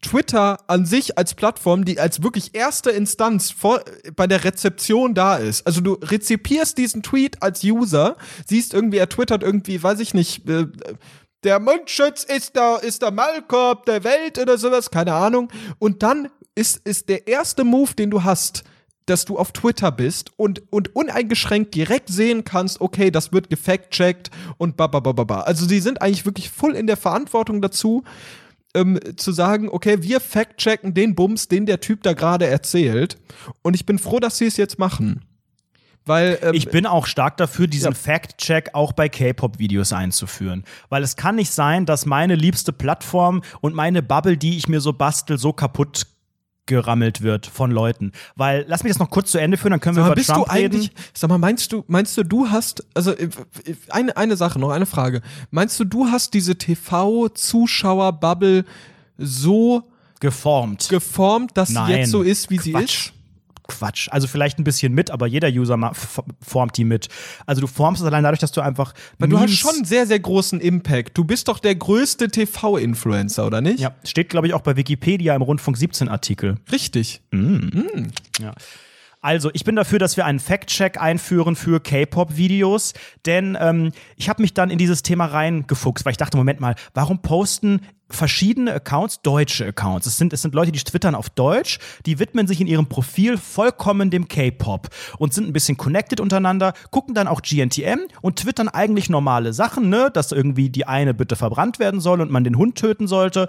Twitter 0.04 0.60
an 0.68 0.86
sich 0.86 1.18
als 1.18 1.34
Plattform, 1.34 1.86
die 1.86 1.99
als 1.99 2.22
wirklich 2.22 2.54
erste 2.54 2.91
Instanz 2.91 3.49
vor, 3.49 3.82
bei 4.16 4.28
der 4.28 4.43
Rezeption 4.43 5.16
da 5.16 5.38
ist. 5.38 5.66
Also 5.66 5.82
du 5.82 5.93
rezipierst 5.93 6.78
diesen 6.78 7.01
Tweet 7.01 7.41
als 7.41 7.64
User, 7.64 8.16
siehst 8.45 8.74
irgendwie, 8.74 8.97
er 8.97 9.10
twittert 9.10 9.41
irgendwie, 9.41 9.82
weiß 9.82 9.99
ich 9.99 10.14
nicht, 10.14 10.47
äh, 10.47 10.68
der 11.43 11.60
Mundschutz 11.60 12.24
ist 12.24 12.56
der, 12.56 12.82
ist 12.84 13.01
der 13.01 13.12
Maulkorb 13.12 13.86
der 13.86 14.04
Welt 14.04 14.38
oder 14.38 14.58
sowas, 14.58 14.91
keine 14.91 15.14
Ahnung. 15.14 15.51
Und 15.80 16.04
dann 16.04 16.30
ist, 16.56 16.78
ist 16.86 17.10
der 17.10 17.28
erste 17.28 17.64
Move, 17.64 17.93
den 17.95 18.12
du 18.12 18.24
hast, 18.24 18.64
dass 19.06 19.26
du 19.26 19.38
auf 19.38 19.51
Twitter 19.51 19.91
bist 19.91 20.32
und, 20.38 20.62
und 20.72 20.95
uneingeschränkt 20.95 21.76
direkt 21.76 22.10
sehen 22.10 22.45
kannst, 22.45 22.80
okay, 22.80 23.12
das 23.12 23.34
wird 23.34 23.49
gefact-checkt 23.49 24.32
und 24.58 24.78
ba, 24.78 24.88
ba, 24.88 25.01
ba, 25.01 25.12
ba, 25.12 25.24
ba. 25.26 25.39
Also 25.41 25.66
sie 25.66 25.82
sind 25.82 26.01
eigentlich 26.01 26.26
wirklich 26.26 26.49
voll 26.49 26.76
in 26.76 26.88
der 26.88 26.97
Verantwortung 26.97 27.62
dazu, 27.62 28.04
ähm, 28.74 28.99
zu 29.15 29.32
sagen, 29.32 29.69
okay, 29.69 30.01
wir 30.01 30.19
fact-checken 30.19 30.93
den 30.93 31.15
Bums, 31.15 31.47
den 31.47 31.65
der 31.65 31.80
Typ 31.80 32.03
da 32.03 32.13
gerade 32.13 32.47
erzählt. 32.47 33.17
Und 33.61 33.76
ich 33.76 33.86
bin 33.86 33.99
froh, 33.99 34.19
dass 34.19 34.38
sie 34.38 34.45
es 34.45 34.57
jetzt 34.57 34.80
machen. 34.80 35.26
Weil, 36.05 36.38
ähm, 36.41 36.53
Ich 36.53 36.69
bin 36.69 36.86
auch 36.86 37.05
stark 37.05 37.38
dafür, 37.38 37.67
diesen 37.67 37.93
Ja. 37.93 37.97
Fact-Check 37.97 38.71
auch 38.74 38.91
bei 38.91 39.07
K-Pop-Videos 39.07 39.93
einzuführen. 39.93 40.65
Weil 40.89 41.01
es 41.03 41.15
kann 41.15 41.36
nicht 41.36 41.51
sein, 41.51 41.86
dass 41.86 42.05
meine 42.05 42.36
liebste 42.36 42.74
Plattform 42.74 43.41
und 43.61 43.74
meine 43.74 44.03
Bubble, 44.03 44.38
die 44.38 44.57
ich 44.57 44.67
mir 44.67 44.82
so 44.82 44.91
bastel, 44.91 45.38
so 45.38 45.53
kaputt 45.53 46.07
gerammelt 46.66 47.22
wird 47.22 47.45
von 47.45 47.72
Leuten. 47.72 48.11
Weil, 48.36 48.66
lass 48.68 48.84
mich 48.84 48.91
das 48.91 48.99
noch 48.99 49.09
kurz 49.09 49.32
zu 49.32 49.38
Ende 49.38 49.57
führen, 49.57 49.72
dann 49.72 49.80
können 49.80 49.95
wir 49.97 50.01
mal, 50.03 50.07
über 50.07 50.16
bist 50.16 50.30
Trump 50.30 50.45
du 50.45 50.51
eigentlich, 50.51 50.89
reden. 50.91 51.01
sag 51.14 51.30
mal, 51.30 51.38
meinst 51.38 51.72
du, 51.74 51.84
meinst 51.88 52.18
du, 52.18 52.24
du 52.24 52.49
hast, 52.49 52.86
also 52.93 53.11
äh, 53.11 53.26
äh, 53.66 53.76
eine, 53.89 54.16
eine 54.18 54.36
Sache, 54.38 54.59
noch 54.59 54.70
eine 54.70 54.86
Frage. 54.86 55.22
Meinst 55.51 55.80
du, 55.80 55.86
du 55.86 56.07
hast 56.07 56.34
diese 56.34 56.57
TV-Zuschauer-Bubble 56.57 58.66
so 59.18 59.84
Geformt. 60.20 60.89
geformt, 60.89 61.51
dass 61.55 61.70
sie 61.70 61.76
Nein. 61.76 61.99
jetzt 61.99 62.11
so 62.11 62.22
ist, 62.22 62.49
wie 62.49 62.59
sie 62.59 62.72
Quatsch. 62.72 63.07
ist? 63.07 63.14
Quatsch. 63.68 64.09
Also 64.11 64.28
vielleicht 64.28 64.59
ein 64.59 64.64
bisschen 64.64 64.93
mit, 64.93 65.11
aber 65.11 65.28
jeder 65.28 65.49
User 65.49 65.78
formt 66.41 66.78
die 66.78 66.84
mit. 66.84 67.07
Also 67.45 67.61
du 67.61 67.68
formst 67.68 68.01
es 68.01 68.07
allein 68.07 68.24
dadurch, 68.24 68.39
dass 68.39 68.51
du 68.51 68.61
einfach. 68.61 68.93
Weil 69.20 69.30
du 69.30 69.39
hast 69.39 69.53
schon 69.53 69.76
einen 69.76 69.86
sehr, 69.86 70.05
sehr 70.05 70.20
großen 70.20 70.59
Impact. 70.59 71.18
Du 71.18 71.24
bist 71.24 71.47
doch 71.47 71.59
der 71.59 71.76
größte 71.76 72.30
TV-Influencer, 72.30 73.45
oder 73.45 73.61
nicht? 73.61 73.80
Ja, 73.80 73.95
steht, 74.03 74.30
glaube 74.30 74.47
ich, 74.47 74.53
auch 74.53 74.61
bei 74.61 74.76
Wikipedia 74.76 75.36
im 75.36 75.41
Rundfunk 75.41 75.78
17 75.78 76.09
Artikel. 76.09 76.57
Richtig. 76.72 77.22
Ja. 78.39 78.53
Also, 79.24 79.49
ich 79.53 79.64
bin 79.64 79.78
dafür, 79.78 79.99
dass 79.99 80.18
wir 80.18 80.26
einen 80.26 80.39
Fact-Check 80.39 80.99
einführen 80.99 81.55
für 81.55 81.80
K-Pop-Videos, 81.80 82.93
denn 83.26 83.57
ähm, 83.57 83.93
ich 84.18 84.28
habe 84.28 84.41
mich 84.41 84.53
dann 84.53 84.70
in 84.70 84.78
dieses 84.78 85.01
Thema 85.01 85.28
reingefuchst, 85.28 86.03
weil 86.03 86.11
ich 86.11 86.18
dachte, 86.18 86.36
Moment 86.36 86.59
mal, 86.59 86.76
warum 86.93 87.22
posten 87.22 87.80
verschiedene 88.10 88.74
Accounts 88.74 89.22
deutsche 89.22 89.66
Accounts? 89.66 90.08
Es 90.08 90.18
sind, 90.18 90.34
es 90.34 90.41
sind 90.41 90.54
Leute, 90.54 90.72
die 90.72 90.80
twittern 90.80 91.16
auf 91.16 91.30
Deutsch, 91.30 91.80
die 92.06 92.20
widmen 92.20 92.47
sich 92.47 92.62
in 92.62 92.68
ihrem 92.68 92.88
Profil 92.88 93.38
vollkommen 93.38 94.10
dem 94.10 94.28
K-Pop 94.28 94.89
und 95.18 95.34
sind 95.34 95.47
ein 95.47 95.54
bisschen 95.54 95.78
connected 95.78 96.20
untereinander, 96.20 96.74
gucken 96.91 97.16
dann 97.16 97.28
auch 97.28 97.41
GNTM 97.41 97.99
und 98.22 98.38
twittern 98.39 98.70
eigentlich 98.70 99.10
normale 99.10 99.54
Sachen, 99.54 99.89
ne, 99.89 100.10
dass 100.14 100.32
irgendwie 100.32 100.70
die 100.70 100.86
eine 100.88 101.14
bitte 101.14 101.36
verbrannt 101.36 101.80
werden 101.80 101.99
soll 101.99 102.22
und 102.22 102.32
man 102.32 102.43
den 102.43 102.58
Hund 102.58 102.76
töten 102.78 103.08
sollte 103.08 103.47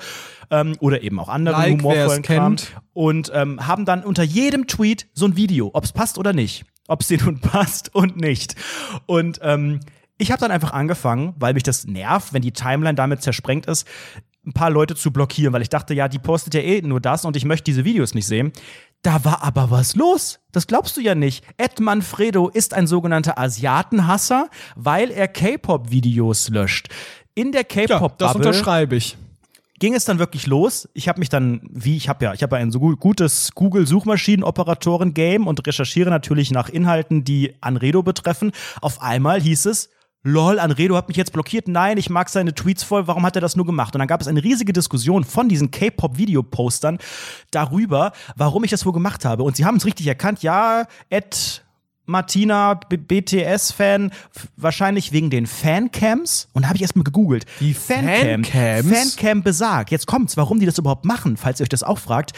ähm, 0.50 0.76
oder 0.80 1.02
eben 1.02 1.18
auch 1.20 1.28
andere 1.28 1.56
Like, 1.56 1.82
humorvollen 1.82 2.22
Kram 2.22 2.56
kennt. 2.56 2.80
und 2.92 3.32
ähm, 3.34 3.66
haben 3.66 3.84
dann 3.84 4.04
unter 4.04 4.22
jedem 4.22 4.66
Tweet 4.66 5.08
so 5.14 5.26
ein 5.26 5.36
Video, 5.36 5.70
ob 5.72 5.84
es 5.84 5.92
passt 5.92 6.18
oder 6.18 6.32
nicht. 6.32 6.64
Ob 6.86 7.00
es 7.00 7.08
dir 7.08 7.22
nun 7.22 7.40
passt 7.40 7.94
und 7.94 8.16
nicht. 8.16 8.56
Und 9.06 9.40
ähm, 9.42 9.80
ich 10.18 10.30
habe 10.30 10.40
dann 10.40 10.50
einfach 10.50 10.72
angefangen, 10.72 11.34
weil 11.38 11.54
mich 11.54 11.62
das 11.62 11.86
nervt, 11.86 12.32
wenn 12.32 12.42
die 12.42 12.52
Timeline 12.52 12.94
damit 12.94 13.22
zersprengt 13.22 13.66
ist, 13.66 13.86
ein 14.46 14.52
paar 14.52 14.70
Leute 14.70 14.94
zu 14.94 15.10
blockieren, 15.10 15.52
weil 15.52 15.62
ich 15.62 15.68
dachte, 15.70 15.94
ja, 15.94 16.08
die 16.08 16.18
postet 16.18 16.54
ja 16.54 16.60
eh 16.60 16.82
nur 16.82 17.00
das 17.00 17.24
und 17.24 17.36
ich 17.36 17.44
möchte 17.44 17.64
diese 17.64 17.84
Videos 17.84 18.14
nicht 18.14 18.26
sehen. 18.26 18.52
Da 19.02 19.24
war 19.24 19.42
aber 19.42 19.70
was 19.70 19.96
los. 19.96 20.40
Das 20.52 20.66
glaubst 20.66 20.96
du 20.96 21.00
ja 21.02 21.14
nicht. 21.14 21.44
Ed 21.58 21.78
Manfredo 21.80 22.48
ist 22.48 22.72
ein 22.74 22.86
sogenannter 22.86 23.38
Asiatenhasser, 23.38 24.48
weil 24.76 25.10
er 25.10 25.28
K-Pop-Videos 25.28 26.48
löscht. 26.48 26.88
In 27.34 27.52
der 27.52 27.62
Ja, 27.70 27.86
das 27.86 27.88
K-Pop-Bubble 27.88 28.36
unterschreibe 28.36 28.96
ich. 28.96 29.16
ging 29.78 29.94
es 29.94 30.04
dann 30.06 30.18
wirklich 30.18 30.46
los. 30.46 30.88
Ich 30.94 31.08
habe 31.08 31.18
mich 31.18 31.28
dann, 31.28 31.60
wie 31.70 31.96
ich 31.96 32.08
habe 32.08 32.24
ja, 32.24 32.32
ich 32.32 32.42
habe 32.42 32.56
ja 32.56 32.62
ein 32.62 32.70
so 32.70 32.80
gu- 32.80 32.96
gutes 32.96 33.50
Google-Suchmaschinenoperatoren-Game 33.54 35.46
und 35.46 35.66
recherchiere 35.66 36.10
natürlich 36.10 36.50
nach 36.50 36.68
Inhalten, 36.68 37.24
die 37.24 37.54
Anredo 37.60 38.02
betreffen. 38.02 38.52
Auf 38.80 39.02
einmal 39.02 39.40
hieß 39.40 39.66
es, 39.66 39.90
lol, 40.24 40.58
Anredo 40.58 40.96
hat 40.96 41.06
mich 41.06 41.16
jetzt 41.16 41.32
blockiert. 41.32 41.68
Nein, 41.68 41.98
ich 41.98 42.10
mag 42.10 42.28
seine 42.28 42.54
Tweets 42.54 42.82
voll. 42.82 43.06
Warum 43.06 43.24
hat 43.24 43.36
er 43.36 43.40
das 43.40 43.54
nur 43.54 43.66
gemacht? 43.66 43.94
Und 43.94 44.00
dann 44.00 44.08
gab 44.08 44.20
es 44.20 44.26
eine 44.26 44.42
riesige 44.42 44.72
Diskussion 44.72 45.22
von 45.22 45.48
diesen 45.48 45.70
K-Pop-Videopostern 45.70 46.98
darüber, 47.52 48.12
warum 48.34 48.64
ich 48.64 48.70
das 48.70 48.84
wohl 48.84 48.92
gemacht 48.92 49.24
habe. 49.24 49.44
Und 49.44 49.54
sie 49.56 49.64
haben 49.64 49.76
es 49.76 49.84
richtig 49.84 50.06
erkannt. 50.06 50.42
Ja, 50.42 50.86
Ed 51.10 51.62
Martina, 52.06 52.74
BTS-Fan, 52.74 54.10
wahrscheinlich 54.56 55.12
wegen 55.12 55.30
den 55.30 55.46
Fancams. 55.46 56.48
Und 56.52 56.62
da 56.62 56.68
habe 56.68 56.76
ich 56.76 56.82
erstmal 56.82 57.04
gegoogelt. 57.04 57.46
Die 57.60 57.72
Fancam. 57.72 58.44
Fancams? 58.44 59.14
Fancam 59.14 59.42
besagt. 59.42 59.90
Jetzt 59.90 60.06
kommt's, 60.06 60.36
warum 60.36 60.60
die 60.60 60.66
das 60.66 60.78
überhaupt 60.78 61.04
machen, 61.04 61.36
falls 61.36 61.60
ihr 61.60 61.64
euch 61.64 61.70
das 61.70 61.82
auch 61.82 61.98
fragt. 61.98 62.32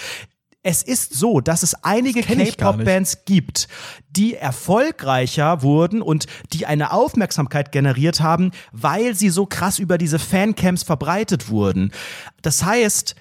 Es 0.67 0.83
ist 0.83 1.15
so, 1.15 1.41
dass 1.41 1.63
es 1.63 1.85
einige. 1.85 2.23
K-Pop-Bands 2.23 3.25
gibt, 3.25 3.69
die 4.11 4.35
erfolgreicher 4.35 5.63
wurden 5.63 6.03
und 6.03 6.27
die 6.53 6.67
eine 6.67 6.91
Aufmerksamkeit 6.91 7.71
generiert 7.71 8.21
haben, 8.21 8.51
weil 8.73 9.15
sie 9.15 9.29
so 9.29 9.47
krass 9.47 9.79
über 9.79 9.97
diese 9.97 10.19
Fancams 10.19 10.83
verbreitet 10.83 11.51
wurden. 11.51 11.93
Das 12.43 12.65
heißt, 12.65 13.15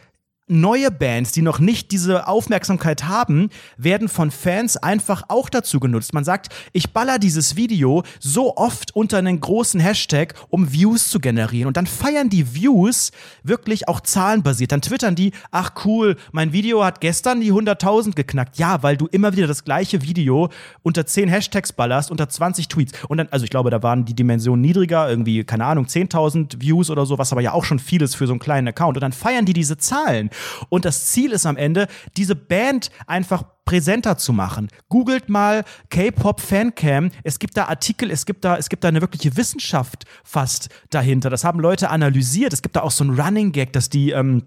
neue 0.47 0.91
Bands, 0.91 1.31
die 1.31 1.41
noch 1.41 1.59
nicht 1.59 1.91
diese 1.91 2.27
Aufmerksamkeit 2.27 3.05
haben, 3.05 3.49
werden 3.77 4.07
von 4.07 4.29
Fans 4.29 4.77
einfach 4.77 5.23
auch 5.27 5.49
dazu 5.49 5.79
genutzt. 5.79 6.13
Man 6.13 6.23
sagt, 6.23 6.49
ich 6.71 6.91
baller 6.91 7.17
dieses 7.17 7.55
Video 7.55 8.03
so 8.19 8.55
oft 8.55 8.95
unter 8.95 9.17
einen 9.17 9.39
großen 9.39 9.79
Hashtag, 9.79 10.35
um 10.49 10.71
Views 10.71 11.09
zu 11.09 11.19
generieren. 11.19 11.67
Und 11.67 11.77
dann 11.77 11.87
feiern 11.87 12.29
die 12.29 12.53
Views 12.53 13.11
wirklich 13.43 13.87
auch 13.87 14.01
zahlenbasiert. 14.01 14.71
Dann 14.71 14.81
twittern 14.81 15.15
die, 15.15 15.31
ach 15.49 15.71
cool, 15.85 16.15
mein 16.31 16.53
Video 16.53 16.83
hat 16.83 17.01
gestern 17.01 17.41
die 17.41 17.51
100.000 17.51 18.13
geknackt. 18.13 18.57
Ja, 18.57 18.83
weil 18.83 18.97
du 18.97 19.07
immer 19.07 19.35
wieder 19.35 19.47
das 19.47 19.63
gleiche 19.63 20.03
Video 20.03 20.49
unter 20.83 21.07
10 21.07 21.27
Hashtags 21.27 21.73
ballerst, 21.73 22.11
unter 22.11 22.29
20 22.29 22.67
Tweets. 22.67 22.93
Und 23.07 23.17
dann, 23.17 23.29
also 23.31 23.45
ich 23.45 23.49
glaube, 23.49 23.71
da 23.71 23.81
waren 23.81 24.05
die 24.05 24.13
Dimensionen 24.13 24.61
niedriger, 24.61 25.09
irgendwie, 25.09 25.43
keine 25.43 25.65
Ahnung, 25.65 25.85
10.000 25.85 26.61
Views 26.61 26.91
oder 26.91 27.07
so, 27.07 27.17
was 27.17 27.31
aber 27.31 27.41
ja 27.41 27.53
auch 27.53 27.65
schon 27.65 27.79
viel 27.79 28.03
ist 28.03 28.15
für 28.15 28.27
so 28.27 28.33
einen 28.33 28.39
kleinen 28.39 28.67
Account. 28.67 28.97
Und 28.97 29.01
dann 29.01 29.11
feiern 29.11 29.45
die 29.45 29.53
diese 29.53 29.77
Zahlen. 29.77 30.29
Und 30.69 30.85
das 30.85 31.05
Ziel 31.05 31.31
ist 31.31 31.45
am 31.45 31.57
Ende, 31.57 31.87
diese 32.17 32.35
Band 32.35 32.91
einfach 33.07 33.43
präsenter 33.65 34.17
zu 34.17 34.31
machen. 34.31 34.69
Googelt 34.89 35.27
mal 35.27 35.63
K-Pop 35.89 36.39
Fancam. 36.39 37.09
Es 37.23 37.39
gibt 37.39 37.57
da 37.57 37.65
Artikel, 37.65 38.11
es 38.11 38.25
gibt 38.25 38.45
da, 38.45 38.57
es 38.57 38.69
gibt 38.69 38.83
da 38.83 38.87
eine 38.87 39.01
wirkliche 39.01 39.35
Wissenschaft 39.37 40.05
fast 40.23 40.69
dahinter. 40.91 41.29
Das 41.29 41.43
haben 41.43 41.59
Leute 41.59 41.89
analysiert. 41.89 42.53
Es 42.53 42.61
gibt 42.61 42.75
da 42.75 42.81
auch 42.81 42.91
so 42.91 43.03
ein 43.03 43.19
Running 43.19 43.51
Gag, 43.51 43.73
dass 43.73 43.89
die 43.89 44.11
ähm, 44.11 44.43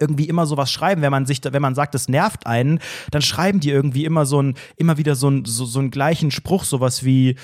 irgendwie 0.00 0.28
immer 0.28 0.46
sowas 0.46 0.70
schreiben, 0.70 1.00
wenn 1.02 1.12
man 1.12 1.26
sich, 1.26 1.40
wenn 1.44 1.62
man 1.62 1.74
sagt, 1.74 1.94
es 1.94 2.08
nervt 2.08 2.46
einen, 2.46 2.80
dann 3.10 3.22
schreiben 3.22 3.60
die 3.60 3.70
irgendwie 3.70 4.04
immer 4.04 4.26
so 4.26 4.42
ein, 4.42 4.54
immer 4.76 4.98
wieder 4.98 5.14
so, 5.14 5.30
ein, 5.30 5.44
so, 5.44 5.64
so 5.64 5.78
einen 5.78 5.90
gleichen 5.90 6.30
Spruch, 6.30 6.64
sowas 6.64 7.04
wie 7.04 7.36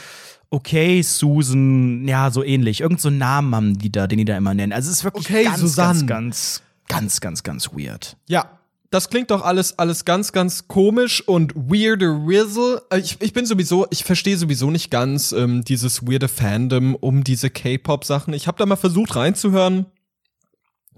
Okay, 0.51 1.01
Susan, 1.01 2.07
ja, 2.07 2.31
so 2.31 2.45
ähnlich. 2.45 2.83
Irgend 2.83 3.01
so 3.01 3.09
einen 3.09 3.17
Namen 3.17 3.55
haben 3.55 3.79
die 3.79 3.91
da, 3.91 4.07
den 4.07 4.19
die 4.19 4.27
da 4.27 4.37
immer 4.37 4.53
nennen. 4.53 4.75
Also 4.75 4.91
es 4.91 4.99
ist 4.99 5.05
wirklich 5.05 5.25
Okay, 5.25 5.45
ganz, 5.45 5.61
Susanne. 5.61 6.01
ganz, 6.01 6.07
ganz, 6.07 6.63
ganz, 6.89 7.21
ganz, 7.21 7.43
ganz 7.43 7.73
weird. 7.73 8.17
Ja, 8.29 8.59
das 8.93 9.09
klingt 9.09 9.31
doch 9.31 9.43
alles, 9.43 9.79
alles 9.79 10.05
ganz, 10.05 10.33
ganz 10.33 10.69
komisch 10.69 11.27
und 11.27 11.55
weirde 11.55 12.07
Rizzle. 12.07 12.83
Äh, 12.91 12.99
Ich, 12.99 13.17
ich 13.21 13.33
bin 13.33 13.47
sowieso, 13.47 13.87
ich 13.91 14.05
verstehe 14.05 14.37
sowieso 14.37 14.71
nicht 14.71 14.91
ganz 14.91 15.33
ähm, 15.33 15.65
dieses 15.65 16.07
weirde 16.07 16.29
Fandom 16.29 16.95
um 16.95 17.25
diese 17.25 17.49
K-Pop-Sachen. 17.49 18.35
Ich 18.35 18.47
habe 18.47 18.59
da 18.59 18.67
mal 18.67 18.77
versucht 18.77 19.17
reinzuhören. 19.17 19.87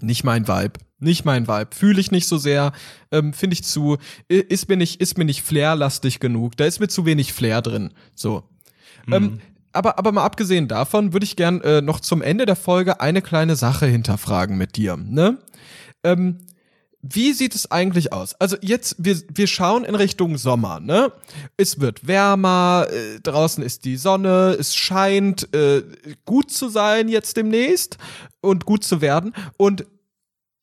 Nicht 0.01 0.25
mein 0.25 0.45
Vibe. 0.45 0.73
Nicht 0.99 1.23
mein 1.23 1.47
Vibe. 1.47 1.69
Fühle 1.73 2.01
ich 2.01 2.11
nicht 2.11 2.27
so 2.27 2.37
sehr. 2.37 2.73
Ähm, 3.11 3.31
Finde 3.31 3.53
ich 3.53 3.63
zu, 3.63 3.97
ist 4.27 4.67
mir 4.67 4.75
nicht, 4.75 4.99
ist 4.99 5.17
mir 5.17 5.23
nicht 5.23 5.41
flairlastig 5.41 6.19
genug. 6.19 6.57
Da 6.57 6.65
ist 6.65 6.81
mir 6.81 6.89
zu 6.89 7.05
wenig 7.05 7.31
Flair 7.31 7.61
drin. 7.61 7.93
So. 8.13 8.43
Ähm, 9.09 9.39
aber, 9.75 9.99
aber 9.99 10.11
mal 10.11 10.23
abgesehen 10.23 10.67
davon 10.67 11.13
würde 11.13 11.25
ich 11.25 11.35
gern 11.35 11.61
äh, 11.61 11.81
noch 11.81 11.99
zum 11.99 12.21
Ende 12.21 12.45
der 12.45 12.55
Folge 12.55 13.01
eine 13.01 13.21
kleine 13.21 13.55
Sache 13.55 13.85
hinterfragen 13.85 14.57
mit 14.57 14.75
dir. 14.75 14.97
Ne? 14.97 15.37
Ähm, 16.03 16.39
wie 17.07 17.33
sieht 17.33 17.53
es 17.53 17.69
eigentlich 17.69 18.13
aus? 18.13 18.33
Also 18.35 18.57
jetzt, 18.61 18.95
wir, 18.97 19.21
wir 19.31 19.45
schauen 19.45 19.83
in 19.83 19.93
Richtung 19.93 20.37
Sommer, 20.37 20.79
ne? 20.79 21.11
Es 21.55 21.79
wird 21.79 22.07
wärmer, 22.07 22.87
äh, 22.89 23.19
draußen 23.19 23.63
ist 23.63 23.85
die 23.85 23.97
Sonne, 23.97 24.55
es 24.59 24.75
scheint 24.75 25.53
äh, 25.53 25.83
gut 26.25 26.49
zu 26.49 26.67
sein 26.67 27.07
jetzt 27.07 27.37
demnächst 27.37 27.97
und 28.41 28.65
gut 28.65 28.83
zu 28.83 29.01
werden. 29.01 29.33
Und 29.57 29.85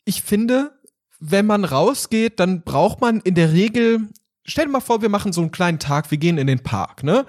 ich 0.04 0.22
finde, 0.22 0.72
wenn 1.20 1.46
man 1.46 1.64
rausgeht, 1.64 2.40
dann 2.40 2.62
braucht 2.62 3.00
man 3.00 3.20
in 3.20 3.36
der 3.36 3.52
Regel, 3.52 4.08
stell 4.44 4.64
dir 4.64 4.72
mal 4.72 4.80
vor, 4.80 5.00
wir 5.00 5.08
machen 5.08 5.32
so 5.32 5.42
einen 5.42 5.52
kleinen 5.52 5.78
Tag, 5.78 6.10
wir 6.10 6.18
gehen 6.18 6.38
in 6.38 6.48
den 6.48 6.64
Park, 6.64 7.04
ne? 7.04 7.24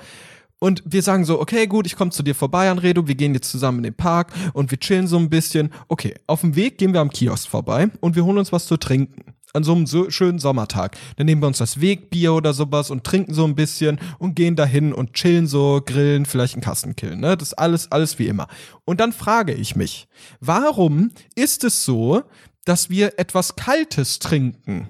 Und 0.64 0.82
wir 0.86 1.02
sagen 1.02 1.26
so, 1.26 1.42
okay, 1.42 1.68
gut, 1.68 1.86
ich 1.88 1.98
komme 1.98 2.12
zu 2.12 2.24
dir 2.24 2.34
vorbei, 2.34 2.70
Anredo, 2.70 3.06
wir 3.06 3.16
gehen 3.16 3.34
jetzt 3.34 3.52
zusammen 3.52 3.80
in 3.80 3.84
den 3.84 3.96
Park 3.96 4.32
und 4.54 4.72
wir 4.72 4.80
chillen 4.80 5.08
so 5.08 5.18
ein 5.18 5.30
bisschen. 5.30 5.74
Okay, 5.90 6.16
auf 6.26 6.40
dem 6.40 6.56
Weg 6.56 6.78
gehen 6.78 6.94
wir 6.94 7.02
am 7.02 7.10
Kiosk 7.10 7.50
vorbei 7.50 7.90
und 8.00 8.16
wir 8.16 8.24
holen 8.24 8.38
uns 8.38 8.54
was 8.54 8.66
zu 8.66 8.78
trinken. 8.78 9.34
An 9.52 9.66
so 9.66 9.74
einem 9.74 9.88
so 9.88 10.10
schönen 10.10 10.40
Sommertag. 10.40 10.96
Dann 11.18 11.26
nehmen 11.26 11.42
wir 11.42 11.48
uns 11.48 11.58
das 11.58 11.82
Wegbier 11.82 12.34
oder 12.34 12.54
sowas 12.54 12.92
und 12.92 13.04
trinken 13.04 13.34
so 13.34 13.44
ein 13.44 13.56
bisschen 13.56 14.00
und 14.20 14.38
gehen 14.38 14.56
dahin 14.56 14.94
und 14.94 15.12
chillen 15.16 15.48
so, 15.48 15.82
grillen, 15.86 16.26
vielleicht 16.26 16.54
einen 16.54 16.64
Kassenkill, 16.64 17.18
ne? 17.18 17.36
Das 17.36 17.50
ist 17.50 17.56
alles, 17.56 17.92
alles 17.92 18.18
wie 18.18 18.30
immer. 18.30 18.48
Und 18.86 19.02
dann 19.02 19.12
frage 19.12 19.54
ich 19.54 19.76
mich, 19.76 20.08
warum 20.40 21.12
ist 21.36 21.66
es 21.66 21.84
so, 21.84 22.24
dass 22.64 22.90
wir 22.90 23.20
etwas 23.20 23.58
Kaltes 23.58 24.20
trinken 24.20 24.88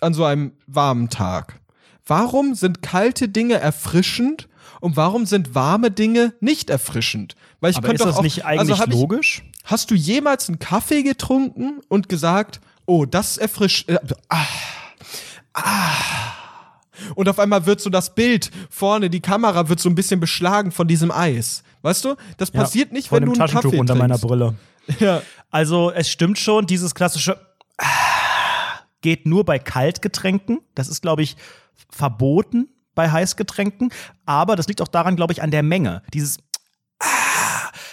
an 0.00 0.14
so 0.14 0.24
einem 0.24 0.52
warmen 0.68 1.08
Tag? 1.08 1.60
Warum 2.06 2.54
sind 2.54 2.82
kalte 2.82 3.28
Dinge 3.28 3.54
erfrischend 3.54 4.48
und 4.80 4.96
warum 4.96 5.26
sind 5.26 5.54
warme 5.54 5.90
Dinge 5.90 6.34
nicht 6.40 6.70
erfrischend? 6.70 7.34
Weil 7.60 7.70
ich 7.72 7.78
Aber 7.78 7.88
könnte 7.88 8.02
ist 8.02 8.08
das 8.08 8.16
auch, 8.16 8.22
nicht 8.22 8.44
eigentlich 8.44 8.60
also 8.60 8.78
hab 8.78 8.88
ich, 8.88 8.94
logisch? 8.94 9.42
Hast 9.64 9.90
du 9.90 9.94
jemals 9.94 10.48
einen 10.48 10.58
Kaffee 10.58 11.02
getrunken 11.02 11.80
und 11.88 12.08
gesagt, 12.08 12.60
oh, 12.86 13.04
das 13.04 13.36
erfrischt, 13.38 13.88
äh, 13.88 13.98
ah, 14.28 14.38
ah. 15.54 15.62
Und 17.14 17.28
auf 17.28 17.38
einmal 17.38 17.66
wird 17.66 17.80
so 17.80 17.90
das 17.90 18.14
Bild 18.14 18.50
vorne, 18.70 19.10
die 19.10 19.20
Kamera 19.20 19.68
wird 19.68 19.80
so 19.80 19.88
ein 19.88 19.94
bisschen 19.94 20.20
beschlagen 20.20 20.72
von 20.72 20.88
diesem 20.88 21.10
Eis. 21.10 21.62
Weißt 21.82 22.04
du? 22.04 22.16
Das 22.38 22.50
Ja, 22.52 22.60
passiert 22.60 22.92
nicht, 22.92 23.12
wenn 23.12 23.24
du 23.24 23.32
einen 23.32 23.38
Taschentuch 23.38 23.70
Kaffee 23.70 23.78
unter 23.78 23.94
trinkst. 23.94 24.08
meiner 24.08 24.18
Brille. 24.18 24.54
Ja. 25.00 25.20
Also 25.50 25.90
es 25.90 26.08
stimmt 26.08 26.38
schon, 26.38 26.66
dieses 26.66 26.94
klassische 26.94 27.38
ah, 27.76 27.84
geht 29.02 29.26
nur 29.26 29.44
bei 29.44 29.58
Kaltgetränken. 29.58 30.60
Das 30.74 30.88
ist, 30.88 31.02
glaube 31.02 31.22
ich, 31.22 31.36
verboten 31.90 32.68
bei 32.98 33.08
Heißgetränken. 33.12 33.92
Aber 34.26 34.56
das 34.56 34.66
liegt 34.66 34.82
auch 34.82 34.88
daran, 34.88 35.14
glaube 35.14 35.32
ich, 35.32 35.40
an 35.40 35.52
der 35.52 35.62
Menge. 35.62 36.02
Dieses 36.12 36.38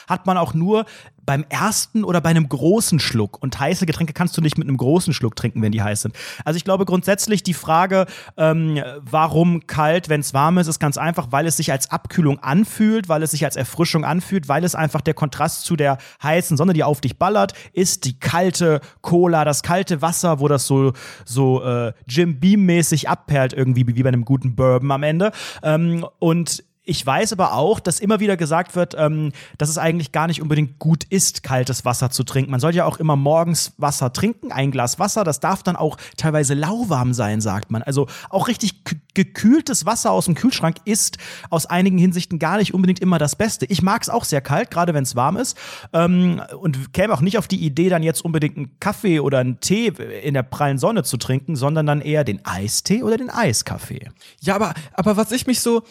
hat 0.07 0.25
man 0.25 0.37
auch 0.37 0.53
nur 0.53 0.85
beim 1.25 1.45
ersten 1.49 2.03
oder 2.03 2.21
bei 2.21 2.29
einem 2.29 2.47
großen 2.47 2.99
Schluck. 2.99 3.41
Und 3.41 3.59
heiße 3.59 3.85
Getränke 3.85 4.13
kannst 4.13 4.37
du 4.37 4.41
nicht 4.41 4.57
mit 4.57 4.67
einem 4.67 4.77
großen 4.77 5.13
Schluck 5.13 5.35
trinken, 5.35 5.61
wenn 5.61 5.71
die 5.71 5.81
heiß 5.81 6.03
sind. 6.03 6.15
Also 6.43 6.57
ich 6.57 6.63
glaube 6.63 6.85
grundsätzlich 6.85 7.43
die 7.43 7.53
Frage, 7.53 8.05
ähm, 8.37 8.81
warum 9.01 9.67
kalt, 9.67 10.09
wenn 10.09 10.21
es 10.21 10.33
warm 10.33 10.57
ist, 10.57 10.67
ist 10.67 10.79
ganz 10.79 10.97
einfach, 10.97 11.27
weil 11.31 11.47
es 11.47 11.57
sich 11.57 11.71
als 11.71 11.89
Abkühlung 11.91 12.39
anfühlt, 12.39 13.09
weil 13.09 13.23
es 13.23 13.31
sich 13.31 13.45
als 13.45 13.55
Erfrischung 13.55 14.05
anfühlt, 14.05 14.47
weil 14.47 14.63
es 14.63 14.75
einfach 14.75 15.01
der 15.01 15.13
Kontrast 15.13 15.63
zu 15.63 15.75
der 15.75 15.97
heißen 16.21 16.57
Sonne, 16.57 16.73
die 16.73 16.83
auf 16.83 17.01
dich 17.01 17.17
ballert, 17.17 17.53
ist 17.73 18.05
die 18.05 18.19
kalte 18.19 18.81
Cola, 19.01 19.45
das 19.45 19.63
kalte 19.63 20.01
Wasser, 20.01 20.39
wo 20.39 20.47
das 20.47 20.67
so, 20.67 20.93
so 21.25 21.63
äh, 21.63 21.93
Jim 22.07 22.39
Beam-mäßig 22.39 23.09
abperlt, 23.09 23.53
irgendwie 23.53 23.87
wie 23.87 24.03
bei 24.03 24.09
einem 24.09 24.25
guten 24.25 24.55
Bourbon 24.55 24.91
am 24.91 25.03
Ende. 25.03 25.31
Ähm, 25.63 26.05
und 26.19 26.63
ich 26.86 27.05
weiß 27.05 27.33
aber 27.33 27.53
auch, 27.53 27.79
dass 27.79 27.99
immer 27.99 28.19
wieder 28.19 28.38
gesagt 28.38 28.75
wird, 28.75 28.95
ähm, 28.97 29.31
dass 29.57 29.69
es 29.69 29.77
eigentlich 29.77 30.11
gar 30.11 30.27
nicht 30.27 30.41
unbedingt 30.41 30.77
gut 30.77 31.03
ist, 31.03 31.41
kaltes 31.41 31.83
Wasser 31.83 32.11
zu 32.11 32.23
trinken. 32.23 32.51
Man 32.51 32.59
soll 32.59 32.75
ja 32.75 32.86
auch 32.86 32.97
immer 32.97 33.15
morgens 33.15 33.73
Wasser 33.77 34.13
trinken, 34.13 34.51
ein 34.51 34.71
Glas 34.71 34.99
Wasser. 34.99 35.23
Das 35.23 35.39
darf 35.39 35.63
dann 35.63 35.75
auch 35.75 35.97
teilweise 36.15 36.53
lauwarm 36.53 37.13
sein, 37.13 37.41
sagt 37.41 37.71
man. 37.71 37.81
Also 37.81 38.07
auch 38.29 38.47
richtig 38.47 38.83
gekühltes 39.15 39.86
Wasser 39.86 40.11
aus 40.11 40.25
dem 40.25 40.36
Kühlschrank 40.36 40.77
ist 40.86 41.17
aus 41.49 41.65
einigen 41.65 41.97
Hinsichten 41.97 42.38
gar 42.38 42.57
nicht 42.57 42.73
unbedingt 42.73 42.99
immer 42.99 43.17
das 43.17 43.36
Beste. 43.36 43.65
Ich 43.65 43.81
mag 43.81 44.03
es 44.03 44.09
auch 44.09 44.23
sehr 44.23 44.41
kalt, 44.41 44.69
gerade 44.69 44.93
wenn 44.93 45.03
es 45.03 45.15
warm 45.15 45.38
ist. 45.38 45.57
Ähm, 45.91 46.41
und 46.59 46.93
käme 46.93 47.13
auch 47.13 47.21
nicht 47.21 47.39
auf 47.39 47.47
die 47.47 47.65
Idee, 47.65 47.89
dann 47.89 48.03
jetzt 48.03 48.23
unbedingt 48.23 48.57
einen 48.57 48.79
Kaffee 48.79 49.19
oder 49.19 49.39
einen 49.39 49.59
Tee 49.59 49.88
in 50.21 50.36
der 50.36 50.43
prallen 50.43 50.77
Sonne 50.77 51.03
zu 51.03 51.17
trinken, 51.17 51.55
sondern 51.55 51.88
dann 51.88 52.01
eher 52.01 52.23
den 52.23 52.45
Eistee 52.45 53.01
oder 53.01 53.17
den 53.17 53.31
Eiskaffee. 53.31 54.09
Ja, 54.41 54.55
aber, 54.55 54.75
aber 54.93 55.17
was 55.17 55.31
ich 55.31 55.47
mich 55.47 55.61
so, 55.61 55.81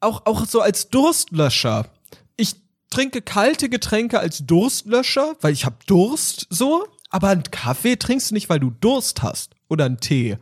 auch, 0.00 0.26
auch 0.26 0.46
so 0.46 0.60
als 0.60 0.88
Durstlöscher, 0.88 1.86
ich 2.36 2.56
trinke 2.90 3.22
kalte 3.22 3.68
Getränke 3.68 4.18
als 4.20 4.44
Durstlöscher, 4.46 5.36
weil 5.40 5.52
ich 5.52 5.64
habe 5.64 5.76
Durst, 5.86 6.46
so, 6.50 6.86
aber 7.10 7.28
einen 7.28 7.44
Kaffee 7.44 7.96
trinkst 7.96 8.30
du 8.30 8.34
nicht, 8.34 8.48
weil 8.48 8.60
du 8.60 8.70
Durst 8.70 9.22
hast. 9.22 9.54
Oder 9.68 9.84
einen 9.84 10.00
Tee. 10.00 10.36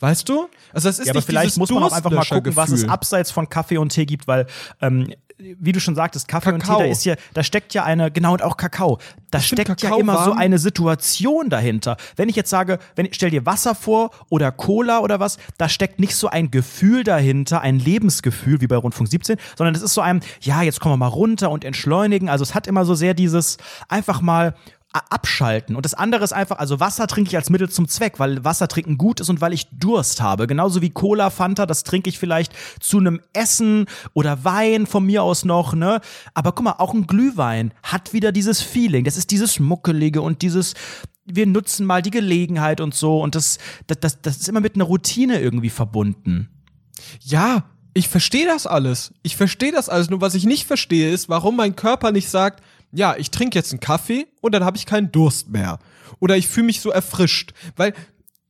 Weißt 0.00 0.28
du? 0.28 0.48
Also 0.72 0.88
das 0.88 0.98
ist 0.98 1.06
Ja, 1.06 1.12
aber 1.12 1.22
vielleicht 1.22 1.56
muss 1.58 1.70
man 1.70 1.84
auch 1.84 1.92
einfach 1.92 2.10
mal 2.10 2.24
gucken, 2.24 2.56
was 2.56 2.70
es 2.70 2.88
abseits 2.88 3.30
von 3.30 3.48
Kaffee 3.48 3.78
und 3.78 3.90
Tee 3.90 4.04
gibt, 4.04 4.26
weil, 4.26 4.46
ähm, 4.80 5.14
wie 5.58 5.72
du 5.72 5.80
schon 5.80 5.94
sagtest, 5.94 6.28
Kaffee 6.28 6.52
und 6.52 6.60
Kakao. 6.60 6.78
Tee, 6.78 6.84
da 6.84 6.90
ist 6.90 7.04
ja, 7.04 7.14
da 7.34 7.42
steckt 7.42 7.74
ja 7.74 7.84
eine, 7.84 8.10
genau, 8.10 8.32
und 8.32 8.42
auch 8.42 8.56
Kakao. 8.56 8.98
Da 9.30 9.38
Ich 9.38 9.46
steckt 9.46 9.68
Kakao 9.68 9.96
ja 9.96 10.00
immer 10.00 10.24
so 10.24 10.30
warm. 10.30 10.38
eine 10.38 10.58
Situation 10.58 11.48
dahinter. 11.50 11.96
Wenn 12.16 12.28
ich 12.28 12.36
jetzt 12.36 12.50
sage, 12.50 12.78
wenn, 12.96 13.08
stell 13.12 13.30
dir 13.30 13.46
Wasser 13.46 13.74
vor 13.74 14.10
oder 14.28 14.52
Cola 14.52 15.00
oder 15.00 15.20
was, 15.20 15.38
da 15.58 15.68
steckt 15.68 16.00
nicht 16.00 16.16
so 16.16 16.28
ein 16.28 16.50
Gefühl 16.50 17.04
dahinter, 17.04 17.60
ein 17.60 17.78
Lebensgefühl 17.78 18.60
wie 18.60 18.66
bei 18.66 18.76
Rundfunk 18.76 19.08
17, 19.08 19.36
sondern 19.56 19.74
es 19.74 19.82
ist 19.82 19.94
so 19.94 20.00
ein, 20.00 20.20
ja, 20.40 20.62
jetzt 20.62 20.80
kommen 20.80 20.92
wir 20.94 20.98
mal 20.98 21.06
runter 21.06 21.50
und 21.50 21.64
entschleunigen. 21.64 22.28
Also 22.28 22.42
es 22.42 22.54
hat 22.54 22.66
immer 22.66 22.84
so 22.84 22.94
sehr 22.94 23.14
dieses, 23.14 23.56
einfach 23.88 24.20
mal 24.20 24.54
abschalten. 24.92 25.74
Und 25.74 25.84
das 25.86 25.94
andere 25.94 26.22
ist 26.22 26.32
einfach, 26.32 26.58
also 26.58 26.78
Wasser 26.78 27.06
trinke 27.06 27.30
ich 27.30 27.36
als 27.36 27.50
Mittel 27.50 27.70
zum 27.70 27.88
Zweck, 27.88 28.18
weil 28.18 28.44
Wasser 28.44 28.68
trinken 28.68 28.98
gut 28.98 29.20
ist 29.20 29.30
und 29.30 29.40
weil 29.40 29.52
ich 29.52 29.68
Durst 29.70 30.20
habe. 30.20 30.46
Genauso 30.46 30.82
wie 30.82 30.90
Cola, 30.90 31.30
Fanta, 31.30 31.66
das 31.66 31.84
trinke 31.84 32.10
ich 32.10 32.18
vielleicht 32.18 32.52
zu 32.80 32.98
einem 32.98 33.20
Essen 33.32 33.86
oder 34.12 34.44
Wein 34.44 34.86
von 34.86 35.04
mir 35.04 35.22
aus 35.22 35.44
noch, 35.44 35.74
ne? 35.74 36.00
Aber 36.34 36.52
guck 36.52 36.64
mal, 36.64 36.74
auch 36.78 36.92
ein 36.92 37.06
Glühwein 37.06 37.72
hat 37.82 38.12
wieder 38.12 38.32
dieses 38.32 38.60
Feeling. 38.60 39.04
Das 39.04 39.16
ist 39.16 39.30
dieses 39.30 39.58
Muckelige 39.58 40.20
und 40.20 40.42
dieses, 40.42 40.74
wir 41.24 41.46
nutzen 41.46 41.86
mal 41.86 42.02
die 42.02 42.10
Gelegenheit 42.10 42.80
und 42.80 42.94
so. 42.94 43.20
Und 43.22 43.34
das, 43.34 43.58
das, 43.86 44.00
das, 44.00 44.22
das 44.22 44.36
ist 44.38 44.48
immer 44.48 44.60
mit 44.60 44.74
einer 44.74 44.84
Routine 44.84 45.40
irgendwie 45.40 45.70
verbunden. 45.70 46.48
Ja, 47.20 47.64
ich 47.94 48.08
verstehe 48.08 48.46
das 48.46 48.66
alles. 48.66 49.12
Ich 49.22 49.36
verstehe 49.36 49.72
das 49.72 49.88
alles. 49.88 50.10
Nur 50.10 50.20
was 50.20 50.34
ich 50.34 50.44
nicht 50.44 50.66
verstehe, 50.66 51.10
ist, 51.10 51.28
warum 51.28 51.56
mein 51.56 51.76
Körper 51.76 52.12
nicht 52.12 52.28
sagt, 52.28 52.62
ja, 52.92 53.16
ich 53.16 53.30
trinke 53.30 53.58
jetzt 53.58 53.72
einen 53.72 53.80
Kaffee 53.80 54.26
und 54.40 54.54
dann 54.54 54.64
habe 54.64 54.76
ich 54.76 54.86
keinen 54.86 55.10
Durst 55.10 55.48
mehr. 55.48 55.78
Oder 56.20 56.36
ich 56.36 56.46
fühle 56.46 56.66
mich 56.66 56.80
so 56.80 56.90
erfrischt. 56.90 57.52
Weil, 57.76 57.94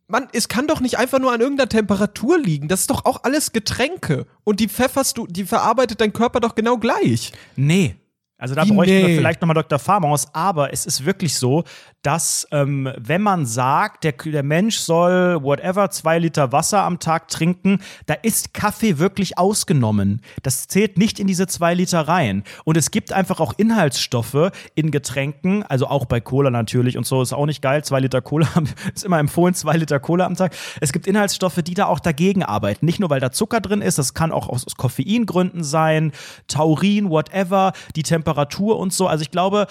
Mann, 0.08 0.28
es 0.32 0.48
kann 0.48 0.66
doch 0.66 0.80
nicht 0.80 0.98
einfach 0.98 1.20
nur 1.20 1.32
an 1.32 1.40
irgendeiner 1.40 1.68
Temperatur 1.68 2.38
liegen. 2.38 2.68
Das 2.68 2.80
ist 2.80 2.90
doch 2.90 3.04
auch 3.04 3.22
alles 3.22 3.52
Getränke. 3.52 4.26
Und 4.44 4.60
die 4.60 4.68
pfefferst 4.68 5.16
du, 5.16 5.26
die 5.26 5.44
verarbeitet 5.44 6.00
dein 6.00 6.12
Körper 6.12 6.40
doch 6.40 6.54
genau 6.54 6.76
gleich. 6.76 7.32
Nee. 7.56 7.96
Also 8.42 8.56
da 8.56 8.64
bräuchten 8.64 8.96
wir 8.96 9.06
nee. 9.06 9.16
vielleicht 9.16 9.40
nochmal 9.40 9.54
Dr. 9.54 9.78
Farmaus, 9.78 10.26
aber 10.32 10.72
es 10.72 10.84
ist 10.84 11.04
wirklich 11.04 11.36
so, 11.36 11.62
dass 12.02 12.48
ähm, 12.50 12.92
wenn 12.98 13.22
man 13.22 13.46
sagt, 13.46 14.02
der, 14.02 14.12
der 14.12 14.42
Mensch 14.42 14.78
soll 14.78 15.40
whatever 15.44 15.90
zwei 15.90 16.18
Liter 16.18 16.50
Wasser 16.50 16.82
am 16.82 16.98
Tag 16.98 17.28
trinken, 17.28 17.78
da 18.06 18.14
ist 18.14 18.52
Kaffee 18.52 18.98
wirklich 18.98 19.38
ausgenommen. 19.38 20.20
Das 20.42 20.66
zählt 20.66 20.98
nicht 20.98 21.20
in 21.20 21.28
diese 21.28 21.46
zwei 21.46 21.74
Liter 21.74 22.00
rein. 22.00 22.42
Und 22.64 22.76
es 22.76 22.90
gibt 22.90 23.12
einfach 23.12 23.38
auch 23.38 23.54
Inhaltsstoffe 23.56 24.50
in 24.74 24.90
Getränken, 24.90 25.62
also 25.62 25.86
auch 25.86 26.06
bei 26.06 26.20
Cola 26.20 26.50
natürlich 26.50 26.98
und 26.98 27.06
so 27.06 27.22
ist 27.22 27.32
auch 27.32 27.46
nicht 27.46 27.62
geil. 27.62 27.84
Zwei 27.84 28.00
Liter 28.00 28.22
Cola 28.22 28.48
ist 28.94 29.04
immer 29.04 29.20
empfohlen, 29.20 29.54
zwei 29.54 29.76
Liter 29.76 30.00
Cola 30.00 30.26
am 30.26 30.34
Tag. 30.34 30.56
Es 30.80 30.92
gibt 30.92 31.06
Inhaltsstoffe, 31.06 31.62
die 31.62 31.74
da 31.74 31.86
auch 31.86 32.00
dagegen 32.00 32.42
arbeiten. 32.42 32.84
Nicht 32.86 32.98
nur, 32.98 33.08
weil 33.08 33.20
da 33.20 33.30
Zucker 33.30 33.60
drin 33.60 33.82
ist, 33.82 33.98
das 33.98 34.14
kann 34.14 34.32
auch 34.32 34.48
aus 34.48 34.66
aus 34.66 34.76
Koffeingründen 34.76 35.62
sein, 35.62 36.10
Taurin, 36.48 37.08
whatever, 37.08 37.72
die 37.94 38.02
Temperatur 38.02 38.31
und 38.34 38.92
so. 38.92 39.06
Also 39.06 39.22
ich 39.22 39.30
glaube, 39.30 39.66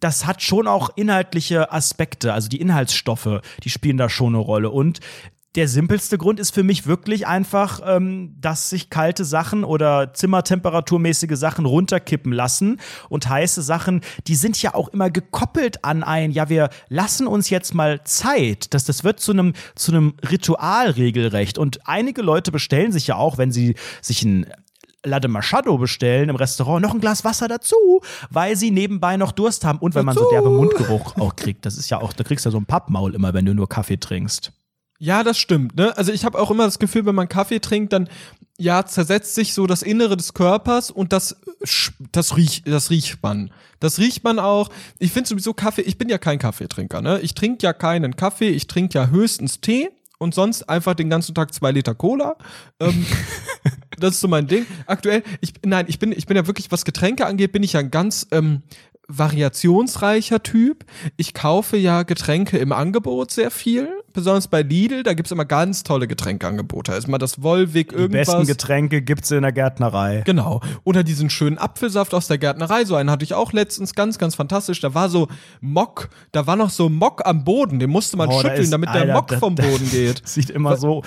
das 0.00 0.26
hat 0.26 0.42
schon 0.42 0.66
auch 0.66 0.90
inhaltliche 0.96 1.72
Aspekte, 1.72 2.32
also 2.32 2.48
die 2.48 2.60
Inhaltsstoffe, 2.60 3.40
die 3.62 3.70
spielen 3.70 3.98
da 3.98 4.08
schon 4.08 4.34
eine 4.34 4.38
Rolle. 4.38 4.70
Und 4.70 5.00
der 5.56 5.66
simpelste 5.66 6.16
Grund 6.16 6.38
ist 6.38 6.54
für 6.54 6.62
mich 6.62 6.86
wirklich 6.86 7.26
einfach, 7.26 7.80
ähm, 7.84 8.36
dass 8.40 8.70
sich 8.70 8.88
kalte 8.88 9.24
Sachen 9.24 9.64
oder 9.64 10.14
zimmertemperaturmäßige 10.14 11.36
Sachen 11.36 11.66
runterkippen 11.66 12.32
lassen. 12.32 12.80
Und 13.08 13.28
heiße 13.28 13.60
Sachen, 13.62 14.02
die 14.28 14.36
sind 14.36 14.62
ja 14.62 14.74
auch 14.74 14.88
immer 14.88 15.10
gekoppelt 15.10 15.84
an 15.84 16.04
ein, 16.04 16.30
ja, 16.30 16.48
wir 16.48 16.70
lassen 16.88 17.26
uns 17.26 17.50
jetzt 17.50 17.74
mal 17.74 18.04
Zeit. 18.04 18.72
Das, 18.74 18.84
das 18.84 19.02
wird 19.02 19.18
zu 19.18 19.32
einem, 19.32 19.54
zu 19.74 19.90
einem 19.90 20.14
Ritual 20.30 20.90
regelrecht. 20.90 21.58
Und 21.58 21.80
einige 21.84 22.22
Leute 22.22 22.52
bestellen 22.52 22.92
sich 22.92 23.08
ja 23.08 23.16
auch, 23.16 23.36
wenn 23.36 23.50
sie 23.50 23.74
sich 24.00 24.22
ein 24.22 24.46
Latte 25.04 25.28
Machado 25.28 25.78
bestellen 25.78 26.28
im 26.28 26.36
Restaurant, 26.36 26.82
noch 26.82 26.92
ein 26.94 27.00
Glas 27.00 27.24
Wasser 27.24 27.48
dazu, 27.48 28.00
weil 28.28 28.56
sie 28.56 28.70
nebenbei 28.70 29.16
noch 29.16 29.32
Durst 29.32 29.64
haben 29.64 29.78
und 29.78 29.94
wenn 29.94 30.04
man 30.04 30.14
so 30.14 30.28
derbe 30.30 30.50
Mundgeruch 30.50 31.16
auch 31.18 31.36
kriegt. 31.36 31.64
Das 31.64 31.78
ist 31.78 31.88
ja 31.90 32.00
auch, 32.00 32.12
da 32.12 32.24
kriegst 32.24 32.44
du 32.44 32.50
ja 32.50 32.52
so 32.52 32.58
ein 32.58 32.66
Pappmaul 32.66 33.14
immer, 33.14 33.32
wenn 33.32 33.46
du 33.46 33.54
nur 33.54 33.68
Kaffee 33.68 33.96
trinkst. 33.96 34.52
Ja, 35.02 35.24
das 35.24 35.38
stimmt. 35.38 35.76
Ne? 35.76 35.96
Also 35.96 36.12
ich 36.12 36.26
habe 36.26 36.38
auch 36.38 36.50
immer 36.50 36.66
das 36.66 36.78
Gefühl, 36.78 37.06
wenn 37.06 37.14
man 37.14 37.28
Kaffee 37.28 37.58
trinkt, 37.58 37.94
dann 37.94 38.08
ja 38.58 38.84
zersetzt 38.84 39.34
sich 39.34 39.54
so 39.54 39.66
das 39.66 39.80
Innere 39.80 40.18
des 40.18 40.34
Körpers 40.34 40.90
und 40.90 41.14
das 41.14 41.40
das 42.12 42.36
riecht 42.36 42.68
das 42.68 42.90
riecht 42.90 43.22
man. 43.22 43.50
Das 43.80 43.98
riecht 43.98 44.24
man 44.24 44.38
auch. 44.38 44.68
Ich 44.98 45.12
finde 45.12 45.30
sowieso 45.30 45.54
Kaffee. 45.54 45.80
Ich 45.80 45.96
bin 45.96 46.10
ja 46.10 46.18
kein 46.18 46.38
Kaffeetrinker. 46.38 47.00
Ne? 47.00 47.18
Ich 47.20 47.34
trinke 47.34 47.62
ja 47.62 47.72
keinen 47.72 48.14
Kaffee. 48.16 48.50
Ich 48.50 48.66
trinke 48.66 48.98
ja 48.98 49.08
höchstens 49.08 49.62
Tee 49.62 49.88
und 50.18 50.34
sonst 50.34 50.68
einfach 50.68 50.94
den 50.94 51.08
ganzen 51.08 51.34
Tag 51.34 51.54
zwei 51.54 51.72
Liter 51.72 51.94
Cola. 51.94 52.36
Ähm, 52.78 53.06
das 54.00 54.14
ist 54.14 54.20
so 54.20 54.28
mein 54.28 54.46
Ding. 54.46 54.66
Aktuell, 54.86 55.22
ich 55.40 55.52
nein, 55.64 55.84
ich 55.88 55.98
bin 55.98 56.12
ich 56.12 56.26
bin 56.26 56.36
ja 56.36 56.46
wirklich 56.46 56.70
was 56.72 56.84
Getränke 56.84 57.26
angeht, 57.26 57.52
bin 57.52 57.62
ich 57.62 57.74
ja 57.74 57.80
ein 57.80 57.90
ganz 57.90 58.26
ähm, 58.32 58.62
variationsreicher 59.12 60.42
Typ. 60.42 60.84
Ich 61.16 61.34
kaufe 61.34 61.76
ja 61.76 62.02
Getränke 62.04 62.58
im 62.58 62.72
Angebot 62.72 63.30
sehr 63.32 63.50
viel, 63.50 63.88
besonders 64.12 64.48
bei 64.48 64.62
Lidl, 64.62 65.02
da 65.02 65.14
gibt's 65.14 65.32
immer 65.32 65.44
ganz 65.44 65.82
tolle 65.82 66.06
Getränkeangebote. 66.06 66.92
Da 66.92 66.98
ist 66.98 67.08
mal 67.08 67.18
das 67.18 67.42
Wolwig 67.42 67.88
Die 67.90 67.96
besten 68.08 68.32
irgendwas. 68.32 68.46
Getränke 68.46 69.02
gibt's 69.02 69.30
in 69.30 69.42
der 69.42 69.50
Gärtnerei. 69.52 70.22
Genau. 70.24 70.60
Oder 70.84 71.02
diesen 71.02 71.28
schönen 71.30 71.58
Apfelsaft 71.58 72.14
aus 72.14 72.28
der 72.28 72.38
Gärtnerei. 72.38 72.84
So 72.84 72.94
einen 72.94 73.10
hatte 73.10 73.24
ich 73.24 73.34
auch 73.34 73.52
letztens. 73.52 73.94
Ganz, 73.94 74.18
ganz 74.18 74.34
fantastisch. 74.34 74.80
Da 74.80 74.94
war 74.94 75.08
so 75.08 75.28
Mock. 75.60 76.10
Da 76.32 76.46
war 76.46 76.56
noch 76.56 76.70
so 76.70 76.88
Mock 76.88 77.22
am 77.26 77.44
Boden. 77.44 77.78
Den 77.80 77.90
musste 77.90 78.16
man 78.16 78.28
Oh, 78.28 78.40
schütteln, 78.40 78.62
ist- 78.62 78.72
damit 78.72 78.88
der 78.90 79.02
Alter, 79.02 79.12
Mock 79.14 79.28
da- 79.28 79.38
vom 79.38 79.54
Boden 79.54 79.88
geht. 79.90 80.22
Sieht 80.26 80.50
immer 80.50 80.76
so, 80.76 81.02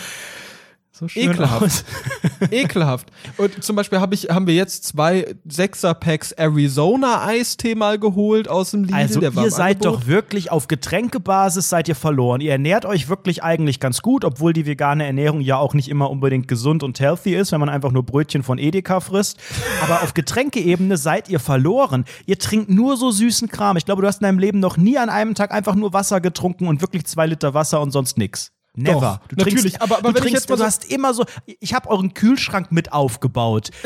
so 0.96 1.08
schön 1.08 1.32
Ekelhaft. 1.32 1.64
aus. 1.64 1.84
Ekelhaft. 2.52 3.12
Und 3.38 3.64
zum 3.64 3.76
Beispiel 3.76 4.00
hab 4.00 4.14
ich, 4.14 4.30
haben 4.30 4.46
wir 4.46 4.54
jetzt 4.54 4.84
zwei 4.84 5.36
Sechser-Packs 5.44 6.34
Arizona-Eistee 6.34 7.74
mal 7.74 7.98
geholt 7.98 8.48
aus 8.48 8.72
dem 8.72 8.84
Lidl. 8.84 8.94
Also 8.94 9.20
ihr 9.20 9.32
seid 9.50 9.78
Angebot. 9.78 10.02
doch 10.02 10.08
wirklich 10.08 10.52
auf 10.52 10.68
Getränkebasis 10.68 11.68
seid 11.68 11.88
ihr 11.88 11.96
verloren. 11.96 12.42
Ihr 12.42 12.52
ernährt 12.52 12.86
euch 12.86 13.10
wirklich 13.10 13.42
eigentlich 13.44 13.80
ganz 13.80 14.04
gut, 14.04 14.24
obwohl 14.24 14.54
die 14.54 14.68
vegane 14.68 15.04
Ernährung 15.04 15.42
ja 15.42 15.58
auch 15.58 15.74
nicht 15.74 15.90
immer 15.90 16.12
unbedingt 16.12 16.48
gesund 16.48 16.84
und 16.84 17.00
healthy 17.00 17.34
ist, 17.34 17.52
wenn 17.52 17.60
man 17.60 17.70
einfach 17.70 17.92
nur 17.92 18.04
Brötchen 18.04 18.44
von 18.44 18.60
Edeka 18.60 19.00
frisst. 19.00 19.40
Aber 19.82 20.04
auf 20.04 20.14
Getränkeebene 20.14 20.98
seid 20.98 21.28
ihr 21.28 21.40
verloren. 21.40 22.06
Ihr 22.28 22.38
trinkt 22.38 22.70
nur 22.70 22.98
so 22.98 23.10
süßen 23.10 23.50
Kram. 23.50 23.78
Ich 23.78 23.86
glaube, 23.86 24.04
du 24.04 24.08
hast 24.08 24.22
in 24.22 24.26
deinem 24.26 24.38
Leben 24.38 24.60
noch 24.60 24.78
nie 24.78 25.00
an 25.00 25.10
einem 25.10 25.34
Tag 25.34 25.52
einfach 25.52 25.74
nur 25.74 25.92
Wasser 25.92 26.22
getrunken 26.22 26.68
und 26.68 26.82
wirklich 26.82 27.06
zwei 27.06 27.26
Liter 27.26 27.56
Wasser 27.56 27.82
und 27.82 27.90
sonst 27.90 28.20
nix. 28.20 28.52
Never. 28.76 29.22
Doch, 29.30 29.38
natürlich, 29.38 29.82
aber- 29.82 30.00
aber 30.00 30.10
du 30.10 30.16
wenn 30.16 30.24
ich 30.26 30.32
trinkst, 30.32 30.50
du 30.50 30.56
so- 30.56 30.64
hast 30.66 30.86
immer 30.92 31.14
so. 31.14 31.26
Ich 31.60 31.74
habe 31.74 31.90
euren 31.90 32.14
Kühlschrank 32.14 32.72
mit 32.72 32.92
aufgebaut. 32.94 33.70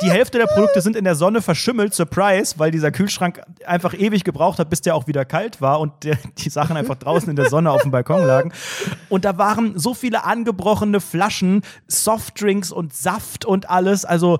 Die 0.00 0.10
Hälfte 0.12 0.38
der 0.38 0.46
Produkte 0.46 0.80
sind 0.80 0.94
in 0.94 1.02
der 1.02 1.16
Sonne 1.16 1.42
verschimmelt, 1.42 1.92
Surprise, 1.92 2.54
weil 2.58 2.70
dieser 2.70 2.92
Kühlschrank 2.92 3.42
einfach 3.66 3.94
ewig 3.94 4.22
gebraucht 4.22 4.60
hat, 4.60 4.70
bis 4.70 4.80
der 4.80 4.94
auch 4.94 5.08
wieder 5.08 5.24
kalt 5.24 5.60
war 5.60 5.80
und 5.80 5.92
die 6.04 6.50
Sachen 6.50 6.76
einfach 6.76 6.94
draußen 6.94 7.28
in 7.28 7.34
der 7.34 7.50
Sonne 7.50 7.72
auf 7.72 7.82
dem 7.82 7.90
Balkon 7.90 8.24
lagen. 8.24 8.52
Und 9.08 9.24
da 9.24 9.38
waren 9.38 9.76
so 9.76 9.94
viele 9.94 10.22
angebrochene 10.24 11.00
Flaschen, 11.00 11.62
Softdrinks 11.88 12.70
und 12.70 12.94
Saft 12.94 13.44
und 13.44 13.68
alles. 13.70 14.04
Also, 14.04 14.38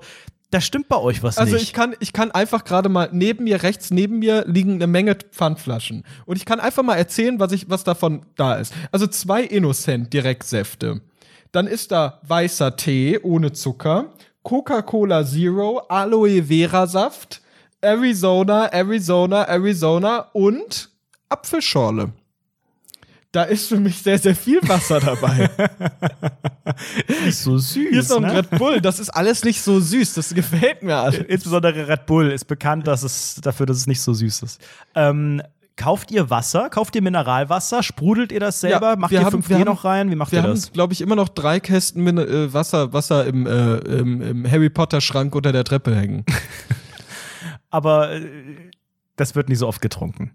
da 0.51 0.61
stimmt 0.61 0.87
bei 0.89 0.97
euch 0.97 1.21
was 1.21 1.37
Also 1.37 1.53
nicht. 1.53 1.63
ich 1.63 1.73
kann, 1.73 1.95
ich 1.99 2.11
kann 2.11 2.31
einfach 2.31 2.63
gerade 2.63 2.89
mal 2.89 3.09
neben 3.11 3.43
mir, 3.43 3.61
rechts 3.61 3.91
neben 3.91 4.19
mir 4.19 4.45
liegen 4.47 4.73
eine 4.73 4.87
Menge 4.87 5.15
Pfandflaschen. 5.15 6.03
Und 6.25 6.37
ich 6.37 6.45
kann 6.45 6.59
einfach 6.59 6.83
mal 6.83 6.95
erzählen, 6.95 7.39
was 7.39 7.51
ich, 7.51 7.69
was 7.69 7.83
davon 7.83 8.25
da 8.35 8.55
ist. 8.55 8.73
Also 8.91 9.05
zwei 9.07 9.43
Innocent 9.43 10.11
Direktsäfte. 10.11 11.01
Dann 11.51 11.67
ist 11.67 11.91
da 11.91 12.19
weißer 12.27 12.75
Tee 12.75 13.19
ohne 13.21 13.51
Zucker, 13.53 14.13
Coca-Cola 14.43 15.25
Zero, 15.25 15.79
Aloe 15.89 16.43
Vera 16.43 16.87
Saft, 16.87 17.41
Arizona, 17.81 18.65
Arizona, 18.71 19.43
Arizona 19.43 20.29
und 20.33 20.89
Apfelschorle. 21.29 22.11
Da 23.31 23.43
ist 23.43 23.67
für 23.67 23.79
mich 23.79 24.01
sehr, 24.01 24.17
sehr 24.17 24.35
viel 24.35 24.59
Wasser 24.67 24.99
dabei. 24.99 25.49
nicht 27.25 27.37
so 27.37 27.57
süß. 27.59 27.73
Hier 27.89 27.99
ist 27.99 28.09
noch 28.09 28.17
ein 28.17 28.23
ne? 28.23 28.37
Red 28.37 28.49
Bull. 28.57 28.81
Das 28.81 28.99
ist 28.99 29.09
alles 29.09 29.43
nicht 29.43 29.61
so 29.61 29.79
süß. 29.79 30.15
Das 30.15 30.33
gefällt 30.33 30.81
mir 30.81 30.95
alles. 30.95 31.19
Insbesondere 31.27 31.87
Red 31.87 32.07
Bull 32.07 32.31
ist 32.31 32.45
bekannt 32.45 32.87
dass 32.87 33.03
es, 33.03 33.35
dafür, 33.35 33.67
dass 33.67 33.77
es 33.77 33.85
nicht 33.87 34.01
so 34.01 34.13
süß 34.15 34.41
ist. 34.41 34.59
Ähm, 34.95 35.43
kauft 35.75 36.09
ihr 36.09 36.31
Wasser? 36.31 36.69
Kauft 36.71 36.95
ihr 36.95 37.03
Mineralwasser? 37.03 37.83
Sprudelt 37.83 38.31
ihr 38.31 38.39
das 38.39 38.61
selber? 38.61 38.91
Ja, 38.91 38.95
Macht 38.95 39.11
wir 39.11 39.19
ihr 39.19 39.25
haben- 39.25 39.43
5G 39.43 39.49
wir 39.49 39.55
haben- 39.59 39.65
noch 39.65 39.85
rein? 39.85 40.09
Wie 40.09 40.15
macht 40.15 40.31
Wir 40.31 40.39
ihr 40.39 40.43
haben, 40.43 40.49
das? 40.55 40.71
glaube 40.73 40.93
ich, 40.93 41.01
immer 41.01 41.15
noch 41.15 41.29
drei 41.29 41.59
Kästen 41.59 42.03
Min 42.03 42.17
äh, 42.17 42.51
Wasser, 42.51 42.93
Wasser 42.93 43.27
im, 43.27 43.45
äh, 43.45 43.75
im, 43.77 44.21
im 44.23 44.49
Harry 44.51 44.71
Potter 44.71 45.01
Schrank 45.01 45.35
unter 45.35 45.51
der 45.51 45.63
Treppe 45.65 45.95
hängen. 45.95 46.25
Aber 47.69 48.11
äh, 48.11 48.21
das 49.17 49.35
wird 49.35 49.49
nicht 49.49 49.59
so 49.59 49.67
oft 49.67 49.81
getrunken. 49.81 50.31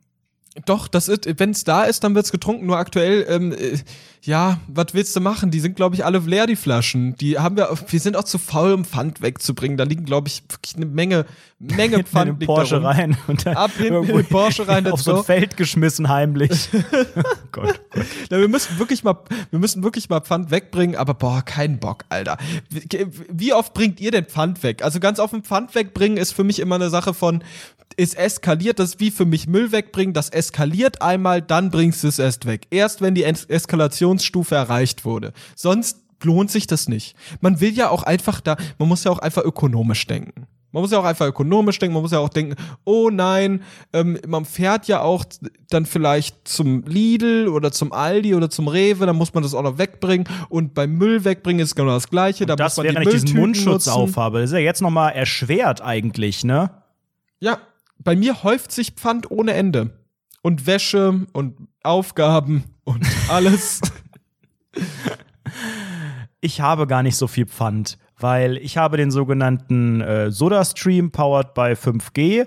Doch, 0.67 0.87
das 0.87 1.09
ist, 1.09 1.39
wenn 1.41 1.51
es 1.51 1.65
da 1.65 1.85
ist, 1.85 2.05
dann 2.05 2.15
wird's 2.15 2.31
getrunken. 2.31 2.67
Nur 2.67 2.79
aktuell, 2.79 3.27
ähm, 3.29 3.53
äh, 3.53 3.79
ja, 4.27 4.59
was 4.69 4.87
willst 4.93 5.15
du 5.15 5.21
machen? 5.21 5.51
Die 5.51 5.61
sind, 5.61 5.77
glaube 5.77 5.95
ich, 5.95 6.05
alle 6.05 6.19
leer, 6.19 6.47
die 6.47 6.57
Flaschen. 6.57 7.15
Die 7.17 7.39
haben 7.39 7.57
wir, 7.57 7.69
wir 7.89 8.01
sind 8.01 8.17
auch 8.17 8.25
zu 8.25 8.39
faul, 8.39 8.73
um 8.73 8.85
Pfand 8.85 9.21
wegzubringen. 9.21 9.77
Da 9.77 9.85
liegen, 9.85 10.07
glaube 10.07 10.29
ich, 10.29 10.43
wirklich 10.49 10.77
eine 10.77 10.87
Menge, 10.87 11.27
Menge 11.59 11.77
Hinten 11.83 11.95
in 11.95 12.07
Pfand 12.07 12.41
den 12.41 12.47
Porsche 12.47 12.83
rein 12.83 13.19
und 13.27 13.45
dann 13.45 13.57
Ab 13.57 13.73
hinten 13.77 14.05
in 14.05 14.17
den 14.17 14.27
Porsche 14.27 14.67
rein, 14.67 14.87
auf 14.91 15.03
so 15.03 15.19
ein. 15.19 15.25
Feld 15.25 15.59
geschmissen 15.59 16.09
heimlich. 16.09 16.71
Gott, 17.53 17.81
Gott. 17.91 18.07
Ja, 18.31 18.39
wir 18.39 18.49
müssen 18.49 18.79
wirklich 18.79 19.05
mal, 19.05 19.19
wir 19.51 19.59
müssen 19.59 19.83
wirklich 19.83 20.09
mal 20.09 20.21
Pfand 20.21 20.51
wegbringen, 20.51 20.97
aber 20.97 21.13
boah, 21.13 21.43
kein 21.43 21.79
Bock, 21.79 22.05
Alter. 22.09 22.39
Wie, 23.31 23.53
oft 23.53 23.75
bringt 23.75 24.01
ihr 24.01 24.11
denn 24.11 24.25
Pfand 24.25 24.63
weg? 24.63 24.83
Also 24.83 25.01
ganz 25.01 25.19
offen, 25.19 25.43
Pfand 25.43 25.75
wegbringen 25.75 26.17
ist 26.17 26.33
für 26.33 26.45
mich 26.45 26.61
immer 26.61 26.77
eine 26.77 26.89
Sache 26.89 27.13
von, 27.13 27.45
es 27.97 28.15
eskaliert, 28.15 28.79
das 28.79 28.91
ist 28.91 29.01
wie 29.01 29.11
für 29.11 29.25
mich 29.25 29.47
Müll 29.47 29.73
wegbringen, 29.73 30.15
das 30.15 30.31
eskaliert 30.31 31.03
einmal, 31.03 31.43
dann 31.43 31.71
bringst 31.71 32.03
du 32.03 32.09
es 32.09 32.19
erst 32.19 32.47
weg. 32.47 32.67
Erst 32.71 33.01
wenn 33.01 33.15
die 33.15 33.25
Es 33.25 33.69
Eskalationsstufe 34.15 34.55
erreicht 34.55 35.05
wurde. 35.05 35.33
Sonst 35.55 35.99
lohnt 36.23 36.51
sich 36.51 36.67
das 36.67 36.89
nicht. 36.89 37.17
Man 37.41 37.61
will 37.61 37.73
ja 37.73 37.91
auch 37.91 38.03
einfach 38.03 38.41
da, 38.41 38.57
man 38.79 38.89
muss 38.89 39.05
ja 39.05 39.11
auch 39.11 39.19
einfach 39.19 39.45
ökonomisch 39.45 40.07
denken. 40.07 40.47
Man 40.73 40.83
muss 40.83 40.91
ja 40.91 40.99
auch 40.99 41.05
einfach 41.05 41.27
ökonomisch 41.27 41.79
denken, 41.79 41.95
man 41.95 42.03
muss 42.03 42.11
ja 42.11 42.19
auch 42.19 42.29
denken, 42.31 42.57
oh 42.85 43.09
nein, 43.09 43.63
ähm, 43.93 44.19
man 44.27 44.45
fährt 44.45 44.89
ja 44.89 45.03
auch 45.03 45.25
dann 45.71 45.87
vielleicht 45.87 46.49
zum 46.49 46.83
Lidl 46.83 47.47
oder 47.47 47.71
zum 47.71 47.93
Aldi 47.93 48.35
oder 48.35 48.51
zum 48.51 48.67
Rewe, 48.67 49.07
dann 49.07 49.15
muss 49.15 49.33
man 49.35 49.45
das 49.45 49.55
auch 49.55 49.63
noch 49.63 49.79
wegbringen 49.79 50.27
und 50.49 50.75
beim 50.75 50.95
Müll 50.95 51.25
wegbringen 51.25 51.63
ist 51.63 51.77
genau 51.77 51.93
das 51.93 52.09
gleiche, 52.11 52.45
da 52.45 52.57
Das 52.57 52.77
muss 52.77 52.79
man 52.79 52.89
die 52.89 52.95
während 52.95 53.15
ich 53.15 53.23
diesen 53.23 53.39
Mundschutz 53.39 53.87
nutzen. 53.87 53.91
aufhabe. 53.91 54.41
Das 54.41 54.51
ist 54.51 54.55
ja 54.55 54.59
jetzt 54.61 54.83
nochmal 54.83 55.13
erschwert 55.13 55.81
eigentlich, 55.81 56.43
ne? 56.43 56.71
Ja, 57.39 57.59
bei 57.99 58.17
mir 58.17 58.43
häuft 58.43 58.73
sich 58.73 58.93
Pfand 58.93 59.31
ohne 59.31 59.53
Ende. 59.53 59.91
Und 60.43 60.67
Wäsche 60.67 61.25
und 61.33 61.55
Aufgaben 61.85 62.65
und 62.85 63.07
alles. 63.29 63.81
Ich 66.45 66.61
habe 66.61 66.87
gar 66.87 67.03
nicht 67.03 67.17
so 67.17 67.27
viel 67.27 67.47
Pfand, 67.47 67.97
weil 68.19 68.59
ich 68.59 68.77
habe 68.77 68.99
den 68.99 69.11
sogenannten 69.11 70.03
äh, 70.03 70.31
SodaStream 70.31 71.11
powered 71.11 71.55
by 71.55 71.73
5G. 71.73 72.47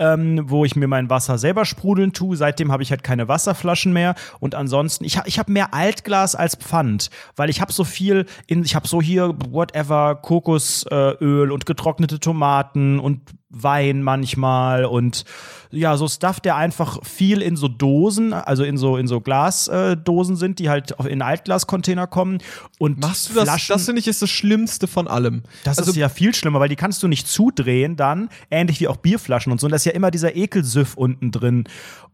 Ähm, 0.00 0.48
wo 0.48 0.64
ich 0.64 0.76
mir 0.76 0.86
mein 0.86 1.10
Wasser 1.10 1.38
selber 1.38 1.64
sprudeln 1.64 2.12
tue. 2.12 2.36
Seitdem 2.36 2.70
habe 2.70 2.84
ich 2.84 2.90
halt 2.90 3.02
keine 3.02 3.26
Wasserflaschen 3.26 3.92
mehr. 3.92 4.14
Und 4.38 4.54
ansonsten, 4.54 5.04
ich, 5.04 5.18
ha 5.18 5.24
ich 5.26 5.40
habe 5.40 5.50
mehr 5.50 5.74
Altglas 5.74 6.36
als 6.36 6.54
Pfand, 6.54 7.10
weil 7.34 7.50
ich 7.50 7.60
habe 7.60 7.72
so 7.72 7.82
viel, 7.82 8.26
in, 8.46 8.64
ich 8.64 8.76
habe 8.76 8.86
so 8.86 9.02
hier, 9.02 9.34
whatever, 9.50 10.14
Kokosöl 10.14 11.50
und 11.50 11.66
getrocknete 11.66 12.20
Tomaten 12.20 13.00
und 13.00 13.22
Wein 13.50 14.02
manchmal 14.02 14.84
und 14.84 15.24
ja, 15.70 15.96
so 15.96 16.08
Stuff, 16.08 16.40
der 16.40 16.56
einfach 16.56 17.04
viel 17.04 17.42
in 17.42 17.56
so 17.56 17.68
Dosen, 17.68 18.32
also 18.32 18.64
in 18.64 18.78
so, 18.78 18.96
in 18.96 19.06
so 19.06 19.20
Glasdosen 19.20 20.34
äh, 20.34 20.38
sind, 20.38 20.58
die 20.58 20.70
halt 20.70 20.92
in 21.06 21.20
Altglascontainer 21.20 22.06
kommen. 22.06 22.38
Und 22.78 23.00
Machst 23.00 23.30
du 23.30 23.34
das? 23.34 23.44
Flaschen, 23.44 23.74
Das 23.74 23.84
finde 23.84 24.00
ich 24.00 24.08
ist 24.08 24.22
das 24.22 24.30
Schlimmste 24.30 24.86
von 24.86 25.08
allem. 25.08 25.42
das 25.64 25.78
also, 25.78 25.90
ist 25.90 25.96
ja 25.96 26.08
viel 26.08 26.34
schlimmer, 26.34 26.60
weil 26.60 26.68
die 26.68 26.76
kannst 26.76 27.02
du 27.02 27.08
nicht 27.08 27.28
zudrehen 27.28 27.96
dann, 27.96 28.30
ähnlich 28.50 28.80
wie 28.80 28.88
auch 28.88 28.96
Bierflaschen 28.96 29.52
und 29.52 29.60
so. 29.60 29.66
Und 29.66 29.72
da 29.72 29.76
ist 29.76 29.84
ja 29.84 29.92
immer 29.92 30.10
dieser 30.10 30.34
Ekelsüff 30.36 30.94
unten 30.94 31.32
drin. 31.32 31.64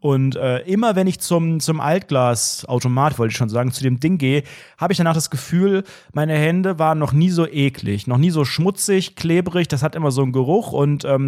Und 0.01 0.37
äh, 0.37 0.59
immer 0.64 0.97
wenn 0.97 1.07
ich 1.07 1.20
zum, 1.20 1.61
zum 1.61 1.80
Altglasautomat, 1.80 3.18
wollte 3.18 3.32
ich 3.32 3.39
schon 3.39 3.49
sagen, 3.49 3.72
zu 3.72 3.82
dem 3.82 4.01
Ding 4.01 4.18
gehe, 4.18 4.43
habe 4.76 4.93
ich 4.93 4.99
danach 4.99 5.14
das 5.14 5.30
Gefühl, 5.30 5.85
meine 6.12 6.35
Hände 6.35 6.78
waren 6.78 6.99
noch 6.99 7.12
nie 7.12 7.30
so 7.30 7.47
eklig, 7.47 8.07
noch 8.07 8.18
nie 8.18 8.30
so 8.30 8.45
schmutzig, 8.45 9.16
klebrig. 9.16 9.66
Das 9.68 9.82
hat 9.82 9.95
immer 9.95 10.11
so 10.11 10.22
einen 10.22 10.32
Geruch 10.32 10.72
und 10.72 11.07
ähm, 11.07 11.23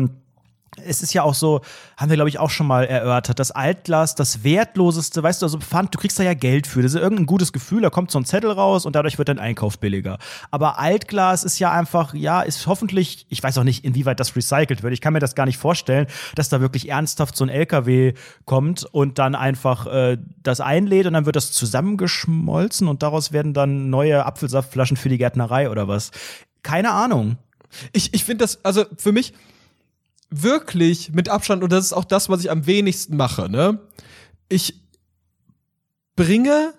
es 0.84 1.02
ist 1.02 1.14
ja 1.14 1.22
auch 1.22 1.34
so, 1.34 1.62
haben 1.96 2.10
wir 2.10 2.16
glaube 2.16 2.28
ich 2.28 2.38
auch 2.38 2.50
schon 2.50 2.66
mal 2.66 2.84
erörtert, 2.84 3.38
das 3.38 3.50
Altglas, 3.50 4.14
das 4.14 4.44
wertloseste, 4.44 5.22
weißt 5.22 5.42
du, 5.42 5.46
also 5.46 5.58
Pfand, 5.58 5.94
du 5.94 5.98
kriegst 5.98 6.18
da 6.18 6.22
ja 6.22 6.34
Geld 6.34 6.66
für. 6.66 6.82
Das 6.82 6.94
ist 6.94 7.00
irgendein 7.00 7.26
gutes 7.26 7.52
Gefühl, 7.52 7.82
da 7.82 7.90
kommt 7.90 8.10
so 8.10 8.18
ein 8.18 8.24
Zettel 8.24 8.50
raus 8.50 8.84
und 8.84 8.94
dadurch 8.94 9.18
wird 9.18 9.28
dein 9.28 9.38
Einkauf 9.38 9.78
billiger. 9.78 10.18
Aber 10.50 10.78
Altglas 10.78 11.44
ist 11.44 11.58
ja 11.58 11.72
einfach, 11.72 12.14
ja, 12.14 12.42
ist 12.42 12.66
hoffentlich, 12.66 13.26
ich 13.28 13.42
weiß 13.42 13.58
auch 13.58 13.64
nicht, 13.64 13.84
inwieweit 13.84 14.20
das 14.20 14.36
recycelt 14.36 14.82
wird. 14.82 14.92
Ich 14.92 15.00
kann 15.00 15.12
mir 15.12 15.20
das 15.20 15.34
gar 15.34 15.46
nicht 15.46 15.58
vorstellen, 15.58 16.06
dass 16.34 16.48
da 16.48 16.60
wirklich 16.60 16.88
ernsthaft 16.88 17.36
so 17.36 17.44
ein 17.44 17.48
LKW 17.50 18.14
kommt 18.44 18.84
und 18.84 19.18
dann 19.18 19.34
einfach 19.34 19.86
äh, 19.86 20.18
das 20.42 20.60
einlädt 20.60 21.06
und 21.06 21.14
dann 21.14 21.26
wird 21.26 21.36
das 21.36 21.52
zusammengeschmolzen 21.52 22.88
und 22.88 23.02
daraus 23.02 23.32
werden 23.32 23.54
dann 23.54 23.88
neue 23.90 24.26
Apfelsaftflaschen 24.26 24.96
für 24.96 25.08
die 25.08 25.18
Gärtnerei 25.18 25.70
oder 25.70 25.88
was. 25.88 26.10
Keine 26.62 26.90
Ahnung. 26.90 27.38
ich, 27.92 28.12
ich 28.12 28.24
finde 28.24 28.44
das, 28.44 28.64
also 28.64 28.84
für 28.96 29.12
mich 29.12 29.32
wirklich 30.30 31.12
mit 31.12 31.28
Abstand, 31.28 31.62
und 31.62 31.72
das 31.72 31.86
ist 31.86 31.92
auch 31.92 32.04
das, 32.04 32.28
was 32.28 32.40
ich 32.40 32.50
am 32.50 32.66
wenigsten 32.66 33.16
mache, 33.16 33.48
ne? 33.48 33.78
Ich 34.48 34.80
bringe 36.14 36.72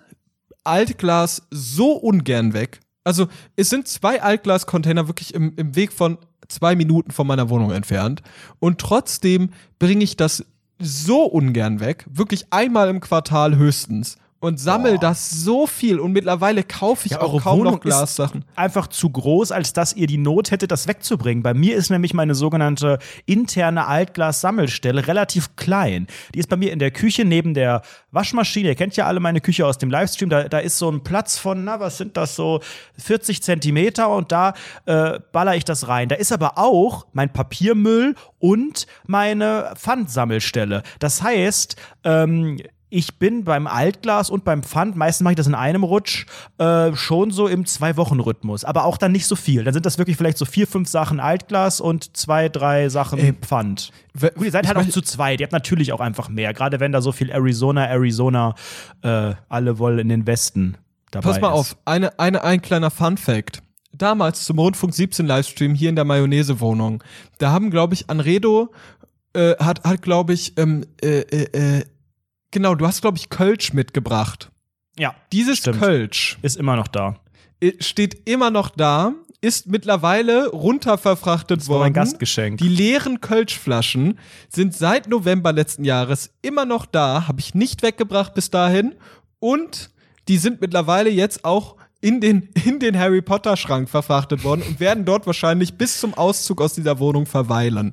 Altglas 0.64 1.42
so 1.50 1.92
ungern 1.92 2.52
weg. 2.52 2.80
Also, 3.04 3.28
es 3.56 3.70
sind 3.70 3.88
zwei 3.88 4.22
Altglas-Container 4.22 5.06
wirklich 5.06 5.32
im, 5.32 5.54
im 5.56 5.76
Weg 5.76 5.92
von 5.92 6.18
zwei 6.48 6.76
Minuten 6.76 7.10
von 7.10 7.26
meiner 7.26 7.48
Wohnung 7.48 7.70
entfernt. 7.70 8.22
Und 8.58 8.80
trotzdem 8.80 9.50
bringe 9.78 10.04
ich 10.04 10.16
das 10.16 10.44
so 10.78 11.24
ungern 11.24 11.80
weg. 11.80 12.06
Wirklich 12.10 12.52
einmal 12.52 12.88
im 12.88 13.00
Quartal 13.00 13.56
höchstens. 13.56 14.16
Und 14.40 14.60
sammel 14.60 14.98
das 14.98 15.30
so 15.30 15.66
viel. 15.66 15.98
Und 15.98 16.12
mittlerweile 16.12 16.62
kaufe 16.62 17.06
ich 17.06 17.12
Ja, 17.12 17.22
auch 17.22 17.42
kaum 17.42 17.58
Wohnung 17.58 17.72
noch 17.74 17.80
Glassachen. 17.80 18.44
einfach 18.54 18.86
zu 18.86 19.10
groß, 19.10 19.50
als 19.50 19.72
dass 19.72 19.92
ihr 19.94 20.06
die 20.06 20.16
Not 20.16 20.52
hättet, 20.52 20.70
das 20.70 20.86
wegzubringen. 20.86 21.42
Bei 21.42 21.54
mir 21.54 21.74
ist 21.74 21.90
nämlich 21.90 22.14
meine 22.14 22.36
sogenannte 22.36 22.98
interne 23.26 23.86
Altglas-Sammelstelle 23.88 25.08
relativ 25.08 25.56
klein. 25.56 26.06
Die 26.34 26.38
ist 26.38 26.48
bei 26.48 26.56
mir 26.56 26.72
in 26.72 26.78
der 26.78 26.92
Küche 26.92 27.24
neben 27.24 27.52
der 27.52 27.82
Waschmaschine. 28.12 28.68
Ihr 28.68 28.74
kennt 28.76 28.94
ja 28.96 29.06
alle 29.06 29.18
meine 29.18 29.40
Küche 29.40 29.66
aus 29.66 29.78
dem 29.78 29.90
Livestream. 29.90 30.30
Da, 30.30 30.48
da 30.48 30.58
ist 30.60 30.78
so 30.78 30.88
ein 30.88 31.02
Platz 31.02 31.36
von, 31.36 31.64
na, 31.64 31.80
was 31.80 31.98
sind 31.98 32.16
das 32.16 32.36
so, 32.36 32.60
40 32.96 33.42
Zentimeter 33.42 34.08
und 34.08 34.30
da 34.30 34.54
äh, 34.86 35.18
baller 35.32 35.56
ich 35.56 35.64
das 35.64 35.88
rein. 35.88 36.08
Da 36.08 36.14
ist 36.14 36.30
aber 36.30 36.58
auch 36.58 37.06
mein 37.12 37.32
Papiermüll 37.32 38.14
und 38.38 38.86
meine 39.04 39.72
Pfandsammelstelle. 39.76 40.84
Das 41.00 41.22
heißt, 41.22 41.74
ähm, 42.04 42.58
ich 42.90 43.18
bin 43.18 43.44
beim 43.44 43.66
Altglas 43.66 44.30
und 44.30 44.44
beim 44.44 44.62
Pfand, 44.62 44.96
meistens 44.96 45.24
mache 45.24 45.32
ich 45.32 45.36
das 45.36 45.46
in 45.46 45.54
einem 45.54 45.84
Rutsch, 45.84 46.26
äh, 46.58 46.94
schon 46.94 47.30
so 47.30 47.46
im 47.46 47.66
Zwei-Wochen-Rhythmus. 47.66 48.64
Aber 48.64 48.84
auch 48.84 48.96
dann 48.96 49.12
nicht 49.12 49.26
so 49.26 49.36
viel. 49.36 49.64
Dann 49.64 49.74
sind 49.74 49.84
das 49.84 49.98
wirklich 49.98 50.16
vielleicht 50.16 50.38
so 50.38 50.44
vier, 50.44 50.66
fünf 50.66 50.88
Sachen 50.88 51.20
Altglas 51.20 51.80
und 51.80 52.16
zwei, 52.16 52.48
drei 52.48 52.88
Sachen 52.88 53.18
Ey, 53.18 53.32
Pfand. 53.32 53.92
Gut, 54.18 54.44
ihr 54.44 54.50
seid 54.50 54.66
halt 54.66 54.78
auch 54.78 54.88
zu 54.88 55.02
zweit. 55.02 55.40
Ihr 55.40 55.44
habt 55.44 55.52
natürlich 55.52 55.92
auch 55.92 56.00
einfach 56.00 56.28
mehr. 56.28 56.54
Gerade 56.54 56.80
wenn 56.80 56.92
da 56.92 57.02
so 57.02 57.12
viel 57.12 57.30
Arizona, 57.30 57.86
Arizona, 57.86 58.54
äh, 59.02 59.34
alle 59.48 59.78
wollen 59.78 59.98
in 59.98 60.08
den 60.08 60.26
Westen 60.26 60.76
dabei 61.10 61.28
Pass 61.28 61.40
mal 61.40 61.48
ist. 61.48 61.54
auf, 61.54 61.76
eine, 61.84 62.18
eine, 62.18 62.42
ein 62.42 62.62
kleiner 62.62 62.90
Fun 62.90 63.16
Fact. 63.16 63.62
Damals 63.92 64.44
zum 64.44 64.58
Rundfunk 64.58 64.94
17 64.94 65.26
Livestream 65.26 65.74
hier 65.74 65.88
in 65.88 65.96
der 65.96 66.04
Mayonnaise-Wohnung, 66.04 67.02
da 67.38 67.50
haben, 67.50 67.70
glaube 67.70 67.94
ich, 67.94 68.10
Anredo 68.10 68.70
äh, 69.32 69.56
hat, 69.56 69.84
hat 69.84 70.02
glaube 70.02 70.34
ich, 70.34 70.58
ähm, 70.58 70.84
äh, 71.02 71.20
äh, 71.20 71.78
äh, 71.78 71.84
genau, 72.50 72.74
du 72.74 72.86
hast, 72.86 73.00
glaube 73.00 73.18
ich, 73.18 73.28
Kölsch 73.30 73.72
mitgebracht. 73.72 74.50
Ja, 74.98 75.14
Dieses 75.32 75.58
Stimmt. 75.58 75.78
Kölsch 75.80 76.38
ist 76.42 76.56
immer 76.56 76.76
noch 76.76 76.88
da. 76.88 77.16
steht 77.80 78.28
immer 78.28 78.50
noch 78.50 78.70
da, 78.70 79.12
ist 79.40 79.68
mittlerweile 79.68 80.48
runterverfrachtet 80.48 81.60
Das 81.60 81.68
war 81.68 81.74
worden. 81.76 81.82
mein 81.84 81.92
Gastgeschenk. 81.92 82.58
Die 82.58 82.68
leeren 82.68 83.20
Kölschflaschen 83.20 84.18
sind 84.48 84.74
seit 84.74 85.08
November 85.08 85.52
letzten 85.52 85.84
Jahres 85.84 86.30
immer 86.42 86.64
noch 86.64 86.86
da, 86.86 87.28
habe 87.28 87.38
ich 87.40 87.54
nicht 87.54 87.82
weggebracht 87.82 88.34
bis 88.34 88.50
dahin 88.50 88.94
und 89.38 89.90
die 90.26 90.38
sind 90.38 90.60
mittlerweile 90.60 91.10
jetzt 91.10 91.44
auch 91.44 91.76
in 92.00 92.20
den, 92.20 92.48
in 92.64 92.80
den 92.80 92.98
Harry 92.98 93.22
Potter 93.22 93.56
Schrank 93.56 93.88
verfrachtet 93.88 94.42
worden 94.44 94.62
und 94.66 94.80
werden 94.80 95.04
dort 95.04 95.26
wahrscheinlich 95.26 95.74
bis 95.74 96.00
zum 96.00 96.14
Auszug 96.14 96.60
aus 96.60 96.74
dieser 96.74 96.98
Wohnung 96.98 97.26
verweilen. 97.26 97.92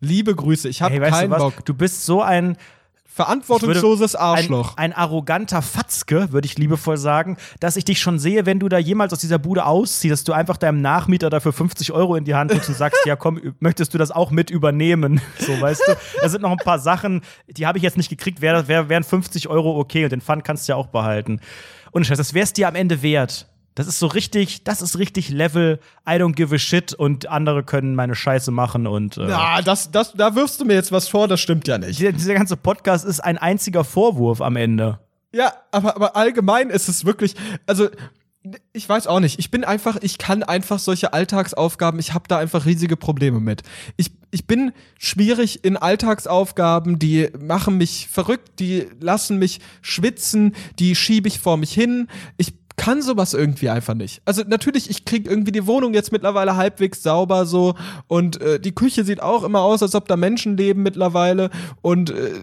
Liebe 0.00 0.34
Grüße, 0.34 0.68
ich 0.68 0.82
habe 0.82 0.94
Hey, 1.00 1.10
keinen? 1.10 1.30
Bock. 1.30 1.64
Du 1.64 1.72
bist 1.72 2.04
so 2.04 2.20
ein 2.20 2.56
Verantwortungsloses 3.14 4.16
Arschloch. 4.16 4.76
Ein, 4.76 4.90
ein 4.90 4.98
arroganter 4.98 5.62
Fatzke, 5.62 6.32
würde 6.32 6.46
ich 6.46 6.58
liebevoll 6.58 6.96
sagen, 6.96 7.36
dass 7.60 7.76
ich 7.76 7.84
dich 7.84 8.00
schon 8.00 8.18
sehe, 8.18 8.44
wenn 8.44 8.58
du 8.58 8.68
da 8.68 8.76
jemals 8.76 9.12
aus 9.12 9.20
dieser 9.20 9.38
Bude 9.38 9.66
ausziehst, 9.66 10.10
dass 10.10 10.24
du 10.24 10.32
einfach 10.32 10.56
deinem 10.56 10.80
Nachmieter 10.80 11.30
dafür 11.30 11.52
50 11.52 11.92
Euro 11.92 12.16
in 12.16 12.24
die 12.24 12.34
Hand 12.34 12.50
drückst 12.50 12.70
und 12.70 12.74
sagst, 12.74 13.06
ja 13.06 13.14
komm, 13.14 13.54
möchtest 13.60 13.94
du 13.94 13.98
das 13.98 14.10
auch 14.10 14.32
mit 14.32 14.50
übernehmen? 14.50 15.20
So, 15.44 15.60
weißt 15.60 15.82
du? 15.86 15.96
Da 16.22 16.28
sind 16.28 16.40
noch 16.40 16.50
ein 16.50 16.56
paar 16.56 16.78
Sachen, 16.78 17.20
die 17.48 17.66
habe 17.66 17.76
ich 17.76 17.84
jetzt 17.84 17.98
nicht 17.98 18.08
gekriegt, 18.08 18.40
wär, 18.40 18.66
wär, 18.66 18.88
wären 18.88 19.04
50 19.04 19.48
Euro 19.48 19.78
okay 19.78 20.04
und 20.04 20.10
den 20.10 20.22
Pfand 20.22 20.42
kannst 20.42 20.66
du 20.66 20.72
ja 20.72 20.76
auch 20.76 20.86
behalten. 20.86 21.40
Und 21.90 22.06
Scheiß, 22.06 22.16
das 22.16 22.32
wär's 22.34 22.52
dir 22.52 22.66
am 22.66 22.74
Ende 22.74 23.02
wert. 23.02 23.46
Das 23.74 23.88
ist 23.88 23.98
so 23.98 24.06
richtig, 24.06 24.62
das 24.64 24.82
ist 24.82 24.98
richtig 24.98 25.30
Level, 25.30 25.80
I 26.08 26.12
don't 26.12 26.34
give 26.34 26.54
a 26.54 26.58
shit 26.58 26.94
und 26.94 27.28
andere 27.28 27.64
können 27.64 27.94
meine 27.94 28.14
Scheiße 28.14 28.52
machen 28.52 28.86
und 28.86 29.16
äh, 29.16 29.28
Ja, 29.28 29.62
das, 29.62 29.90
das, 29.90 30.12
da 30.12 30.36
wirfst 30.36 30.60
du 30.60 30.64
mir 30.64 30.74
jetzt 30.74 30.92
was 30.92 31.08
vor, 31.08 31.26
das 31.26 31.40
stimmt 31.40 31.66
ja 31.66 31.78
nicht. 31.78 31.98
dieser, 31.98 32.12
dieser 32.12 32.34
ganze 32.34 32.56
Podcast 32.56 33.04
ist 33.04 33.20
ein 33.20 33.36
einziger 33.36 33.82
Vorwurf 33.82 34.40
am 34.40 34.56
Ende. 34.56 35.00
Ja, 35.32 35.52
aber, 35.72 35.96
aber 35.96 36.14
allgemein 36.14 36.70
ist 36.70 36.88
es 36.88 37.04
wirklich, 37.04 37.34
also 37.66 37.88
ich 38.72 38.88
weiß 38.88 39.06
auch 39.06 39.20
nicht, 39.20 39.38
ich 39.38 39.50
bin 39.50 39.64
einfach, 39.64 39.96
ich 40.02 40.18
kann 40.18 40.42
einfach 40.42 40.78
solche 40.78 41.12
Alltagsaufgaben, 41.12 41.98
ich 41.98 42.12
habe 42.12 42.28
da 42.28 42.38
einfach 42.38 42.66
riesige 42.66 42.96
Probleme 42.96 43.40
mit. 43.40 43.62
Ich, 43.96 44.12
ich 44.30 44.46
bin 44.46 44.72
schwierig 44.98 45.64
in 45.64 45.76
Alltagsaufgaben, 45.78 46.98
die 46.98 47.30
machen 47.40 47.78
mich 47.78 48.08
verrückt, 48.08 48.60
die 48.60 48.86
lassen 49.00 49.38
mich 49.38 49.60
schwitzen, 49.80 50.54
die 50.78 50.94
schiebe 50.94 51.26
ich 51.26 51.40
vor 51.40 51.56
mich 51.56 51.72
hin. 51.72 52.08
Ich 52.36 52.63
kann 52.76 53.02
sowas 53.02 53.34
irgendwie 53.34 53.68
einfach 53.70 53.94
nicht. 53.94 54.20
Also 54.24 54.42
natürlich, 54.46 54.90
ich 54.90 55.04
krieg 55.04 55.26
irgendwie 55.26 55.52
die 55.52 55.66
Wohnung 55.66 55.94
jetzt 55.94 56.12
mittlerweile 56.12 56.56
halbwegs 56.56 57.02
sauber 57.02 57.46
so 57.46 57.74
und 58.08 58.40
äh, 58.40 58.58
die 58.58 58.74
Küche 58.74 59.04
sieht 59.04 59.22
auch 59.22 59.44
immer 59.44 59.60
aus, 59.60 59.82
als 59.82 59.94
ob 59.94 60.08
da 60.08 60.16
Menschen 60.16 60.56
leben 60.56 60.82
mittlerweile 60.82 61.50
und 61.82 62.10
äh, 62.10 62.40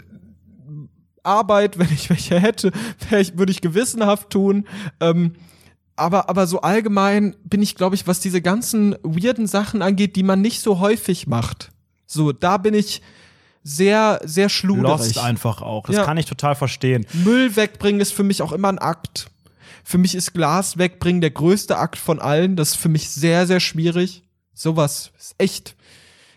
Arbeit, 1.24 1.78
wenn 1.80 1.92
ich 1.92 2.10
welche 2.10 2.40
hätte, 2.40 2.72
ich, 3.12 3.38
würde 3.38 3.52
ich 3.52 3.62
gewissenhaft 3.62 4.30
tun. 4.30 4.66
Ähm, 5.00 5.34
aber, 5.96 6.30
aber 6.30 6.48
so 6.48 6.62
allgemein 6.62 7.36
bin 7.44 7.62
ich, 7.62 7.76
glaube 7.76 7.96
ich, 7.96 8.08
was 8.08 8.20
diese 8.20 8.42
ganzen 8.42 8.96
weirden 9.04 9.46
Sachen 9.48 9.82
angeht, 9.82 10.16
die 10.16 10.24
man 10.24 10.42
nicht 10.42 10.62
so 10.62 10.80
häufig 10.80 11.28
macht. 11.28 11.72
So, 12.08 12.32
da 12.32 12.58
bin 12.58 12.74
ich 12.74 13.02
sehr, 13.64 14.20
sehr 14.24 14.50
schluderig. 14.50 14.98
Lost 14.98 15.18
einfach 15.20 15.62
auch. 15.62 15.86
Das 15.86 15.98
Ja. 15.98 16.04
kann 16.06 16.18
ich 16.18 16.26
total 16.26 16.56
verstehen. 16.56 17.06
Müll 17.14 17.56
wegbringen 17.56 18.02
ist 18.02 18.14
für 18.14 18.24
mich 18.24 18.42
auch 18.42 18.54
immer 18.54 18.70
ein 18.70 18.80
Akt. 18.80 19.28
Für 19.84 19.98
mich 19.98 20.16
ist 20.16 20.34
Glas 20.34 20.78
wegbringen 20.78 21.22
der 21.22 21.32
größte 21.32 21.78
Akt 21.78 21.98
von 21.98 22.20
allen. 22.20 22.56
Das 22.56 22.70
ist 22.70 22.76
für 22.76 22.90
mich 22.90 23.10
sehr, 23.10 23.48
sehr 23.48 23.60
schwierig. 23.60 24.24
Sowas 24.54 25.12
ist 25.18 25.36
echt. 25.38 25.76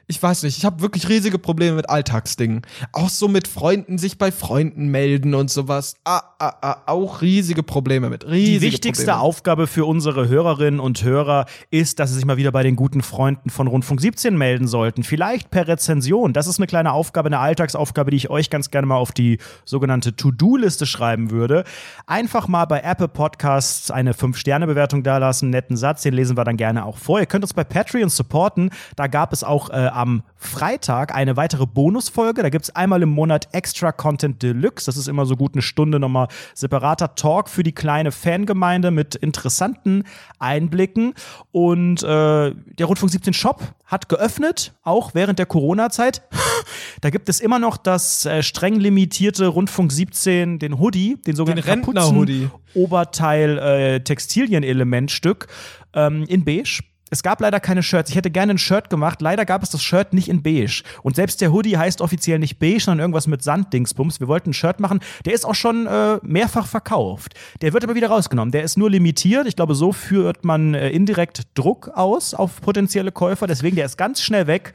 Ich 0.07 0.23
weiß 0.23 0.43
nicht, 0.43 0.59
ich 0.59 0.67
habe 0.67 0.83
wirklich 0.83 1.09
riesige 1.09 1.39
Probleme 1.39 1.77
mit 1.77 1.89
Alltagsdingen. 1.89 2.63
Auch 2.93 3.09
so 3.09 3.27
mit 3.27 3.49
Freunden, 3.49 3.97
sich 3.97 4.19
bei 4.19 4.31
Freunden 4.31 4.89
melden 4.89 5.35
und 5.35 5.51
sowas. 5.51 5.95
Ah, 6.05 6.21
ah, 6.39 6.53
ah, 6.61 6.77
auch 6.87 7.23
riesige 7.23 7.63
Probleme 7.63 8.11
mit. 8.11 8.27
Riesige 8.27 8.59
Die 8.59 8.67
wichtigste 8.67 9.07
Probleme. 9.07 9.23
Aufgabe 9.23 9.67
für 9.67 9.87
unsere 9.87 10.29
Hörerinnen 10.29 10.79
und 10.79 11.03
Hörer 11.03 11.47
ist, 11.71 12.01
dass 12.01 12.11
sie 12.11 12.17
sich 12.17 12.27
mal 12.27 12.37
wieder 12.37 12.53
bei 12.53 12.63
den 12.63 12.77
guten 12.77 13.01
Freunden 13.01 13.49
von 13.49 13.67
Rundfunk 13.67 14.03
17 14.03 14.37
melden 14.37 14.67
sollten. 14.67 15.05
Vielleicht 15.05 15.51
per 15.51 15.69
Rezension. 15.69 16.35
Das 16.35 16.47
ist 16.49 16.59
eine 16.59 16.67
kleine 16.67 16.93
Aufgabe, 16.93 17.29
eine 17.29 17.39
Alltagsaufgabe, 17.39 18.11
die 18.11 18.19
ich 18.19 18.29
euch 18.29 18.51
ganz 18.51 18.71
gerne 18.71 18.87
mal 18.87 18.97
auf 18.97 19.13
die 19.13 19.39
sogenannte 19.65 20.15
To-Do-Liste 20.15 20.85
schreiben 20.85 21.31
würde. 21.31 21.65
Einfach 22.07 22.47
mal 22.47 22.67
bei 22.67 22.81
Apple 22.81 23.09
Podcasts 23.09 23.91
eine 23.91 24.13
5-Sterne-Bewertung 24.13 25.03
dalassen, 25.03 25.49
netten 25.49 25.79
Satz, 25.79 26.03
den 26.03 26.13
lesen 26.13 26.37
wir 26.37 26.45
dann 26.45 26.59
gerne 26.59 26.85
auch 26.85 26.99
vor. 26.99 27.21
Ihr 27.21 27.27
könnt 27.27 27.45
uns 27.45 27.55
bei 27.55 27.65
Patreon 27.65 28.11
supporten. 28.11 28.69
Da 28.97 29.07
gab 29.07 29.33
es 29.33 29.43
auch 29.43 29.71
äh, 29.71 29.94
am 29.95 30.23
Freitag 30.37 31.15
eine 31.15 31.37
weitere 31.37 31.67
Bonusfolge. 31.67 32.43
Da 32.43 32.51
gibt 32.51 32.65
es 32.65 32.75
einmal 32.77 33.03
im 33.03 33.09
Monat 33.09 33.49
Extra 33.53 33.93
Content 33.93 34.43
Deluxe. 34.43 34.87
Das 34.87 34.97
ist 34.97 35.09
immer 35.09 35.27
so 35.27 35.37
gut 35.37 35.55
eine 35.55 35.63
Stunde 35.63 35.99
nochmal 35.99 36.29
separater 36.55 37.15
Talk 37.15 37.49
für 37.49 37.63
die 37.63 37.73
kleine 37.73 38.13
Fangemeinde 38.13 38.91
mit 38.91 39.15
interessanten 39.15 40.05
Einblicken. 40.39 41.15
Und 41.53 42.03
äh, 42.03 42.07
der 42.07 42.87
Rundfunk 42.87 43.11
17 43.13 43.33
Shop 43.33 43.63
hat 43.87 44.09
geöffnet, 44.09 44.75
auch 44.83 45.15
während 45.15 45.39
der 45.39 45.47
Corona-Zeit. 45.47 46.23
da 47.01 47.11
gibt 47.11 47.29
es 47.29 47.41
immer 47.41 47.59
noch 47.59 47.77
das 47.77 48.27
äh, 48.27 48.43
streng 48.43 48.81
limitierte 48.81 49.47
Rundfunk 49.47 49.93
17, 49.93 50.59
den 50.59 50.79
Hoodie, 50.79 51.17
den 51.27 51.37
sogenannten 51.37 51.69
Rentner-Hoodie. 51.69 52.51
Oberteil 52.75 53.59
äh, 53.59 54.01
Textilien-Elementstück 54.01 55.47
ähm, 55.95 56.25
in 56.29 56.45
beige. 56.45 56.83
Es 57.11 57.23
gab 57.23 57.41
leider 57.41 57.61
keine 57.61 57.83
Shirts. 57.83 58.11
Ich 58.11 58.17
hätte 58.17 58.31
gerne 58.31 58.55
ein 58.55 58.59
Shirt 58.59 58.91
gemacht. 58.91 59.21
Leider 59.21 59.45
gab 59.45 59.63
es 59.63 59.71
das 59.71 59.83
Shirt 59.83 60.15
nicht 60.15 60.29
in 60.29 60.43
beige. 60.43 60.83
Und 61.03 61.17
selbst 61.17 61.41
der 61.41 61.53
Hoodie 61.53 61.77
heißt 61.77 62.01
offiziell 62.01 62.39
nicht 62.39 62.59
beige, 62.59 62.81
sondern 62.81 63.01
irgendwas 63.01 63.27
mit 63.27 63.43
Sanddingsbums. 63.43 64.21
Wir 64.21 64.29
wollten 64.29 64.51
ein 64.51 64.55
Shirt 64.55 64.81
machen. 64.81 65.01
Der 65.25 65.35
ist 65.35 65.45
auch 65.45 65.55
schon 65.55 65.87
äh, 65.87 66.19
mehrfach 66.23 66.67
verkauft. 66.67 67.35
Der 67.61 67.73
wird 67.73 67.85
aber 67.85 67.95
wieder 67.95 68.09
rausgenommen. 68.09 68.53
Der 68.53 68.65
ist 68.65 68.79
nur 68.79 68.91
limitiert. 68.91 69.47
Ich 69.47 69.55
glaube, 69.55 69.75
so 69.75 69.93
führt 69.93 70.45
man 70.45 70.75
äh, 70.75 70.91
indirekt 70.91 71.43
Druck 71.55 71.91
aus 71.95 72.35
auf 72.35 72.61
potenzielle 72.61 73.13
Käufer. 73.13 73.47
Deswegen, 73.47 73.77
der 73.77 73.85
ist 73.85 73.99
ganz 73.99 74.23
schnell 74.23 74.47
weg. 74.47 74.73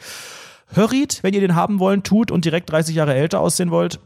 Hurried, 0.76 1.20
wenn 1.24 1.34
ihr 1.34 1.42
den 1.42 1.56
haben 1.56 1.80
wollt, 1.80 2.04
tut 2.04 2.30
und 2.30 2.46
direkt 2.46 2.70
30 2.70 2.96
Jahre 2.96 3.16
älter 3.16 3.40
aussehen 3.40 3.72
wollt. 3.72 4.00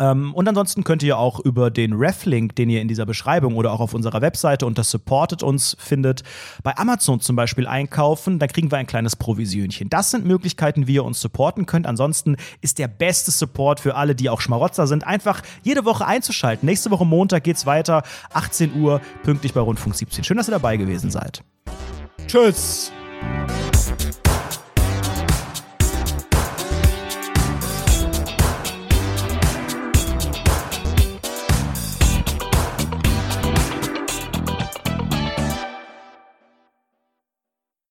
Ähm, 0.00 0.34
und 0.34 0.48
ansonsten 0.48 0.82
könnt 0.82 1.02
ihr 1.02 1.18
auch 1.18 1.38
über 1.40 1.70
den 1.70 1.92
Reflink, 1.92 2.56
den 2.56 2.70
ihr 2.70 2.80
in 2.80 2.88
dieser 2.88 3.06
Beschreibung 3.06 3.56
oder 3.56 3.72
auch 3.72 3.80
auf 3.80 3.94
unserer 3.94 4.20
Webseite 4.22 4.66
unter 4.66 4.82
Supportet 4.82 5.42
uns 5.42 5.76
findet, 5.78 6.22
bei 6.62 6.76
Amazon 6.76 7.20
zum 7.20 7.36
Beispiel 7.36 7.66
einkaufen. 7.66 8.38
Da 8.38 8.46
kriegen 8.46 8.70
wir 8.70 8.78
ein 8.78 8.86
kleines 8.86 9.14
Provisionchen. 9.14 9.90
Das 9.90 10.10
sind 10.10 10.24
Möglichkeiten, 10.24 10.86
wie 10.86 10.94
ihr 10.94 11.04
uns 11.04 11.20
supporten 11.20 11.66
könnt. 11.66 11.86
Ansonsten 11.86 12.36
ist 12.62 12.78
der 12.78 12.88
beste 12.88 13.30
Support 13.30 13.80
für 13.80 13.94
alle, 13.94 14.14
die 14.14 14.30
auch 14.30 14.40
Schmarotzer 14.40 14.86
sind, 14.86 15.06
einfach 15.06 15.42
jede 15.62 15.84
Woche 15.84 16.06
einzuschalten. 16.06 16.66
Nächste 16.66 16.90
Woche 16.90 17.04
Montag 17.04 17.44
geht's 17.44 17.66
weiter, 17.66 18.02
18 18.32 18.80
Uhr, 18.80 19.00
pünktlich 19.22 19.52
bei 19.52 19.60
Rundfunk 19.60 19.94
17. 19.94 20.24
Schön, 20.24 20.38
dass 20.38 20.48
ihr 20.48 20.52
dabei 20.52 20.78
gewesen 20.78 21.10
seid. 21.10 21.42
Tschüss. 22.26 22.92